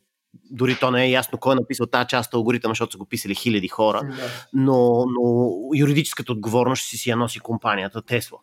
дори 0.51 0.77
то 0.81 0.91
не 0.91 1.05
е 1.05 1.11
ясно 1.11 1.39
кой 1.39 1.53
е 1.53 1.61
написал 1.61 1.87
тази 1.87 2.09
част 2.09 2.29
от 2.29 2.35
алгоритъма, 2.35 2.71
защото 2.71 2.93
са 2.93 2.99
го 2.99 3.07
писали 3.07 3.35
хиляди 3.35 3.69
хора, 3.69 4.01
Да. 4.05 4.29
но, 4.53 5.05
но 5.07 5.51
юридическата 5.75 6.33
отговорност 6.33 6.85
си 6.85 6.97
си 6.97 7.11
я 7.11 7.17
носи 7.17 7.41
компанията 7.41 8.03
Тесла. 8.03 8.39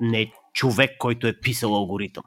Не 0.00 0.32
човек, 0.52 0.90
който 0.98 1.26
е 1.26 1.40
писал 1.40 1.74
алгоритъм. 1.74 2.24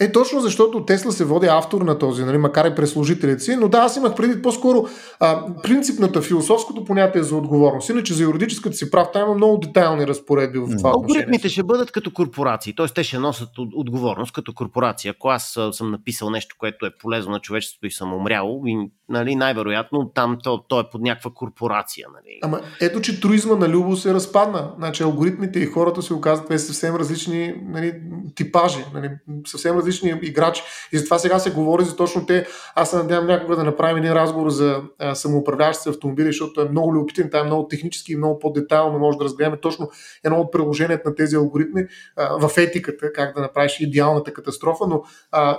Е, 0.00 0.12
точно 0.12 0.40
защото 0.40 0.84
Тесла 0.84 1.12
се 1.12 1.24
води 1.24 1.46
автор 1.46 1.82
на 1.82 1.98
този, 1.98 2.24
нали, 2.24 2.38
макар 2.38 2.66
и 2.66 2.74
през 2.74 2.90
служителите 2.90 3.42
си, 3.42 3.56
но 3.56 3.68
да, 3.68 3.78
аз 3.78 3.96
имах 3.96 4.14
преди 4.14 4.42
по-скоро 4.42 4.86
а, 5.20 5.46
принципната, 5.62 6.22
философското 6.22 6.84
понятие 6.84 7.22
за 7.22 7.36
отговорност. 7.36 7.88
Иначе 7.88 8.14
за 8.14 8.22
юридическата 8.22 8.76
си 8.76 8.90
прав, 8.90 9.08
там 9.12 9.22
има 9.22 9.34
много 9.34 9.58
детайлни 9.58 10.06
разпоредби 10.06 10.58
в 10.58 10.76
това. 10.76 10.90
Алгоритмите 10.90 11.48
ще 11.48 11.62
бъдат 11.62 11.92
като 11.92 12.10
корпорации, 12.12 12.74
т.е. 12.74 12.86
те 12.86 13.04
ще 13.04 13.18
носят 13.18 13.58
от- 13.58 13.72
отговорност 13.74 14.32
като 14.32 14.54
корпорация. 14.54 15.10
Ако 15.10 15.28
аз 15.28 15.58
съм 15.72 15.90
написал 15.90 16.30
нещо, 16.30 16.56
което 16.58 16.86
е 16.86 16.90
полезно 17.00 17.32
на 17.32 17.40
човечеството 17.40 17.86
и 17.86 17.90
съм 17.90 18.14
умрял, 18.14 18.62
и, 18.66 18.90
нали, 19.08 19.34
най-вероятно 19.36 20.10
там 20.14 20.38
то, 20.42 20.62
то 20.68 20.80
е 20.80 20.84
под 20.92 21.00
някаква 21.02 21.30
корпорация. 21.34 22.06
Нали. 22.14 22.38
Ама 22.42 22.60
ето, 22.80 23.00
че 23.00 23.20
туризма 23.20 23.56
на 23.56 23.68
Любо 23.68 23.96
се 23.96 24.14
разпадна. 24.14 24.72
Значи 24.78 25.02
алгоритмите 25.02 25.58
и 25.58 25.66
хората 25.66 26.02
се 26.02 26.14
оказват 26.14 26.60
съвсем 26.60 26.96
различни 26.96 27.54
нали, 27.62 27.94
типажи, 28.34 28.84
нали, 28.94 29.10
съвсем 29.46 29.76
различни 29.76 29.91
играчи. 30.22 30.62
И 30.92 30.98
затова 30.98 31.18
сега 31.18 31.38
се 31.38 31.50
говори 31.50 31.84
за 31.84 31.96
точно 31.96 32.26
те. 32.26 32.46
Аз 32.74 32.90
се 32.90 32.96
надявам 32.96 33.26
някога 33.26 33.56
да 33.56 33.64
направим 33.64 33.96
един 33.96 34.12
разговор 34.12 34.50
за 34.50 34.82
самоуправляващи 35.14 35.88
автомобили, 35.88 36.26
защото 36.26 36.60
е 36.60 36.68
много 36.68 36.94
любопитен, 36.94 37.30
там 37.30 37.40
е 37.40 37.46
много 37.46 37.68
технически 37.68 38.12
и 38.12 38.16
много 38.16 38.38
по-детайлно 38.38 38.98
може 38.98 39.18
да 39.18 39.24
разгледаме 39.24 39.56
точно 39.56 39.90
едно 40.24 40.40
от 40.40 40.52
приложенията 40.52 41.08
на 41.08 41.14
тези 41.14 41.36
алгоритми 41.36 41.86
а, 42.16 42.48
в 42.48 42.58
етиката, 42.58 43.12
как 43.12 43.34
да 43.34 43.40
направиш 43.40 43.80
идеалната 43.80 44.32
катастрофа, 44.32 44.86
но 44.86 45.02
а, 45.30 45.58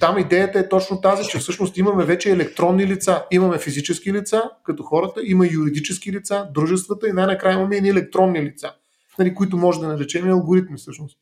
там 0.00 0.18
идеята 0.18 0.58
е 0.58 0.68
точно 0.68 1.00
тази, 1.00 1.28
че 1.28 1.38
всъщност 1.38 1.76
имаме 1.76 2.04
вече 2.04 2.30
електронни 2.30 2.86
лица, 2.86 3.24
имаме 3.30 3.58
физически 3.58 4.12
лица, 4.12 4.42
като 4.64 4.82
хората, 4.82 5.20
има 5.24 5.46
юридически 5.46 6.12
лица, 6.12 6.48
дружествата 6.54 7.08
и 7.08 7.12
най-накрая 7.12 7.54
имаме 7.54 7.76
и 7.76 7.88
електронни 7.88 8.42
лица, 8.42 8.72
нали, 9.18 9.34
които 9.34 9.56
може 9.56 9.80
да 9.80 9.88
наречем 9.88 10.30
алгоритми 10.30 10.76
всъщност. 10.76 11.18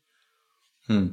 Хм. 0.86 1.06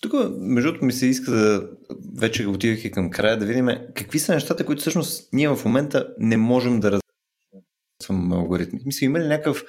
Тук, 0.00 0.12
между 0.38 0.68
другото, 0.68 0.84
ми 0.84 0.92
се 0.92 1.06
иска 1.06 1.30
да, 1.30 1.68
вече 2.16 2.46
отивайки 2.46 2.90
към 2.90 3.10
края, 3.10 3.38
да 3.38 3.46
видим 3.46 3.68
какви 3.94 4.18
са 4.18 4.34
нещата, 4.34 4.66
които 4.66 4.80
всъщност 4.80 5.28
ние 5.32 5.48
в 5.48 5.64
момента 5.64 6.14
не 6.18 6.36
можем 6.36 6.80
да 6.80 6.86
разработваме 6.90 8.36
алгоритми. 8.36 8.80
Мисля, 8.84 9.06
има 9.06 9.20
ли 9.20 9.26
някакъв 9.26 9.64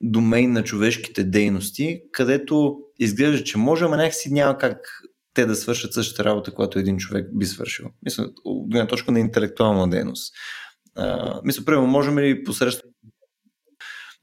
домейн 0.00 0.52
на 0.52 0.64
човешките 0.64 1.24
дейности, 1.24 2.02
където 2.12 2.78
изглежда, 2.98 3.44
че 3.44 3.58
може, 3.58 3.84
ама 3.84 3.96
някакси 3.96 4.32
няма 4.32 4.58
как 4.58 4.78
те 5.34 5.46
да 5.46 5.56
свършат 5.56 5.92
същата 5.92 6.24
работа, 6.24 6.54
която 6.54 6.78
един 6.78 6.96
човек 6.96 7.26
би 7.34 7.46
свършил. 7.46 7.86
Мисля, 8.02 8.30
от 8.44 8.70
гледна 8.70 8.86
точка 8.86 9.12
на 9.12 9.20
интелектуална 9.20 9.90
дейност. 9.90 10.34
А, 10.96 11.40
мисля, 11.44 11.64
примерно, 11.64 11.86
можем 11.86 12.18
ли 12.18 12.44
посредством 12.44 12.90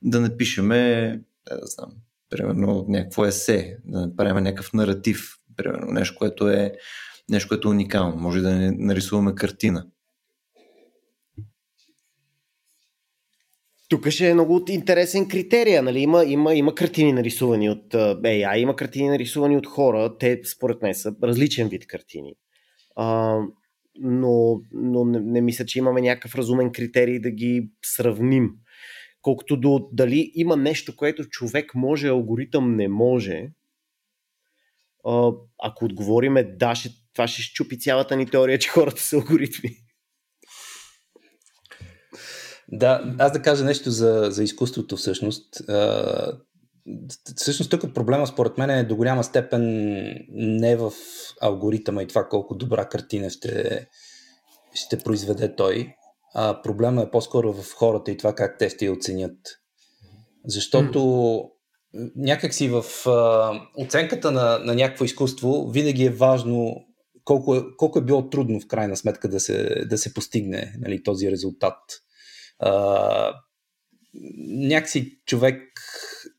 да 0.01 0.21
напишеме, 0.21 1.11
да, 1.49 1.55
да 1.59 1.65
знам, 1.65 1.91
примерно 2.29 2.85
някакво 2.87 3.25
есе, 3.25 3.77
да 3.85 4.01
направим 4.01 4.43
някакъв 4.43 4.73
наратив, 4.73 5.35
примерно 5.55 5.91
нещо, 5.91 6.15
което 6.17 6.49
е 6.49 6.73
нещо, 7.29 7.47
което 7.47 7.67
е 7.67 7.71
уникално. 7.71 8.15
Може 8.15 8.41
да 8.41 8.71
нарисуваме 8.77 9.35
картина. 9.35 9.85
Тук 13.89 14.09
ще 14.09 14.29
е 14.29 14.33
много 14.33 14.65
интересен 14.69 15.27
критерия. 15.27 15.83
Нали? 15.83 15.99
Има, 15.99 16.25
има, 16.25 16.55
има 16.55 16.75
картини 16.75 17.13
нарисувани 17.13 17.69
от 17.69 17.93
AI, 17.93 18.57
има 18.57 18.75
картини 18.75 19.09
нарисувани 19.09 19.57
от 19.57 19.67
хора. 19.67 20.17
Те, 20.17 20.41
според 20.45 20.81
мен, 20.81 20.95
са 20.95 21.15
различен 21.23 21.67
вид 21.67 21.87
картини. 21.87 22.33
А, 22.95 23.39
но 23.99 24.61
но 24.71 25.05
не, 25.05 25.19
не 25.19 25.41
мисля, 25.41 25.65
че 25.65 25.79
имаме 25.79 26.01
някакъв 26.01 26.35
разумен 26.35 26.71
критерий 26.71 27.19
да 27.19 27.31
ги 27.31 27.69
сравним. 27.85 28.51
Колкото 29.21 29.57
до 29.57 29.89
дали 29.91 30.31
има 30.35 30.57
нещо, 30.57 30.95
което 30.95 31.25
човек 31.25 31.75
може, 31.75 32.07
алгоритъм 32.07 32.75
не 32.75 32.87
може, 32.87 33.49
ако 35.63 35.85
отговориме 35.85 36.43
да, 36.43 36.75
ще, 36.75 36.89
това 37.13 37.27
ще 37.27 37.41
щупи 37.41 37.79
цялата 37.79 38.15
ни 38.15 38.25
теория, 38.25 38.59
че 38.59 38.69
хората 38.69 39.01
са 39.01 39.15
алгоритми. 39.15 39.69
Да, 42.71 43.15
аз 43.19 43.31
да 43.31 43.41
кажа 43.41 43.65
нещо 43.65 43.91
за, 43.91 44.27
за 44.29 44.43
изкуството 44.43 44.97
всъщност. 44.97 45.61
Всъщност 47.35 47.71
тук 47.71 47.93
проблема 47.93 48.27
според 48.27 48.57
мен 48.57 48.69
е 48.69 48.83
до 48.83 48.95
голяма 48.95 49.23
степен 49.23 49.63
не 50.29 50.75
в 50.75 50.91
алгоритъма 51.41 52.03
и 52.03 52.07
това 52.07 52.27
колко 52.29 52.55
добра 52.55 52.89
картина 52.89 53.29
ще, 53.29 53.87
ще 54.73 54.99
произведе 54.99 55.55
той, 55.55 55.93
а 56.35 56.61
проблема 56.61 57.01
е 57.01 57.11
по-скоро 57.11 57.53
в 57.53 57.73
хората 57.73 58.11
и 58.11 58.17
това 58.17 58.35
как 58.35 58.57
те 58.59 58.69
ще 58.69 58.85
я 58.85 58.93
оценят. 58.93 59.37
Защото. 60.45 61.51
Някакси 62.15 62.69
в 62.69 62.83
а, 63.09 63.51
оценката 63.77 64.31
на, 64.31 64.59
на 64.59 64.75
някакво 64.75 65.05
изкуство 65.05 65.69
винаги 65.71 66.05
е 66.05 66.09
важно 66.09 66.85
колко 67.23 67.55
е, 67.55 67.63
колко 67.77 67.99
е 67.99 68.03
било 68.03 68.29
трудно 68.29 68.59
в 68.59 68.67
крайна 68.67 68.97
сметка 68.97 69.29
да 69.29 69.39
се, 69.39 69.85
да 69.85 69.97
се 69.97 70.13
постигне 70.13 70.73
нали, 70.79 71.03
този 71.03 71.31
резултат. 71.31 71.79
А, 72.59 73.33
някакси 74.47 75.19
човек 75.25 75.61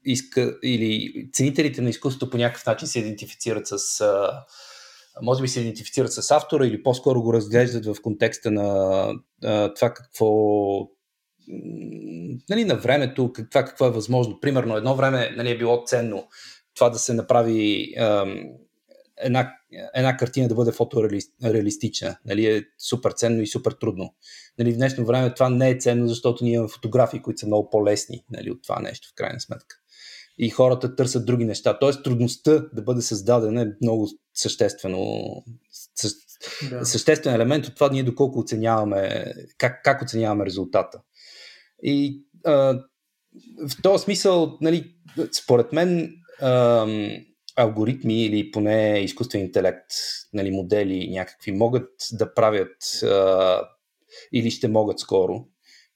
иска 0.05 0.59
или 0.63 1.13
ценителите 1.33 1.83
на 1.83 1.91
изкуството 1.91 2.31
по 2.31 2.37
някакъв 2.37 2.67
начин 2.67 2.89
се 2.89 2.99
идентифицират 2.99 3.67
с 3.67 4.01
а, 4.01 4.45
може 5.23 5.43
би 5.43 5.49
се 5.49 5.61
идентифицират 5.61 6.13
с 6.13 6.31
автора 6.31 6.67
или 6.67 6.83
по-скоро 6.83 7.23
го 7.23 7.33
разглеждат 7.33 7.87
в 7.87 8.03
контекста 8.03 8.51
на 8.51 9.09
а, 9.45 9.75
това 9.75 9.95
какво 9.95 10.27
нали, 12.51 12.65
на 12.65 12.75
времето, 12.75 13.33
това 13.51 13.65
какво 13.65 13.87
е 13.87 13.91
възможно. 13.91 14.41
Примерно 14.41 14.77
едно 14.77 14.97
време 14.97 15.31
нали, 15.37 15.51
е 15.51 15.59
било 15.59 15.83
ценно 15.87 16.29
това 16.77 16.91
да 16.91 16.99
се 16.99 17.15
направи 17.15 17.95
ам, 17.99 18.39
една, 19.19 19.53
една 19.95 20.17
картина 20.17 20.49
да 20.49 20.55
бъде 20.55 20.73
фотореалистична. 20.73 22.17
Нали, 22.25 22.47
е 22.47 22.65
супер 22.79 23.11
ценно 23.11 23.43
и 23.43 23.47
супер 23.47 23.73
трудно. 23.73 24.15
Нали, 24.59 24.73
в 24.73 24.77
днешно 24.77 25.05
време 25.05 25.35
това 25.35 25.49
не 25.49 25.71
е 25.71 25.79
ценно, 25.79 26.09
защото 26.09 26.45
ние 26.45 26.55
имаме 26.55 26.69
фотографии, 26.69 27.23
които 27.23 27.41
са 27.41 27.47
много 27.47 27.71
по-лесни 27.71 28.25
нали, 28.31 28.51
от 28.51 28.63
това 28.63 28.81
нещо, 28.81 29.09
в 29.09 29.15
крайна 29.15 29.41
сметка. 29.41 29.77
И 30.39 30.51
хората 30.51 30.97
търсят 30.97 31.27
други 31.27 31.45
неща. 31.45 31.79
Тоест 31.79 32.05
трудността 32.05 32.59
да 32.73 32.83
бъде 32.83 33.03
създадена 33.03 33.63
е 33.63 33.67
много 33.83 34.09
съществено 34.35 35.23
да. 36.71 36.85
съществен 36.85 37.35
елемент 37.35 37.67
от 37.67 37.75
това 37.75 37.89
ние 37.89 38.03
доколко 38.03 38.39
оценяваме, 38.39 39.25
как, 39.59 39.85
как 39.85 40.03
оценяваме 40.03 40.47
резултата. 40.47 41.01
И 41.83 42.25
а, 42.45 42.53
в 43.69 43.83
този 43.83 44.05
смисъл, 44.05 44.59
нали, 44.61 44.95
според 45.33 45.73
мен, 45.73 46.13
а, 46.41 46.87
алгоритми 47.57 48.25
или 48.25 48.51
поне 48.51 48.99
изкуствен 48.99 49.41
интелект, 49.41 49.91
нали, 50.33 50.51
модели 50.51 51.11
някакви 51.11 51.53
могат 51.53 51.91
да 52.13 52.35
правят 52.35 53.03
а, 53.03 53.61
или 54.33 54.51
ще 54.51 54.69
могат 54.69 54.99
скоро 54.99 55.45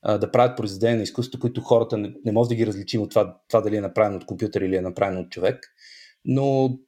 да 0.04 0.30
правят 0.30 0.56
произведения 0.56 0.96
на 0.96 1.02
изкуството, 1.02 1.40
които 1.40 1.60
хората 1.60 1.96
не, 1.96 2.14
не 2.24 2.32
може 2.32 2.48
да 2.48 2.54
ги 2.54 2.66
различим 2.66 3.02
от 3.02 3.10
това, 3.10 3.40
това 3.48 3.60
дали 3.60 3.76
е 3.76 3.80
направено 3.80 4.16
от 4.16 4.26
компютър 4.26 4.60
или 4.60 4.76
е 4.76 4.80
направено 4.80 5.20
от 5.20 5.30
човек. 5.30 5.74
Но 6.24 6.78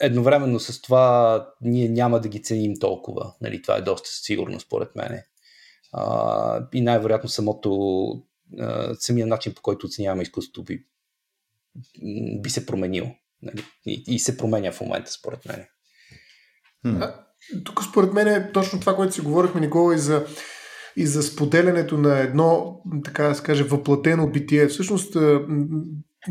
едновременно 0.00 0.60
с 0.60 0.82
това 0.82 1.46
ние 1.60 1.88
няма 1.88 2.20
да 2.20 2.28
ги 2.28 2.42
ценим 2.42 2.74
толкова. 2.80 3.34
Нали, 3.40 3.62
това 3.62 3.76
е 3.76 3.82
доста 3.82 4.08
сигурно 4.10 4.60
според 4.60 4.96
мен. 4.96 5.22
А, 5.92 6.68
и 6.72 6.80
най-вероятно 6.80 7.28
самото 7.28 7.72
а, 8.58 8.94
самия 8.94 9.26
начин 9.26 9.54
по 9.54 9.62
който 9.62 9.86
оценяваме 9.86 10.22
изкуството 10.22 10.64
би, 10.64 10.86
би 12.40 12.50
се 12.50 12.66
променил. 12.66 13.10
Нали? 13.42 13.64
И, 13.86 14.04
и 14.06 14.18
се 14.18 14.36
променя 14.36 14.72
в 14.72 14.80
момента, 14.80 15.12
според 15.12 15.46
мен. 15.46 15.66
Тук 17.64 17.84
според 17.84 18.12
мен 18.12 18.28
е 18.28 18.52
точно 18.52 18.80
това, 18.80 18.96
което 18.96 19.14
си 19.14 19.20
говорихме, 19.20 19.60
Никола, 19.60 19.94
и 19.94 19.98
за, 19.98 20.26
и 20.96 21.06
за 21.06 21.22
споделянето 21.22 21.98
на 21.98 22.18
едно, 22.18 22.80
така 23.04 23.28
да 23.28 23.34
се 23.34 23.42
каже, 23.42 23.64
въплатено 23.64 24.30
битие. 24.30 24.66
Всъщност, 24.66 25.16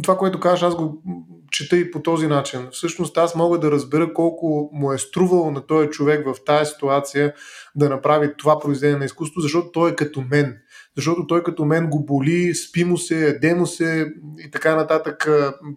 това, 0.03 0.18
което 0.18 0.40
кажеш, 0.40 0.64
аз 0.64 0.76
го 0.76 1.03
чета 1.52 1.78
и 1.78 1.92
по 1.92 2.02
този 2.02 2.28
начин. 2.28 2.68
Всъщност 2.72 3.18
аз 3.18 3.36
мога 3.36 3.60
да 3.60 3.72
разбера 3.72 4.14
колко 4.14 4.70
му 4.74 4.94
е 4.94 4.98
струвало 4.98 5.52
на 5.52 5.68
този 5.68 5.90
човек 5.90 6.26
в 6.26 6.44
тази 6.46 6.72
ситуация 6.72 7.34
да 7.76 7.90
направи 7.90 8.34
това 8.38 8.60
произведение 8.60 9.00
на 9.00 9.06
изкуство, 9.06 9.42
защото 9.42 9.72
той 9.72 9.92
е 9.92 9.96
като 9.96 10.22
мен 10.32 10.58
защото 10.96 11.28
той 11.28 11.44
като 11.44 11.66
мен 11.66 11.90
го 11.90 12.06
боли, 12.06 12.56
спи 12.56 12.84
му 12.84 12.98
се, 12.98 13.28
еде 13.28 13.56
му 13.56 13.66
се 13.68 14.08
и 14.48 14.52
така 14.52 14.76
нататък, 14.76 15.30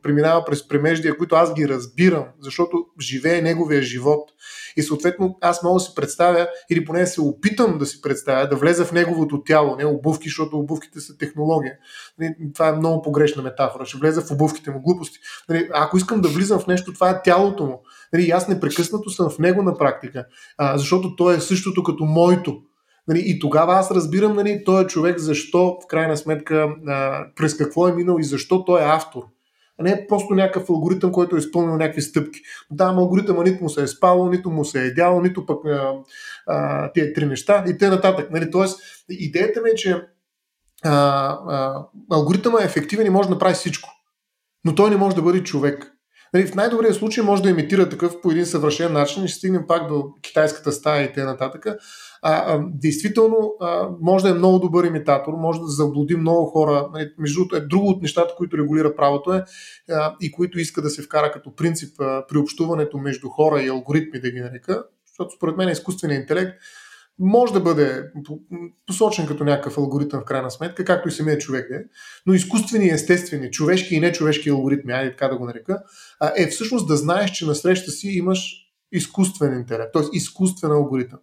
преминава 0.03 0.44
през 0.44 0.69
премеждия, 0.69 1.16
които 1.16 1.35
аз 1.35 1.55
ги 1.55 1.69
разбирам, 1.69 2.24
защото 2.40 2.86
живее 3.01 3.43
неговия 3.43 3.82
живот. 3.82 4.31
И 4.77 4.82
съответно 4.82 5.39
аз 5.40 5.62
мога 5.62 5.74
да 5.74 5.81
си 5.81 5.93
представя, 5.94 6.49
или 6.70 6.85
поне 6.85 7.07
се 7.07 7.20
опитам 7.20 7.78
да 7.78 7.86
си 7.86 8.03
представя, 8.03 8.49
да 8.49 8.57
влеза 8.57 8.85
в 8.85 8.93
неговото 8.93 9.43
тяло, 9.43 9.77
не 9.77 9.86
обувки, 9.86 10.28
защото 10.28 10.59
обувките 10.59 11.01
са 11.01 11.19
технология. 11.19 11.73
Нали, 12.19 12.35
това 12.55 12.69
е 12.69 12.73
много 12.73 13.03
погрешна 13.03 13.43
метафора. 13.43 13.85
Ще 13.85 13.99
влеза 13.99 14.23
в 14.23 14.31
обувките 14.31 14.70
му 14.70 14.82
глупости. 14.82 15.19
Нали, 15.49 15.69
ако 15.74 15.97
искам 15.97 16.20
да 16.20 16.28
влизам 16.28 16.61
в 16.61 16.66
нещо, 16.66 16.93
това 16.93 17.11
е 17.11 17.23
тялото 17.23 17.66
му. 17.66 17.82
Нали, 18.12 18.31
аз 18.31 18.49
непрекъснато 18.49 19.11
съм 19.11 19.31
в 19.31 19.39
него 19.39 19.62
на 19.62 19.78
практика, 19.78 20.27
защото 20.74 21.16
то 21.16 21.31
е 21.31 21.40
същото 21.40 21.82
като 21.82 22.05
моето. 22.05 22.57
И 23.15 23.39
тогава 23.39 23.74
аз 23.74 23.90
разбирам 23.90 24.36
нали, 24.36 24.62
този 24.65 24.86
човек 24.86 25.19
защо, 25.19 25.78
в 25.85 25.86
крайна 25.86 26.16
сметка, 26.16 26.69
през 27.36 27.57
какво 27.57 27.89
е 27.89 27.93
минал 27.93 28.16
и 28.20 28.24
защо 28.24 28.65
той 28.65 28.81
е 28.81 28.86
автор. 28.86 29.23
А 29.81 29.82
не 29.82 29.90
е 29.90 30.07
просто 30.09 30.35
някакъв 30.35 30.70
алгоритъм, 30.70 31.12
който 31.12 31.36
е 31.36 31.39
изпълнил 31.39 31.77
някакви 31.77 32.03
стъпки. 32.03 32.40
Да, 32.70 32.85
алгоритъма 32.85 33.43
нито 33.43 33.62
му 33.62 33.70
се 33.70 33.82
е 33.82 33.86
спало, 33.86 34.28
нито 34.28 34.51
му 34.51 34.65
се 34.65 34.86
е 34.86 34.94
дяло, 34.94 35.20
нито 35.20 35.47
пък 35.47 35.66
а, 35.66 35.94
а, 36.47 36.93
тия 36.93 37.12
три 37.12 37.27
неща 37.27 37.65
и 37.69 37.78
те 37.78 37.89
нататък. 37.89 38.31
Нали, 38.31 38.51
тоест, 38.51 38.81
идеята 39.09 39.62
ми 39.62 39.70
е, 39.70 39.74
че 39.74 40.03
а, 40.85 40.93
а, 41.49 41.86
алгоритъма 42.11 42.59
е 42.62 42.65
ефективен 42.65 43.07
и 43.07 43.11
може 43.11 43.28
да 43.28 43.35
направи 43.35 43.55
всичко. 43.55 43.89
Но 44.65 44.74
той 44.74 44.90
не 44.90 44.97
може 44.97 45.16
да 45.16 45.23
бъде 45.23 45.43
човек. 45.43 45.93
Нали, 46.35 46.47
в 46.47 46.55
най-добрия 46.55 46.94
случай 46.94 47.24
може 47.24 47.43
да 47.43 47.51
имитира 47.51 47.89
такъв 47.89 48.20
по 48.20 48.31
един 48.31 48.47
съвършен 48.47 48.93
начин 48.93 49.24
и 49.24 49.28
ще 49.28 49.39
стигнем 49.39 49.66
пак 49.66 49.89
до 49.89 50.05
китайската 50.23 50.73
стая 50.73 51.05
и 51.05 51.12
т.н 51.12 51.36
а, 52.23 52.61
действително 52.74 53.55
а, 53.61 53.89
може 54.01 54.24
да 54.24 54.31
е 54.31 54.35
много 54.35 54.59
добър 54.59 54.85
имитатор, 54.85 55.32
може 55.32 55.61
да 55.61 55.66
заблуди 55.66 56.16
много 56.16 56.47
хора. 56.47 56.89
Нали, 56.93 57.11
между 57.19 57.39
другото, 57.39 57.57
е 57.57 57.61
друго 57.61 57.89
от 57.89 58.03
нещата, 58.03 58.35
които 58.36 58.59
регулира 58.59 58.97
правото 58.97 59.32
е 59.32 59.44
а, 59.90 60.16
и 60.20 60.32
които 60.32 60.59
иска 60.59 60.82
да 60.82 60.90
се 60.90 61.03
вкара 61.03 61.32
като 61.32 61.55
принцип 61.57 62.01
а, 62.01 62.27
при 62.28 62.39
общуването 62.39 62.99
между 62.99 63.28
хора 63.28 63.62
и 63.62 63.69
алгоритми, 63.69 64.20
да 64.20 64.31
ги 64.31 64.40
нарека, 64.40 64.85
защото 65.07 65.36
според 65.36 65.57
мен 65.57 65.69
изкуственият 65.69 66.23
интелект 66.23 66.53
може 67.19 67.53
да 67.53 67.61
бъде 67.61 68.05
посочен 68.86 69.27
като 69.27 69.44
някакъв 69.44 69.78
алгоритъм 69.78 70.20
в 70.20 70.24
крайна 70.24 70.51
сметка, 70.51 70.85
както 70.85 71.09
и 71.09 71.12
самият 71.12 71.40
човек 71.40 71.70
е, 71.70 71.85
но 72.27 72.35
изкуствени, 72.35 72.89
естествени, 72.89 73.51
човешки 73.51 73.94
и 73.94 74.01
нечовешки 74.01 74.51
алгоритми, 74.51 74.93
айде 74.93 75.11
така 75.11 75.28
да 75.28 75.36
го 75.36 75.44
нарека, 75.44 75.82
е 76.36 76.47
всъщност 76.47 76.89
да 76.89 76.97
знаеш, 76.97 77.31
че 77.31 77.47
на 77.47 77.55
среща 77.55 77.90
си 77.90 78.09
имаш 78.09 78.62
изкуствен 78.93 79.55
интелект, 79.55 79.93
т.е. 79.93 80.03
изкуствен 80.12 80.70
алгоритъм. 80.70 81.19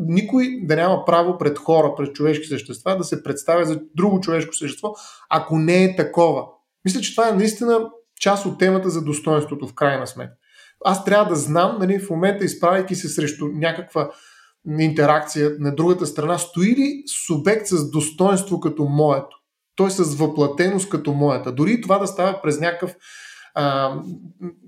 Никой 0.00 0.60
да 0.62 0.76
няма 0.76 1.04
право 1.04 1.38
пред 1.38 1.58
хора, 1.58 1.94
пред 1.96 2.14
човешки 2.14 2.46
същества 2.46 2.96
да 2.96 3.04
се 3.04 3.22
представя 3.22 3.64
за 3.64 3.80
друго 3.94 4.20
човешко 4.20 4.54
същество, 4.54 4.94
ако 5.30 5.58
не 5.58 5.84
е 5.84 5.96
такова. 5.96 6.44
Мисля, 6.84 7.00
че 7.00 7.14
това 7.14 7.28
е 7.28 7.32
наистина 7.32 7.90
част 8.20 8.46
от 8.46 8.58
темата 8.58 8.90
за 8.90 9.04
достоинството 9.04 9.68
в 9.68 9.74
крайна 9.74 10.06
сметка. 10.06 10.34
Аз 10.84 11.04
трябва 11.04 11.28
да 11.28 11.36
знам, 11.36 11.76
нали, 11.80 11.98
в 11.98 12.10
момента 12.10 12.44
изправяйки 12.44 12.94
се 12.94 13.08
срещу 13.08 13.48
някаква 13.48 14.10
интеракция 14.78 15.50
на 15.58 15.74
другата 15.74 16.06
страна, 16.06 16.38
стои 16.38 16.76
ли 16.76 17.02
субект 17.26 17.66
с 17.66 17.90
достоинство 17.90 18.60
като 18.60 18.84
моето? 18.84 19.36
Той 19.76 19.90
с 19.90 20.14
въплатеност 20.14 20.88
като 20.88 21.12
моята. 21.12 21.52
Дори 21.52 21.80
това 21.80 21.98
да 21.98 22.06
става 22.06 22.42
през 22.42 22.60
някакъв 22.60 22.94
а, 23.54 23.96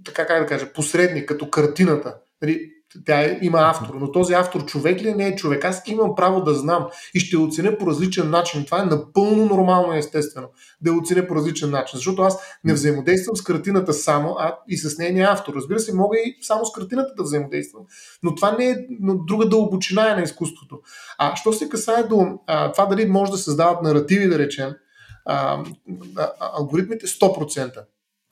така 0.05 0.27
как 0.27 0.43
да 0.43 0.47
кажа, 0.47 0.73
посредник, 0.73 1.29
като 1.29 1.51
картината. 1.51 2.17
Нали, 2.43 2.71
тя 3.07 3.39
има 3.43 3.59
автор, 3.61 3.95
но 4.01 4.13
този 4.13 4.35
автор 4.35 4.65
човек 4.65 5.03
ли 5.03 5.09
е, 5.09 5.15
не 5.15 5.27
е 5.27 5.37
човек? 5.37 5.65
Аз 5.65 5.83
имам 5.87 6.15
право 6.15 6.43
да 6.43 6.55
знам 6.55 6.87
и 7.15 7.21
ще 7.21 7.37
оценя 7.37 7.79
по 7.79 7.87
различен 7.87 8.31
начин. 8.31 8.65
Това 8.65 8.83
е 8.83 8.85
напълно 8.85 9.45
нормално 9.45 9.95
и 9.95 9.99
естествено 9.99 10.49
да 10.81 10.91
я 10.91 10.97
оценя 10.97 11.27
по 11.27 11.35
различен 11.35 11.71
начин, 11.71 11.97
защото 11.97 12.23
аз 12.23 12.39
не 12.65 12.73
взаимодействам 12.73 13.37
с 13.37 13.43
картината 13.43 13.93
само, 13.93 14.37
а 14.39 14.59
и 14.69 14.77
с 14.77 14.99
нейния 14.99 15.29
автор. 15.31 15.55
Разбира 15.55 15.81
се, 15.81 15.95
мога 15.95 16.17
и 16.19 16.39
само 16.43 16.67
с 16.67 16.73
картината 16.73 17.15
да 17.17 17.23
взаимодействам, 17.23 17.83
но 18.23 18.35
това 18.35 18.57
не 18.59 18.67
е 18.67 18.77
друга 19.27 19.49
дълбочина 19.49 20.13
е 20.13 20.15
на 20.15 20.23
изкуството. 20.23 20.81
А 21.19 21.37
що 21.37 21.53
се 21.53 21.69
касае 21.69 22.03
до 22.03 22.27
а, 22.47 22.73
това 22.73 22.87
дали 22.87 23.07
може 23.07 23.33
да 23.33 23.39
създават 23.39 23.83
наративи, 23.83 24.29
да 24.29 24.39
речем, 24.39 24.73
а, 25.25 25.65
алгоритмите 26.41 27.07
100%. 27.07 27.85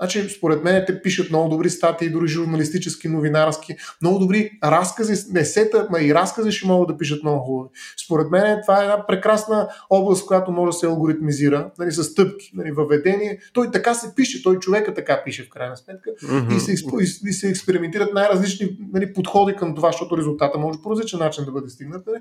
Значи, 0.03 0.29
според 0.29 0.65
мен 0.65 0.85
те 0.87 1.03
пишат 1.03 1.31
много 1.31 1.49
добри 1.49 1.70
статии, 1.70 2.11
дори 2.11 2.29
журналистически, 2.29 3.09
новинарски, 3.09 3.77
много 4.01 4.19
добри 4.19 4.51
разкази, 4.65 5.24
не 5.31 5.45
сета, 5.45 5.87
ма 5.91 6.01
и 6.01 6.15
разкази 6.15 6.53
ще 6.53 6.66
могат 6.66 6.89
да 6.89 6.99
пишат 6.99 7.23
много 7.23 7.45
хубави. 7.45 7.69
Според 8.05 8.31
мен 8.31 8.59
това 8.62 8.81
е 8.81 8.85
една 8.85 9.07
прекрасна 9.07 9.69
област, 9.91 10.27
която 10.27 10.51
може 10.53 10.69
да 10.69 10.73
се 10.73 10.87
алгоритмизира, 10.87 11.70
нали, 11.79 11.93
с 11.93 12.05
стъпки, 12.05 12.51
нали, 12.55 12.73
въведение. 12.73 13.39
Той 13.53 13.70
така 13.70 13.95
се 13.95 14.15
пише, 14.15 14.43
той 14.43 14.59
човека 14.59 14.95
така 14.95 15.23
пише 15.24 15.45
в 15.45 15.49
крайна 15.49 15.77
сметка 15.77 16.11
mm-hmm. 16.11 16.57
и, 16.57 16.61
се, 17.07 17.29
и 17.29 17.33
се 17.33 17.49
експериментират 17.49 18.15
най-различни 18.15 18.77
нали, 18.93 19.12
подходи 19.12 19.57
към 19.57 19.74
това, 19.74 19.89
защото 19.89 20.19
резултата 20.19 20.59
може 20.59 20.79
по 20.83 20.91
различен 20.91 21.19
начин 21.19 21.45
да 21.45 21.53
бъде 21.53 21.69
стигнат. 21.69 22.07
Нали. 22.07 22.19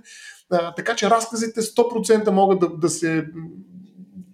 А, 0.51 0.75
така 0.75 0.95
че 0.95 1.09
разказите 1.09 1.61
100% 1.61 2.29
могат 2.29 2.59
да, 2.59 2.69
да 2.69 2.89
се 2.89 3.25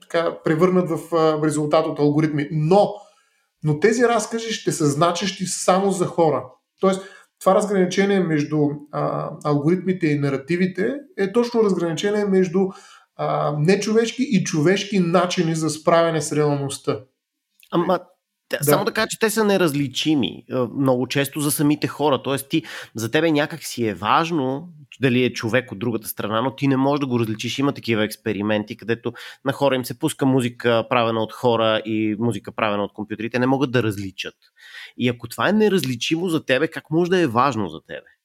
така, 0.02 0.38
превърнат 0.44 0.90
в, 0.90 0.98
в 1.12 1.44
резултат 1.44 1.86
от 1.86 2.00
алгоритми. 2.00 2.48
Но 2.52 2.94
но 3.64 3.80
тези 3.80 4.04
разкази 4.04 4.54
ще 4.54 4.72
са 4.72 4.86
значещи 4.86 5.46
само 5.46 5.92
за 5.92 6.06
хора. 6.06 6.46
Тоест, 6.80 7.02
това 7.40 7.56
разграничение 7.56 8.20
между 8.20 8.58
а, 8.92 9.32
алгоритмите 9.44 10.08
и 10.08 10.20
наративите 10.20 10.96
е 11.18 11.32
точно 11.32 11.64
разграничение 11.64 12.26
между 12.26 12.60
а, 13.16 13.56
нечовешки 13.60 14.24
и 14.24 14.44
човешки 14.44 15.00
начини 15.00 15.56
за 15.56 15.70
справяне 15.70 16.22
с 16.22 16.32
реалността. 16.32 17.00
Ама 17.72 18.00
да. 18.50 18.64
Само 18.64 18.86
да 18.86 18.92
кажа, 18.92 19.08
че 19.10 19.20
те 19.20 19.30
са 19.30 19.44
неразличими 19.44 20.44
много 20.78 21.08
често 21.08 21.40
за 21.40 21.52
самите 21.52 21.88
хора. 21.88 22.24
Тоест, 22.24 22.50
ти, 22.50 22.64
за 22.96 23.12
тебе 23.12 23.32
някак 23.32 23.64
си 23.64 23.88
е 23.88 23.94
важно 23.94 24.70
дали 25.02 25.24
е 25.24 25.34
човек 25.34 25.72
от 25.72 25.80
другата 25.80 26.08
страна, 26.08 26.42
но 26.42 26.56
ти 26.56 26.68
не 26.68 26.78
можеш 26.78 27.00
да 27.00 27.08
го 27.08 27.20
различиш. 27.20 27.60
Има 27.60 27.74
такива 27.74 28.04
експерименти, 28.04 28.78
където 28.78 29.14
на 29.46 29.52
хора 29.52 29.76
им 29.76 29.86
се 29.86 30.00
пуска 30.00 30.26
музика 30.26 30.86
правена 30.90 31.24
от 31.24 31.34
хора 31.34 31.82
и 31.86 32.16
музика 32.20 32.52
правена 32.52 32.84
от 32.84 32.94
компютрите. 32.94 33.40
Не 33.40 33.48
могат 33.48 33.72
да 33.72 33.84
различат. 33.84 34.36
И 34.98 35.10
ако 35.10 35.28
това 35.28 35.50
е 35.50 35.54
неразличимо 35.54 36.30
за 36.30 36.46
тебе, 36.46 36.68
как 36.68 36.92
може 36.92 37.12
да 37.12 37.20
е 37.20 37.28
важно 37.28 37.70
за 37.70 37.82
тебе? 37.82 38.17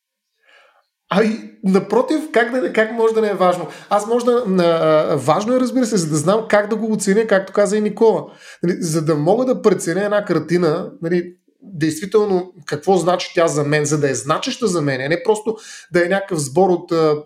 Ай, 1.14 1.50
напротив, 1.64 2.20
как, 2.32 2.60
да, 2.60 2.72
как 2.72 2.92
може 2.92 3.14
да 3.14 3.20
не 3.20 3.28
е 3.28 3.34
важно? 3.34 3.66
Аз 3.90 4.06
може 4.06 4.24
да. 4.24 4.44
А, 4.58 5.16
важно 5.16 5.56
е, 5.56 5.60
разбира 5.60 5.86
се, 5.86 5.96
за 5.96 6.08
да 6.10 6.16
знам 6.16 6.44
как 6.48 6.68
да 6.68 6.76
го 6.76 6.92
оценя, 6.92 7.26
както 7.26 7.52
каза 7.52 7.76
и 7.76 7.80
Никола. 7.80 8.24
Нали, 8.62 8.76
за 8.80 9.04
да 9.04 9.14
мога 9.14 9.44
да 9.44 9.62
преценя 9.62 10.04
една 10.04 10.24
картина, 10.24 10.90
нали, 11.02 11.34
действително 11.62 12.52
какво 12.66 12.96
значи 12.96 13.32
тя 13.34 13.48
за 13.48 13.64
мен, 13.64 13.84
за 13.84 14.00
да 14.00 14.10
е 14.10 14.14
значеща 14.14 14.66
за 14.66 14.82
мен, 14.82 15.00
а 15.00 15.08
не 15.08 15.22
просто 15.22 15.56
да 15.92 16.06
е 16.06 16.08
някакъв 16.08 16.38
сбор 16.38 16.70
от 16.70 16.92
а, 16.92 17.16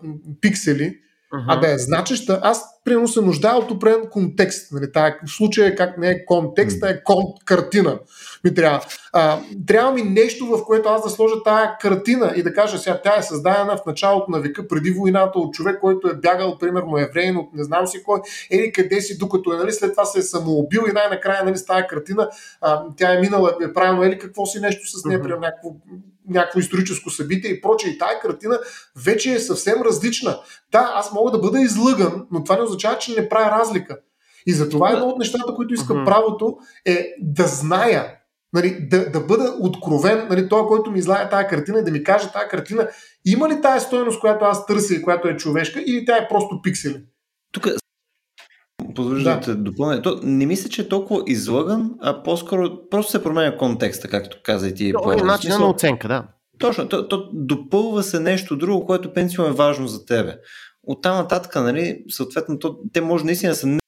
пиксели, 0.41 0.95
uh-huh. 1.33 1.45
а 1.47 1.59
да 1.59 1.73
е 1.73 1.77
значеща. 1.77 2.39
Аз, 2.43 2.63
примерно, 2.87 3.07
се 3.07 3.21
нуждая 3.21 3.55
от 3.55 3.71
определен 3.71 4.09
контекст. 4.09 4.71
Нали, 4.71 4.91
тая, 4.91 5.19
в 5.25 5.31
случая 5.31 5.75
как 5.75 5.97
не 5.97 6.09
е 6.09 6.25
контекст, 6.25 6.83
а 6.83 6.89
е 6.89 7.03
кон, 7.03 7.23
картина 7.45 7.99
ми 8.43 8.53
трябва. 8.53 8.81
А, 9.13 9.39
трябва 9.67 9.91
ми 9.91 10.01
нещо, 10.01 10.45
в 10.45 10.65
което 10.65 10.89
аз 10.89 11.03
да 11.03 11.09
сложа 11.09 11.35
тая 11.45 11.77
картина 11.77 12.33
и 12.35 12.43
да 12.43 12.53
кажа 12.53 12.77
сега, 12.77 13.01
тя 13.03 13.15
е 13.17 13.23
създадена 13.23 13.77
в 13.77 13.85
началото 13.85 14.31
на 14.31 14.39
века, 14.39 14.67
преди 14.67 14.91
войната, 14.91 15.39
от 15.39 15.53
човек, 15.53 15.79
който 15.81 16.07
е 16.07 16.15
бягал, 16.15 16.57
примерно, 16.57 16.97
евреин, 16.97 17.37
от 17.37 17.53
не 17.53 17.63
знам 17.63 17.87
си 17.87 18.03
кой, 18.03 18.19
или 18.51 18.71
къде 18.71 19.01
си, 19.01 19.17
докато 19.17 19.53
е, 19.53 19.57
нали, 19.57 19.71
след 19.71 19.91
това 19.91 20.05
се 20.05 20.19
е 20.19 20.21
самоубил 20.21 20.81
и 20.89 20.93
най-накрая, 20.93 21.45
нали, 21.45 21.57
с 21.57 21.65
тая 21.65 21.87
картина, 21.87 22.29
а, 22.61 22.83
тя 22.97 23.13
е 23.13 23.19
минала, 23.19 23.57
е 23.61 23.73
правилно, 23.73 24.03
или 24.03 24.19
какво 24.19 24.45
си 24.45 24.59
нещо 24.59 24.99
с 24.99 25.05
нея, 25.05 25.21
mm-hmm. 25.21 25.39
някакво 25.39 25.69
някакво 26.29 26.59
историческо 26.59 27.09
събитие 27.09 27.51
и 27.51 27.61
прочее. 27.61 27.91
И 27.91 27.97
тая 27.97 28.19
картина 28.19 28.59
вече 29.05 29.33
е 29.33 29.39
съвсем 29.39 29.81
различна. 29.81 30.39
Да, 30.71 30.91
аз 30.95 31.13
мога 31.13 31.31
да 31.31 31.39
бъда 31.39 31.61
излъган, 31.61 32.25
но 32.31 32.43
това 32.43 32.55
не 32.55 32.63
означава, 32.63 32.76
че 32.77 33.21
не 33.21 33.29
правя 33.29 33.59
разлика. 33.59 33.99
И 34.45 34.53
затова 34.53 34.91
едно 34.91 35.05
от 35.05 35.19
нещата, 35.19 35.53
които 35.55 35.73
иска 35.73 35.93
mm-hmm. 35.93 36.05
правото 36.05 36.57
е 36.85 37.15
да 37.21 37.43
зная 37.43 38.17
нали, 38.53 38.87
да, 38.89 39.11
да 39.11 39.19
бъда 39.19 39.55
откровен, 39.59 40.27
нали, 40.29 40.49
това, 40.49 40.67
който 40.67 40.91
ми 40.91 40.99
излага 40.99 41.29
тази 41.29 41.47
картина, 41.47 41.83
да 41.83 41.91
ми 41.91 42.03
каже 42.03 42.31
тази 42.31 42.47
картина, 42.49 42.87
има 43.25 43.49
ли 43.49 43.61
тази 43.61 43.85
стоеност, 43.85 44.19
която 44.19 44.45
аз 44.45 44.65
търся 44.65 44.93
и 44.93 45.01
която 45.01 45.27
е 45.27 45.37
човешка, 45.37 45.81
или 45.85 46.05
тя 46.05 46.17
е 46.17 46.27
просто 46.27 46.61
пиксели? 46.63 47.03
Тук 47.51 47.67
само 48.81 48.93
позволиш 48.93 49.23
да. 49.23 49.35
да 49.35 49.41
те 49.41 49.55
допълня. 49.55 50.01
То, 50.01 50.19
не 50.23 50.45
мисля, 50.45 50.69
че 50.69 50.81
е 50.81 50.89
толкова 50.89 51.23
излъган, 51.27 51.91
а 52.01 52.23
по-скоро 52.23 52.89
просто 52.89 53.11
се 53.11 53.23
променя 53.23 53.57
контекста, 53.57 54.07
както 54.07 54.37
каза 54.43 54.67
и 54.67 54.73
ти. 54.73 54.93
То 55.03 55.11
е 55.11 55.15
начинът 55.15 55.59
на 55.59 55.69
оценка, 55.69 56.07
да. 56.07 56.23
Точно, 56.59 56.89
то, 56.89 57.07
то 57.07 57.29
допълва 57.33 58.03
се 58.03 58.19
нещо 58.19 58.55
друго, 58.55 58.85
което 58.85 59.13
пенсио 59.13 59.45
е 59.45 59.51
важно 59.51 59.87
за 59.87 60.05
тебе. 60.05 60.37
От 60.87 61.01
там 61.03 61.15
нататък, 61.17 61.55
нали, 61.55 62.03
съответно, 62.09 62.59
то, 62.59 62.79
те 62.93 63.01
може 63.01 63.25
наистина 63.25 63.51
да 63.51 63.55
са 63.55 63.67
не 63.67 63.79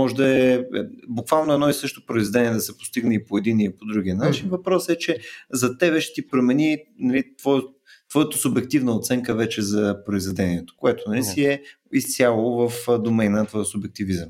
може 0.00 0.14
да 0.14 0.28
е, 0.28 0.54
е 0.54 0.64
буквално 1.08 1.52
едно 1.52 1.68
и 1.68 1.74
също 1.74 2.06
произведение 2.06 2.50
да 2.50 2.60
се 2.60 2.78
постигне 2.78 3.14
и 3.14 3.24
по 3.24 3.38
един 3.38 3.60
и 3.60 3.76
по 3.76 3.84
другия 3.84 4.14
начин. 4.14 4.48
Въпросът 4.48 4.90
е, 4.90 4.98
че 4.98 5.18
за 5.52 5.78
тебе 5.78 6.00
ще 6.00 6.14
ти 6.14 6.28
промени 6.28 6.78
нали, 6.98 7.36
твое, 7.36 7.60
твоята 8.10 8.36
субективна 8.36 8.96
оценка 8.96 9.34
вече 9.34 9.62
за 9.62 10.02
произведението, 10.06 10.74
което 10.76 11.10
нали, 11.10 11.22
си 11.22 11.44
е 11.44 11.62
изцяло 11.92 12.68
в 12.68 12.98
домейна 12.98 13.38
на 13.38 13.46
твоя 13.46 13.64
субективизъм. 13.64 14.28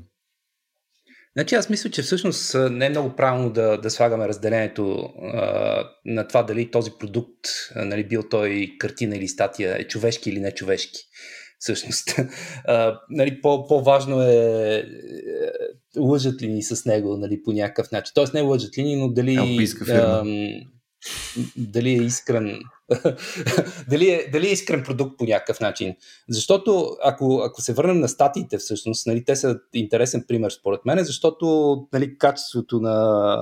Значи 1.37 1.55
аз 1.55 1.69
мисля, 1.69 1.89
че 1.89 2.01
всъщност 2.01 2.55
не 2.71 2.85
е 2.85 2.89
много 2.89 3.15
правилно 3.15 3.49
да, 3.49 3.77
да 3.77 3.89
слагаме 3.89 4.27
разделението 4.27 5.13
а, 5.21 5.83
на 6.05 6.27
това 6.27 6.43
дали 6.43 6.71
този 6.71 6.91
продукт, 6.99 7.39
нали, 7.75 8.03
бил 8.07 8.23
той 8.29 8.75
картина 8.79 9.15
или 9.17 9.27
статия, 9.27 9.75
е 9.79 9.87
човешки 9.87 10.29
или 10.29 10.39
не 10.39 10.51
човешки. 10.51 10.99
Всъщност, 11.59 12.15
а, 12.65 12.99
нали, 13.09 13.41
по, 13.41 13.67
по-важно 13.67 14.21
е, 14.21 14.33
е 14.35 14.83
лъжат 15.99 16.41
ли 16.41 16.47
ни 16.47 16.63
с 16.63 16.85
него 16.85 17.17
нали, 17.17 17.43
по 17.43 17.51
някакъв 17.51 17.91
начин. 17.91 18.11
Тоест 18.15 18.33
не 18.33 18.41
лъжат 18.41 18.77
ли 18.77 18.83
ни, 18.83 18.95
но 18.95 19.09
дали, 19.09 19.35
а, 19.35 20.23
дали 21.57 21.89
е 21.89 22.03
искрен 22.03 22.59
дали, 23.89 24.09
е, 24.09 24.29
дали 24.31 24.47
е 24.47 24.51
искрен 24.51 24.83
продукт 24.83 25.17
по 25.17 25.25
някакъв 25.25 25.59
начин. 25.59 25.95
Защото 26.29 26.97
ако, 27.03 27.41
ако 27.45 27.61
се 27.61 27.73
върнем 27.73 27.99
на 27.99 28.07
статиите 28.07 28.57
всъщност, 28.57 29.07
нали, 29.07 29.25
те 29.25 29.35
са 29.35 29.59
интересен 29.73 30.25
пример 30.27 30.49
според 30.49 30.85
мен, 30.85 31.03
защото 31.03 31.77
нали, 31.93 32.17
качеството 32.17 32.79
на 32.79 33.37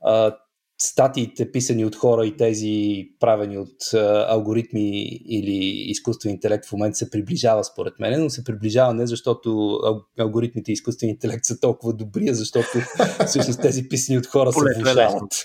а, 0.00 0.36
статиите, 0.84 1.52
писани 1.52 1.84
от 1.84 1.96
хора 1.96 2.26
и 2.26 2.36
тези 2.36 3.04
правени 3.20 3.58
от 3.58 3.94
а, 3.94 4.26
алгоритми 4.28 5.02
или 5.28 5.84
изкуствен 5.90 6.32
интелект 6.32 6.66
в 6.66 6.72
момента 6.72 6.96
се 6.96 7.10
приближава 7.10 7.64
според 7.64 8.00
мен, 8.00 8.22
но 8.22 8.30
се 8.30 8.44
приближава 8.44 8.94
не 8.94 9.06
защото 9.06 9.78
алгоритмите 10.18 10.70
и 10.70 10.74
изкуствен 10.74 11.10
интелект 11.10 11.44
са 11.44 11.60
толкова 11.60 11.92
добри, 11.92 12.28
а 12.28 12.34
защото 12.34 12.68
всъщност 13.26 13.60
тези 13.60 13.88
писани 13.88 14.18
от 14.18 14.26
хора 14.26 14.52
се 14.52 14.80
влушават. 14.80 15.44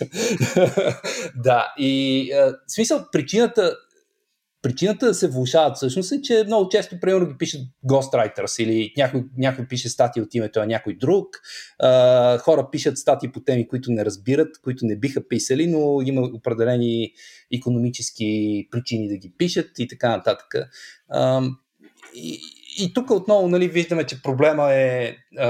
да, 1.43 1.73
и 1.77 2.31
а, 2.31 2.55
смисъл, 2.68 3.05
причината, 3.11 3.76
Причината 4.68 5.06
да 5.06 5.14
се 5.14 5.27
влушават 5.27 5.76
всъщност 5.76 6.11
е, 6.11 6.22
че 6.22 6.44
много 6.45 6.69
често, 6.69 6.99
примерно, 6.99 7.27
ги 7.27 7.38
пишат 7.38 7.61
ghostwriters 7.89 8.64
или 8.64 8.94
някой, 8.98 9.23
някой 9.38 9.68
пише 9.68 9.89
статии 9.89 10.22
от 10.22 10.35
името 10.35 10.60
на 10.60 10.65
някой 10.65 10.94
друг. 10.94 11.27
А, 11.80 12.38
хора 12.38 12.68
пишат 12.72 12.98
статии 12.98 13.31
по 13.31 13.39
теми, 13.39 13.68
които 13.68 13.91
не 13.91 14.06
разбират, 14.06 14.61
които 14.64 14.85
не 14.85 14.95
биха 14.95 15.27
писали, 15.27 15.68
но 15.68 16.02
има 16.02 16.22
определени 16.22 17.11
економически 17.53 18.68
причини 18.72 19.07
да 19.07 19.18
ги 19.18 19.34
пишат 19.38 19.69
и 19.80 19.88
така 19.88 20.10
нататък. 20.10 20.56
А, 21.10 21.41
и, 22.15 22.39
и 22.80 22.94
тук 22.94 23.11
отново 23.11 23.48
нали, 23.48 23.68
виждаме, 23.68 24.03
че 24.03 24.22
проблема 24.22 24.73
е 24.73 25.15
а, 25.38 25.49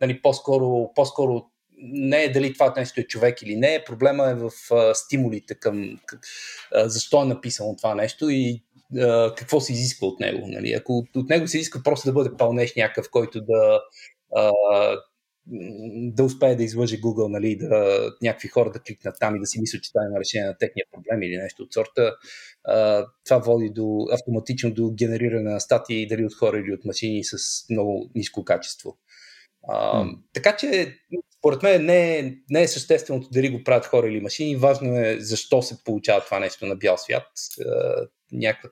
нали, 0.00 0.22
по-скоро, 0.22 0.90
по-скоро 0.94 1.42
не 1.78 2.22
е 2.22 2.32
дали 2.32 2.52
това 2.52 2.74
нещо 2.76 3.00
е 3.00 3.04
човек 3.04 3.42
или 3.42 3.56
не, 3.56 3.84
проблема 3.86 4.30
е 4.30 4.34
в 4.34 4.50
а, 4.72 4.94
стимулите 4.94 5.54
към 5.54 5.98
а, 6.74 6.88
защо 6.88 7.22
е 7.22 7.26
написано 7.26 7.76
това 7.76 7.94
нещо 7.94 8.30
и 8.30 8.62
а, 8.98 9.34
какво 9.34 9.60
се 9.60 9.72
изисква 9.72 10.06
от 10.06 10.20
него. 10.20 10.46
Нали? 10.48 10.72
Ако 10.72 11.04
от, 11.16 11.28
него 11.28 11.48
се 11.48 11.56
изисква 11.56 11.82
просто 11.82 12.08
да 12.08 12.12
бъде 12.12 12.36
пълнеш 12.38 12.74
някакъв, 12.74 13.10
който 13.10 13.40
да 13.40 13.80
а, 14.36 14.52
да 15.92 16.24
успее 16.24 16.56
да 16.56 16.62
излъже 16.64 17.00
Google, 17.00 17.28
нали, 17.28 17.56
да 17.56 17.98
някакви 18.22 18.48
хора 18.48 18.70
да 18.70 18.80
кликнат 18.80 19.16
там 19.20 19.36
и 19.36 19.40
да 19.40 19.46
си 19.46 19.60
мислят, 19.60 19.82
че 19.82 19.92
това 19.92 20.04
е 20.04 20.08
на 20.08 20.20
решение 20.20 20.48
на 20.48 20.58
техния 20.58 20.86
проблем 20.92 21.22
или 21.22 21.36
нещо 21.36 21.62
от 21.62 21.72
сорта. 21.72 22.16
А, 22.64 23.06
това 23.24 23.38
води 23.38 23.70
до 23.70 24.06
автоматично 24.12 24.70
до 24.70 24.90
генериране 24.90 25.50
на 25.50 25.60
статии 25.60 26.06
дали 26.06 26.24
от 26.24 26.34
хора 26.34 26.58
или 26.58 26.72
от 26.72 26.84
машини 26.84 27.24
с 27.24 27.36
много 27.70 28.10
ниско 28.14 28.44
качество. 28.44 28.96
А, 29.68 30.04
mm. 30.04 30.18
Така 30.32 30.56
че 30.56 30.96
според 31.38 31.62
мен 31.62 31.84
не 31.84 32.18
е, 32.18 32.32
не 32.50 32.62
е 32.62 32.68
същественото 32.68 33.28
дали 33.32 33.48
го 33.48 33.64
правят 33.64 33.86
хора 33.86 34.08
или 34.08 34.20
машини, 34.20 34.56
важно 34.56 34.98
е 34.98 35.16
защо 35.20 35.62
се 35.62 35.84
получава 35.84 36.20
това 36.24 36.38
нещо 36.38 36.66
на 36.66 36.76
бял 36.76 36.96
свят. 36.96 37.26
някаква, 38.32 38.70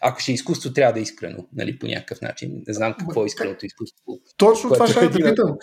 ако 0.00 0.20
ще 0.20 0.32
е 0.32 0.34
изкуство, 0.34 0.72
трябва 0.72 0.92
да 0.92 0.98
е 0.98 1.02
искрено, 1.02 1.46
нали, 1.52 1.78
по 1.78 1.86
някакъв 1.86 2.20
начин. 2.20 2.62
Не 2.66 2.74
знам 2.74 2.94
какво 2.98 3.22
е 3.22 3.26
искреното 3.26 3.66
изкуство. 3.66 4.18
Точно 4.36 4.70
това 4.70 4.86
ще 4.86 5.08
да 5.08 5.30
питам. 5.30 5.56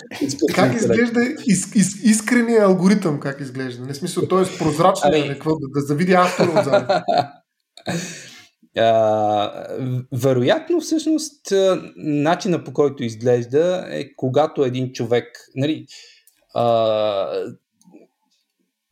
Как 0.56 0.76
изглежда 0.76 1.22
из, 1.46 1.76
из, 1.76 2.04
искрения 2.04 2.64
алгоритъм, 2.64 3.20
как 3.20 3.42
изглежда? 3.42 3.86
Не 3.86 3.94
смисъл, 3.94 4.28
т.е. 4.28 4.58
прозрачно 4.58 5.10
ами... 5.14 5.28
какво, 5.28 5.56
да, 5.56 5.68
да 5.68 5.82
завиди 5.82 6.14
автора 6.14 6.60
отзад. 6.60 7.04
Вероятно, 10.14 10.82
всъщност, 10.82 11.54
начина 11.96 12.64
по 12.64 12.74
който 12.74 13.04
изглежда 13.04 13.88
е 13.92 14.16
когато 14.16 14.64
един 14.64 14.92
човек, 14.94 15.50
нали, 15.56 15.86
uh, 16.56 17.58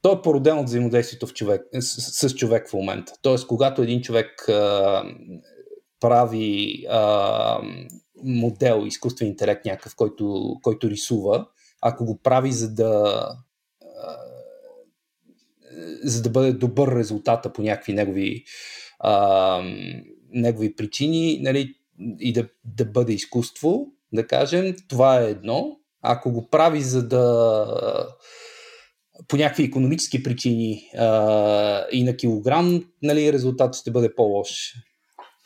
той 0.02 0.14
е 0.14 0.22
породен 0.22 0.58
от 0.58 0.66
взаимодействието 0.66 1.28
в 1.28 1.34
човек, 1.34 1.62
с, 1.80 2.30
с 2.30 2.36
човек 2.36 2.70
в 2.70 2.74
момента. 2.74 3.14
Тоест, 3.22 3.48
когато 3.48 3.82
един 3.82 4.02
човек 4.02 4.46
uh, 4.48 5.16
прави 6.00 6.86
uh, 6.90 7.88
модел, 8.24 8.84
изкуствен 8.86 9.28
интелект 9.28 9.66
някакъв, 9.66 9.96
който, 9.96 10.56
който 10.62 10.90
рисува, 10.90 11.48
ако 11.82 12.06
го 12.06 12.22
прави 12.22 12.52
за 12.52 12.74
да 12.74 13.28
за 16.04 16.22
да 16.22 16.30
бъде 16.30 16.54
добър 16.54 16.96
резултата 16.96 17.54
по 17.54 17.62
някакви 17.62 17.94
негови 17.94 18.44
а, 19.00 19.62
негови 20.30 20.76
причини 20.76 21.40
нали, 21.42 21.76
и 22.20 22.34
да, 22.34 22.48
да 22.66 22.86
бъде 22.86 23.14
изкуство, 23.14 23.88
да 24.14 24.28
кажем, 24.28 24.76
това 24.88 25.22
е 25.22 25.30
едно. 25.30 25.78
Ако 26.02 26.32
го 26.32 26.50
прави 26.50 26.82
за 26.82 27.08
да 27.08 27.66
по 29.28 29.38
някакви 29.38 29.64
економически 29.64 30.24
причини 30.24 30.90
а, 30.98 31.86
и 31.92 32.04
на 32.04 32.16
килограм, 32.16 32.86
нали, 33.02 33.34
резултатът 33.34 33.76
ще 33.76 33.92
бъде 33.92 34.16
по-лош. 34.16 34.74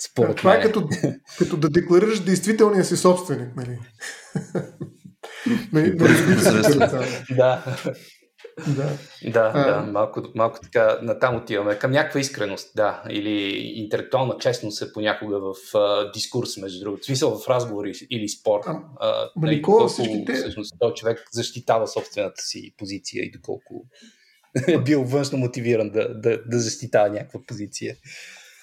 Според 0.01 0.37
това 0.37 0.55
е 0.55 0.61
като, 0.61 0.89
като 1.37 1.57
да 1.57 1.69
декларираш 1.69 2.19
действителния 2.19 2.85
си 2.85 2.97
собственик. 2.97 3.55
Нали? 3.55 3.79
нали, 5.73 5.97
да. 7.35 7.63
Да, 8.67 8.97
да, 9.31 9.51
а... 9.55 9.63
да 9.63 9.91
малко, 9.91 10.23
малко 10.35 10.59
така 10.63 10.99
натам 11.01 11.35
отиваме. 11.35 11.79
Към 11.79 11.91
някаква 11.91 12.19
искреност, 12.19 12.71
да, 12.75 13.03
или 13.09 13.57
интелектуална 13.75 14.37
честност 14.39 14.81
е 14.81 14.93
понякога 14.93 15.39
в 15.39 15.77
а, 15.77 16.11
дискурс, 16.11 16.57
между 16.57 16.79
другото. 16.79 17.05
Смисъл 17.05 17.37
в 17.37 17.47
разговори 17.47 17.93
или 18.09 18.29
спор. 18.29 18.59
А, 18.65 18.81
а, 18.99 19.29
нали, 19.35 19.55
Никола, 19.55 19.87
всичките... 19.87 20.33
всъщност 20.33 20.75
този 20.79 20.93
човек 20.93 21.23
защитава 21.31 21.87
собствената 21.87 22.41
си 22.41 22.73
позиция 22.77 23.23
и 23.23 23.31
доколко 23.31 23.85
е 24.67 24.77
бил 24.77 25.03
външно 25.03 25.37
мотивиран 25.37 25.89
да, 25.89 26.19
да, 26.19 26.43
да 26.45 26.59
защитава 26.59 27.09
някаква 27.09 27.39
позиция. 27.47 27.95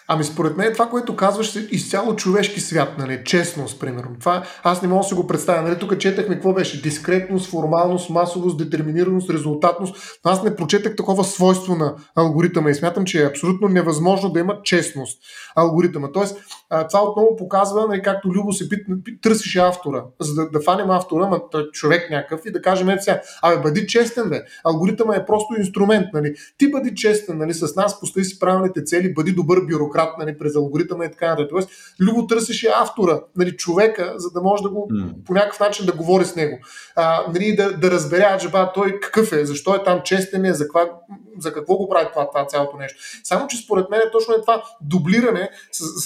Ами 0.09 0.25
според 0.25 0.57
мен 0.57 0.73
това, 0.73 0.89
което 0.89 1.17
казваш, 1.17 1.57
е 1.57 1.69
изцяло 1.71 2.17
човешки 2.17 2.61
свят, 2.61 2.99
нали? 2.99 3.23
честност, 3.25 3.81
примерно. 3.81 4.11
Това 4.21 4.43
аз 4.63 4.83
не 4.83 4.89
мога 4.89 5.03
да 5.03 5.09
се 5.09 5.15
го 5.15 5.27
представя. 5.27 5.63
Нали? 5.63 5.79
Тук 5.79 5.99
четахме 5.99 6.35
какво 6.35 6.53
беше 6.53 6.83
дискретност, 6.83 7.51
формалност, 7.51 8.11
масовост, 8.11 8.59
детерминираност, 8.59 9.31
резултатност. 9.31 10.19
Но 10.25 10.31
аз 10.31 10.43
не 10.43 10.57
прочетах 10.57 10.97
такова 10.97 11.25
свойство 11.25 11.75
на 11.75 11.95
алгоритъма 12.15 12.71
и 12.71 12.75
смятам, 12.75 13.05
че 13.05 13.23
е 13.23 13.27
абсолютно 13.27 13.69
невъзможно 13.69 14.31
да 14.31 14.41
има 14.41 14.63
честност 14.63 15.19
алгоритъма. 15.57 16.13
Тоест, 16.13 16.39
това 16.71 17.03
отново 17.03 17.37
показва, 17.37 17.87
нали, 17.89 18.03
както 18.03 18.29
Любо 18.29 18.53
се 18.53 18.69
пит, 18.69 18.87
търсише 19.23 19.59
автора, 19.59 20.05
за 20.21 20.35
да, 20.35 20.51
да 20.51 20.61
фанем 20.61 20.91
автора, 20.91 21.27
ма, 21.27 21.41
човек 21.73 22.11
някакъв 22.11 22.41
и 22.47 22.53
да 22.53 22.63
кажем, 22.63 22.89
ето 22.89 23.03
сега, 23.03 23.21
абе, 23.43 23.57
бъди 23.63 23.87
честен, 23.87 24.29
бе. 24.29 24.43
Алгоритъма 24.65 25.17
е 25.17 25.27
просто 25.27 25.55
инструмент, 25.59 26.07
нали. 26.13 26.35
Ти 26.59 26.71
бъди 26.71 26.95
честен, 26.95 27.39
нали, 27.39 27.55
с 27.55 27.77
нас, 27.77 28.01
постави 28.01 28.25
си 28.25 28.39
правилните 28.39 28.85
цели, 28.85 29.15
бъди 29.15 29.33
добър 29.33 29.61
бюрократ, 29.61 30.19
нали, 30.19 30.39
през 30.39 30.57
алгоритъма 30.57 31.05
и 31.05 31.11
така 31.11 31.29
нататък. 31.29 31.51
Тоест, 31.51 31.71
Любо 32.01 32.27
търсише 32.27 32.69
автора, 32.75 33.21
нали, 33.37 33.57
човека, 33.57 34.15
за 34.17 34.31
да 34.31 34.41
може 34.41 34.63
да 34.63 34.69
го 34.69 34.89
mm. 34.93 35.25
по 35.25 35.35
някакъв 35.35 35.61
начин 35.61 35.87
да 35.87 35.93
говори 35.93 36.25
с 36.25 36.37
него. 36.37 36.59
А, 36.97 37.25
нали, 37.35 37.57
да, 37.57 37.73
да 37.73 37.91
разбере, 37.91 38.37
че 38.41 38.49
ба, 38.49 38.73
той 38.75 39.01
какъв 39.01 39.33
е, 39.33 39.45
защо 39.45 39.75
е 39.75 39.85
там 39.85 40.01
честен 40.05 40.45
е, 40.45 40.55
за, 40.55 40.65
каква, 40.65 40.91
за 41.39 41.53
какво 41.53 41.77
го 41.77 41.89
прави 41.89 42.07
това, 42.13 42.29
това 42.29 42.47
цялото 42.47 42.77
нещо. 42.77 42.99
Само, 43.25 43.47
че 43.47 43.57
според 43.57 43.91
мен 43.91 44.01
точно 44.13 44.35
е 44.35 44.41
това 44.41 44.63
дублиране, 44.81 45.51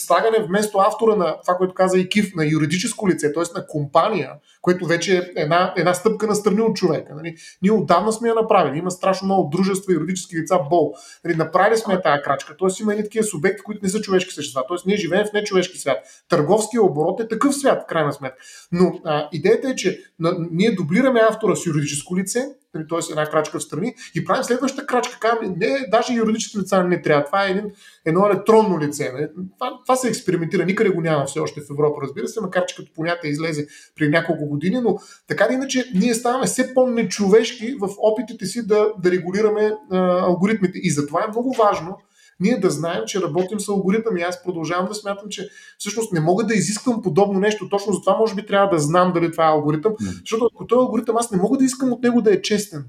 слагане 0.07 0.47
вместо 0.51 0.79
автора 0.79 1.17
на 1.17 1.41
това, 1.41 1.55
което 1.55 1.75
каза 1.75 1.99
и 1.99 2.09
Кив, 2.09 2.35
на 2.35 2.47
юридическо 2.47 3.09
лице, 3.09 3.33
т.е. 3.33 3.59
на 3.59 3.67
компания, 3.67 4.31
което 4.63 4.87
вече 4.87 5.17
е 5.17 5.41
една, 5.41 5.75
една 5.77 5.95
стъпка 5.95 6.27
на 6.27 6.35
страни 6.35 6.61
от 6.61 6.77
човека. 6.77 7.15
Нали? 7.15 7.37
Ние 7.63 7.73
отдавна 7.73 8.13
сме 8.13 8.29
я 8.29 8.35
направили. 8.35 8.79
Има 8.79 8.91
страшно 8.91 9.27
много 9.27 9.51
дружества 9.51 9.93
и 9.93 9.97
юридически 9.97 10.37
лица 10.37 10.59
бол. 10.71 10.95
Нали? 11.25 11.37
Направили 11.37 11.79
сме 11.79 12.03
тази 12.03 12.23
крачка. 12.23 12.57
Тоест 12.59 12.81
има 12.81 12.93
едни 12.93 13.05
такива 13.05 13.25
субекти, 13.25 13.63
които 13.63 13.81
не 13.83 13.89
са 13.89 14.01
човешки 14.01 14.35
същества. 14.35 14.65
Тоест 14.69 14.87
ние 14.87 14.97
живеем 14.97 15.27
в 15.27 15.33
нечовешки 15.33 15.79
свят. 15.79 15.99
Търговския 16.29 16.83
оборот 16.83 17.21
е 17.21 17.29
такъв 17.29 17.55
свят, 17.55 17.83
в 17.83 17.87
крайна 17.87 18.13
сметка. 18.13 18.39
Но 18.73 19.01
а, 19.05 19.29
идеята 19.33 19.69
е, 19.69 19.75
че 19.75 20.01
на, 20.19 20.37
ние 20.51 20.75
дублираме 20.75 21.21
автора 21.21 21.57
с 21.57 21.67
юридическо 21.67 22.17
лице, 22.17 22.47
нали, 22.75 22.85
т.е. 22.89 22.99
една 23.11 23.27
крачка 23.27 23.59
в 23.59 23.63
страни, 23.63 23.95
и 24.15 24.25
правим 24.25 24.45
следващата 24.45 24.87
крачка. 24.87 25.19
Казваме, 25.21 25.55
не, 25.57 25.87
даже 25.89 26.13
юридически 26.13 26.59
лица 26.59 26.85
не 26.85 27.03
трябва. 27.03 27.25
Това 27.25 27.47
е 27.47 27.51
един, 27.51 27.71
едно 28.05 28.27
електронно 28.27 28.81
лице. 28.81 29.13
Нали. 29.13 29.29
Това, 29.59 29.79
това 29.87 29.97
се 29.97 30.09
експериментира, 30.09 30.65
никъде 30.65 30.91
го 30.91 31.01
няма 31.01 31.25
все 31.25 31.41
още 31.41 31.61
в 31.61 31.71
Европа, 31.71 32.01
разбира 32.03 32.29
се, 32.29 32.41
макар 32.41 32.67
че 32.67 32.77
като 32.77 32.93
понятие 32.95 33.31
излезе 33.31 33.67
при 33.97 34.09
няколко 34.09 34.47
години, 34.51 34.81
но 34.81 34.99
така 35.29 35.47
или 35.49 35.55
иначе 35.55 35.85
ние 35.95 36.15
ставаме 36.15 36.47
все 36.47 36.75
по-нечовешки 36.75 37.75
в 37.81 37.89
опитите 37.99 38.47
си 38.47 38.67
да, 38.67 38.87
да 39.03 39.11
регулираме 39.11 39.73
а, 39.91 39.99
алгоритмите. 40.27 40.79
И 40.79 40.91
затова 40.91 41.25
е 41.25 41.31
много 41.31 41.53
важно 41.53 41.97
ние 42.41 42.59
да 42.59 42.71
знаем, 42.71 43.03
че 43.07 43.21
работим 43.21 43.61
с 43.61 43.69
алгоритъм 43.69 44.17
и 44.17 44.23
аз 44.23 44.43
продължавам 44.43 44.87
да 44.89 44.95
смятам, 44.95 45.29
че 45.29 45.49
всъщност 45.79 46.13
не 46.13 46.21
мога 46.21 46.45
да 46.45 46.55
изисквам 46.55 47.03
подобно 47.03 47.41
нещо. 47.41 47.69
Точно 47.69 47.93
за 47.93 48.01
това 48.01 48.17
може 48.17 48.35
би 48.35 48.47
трябва 48.47 48.69
да 48.69 48.79
знам 48.79 49.13
дали 49.13 49.33
това 49.33 49.45
е 49.47 49.51
алгоритъм, 49.51 49.93
защото 50.21 50.49
ако 50.55 50.67
този 50.67 50.79
алгоритъм 50.79 51.17
аз 51.17 51.31
не 51.31 51.39
мога 51.39 51.59
да 51.59 51.65
искам 51.65 51.93
от 51.93 52.03
него 52.03 52.23
да 52.23 52.35
е 52.35 52.43
честен. 52.43 52.85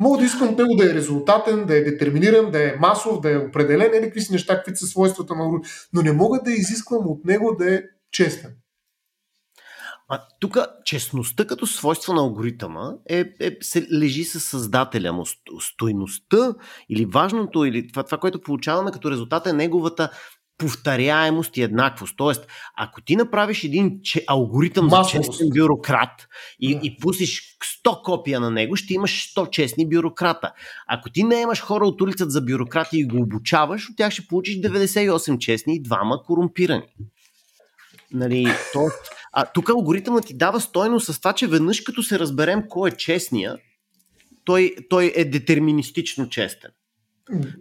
Мога 0.00 0.18
да 0.18 0.24
искам 0.24 0.48
от 0.48 0.58
него 0.58 0.74
да 0.74 0.90
е 0.90 0.94
резултатен, 0.94 1.66
да 1.66 1.76
е 1.76 1.80
детерминиран, 1.80 2.50
да 2.50 2.68
е 2.68 2.76
масов, 2.80 3.20
да 3.20 3.32
е 3.32 3.38
определен, 3.38 3.90
или 3.94 4.02
какви 4.02 4.20
си 4.20 4.32
неща, 4.32 4.56
какви 4.56 4.76
са 4.76 4.86
свойствата 4.86 5.34
на 5.34 5.42
алгоритъм, 5.42 5.70
но 5.92 6.02
не 6.02 6.12
мога 6.12 6.40
да 6.44 6.52
изисквам 6.52 7.06
от 7.06 7.24
него 7.24 7.56
да 7.58 7.74
е 7.74 7.82
честен. 8.12 8.50
А 10.12 10.20
тук 10.40 10.58
честността 10.84 11.46
като 11.46 11.66
свойство 11.66 12.12
на 12.12 12.20
алгоритъма 12.20 12.92
е, 13.08 13.24
е, 13.40 13.56
се 13.60 13.86
лежи 13.92 14.24
със 14.24 14.44
създателя 14.44 15.12
му. 15.12 15.24
Стойността 15.60 16.54
или 16.88 17.04
важното, 17.04 17.64
или 17.64 17.88
това, 17.88 18.02
това, 18.02 18.18
което 18.18 18.40
получаваме 18.40 18.90
като 18.90 19.10
резултат 19.10 19.46
е 19.46 19.52
неговата 19.52 20.10
повторяемост 20.58 21.56
и 21.56 21.62
еднаквост. 21.62 22.14
Тоест, 22.16 22.46
ако 22.76 23.00
ти 23.00 23.16
направиш 23.16 23.64
един 23.64 23.98
че, 24.02 24.24
алгоритъм 24.26 24.86
Масовост. 24.86 25.26
за 25.26 25.32
честен 25.32 25.48
бюрократ 25.54 26.28
и, 26.60 26.74
да. 26.74 26.80
и 26.86 26.96
пустиш 26.96 27.42
100 27.86 28.02
копия 28.02 28.40
на 28.40 28.50
него, 28.50 28.76
ще 28.76 28.94
имаш 28.94 29.34
100 29.36 29.50
честни 29.50 29.88
бюрократа. 29.88 30.52
Ако 30.86 31.10
ти 31.10 31.22
не 31.22 31.40
имаш 31.40 31.60
хора 31.60 31.86
от 31.86 32.00
улицата 32.00 32.30
за 32.30 32.40
бюрократи 32.40 32.98
и 32.98 33.06
го 33.06 33.22
обучаваш, 33.22 33.90
от 33.90 33.96
тях 33.96 34.12
ще 34.12 34.26
получиш 34.26 34.60
98 34.60 35.38
честни 35.38 35.74
и 35.74 35.82
двама 35.82 36.22
корумпирани. 36.22 36.82
Нали, 38.12 38.46
тоест, 38.72 39.19
а 39.32 39.46
тук 39.46 39.70
алгоритъмът 39.70 40.26
ти 40.26 40.36
дава 40.36 40.60
стойност 40.60 41.06
с 41.06 41.18
това, 41.18 41.32
че 41.32 41.46
веднъж 41.46 41.80
като 41.80 42.02
се 42.02 42.18
разберем 42.18 42.62
кой 42.68 42.90
е 42.90 42.96
честния, 42.96 43.56
той, 44.44 44.74
той 44.90 45.12
е 45.16 45.24
детерминистично 45.24 46.28
честен. 46.28 46.70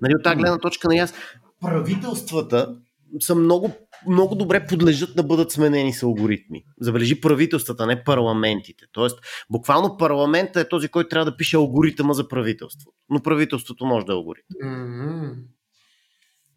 Нали, 0.01 0.15
от 0.15 0.23
тази 0.23 0.35
гледна 0.35 0.57
точка 0.57 0.87
на 0.87 0.95
яс, 0.95 1.13
правителствата 1.61 2.75
са 3.19 3.35
много, 3.35 3.71
много 4.07 4.35
добре 4.35 4.65
подлежат 4.67 5.15
да 5.15 5.23
бъдат 5.23 5.51
сменени 5.51 5.93
с 5.93 6.03
алгоритми. 6.03 6.63
Забележи 6.81 7.21
правителствата, 7.21 7.85
не 7.85 8.03
парламентите. 8.03 8.85
Тоест, 8.91 9.19
буквално 9.49 9.97
парламентът 9.97 10.65
е 10.65 10.69
този, 10.69 10.87
който 10.87 11.09
трябва 11.09 11.31
да 11.31 11.37
пише 11.37 11.57
алгоритъма 11.57 12.13
за 12.13 12.27
правителство. 12.27 12.91
Но 13.09 13.21
правителството 13.21 13.85
може 13.85 14.05
да 14.05 14.11
е 14.11 14.15
алгоритъм. 14.15 14.55
Mm-hmm. 14.63 15.35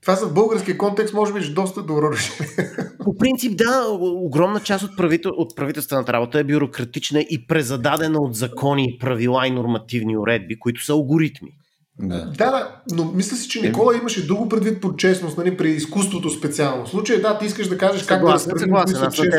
Това 0.03 0.15
за 0.15 0.27
български 0.27 0.79
контекст 0.79 1.15
може 1.15 1.33
би 1.33 1.39
е 1.39 1.43
доста 1.43 1.83
добро 1.83 2.13
решение. 2.13 2.71
По 3.05 3.17
принцип, 3.17 3.57
да, 3.57 3.87
огромна 4.01 4.61
част 4.61 4.85
от, 4.85 4.97
правител, 4.97 5.31
от 5.37 5.57
правителствената 5.57 6.13
работа 6.13 6.39
е 6.39 6.45
бюрократична 6.45 7.21
и 7.21 7.47
презададена 7.47 8.19
от 8.19 8.35
закони, 8.35 8.99
правила 9.01 9.47
и 9.47 9.51
нормативни 9.51 10.17
уредби, 10.17 10.59
които 10.59 10.85
са 10.85 10.93
алгоритми. 10.93 11.51
Да. 11.99 12.25
да, 12.25 12.51
да, 12.51 12.83
но 12.93 13.05
мисля 13.05 13.37
си, 13.37 13.49
че 13.49 13.61
Никола 13.61 13.97
имаше 13.97 14.27
друго 14.27 14.49
предвид 14.49 14.81
по 14.81 14.97
честност, 14.97 15.39
нали, 15.39 15.57
при 15.57 15.71
изкуството 15.71 16.31
специално. 16.31 16.87
В 16.87 16.89
случай, 16.89 17.21
да, 17.21 17.39
ти 17.39 17.47
искаш 17.47 17.69
да 17.69 17.79
кажеш 17.79 18.03
как 18.03 18.25
да 18.25 18.33
разпределим 18.33 18.75
кои 18.75 18.95
са 18.95 19.11
честни 19.11 19.31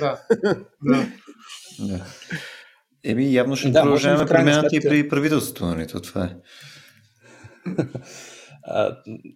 да. 0.00 0.18
да. 0.82 1.06
да. 1.80 2.04
Еми, 3.04 3.32
явно 3.32 3.56
ще 3.56 3.70
да, 3.70 3.82
продължаваме 3.82 4.26
промяната 4.26 4.76
и 4.76 4.80
при 4.80 5.08
правителството, 5.08 5.66
нали? 5.66 5.86
Това 5.86 6.24
е. 6.24 6.30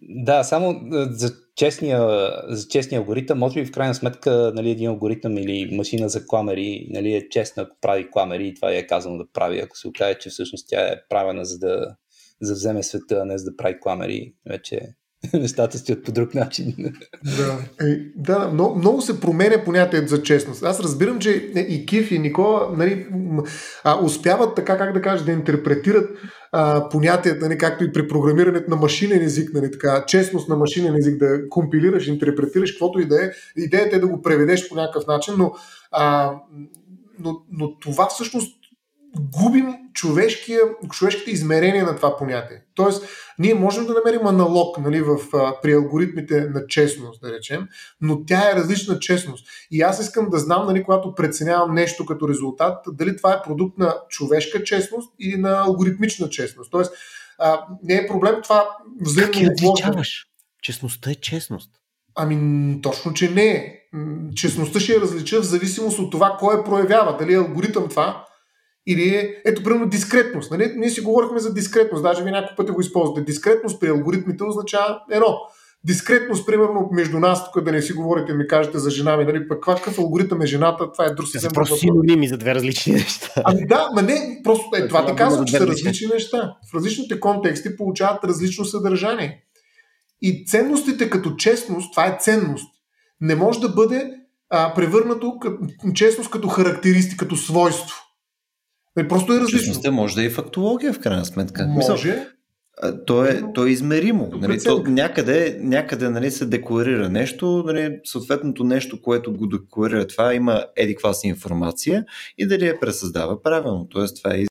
да, 0.01 0.43
само 0.43 0.81
за 1.09 1.33
честния, 1.55 2.31
за 2.47 2.67
честния 2.67 2.99
алгоритъм, 2.99 3.39
може 3.39 3.61
би 3.61 3.65
в 3.65 3.71
крайна 3.71 3.95
сметка 3.95 4.51
нали, 4.55 4.69
един 4.69 4.89
алгоритъм 4.89 5.37
или 5.37 5.75
машина 5.75 6.09
за 6.09 6.27
кламери 6.27 6.87
нали, 6.89 7.15
е 7.15 7.29
честна, 7.29 7.63
ако 7.63 7.77
прави 7.81 8.11
кламери 8.11 8.47
и 8.47 8.55
това 8.55 8.71
е 8.71 8.87
казано 8.87 9.17
да 9.17 9.25
прави. 9.33 9.59
Ако 9.59 9.77
се 9.77 9.87
окаже, 9.87 10.17
че 10.19 10.29
всъщност 10.29 10.65
тя 10.69 10.81
е 10.81 11.01
правена 11.09 11.45
за 11.45 11.59
да, 11.59 11.95
вземе 12.41 12.83
света, 12.83 13.19
а 13.21 13.25
не 13.25 13.37
за 13.37 13.45
да 13.45 13.57
прави 13.57 13.79
кламери, 13.79 14.33
вече 14.49 14.81
нещата 15.33 15.77
стоят 15.77 16.03
по 16.03 16.11
друг 16.11 16.35
начин. 16.35 16.75
Да, 17.37 17.59
е, 17.87 17.97
да 18.15 18.49
много, 18.53 18.75
много 18.75 19.01
се 19.01 19.21
променя 19.21 19.63
понятието 19.65 20.07
за 20.07 20.23
честност. 20.23 20.63
Аз 20.63 20.79
разбирам, 20.79 21.19
че 21.19 21.31
и 21.69 21.85
Киф 21.85 22.11
и 22.11 22.19
Никола 22.19 22.69
нали, 22.77 23.07
а, 23.83 23.99
успяват 24.03 24.55
така, 24.55 24.77
как 24.77 24.93
да 24.93 25.01
кажа, 25.01 25.25
да 25.25 25.31
интерпретират 25.31 26.09
а, 26.57 26.89
понятията, 26.89 27.45
нали, 27.45 27.57
както 27.57 27.83
и 27.83 27.91
при 27.91 28.07
програмирането 28.07 28.69
на 28.69 28.75
машинен 28.75 29.21
език, 29.21 29.53
нали, 29.53 29.71
така, 29.71 30.05
честност 30.05 30.49
на 30.49 30.55
машинен 30.55 30.95
език, 30.95 31.17
да 31.17 31.49
компилираш, 31.49 32.07
интерпретираш, 32.07 32.71
каквото 32.71 32.99
и 32.99 33.05
да 33.05 33.25
е. 33.25 33.31
Идеята 33.57 33.95
е 33.95 33.99
да 33.99 34.07
го 34.07 34.21
преведеш 34.21 34.69
по 34.69 34.75
някакъв 34.75 35.07
начин, 35.07 35.33
но, 35.37 35.53
а, 35.91 36.33
но, 37.19 37.41
но 37.51 37.79
това 37.79 38.07
всъщност 38.07 38.54
губим 39.19 39.75
човешкия, 39.93 40.59
човешките 40.91 41.31
измерения 41.31 41.85
на 41.85 41.95
това 41.95 42.17
понятие. 42.17 42.61
Тоест, 42.75 43.03
ние 43.39 43.53
можем 43.53 43.85
да 43.85 43.93
намерим 43.93 44.27
аналог 44.27 44.77
нали, 44.77 45.01
в, 45.01 45.17
при 45.61 45.73
алгоритмите 45.73 46.41
на 46.41 46.67
честност, 46.67 47.21
да 47.21 47.33
речем, 47.33 47.67
но 48.01 48.25
тя 48.25 48.51
е 48.51 48.55
различна 48.55 48.99
честност. 48.99 49.47
И 49.71 49.81
аз 49.81 49.99
искам 49.99 50.29
да 50.29 50.39
знам, 50.39 50.65
нали, 50.65 50.83
когато 50.83 51.15
преценявам 51.15 51.73
нещо 51.73 52.05
като 52.05 52.29
резултат, 52.29 52.85
дали 52.87 53.17
това 53.17 53.33
е 53.33 53.41
продукт 53.43 53.77
на 53.77 53.95
човешка 54.09 54.63
честност 54.63 55.13
или 55.19 55.37
на 55.37 55.63
алгоритмична 55.65 56.29
честност. 56.29 56.71
Тоест, 56.71 56.93
а, 57.39 57.61
не 57.83 57.95
е 57.95 58.07
проблем 58.07 58.35
това 58.43 58.69
взаимно. 59.01 59.33
Как 59.33 59.41
я 59.41 59.49
различаваш? 59.49 60.27
Честността 60.61 61.11
е 61.11 61.15
честност. 61.15 61.69
Ами, 62.15 62.81
точно, 62.81 63.13
че 63.13 63.29
не 63.29 63.45
е. 63.45 63.73
Честността 64.35 64.79
ще 64.79 64.93
я 64.93 65.01
различа 65.01 65.41
в 65.41 65.45
зависимост 65.45 65.99
от 65.99 66.11
това, 66.11 66.37
кой 66.39 66.57
я 66.57 66.63
проявява. 66.63 67.17
Дали 67.17 67.33
е 67.33 67.37
алгоритъм 67.37 67.89
това, 67.89 68.25
или 68.87 69.15
е, 69.15 69.41
ето, 69.45 69.63
примерно, 69.63 69.89
дискретност. 69.89 70.51
Нали? 70.51 70.73
Ние 70.75 70.89
си 70.89 71.01
говорихме 71.01 71.39
за 71.39 71.53
дискретност, 71.53 72.03
даже 72.03 72.23
ви 72.23 72.31
няколко 72.31 72.55
пъти 72.55 72.71
го 72.71 72.81
използвате. 72.81 73.21
Дискретност 73.21 73.79
при 73.79 73.89
алгоритмите 73.89 74.43
означава 74.43 74.99
едно. 75.11 75.37
Дискретност, 75.83 76.45
примерно, 76.45 76.89
между 76.91 77.19
нас, 77.19 77.51
тук 77.51 77.63
да 77.63 77.71
не 77.71 77.81
си 77.81 77.93
говорите, 77.93 78.33
ми 78.33 78.47
кажете 78.47 78.79
за 78.79 78.89
жена 78.89 79.17
ми, 79.17 79.25
нали, 79.25 79.47
пък 79.47 79.63
какъв 79.63 79.99
алгоритъм 79.99 80.41
е 80.41 80.45
жената, 80.45 80.91
това 80.91 81.05
е 81.05 81.09
друг 81.09 81.27
съвсем. 81.27 81.51
Просто 81.53 81.75
синоними 81.75 82.27
за 82.27 82.37
две 82.37 82.55
различни 82.55 82.93
неща. 82.93 83.31
Ами 83.43 83.67
да, 83.67 83.89
ма 83.95 84.01
не, 84.01 84.41
просто 84.43 84.65
е, 84.75 84.87
това 84.87 85.05
ти 85.05 85.15
казвам, 85.15 85.45
че 85.45 85.57
са 85.57 85.67
различни 85.67 86.07
неща. 86.07 86.55
В 86.71 86.75
различните 86.75 87.19
контексти 87.19 87.77
получават 87.77 88.23
различно 88.23 88.65
съдържание. 88.65 89.43
И 90.21 90.45
ценностите 90.45 91.09
като 91.09 91.35
честност, 91.35 91.93
това 91.93 92.05
е 92.05 92.17
ценност, 92.19 92.67
не 93.21 93.35
може 93.35 93.59
да 93.59 93.69
бъде 93.69 94.11
а, 94.49 94.73
превърнато 94.73 95.39
като, 95.39 95.57
честност 95.93 96.29
като 96.29 96.47
характеристика, 96.47 97.25
като 97.25 97.35
свойство. 97.35 98.04
Е, 98.97 99.07
просто 99.07 99.33
е 99.33 99.39
различно. 99.39 99.59
Честността 99.59 99.91
може 99.91 100.15
да 100.15 100.23
е 100.23 100.29
фактология, 100.29 100.93
в 100.93 100.99
крайна 100.99 101.25
сметка. 101.25 101.67
Може. 101.67 101.77
Мисъл, 101.77 102.25
то 103.05 103.25
е, 103.25 103.43
то 103.53 103.65
е 103.65 103.69
измеримо. 103.69 104.31
Нали, 104.33 104.63
то 104.63 104.83
някъде 104.87 105.57
някъде 105.61 106.09
нали, 106.09 106.31
се 106.31 106.45
декларира 106.45 107.09
нещо, 107.09 107.63
нали, 107.65 107.99
съответното 108.03 108.63
нещо, 108.63 109.01
което 109.01 109.33
го 109.33 109.47
декларира 109.47 110.07
това, 110.07 110.33
има 110.33 110.65
еди 110.75 110.95
си 111.13 111.27
информация 111.27 112.05
и 112.37 112.47
дали 112.47 112.65
я 112.65 112.79
пресъздава 112.79 113.41
правилно. 113.41 113.87
Тоест, 113.89 114.17
това 114.17 114.35
е 114.35 114.45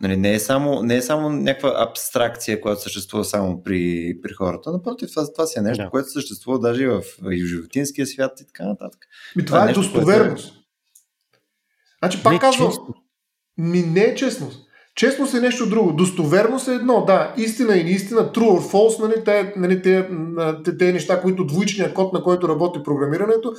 Нали, 0.00 0.16
не, 0.16 0.34
е 0.34 0.38
само, 0.38 0.82
не 0.82 0.96
е 0.96 1.02
само 1.02 1.30
някаква 1.30 1.74
абстракция, 1.78 2.60
която 2.60 2.82
съществува 2.82 3.24
само 3.24 3.62
при, 3.62 4.14
при 4.22 4.32
хората. 4.32 4.72
Напротив, 4.72 5.10
това, 5.10 5.32
това 5.32 5.46
си 5.46 5.58
е 5.58 5.62
нещо, 5.62 5.84
yeah. 5.84 5.90
което 5.90 6.10
съществува 6.10 6.58
даже 6.58 6.82
и 6.82 6.86
в, 6.86 7.02
и 7.32 7.44
в 7.44 7.46
животинския 7.46 8.06
свят 8.06 8.40
и 8.40 8.46
така 8.46 8.64
нататък. 8.64 9.00
Ми, 9.36 9.44
това, 9.44 9.58
това 9.58 9.68
е, 9.68 9.70
е 9.70 9.74
достоверност. 9.74 10.52
Което... 10.52 10.61
Значи, 12.02 12.22
пак 12.22 12.40
казвам, 12.40 12.72
ми 13.58 13.82
не 13.82 14.00
е 14.00 14.14
честност. 14.14 14.58
Честност 14.94 15.34
е 15.34 15.40
нещо 15.40 15.68
друго. 15.68 15.92
Достоверност 15.92 16.68
е 16.68 16.74
едно, 16.74 17.04
да. 17.04 17.34
Истина 17.36 17.76
и 17.76 17.84
неистина, 17.84 18.32
true 18.32 18.58
or 18.58 18.72
false, 18.72 19.00
нали, 19.00 19.24
те, 19.24 19.52
нали, 19.56 19.82
те, 19.82 20.08
те, 20.64 20.78
те 20.78 20.92
неща, 20.92 21.20
които 21.20 21.44
двоичният 21.44 21.94
код, 21.94 22.12
на 22.12 22.22
който 22.22 22.48
работи 22.48 22.82
програмирането, 22.84 23.54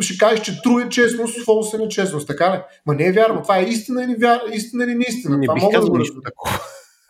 ще 0.00 0.18
кажеш, 0.18 0.40
че 0.40 0.52
true 0.52 0.86
е 0.86 0.88
честност, 0.88 1.46
false 1.46 1.74
е 1.74 1.78
нечестност, 1.78 2.26
така 2.26 2.52
ли? 2.52 2.60
Ма 2.86 2.94
не 2.94 3.06
е 3.06 3.12
вярно. 3.12 3.42
Това 3.42 3.58
е 3.58 3.64
истина 3.64 4.04
или, 4.04 4.14
вяр... 4.14 4.40
истина 4.52 4.84
или 4.84 4.94
неистина. 4.94 5.38
Не 5.38 5.46
това 5.46 5.54
бих 5.54 5.64
казал 5.72 5.92
да 5.92 5.98
нищо 5.98 6.20
такова. 6.24 6.60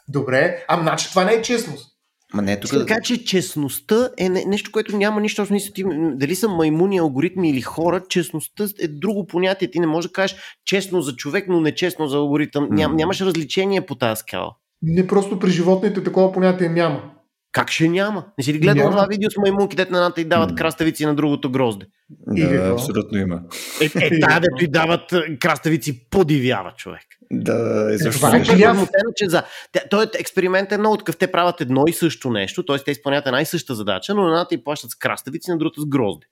Добре, 0.09 0.65
а 0.69 0.81
значи 0.81 1.11
това 1.11 1.25
не 1.25 1.33
е 1.33 1.43
честност. 1.43 1.98
Ма 2.35 2.43
не, 2.43 2.61
тук... 2.61 2.71
Така 2.71 3.01
че 3.01 3.25
честността 3.25 4.11
е 4.19 4.29
нещо, 4.29 4.71
което 4.73 4.97
няма 4.97 5.21
нищо 5.21 5.43
общо. 5.43 5.73
Ти, 5.75 5.85
дали 6.15 6.35
са 6.35 6.49
маймуни, 6.49 6.99
алгоритми 6.99 7.51
или 7.51 7.61
хора, 7.61 8.03
честността 8.09 8.65
е 8.81 8.89
друго 8.89 9.27
понятие. 9.27 9.71
Ти 9.71 9.81
не 9.81 9.87
можеш 9.87 10.09
да 10.09 10.13
кажеш 10.13 10.37
честно 10.65 11.03
за 11.03 11.17
човек, 11.17 11.45
но 11.49 11.61
не 11.61 11.75
честно 11.75 12.07
за 12.07 12.17
алгоритъм. 12.17 12.69
Ням, 12.71 12.97
нямаш 12.97 13.21
различение 13.21 13.87
по 13.87 13.95
тази 13.95 14.19
скала. 14.19 14.55
Не 14.83 15.07
просто 15.07 15.39
при 15.39 15.51
животните 15.51 16.05
такова 16.05 16.33
понятие 16.33 16.69
няма. 16.69 17.11
Как 17.53 17.71
ще 17.71 17.89
няма? 17.89 18.25
Не 18.39 18.45
си 18.45 18.55
ли 18.55 18.59
гледал 18.59 18.91
това 18.91 19.07
видео 19.11 19.31
с 19.31 19.37
маймунки, 19.37 19.77
дете 19.77 19.93
на 19.93 19.99
едната 19.99 20.21
и 20.21 20.25
дават 20.25 20.55
краставици 20.55 21.07
на 21.07 21.15
другото 21.15 21.51
грозде? 21.51 21.87
Да, 22.11 22.49
да 22.49 22.73
абсолютно 22.73 23.19
има. 23.19 23.41
Е, 23.81 23.85
е 23.85 23.91
тая, 24.21 24.41
дето 24.41 24.65
и 24.65 24.69
дават 24.69 25.15
краставици, 25.41 26.09
подивява 26.11 26.73
човек. 26.77 27.03
Да, 27.33 27.89
е 27.95 27.99
също. 27.99 28.21
Това 28.21 28.37
е 28.37 28.43
че 29.17 29.29
за... 29.29 29.43
Той 29.91 30.07
експеримент 30.19 30.73
е 30.73 30.79
много 30.79 30.97
такъв. 30.97 31.17
Те 31.17 31.27
правят 31.27 31.61
едно 31.61 31.85
и 31.89 31.93
също 31.93 32.31
нещо, 32.31 32.65
т.е. 32.65 32.79
те 32.79 32.91
изпълняват 32.91 33.27
една 33.27 33.41
и 33.41 33.47
съща 33.47 33.75
задача, 33.75 34.15
но 34.15 34.23
на 34.23 34.29
едната 34.29 34.55
и 34.55 34.65
плащат 34.65 34.91
с 34.91 34.95
краставици, 34.95 35.51
на 35.51 35.59
другата 35.59 35.81
с 35.81 35.87
грозде. 35.87 36.27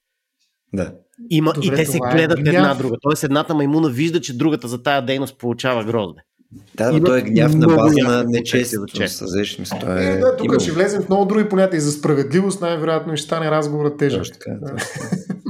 Да. 0.72 0.92
Има, 1.30 1.52
Добре, 1.52 1.66
и 1.66 1.76
те 1.76 1.86
се 1.86 1.98
гледат 2.12 2.38
е 2.38 2.50
една 2.50 2.74
друга. 2.74 2.96
Тоест 3.00 3.24
едната 3.24 3.54
маймуна 3.54 3.88
вижда, 3.88 4.20
че 4.20 4.36
другата 4.36 4.68
за 4.68 4.82
тая 4.82 5.06
дейност 5.06 5.38
получава 5.38 5.84
грозде. 5.84 6.20
Да, 6.74 6.92
но 6.92 7.04
той 7.04 7.18
е 7.18 7.22
гняв 7.22 7.54
на 7.54 7.66
база 7.66 8.02
на 8.02 8.24
нечестност. 8.24 8.94
Той 9.80 10.00
е... 10.00 10.04
е, 10.04 10.18
да, 10.18 10.36
тук 10.36 10.60
ще 10.60 10.72
влезем 10.72 11.02
в 11.02 11.08
много 11.08 11.24
други 11.24 11.48
понятия. 11.48 11.78
И 11.78 11.80
за 11.80 11.92
справедливост 11.92 12.60
най-вероятно 12.60 13.16
ще 13.16 13.26
стане 13.26 13.50
разговорът 13.50 13.98
тежък. 13.98 14.20
Точно 14.20 14.36
така. 14.38 14.52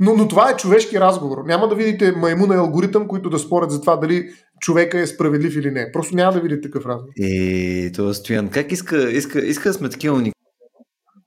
но, 0.00 0.16
но 0.16 0.28
това 0.28 0.50
е 0.50 0.56
човешки 0.56 1.00
разговор. 1.00 1.38
Няма 1.46 1.68
да 1.68 1.74
видите 1.74 2.12
маймуна 2.12 2.54
и 2.54 2.58
алгоритъм, 2.58 3.08
които 3.08 3.30
да 3.30 3.38
спорят 3.38 3.70
за 3.70 3.80
това 3.80 3.96
дали 3.96 4.30
човека 4.60 5.00
е 5.00 5.06
справедлив 5.06 5.56
или 5.56 5.70
не. 5.70 5.92
Просто 5.92 6.16
няма 6.16 6.32
да 6.32 6.40
видите 6.40 6.60
такъв 6.60 6.86
разговор. 6.86 7.12
И 7.16 7.90
това 7.94 8.14
Стоян, 8.14 8.48
как 8.48 8.72
иска, 8.72 9.10
иска, 9.10 9.46
иска 9.46 9.68
да 9.68 9.72
сме 9.72 9.88
такива 9.88 10.16
уникални? 10.16 10.34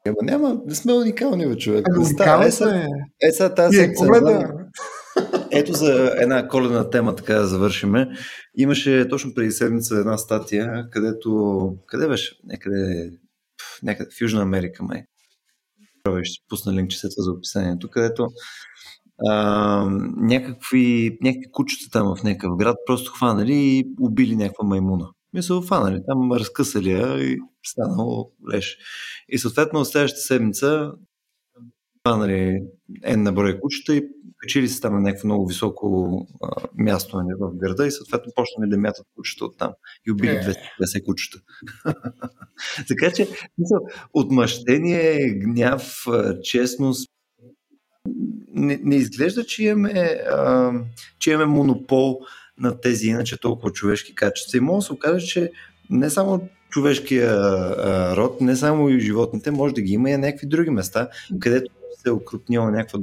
Ама 0.08 0.16
няма, 0.22 0.62
не 0.66 0.76
сме 0.76 0.94
уникални, 0.94 1.48
бе, 1.48 1.58
човек. 1.58 1.86
Ами, 1.90 2.06
уникални 2.06 2.52
сме. 2.52 2.88
Е, 3.22 3.32
сега 3.32 3.56
тази 3.56 3.78
седмица. 3.78 4.06
Ето 5.52 5.74
за 5.74 6.14
една 6.18 6.48
коледна 6.48 6.90
тема, 6.90 7.16
така 7.16 7.34
да 7.34 7.48
завършиме. 7.48 8.10
Имаше 8.58 9.08
точно 9.10 9.34
преди 9.34 9.52
седмица 9.52 9.96
една 9.96 10.18
статия, 10.18 10.88
където... 10.92 11.74
Къде 11.88 12.08
беше? 12.08 12.36
Някъде... 12.44 13.12
Някъде 13.84 14.10
в 14.18 14.22
Южна 14.22 14.42
Америка, 14.42 14.84
май. 14.84 15.04
Ще 16.24 16.44
пусна 16.50 16.74
линк, 16.74 16.90
че 16.90 17.00
след 17.00 17.12
това 17.16 17.24
за 17.24 17.32
описанието, 17.32 17.90
където 17.90 18.28
а, 19.30 19.86
някакви, 20.18 21.18
някакви 21.22 21.52
кучета 21.52 21.90
там 21.92 22.16
в 22.16 22.24
някакъв 22.24 22.58
град 22.58 22.76
просто 22.86 23.12
хванали 23.12 23.54
и 23.54 23.86
убили 24.00 24.36
някаква 24.36 24.64
маймуна. 24.66 25.10
Мисля, 25.34 25.62
хванали, 25.62 26.02
там 26.08 26.32
разкъсали 26.32 26.92
я 26.92 27.24
и 27.24 27.38
станало 27.66 28.32
леш. 28.54 28.78
И 29.30 29.38
съответно 29.38 29.86
следващата 29.86 30.22
седмица 30.22 30.92
хванали 32.08 32.64
N 33.06 33.16
на 33.16 33.32
брой 33.32 33.60
кучета 33.60 33.96
и 33.96 34.04
качили 34.38 34.68
се 34.68 34.82
там 34.82 34.94
на 34.94 35.02
някакво 35.02 35.28
много 35.28 35.48
високо 35.48 36.28
а, 36.42 36.48
място 36.78 37.18
нали, 37.18 37.36
в 37.40 37.56
града 37.56 37.88
и 37.88 37.92
съответно 37.92 38.32
почнали 38.36 38.70
да 38.70 38.78
мятат 38.78 39.06
кучета 39.16 39.46
от 39.46 39.58
там 39.58 39.72
и 40.08 40.12
убили 40.12 40.32
250 40.32 40.56
е. 40.96 41.04
кучета. 41.04 41.40
така 42.88 43.12
че, 43.16 43.28
отмъщение, 44.14 45.30
гняв, 45.30 46.06
честност, 46.44 47.10
не, 48.48 48.80
не 48.84 48.96
изглежда, 48.96 49.46
че 49.46 49.64
имаме, 49.64 50.20
а, 50.32 50.72
че 51.20 51.32
имаме 51.32 51.46
монопол 51.46 52.20
на 52.58 52.82
тези 52.82 53.08
иначе 53.08 53.40
толкова 53.40 53.72
човешки 53.72 54.16
качества. 54.16 54.58
И 54.58 54.62
може 54.62 54.76
да 54.78 54.82
се 54.82 54.94
окаже, 54.94 55.28
че 55.28 55.52
не 55.90 56.10
само 56.10 56.50
човешкия 56.70 57.30
а, 57.30 58.16
род, 58.16 58.42
не 58.42 58.56
само 58.56 58.90
и 58.90 59.00
животните, 59.00 59.52
може 59.52 59.74
да 59.74 59.82
ги 59.82 59.94
има 59.94 60.10
и 60.10 60.14
на 60.14 60.18
някакви 60.18 60.48
други 60.48 60.70
места, 60.70 61.10
където 61.40 61.72
се 62.02 62.10
е 62.10 62.12
окрупнила 62.12 62.72
някаква 62.72 63.00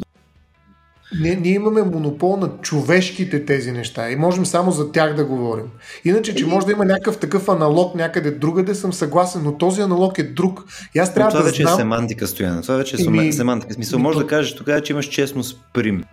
ние, 1.21 1.37
ние 1.37 1.53
имаме 1.53 1.83
монопол 1.83 2.37
на 2.37 2.51
човешките 2.63 3.45
тези 3.45 3.73
неща 3.73 4.11
и 4.11 4.17
можем 4.17 4.47
само 4.47 4.71
за 4.71 4.93
тях 4.93 5.15
да 5.15 5.25
говорим. 5.25 5.65
Иначе, 6.05 6.35
че 6.35 6.47
може 6.47 6.67
да 6.67 6.73
има 6.73 6.85
някакъв 6.85 7.19
такъв 7.19 7.49
аналог 7.49 7.95
някъде 7.95 8.31
другаде, 8.31 8.75
съм 8.75 8.93
съгласен, 8.93 9.43
но 9.45 9.59
този 9.59 9.81
аналог 9.81 10.19
е 10.19 10.23
друг. 10.23 10.65
И 10.95 10.99
аз 10.99 11.15
трябва 11.15 11.31
това 11.31 11.43
да 11.43 11.51
вече 11.51 11.63
знам... 11.63 11.75
е 11.75 11.77
семантика, 11.77 12.27
Стояна. 12.27 12.63
Това 12.63 12.77
вече 12.77 12.97
е 12.97 13.05
Ими... 13.05 13.33
семантика. 13.33 13.75
Смисъл, 13.75 13.99
може 13.99 14.19
да 14.19 14.27
кажеш 14.27 14.55
тогава, 14.55 14.81
че 14.81 14.93
имаш 14.93 15.09
честност 15.09 15.61
прим. 15.75 16.05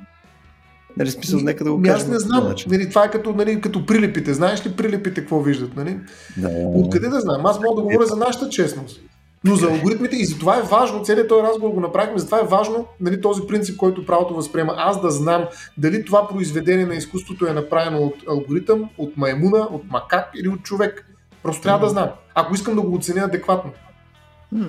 Нали, 0.97 1.11
смисъл, 1.11 1.39
нека 1.39 1.63
да 1.63 1.71
го 1.71 1.81
кажем. 1.81 1.95
Аз 1.95 2.07
не 2.07 2.19
знам. 2.19 2.53
Нали, 2.67 2.89
това 2.89 3.05
е 3.05 3.11
като, 3.11 3.33
нали, 3.33 3.61
като 3.61 3.85
прилепите. 3.85 4.33
Знаеш 4.33 4.65
ли 4.65 4.71
прилепите 4.71 5.21
какво 5.21 5.41
виждат? 5.41 5.75
Нали? 5.75 5.99
Да. 6.37 6.49
Откъде 6.51 7.07
да 7.07 7.19
знам? 7.19 7.45
Аз 7.45 7.59
мога 7.59 7.75
да 7.75 7.81
говоря 7.81 8.05
за 8.05 8.15
нашата 8.15 8.49
честност. 8.49 9.01
Но 9.47 9.55
за 9.55 9.67
алгоритмите 9.67 10.15
и 10.15 10.25
за 10.25 10.39
това 10.39 10.57
е 10.57 10.61
важно, 10.61 11.03
целият 11.03 11.27
този 11.27 11.43
разговор 11.43 11.73
го 11.73 11.79
направихме, 11.79 12.19
затова 12.19 12.39
е 12.39 12.47
важно 12.47 12.87
нали, 12.99 13.21
този 13.21 13.41
принцип, 13.47 13.77
който 13.77 14.05
правото 14.05 14.35
възприема, 14.35 14.73
аз 14.77 15.01
да 15.01 15.11
знам 15.11 15.45
дали 15.77 16.05
това 16.05 16.27
произведение 16.27 16.85
на 16.85 16.95
изкуството 16.95 17.47
е 17.47 17.53
направено 17.53 17.97
от 17.97 18.15
алгоритъм, 18.29 18.89
от 18.97 19.17
маймуна, 19.17 19.57
от 19.59 19.83
макак 19.89 20.29
или 20.39 20.47
от 20.47 20.63
човек. 20.63 21.05
Просто 21.43 21.61
трябва 21.61 21.85
да 21.85 21.89
знам, 21.89 22.09
ако 22.35 22.55
искам 22.55 22.75
да 22.75 22.81
го 22.81 22.95
оценя 22.95 23.23
адекватно. 23.23 23.71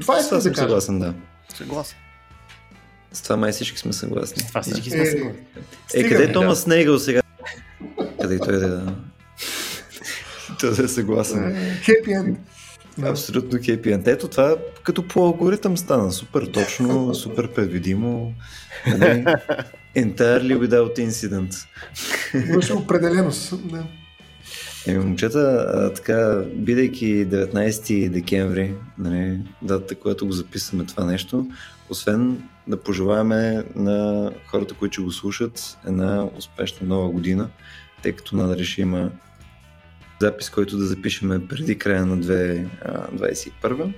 Това 0.01 0.19
е 0.19 0.23
съм 0.23 0.39
да 0.39 0.55
съгласен, 0.55 0.99
да. 0.99 1.15
Съгласен. 1.55 1.99
С 3.13 3.23
това 3.23 3.37
май 3.37 3.53
всички 3.53 3.79
сме 3.79 3.93
съгласни. 3.93 4.43
С 4.43 4.47
това 4.47 4.63
всички 4.63 4.91
сме 4.91 5.07
съгласни. 5.07 5.41
Е, 5.95 6.01
е 6.01 6.09
къде 6.09 6.25
е 6.25 6.33
Томас 6.33 6.65
да. 6.65 6.75
Нейгъл 6.75 6.99
сега? 6.99 7.21
къде 8.21 8.39
той 8.39 8.59
да... 8.59 8.95
той 10.61 10.75
да 10.75 10.85
е 10.85 10.89
съгласен. 10.89 11.57
Хепи 11.85 12.13
енд. 12.13 12.39
Абсолютно 13.03 13.59
end. 13.59 14.07
Ето 14.07 14.29
това 14.29 14.57
като 14.83 15.09
по 15.09 15.27
алгоритъм 15.27 15.77
стана 15.77 16.13
супер 16.13 16.47
точно, 16.47 17.15
супер 17.15 17.53
предвидимо. 17.53 18.35
Нали? 18.87 19.25
Entirely 19.97 20.59
without 20.59 20.99
incident. 20.99 21.67
Имаше 22.51 22.73
определеност. 22.73 23.71
Да. 23.71 23.85
Еми, 24.87 25.05
момчета, 25.05 25.93
така, 25.97 26.43
бидейки 26.55 27.27
19 27.27 28.09
декември, 28.09 28.75
нали, 28.99 29.39
датата, 29.63 29.95
която 29.95 30.27
го 30.27 30.33
записваме 30.33 30.85
това 30.85 31.05
нещо, 31.05 31.47
освен 31.91 32.43
да 32.67 32.77
пожелаваме 32.77 33.65
на 33.77 34.31
хората, 34.47 34.75
които 34.75 35.05
го 35.05 35.13
слушат, 35.13 35.79
една 35.87 36.29
успешна 36.39 36.87
нова 36.87 37.11
година, 37.11 37.49
тъй 38.03 38.13
като 38.13 38.37
надали 38.37 38.65
ще 38.65 38.81
има 38.81 39.11
запис, 40.21 40.51
който 40.51 40.77
да 40.77 40.85
запишеме 40.85 41.49
преди 41.49 41.79
края 41.79 42.07
на 42.07 42.19
2021. 42.19 43.93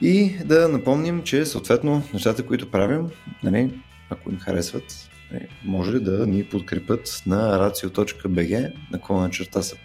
И 0.00 0.36
да 0.44 0.68
напомним, 0.68 1.22
че 1.22 1.46
съответно 1.46 2.02
нещата, 2.12 2.46
които 2.46 2.70
правим, 2.70 3.08
нали, 3.42 3.70
ако 4.10 4.30
им 4.30 4.38
харесват, 4.38 5.10
нали, 5.32 5.48
може 5.64 6.00
да 6.00 6.26
ни 6.26 6.44
подкрепят 6.44 7.22
на 7.26 7.58
racio.bg 7.58 8.72
на 8.92 9.00
клона 9.00 9.30
черта 9.30 9.62
са. 9.62 9.76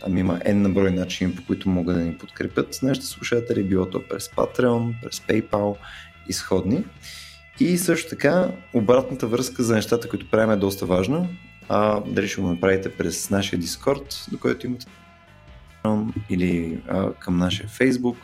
Там 0.00 0.18
има 0.18 0.38
N 0.38 0.52
на 0.52 0.68
брой 0.68 0.90
начини, 0.90 1.34
по 1.34 1.46
които 1.46 1.68
могат 1.68 1.96
да 1.96 2.02
ни 2.02 2.18
подкрепят 2.18 2.78
нашите 2.82 3.06
слушатели, 3.06 3.64
било 3.64 3.90
то 3.90 4.02
през 4.08 4.28
Patreon, 4.28 4.94
през 5.02 5.20
PayPal 5.20 5.76
и 6.28 6.32
сходни. 6.32 6.84
И 7.60 7.78
също 7.78 8.10
така, 8.10 8.50
обратната 8.74 9.26
връзка 9.26 9.62
за 9.62 9.74
нещата, 9.74 10.08
които 10.08 10.30
правим 10.30 10.50
е 10.50 10.56
доста 10.56 10.86
важна 10.86 11.28
а, 11.74 12.00
дали 12.06 12.28
ще 12.28 12.40
го 12.40 12.48
направите 12.48 12.92
през 12.92 13.30
нашия 13.30 13.60
Discord, 13.60 14.30
до 14.30 14.38
който 14.38 14.66
имате 14.66 14.86
или 16.30 16.82
а, 16.88 17.12
към 17.12 17.38
нашия 17.38 17.68
Facebook, 17.68 18.16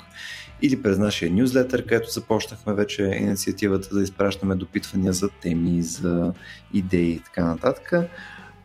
или 0.63 0.83
през 0.83 0.99
нашия 0.99 1.33
нюзлетър, 1.33 1.87
където 1.87 2.11
започнахме 2.11 2.75
вече 2.75 3.03
инициативата 3.03 3.95
да 3.95 4.03
изпращаме 4.03 4.55
допитвания 4.55 5.13
за 5.13 5.29
теми, 5.29 5.83
за 5.83 6.33
идеи 6.75 7.11
и 7.11 7.21
така 7.21 7.45
нататък. 7.45 7.93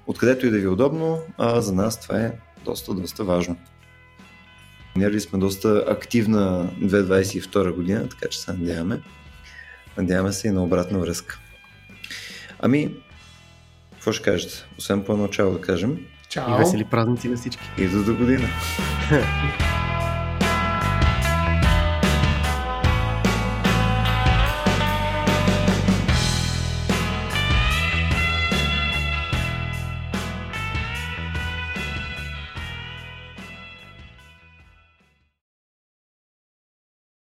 Откъдето 0.08 0.46
и 0.46 0.50
да 0.50 0.58
ви 0.58 0.66
е 0.66 0.70
удобно, 0.70 1.20
а 1.38 1.62
за 1.62 1.74
нас 1.74 2.02
това 2.02 2.20
е 2.20 2.32
доста, 2.66 2.94
доста 2.94 3.24
важно. 3.24 3.58
Планирали 4.94 5.20
сме 5.20 5.40
доста 5.40 5.86
активна 5.88 6.70
2022 6.82 7.72
година, 7.72 8.10
така 8.10 8.28
че 8.30 8.40
се 8.40 8.54
надяваме. 8.54 9.02
Надяваме 9.98 10.32
се 10.32 10.48
и 10.48 10.52
на 10.52 10.64
обратна 10.64 11.00
връзка. 11.00 11.40
Ами, 12.60 12.96
какво 14.04 14.12
ще 14.12 14.24
кажете? 14.24 14.54
Освен 14.78 15.04
по 15.04 15.18
начало 15.18 15.54
да 15.54 15.62
кажем. 15.62 15.98
Чао! 16.30 16.56
И 16.56 16.58
весели 16.60 16.84
празници 16.84 17.30
на 17.30 17.38
всички. 17.38 17.64
И 17.78 17.88
до 17.88 18.04
до 18.04 18.16
година. 18.16 18.48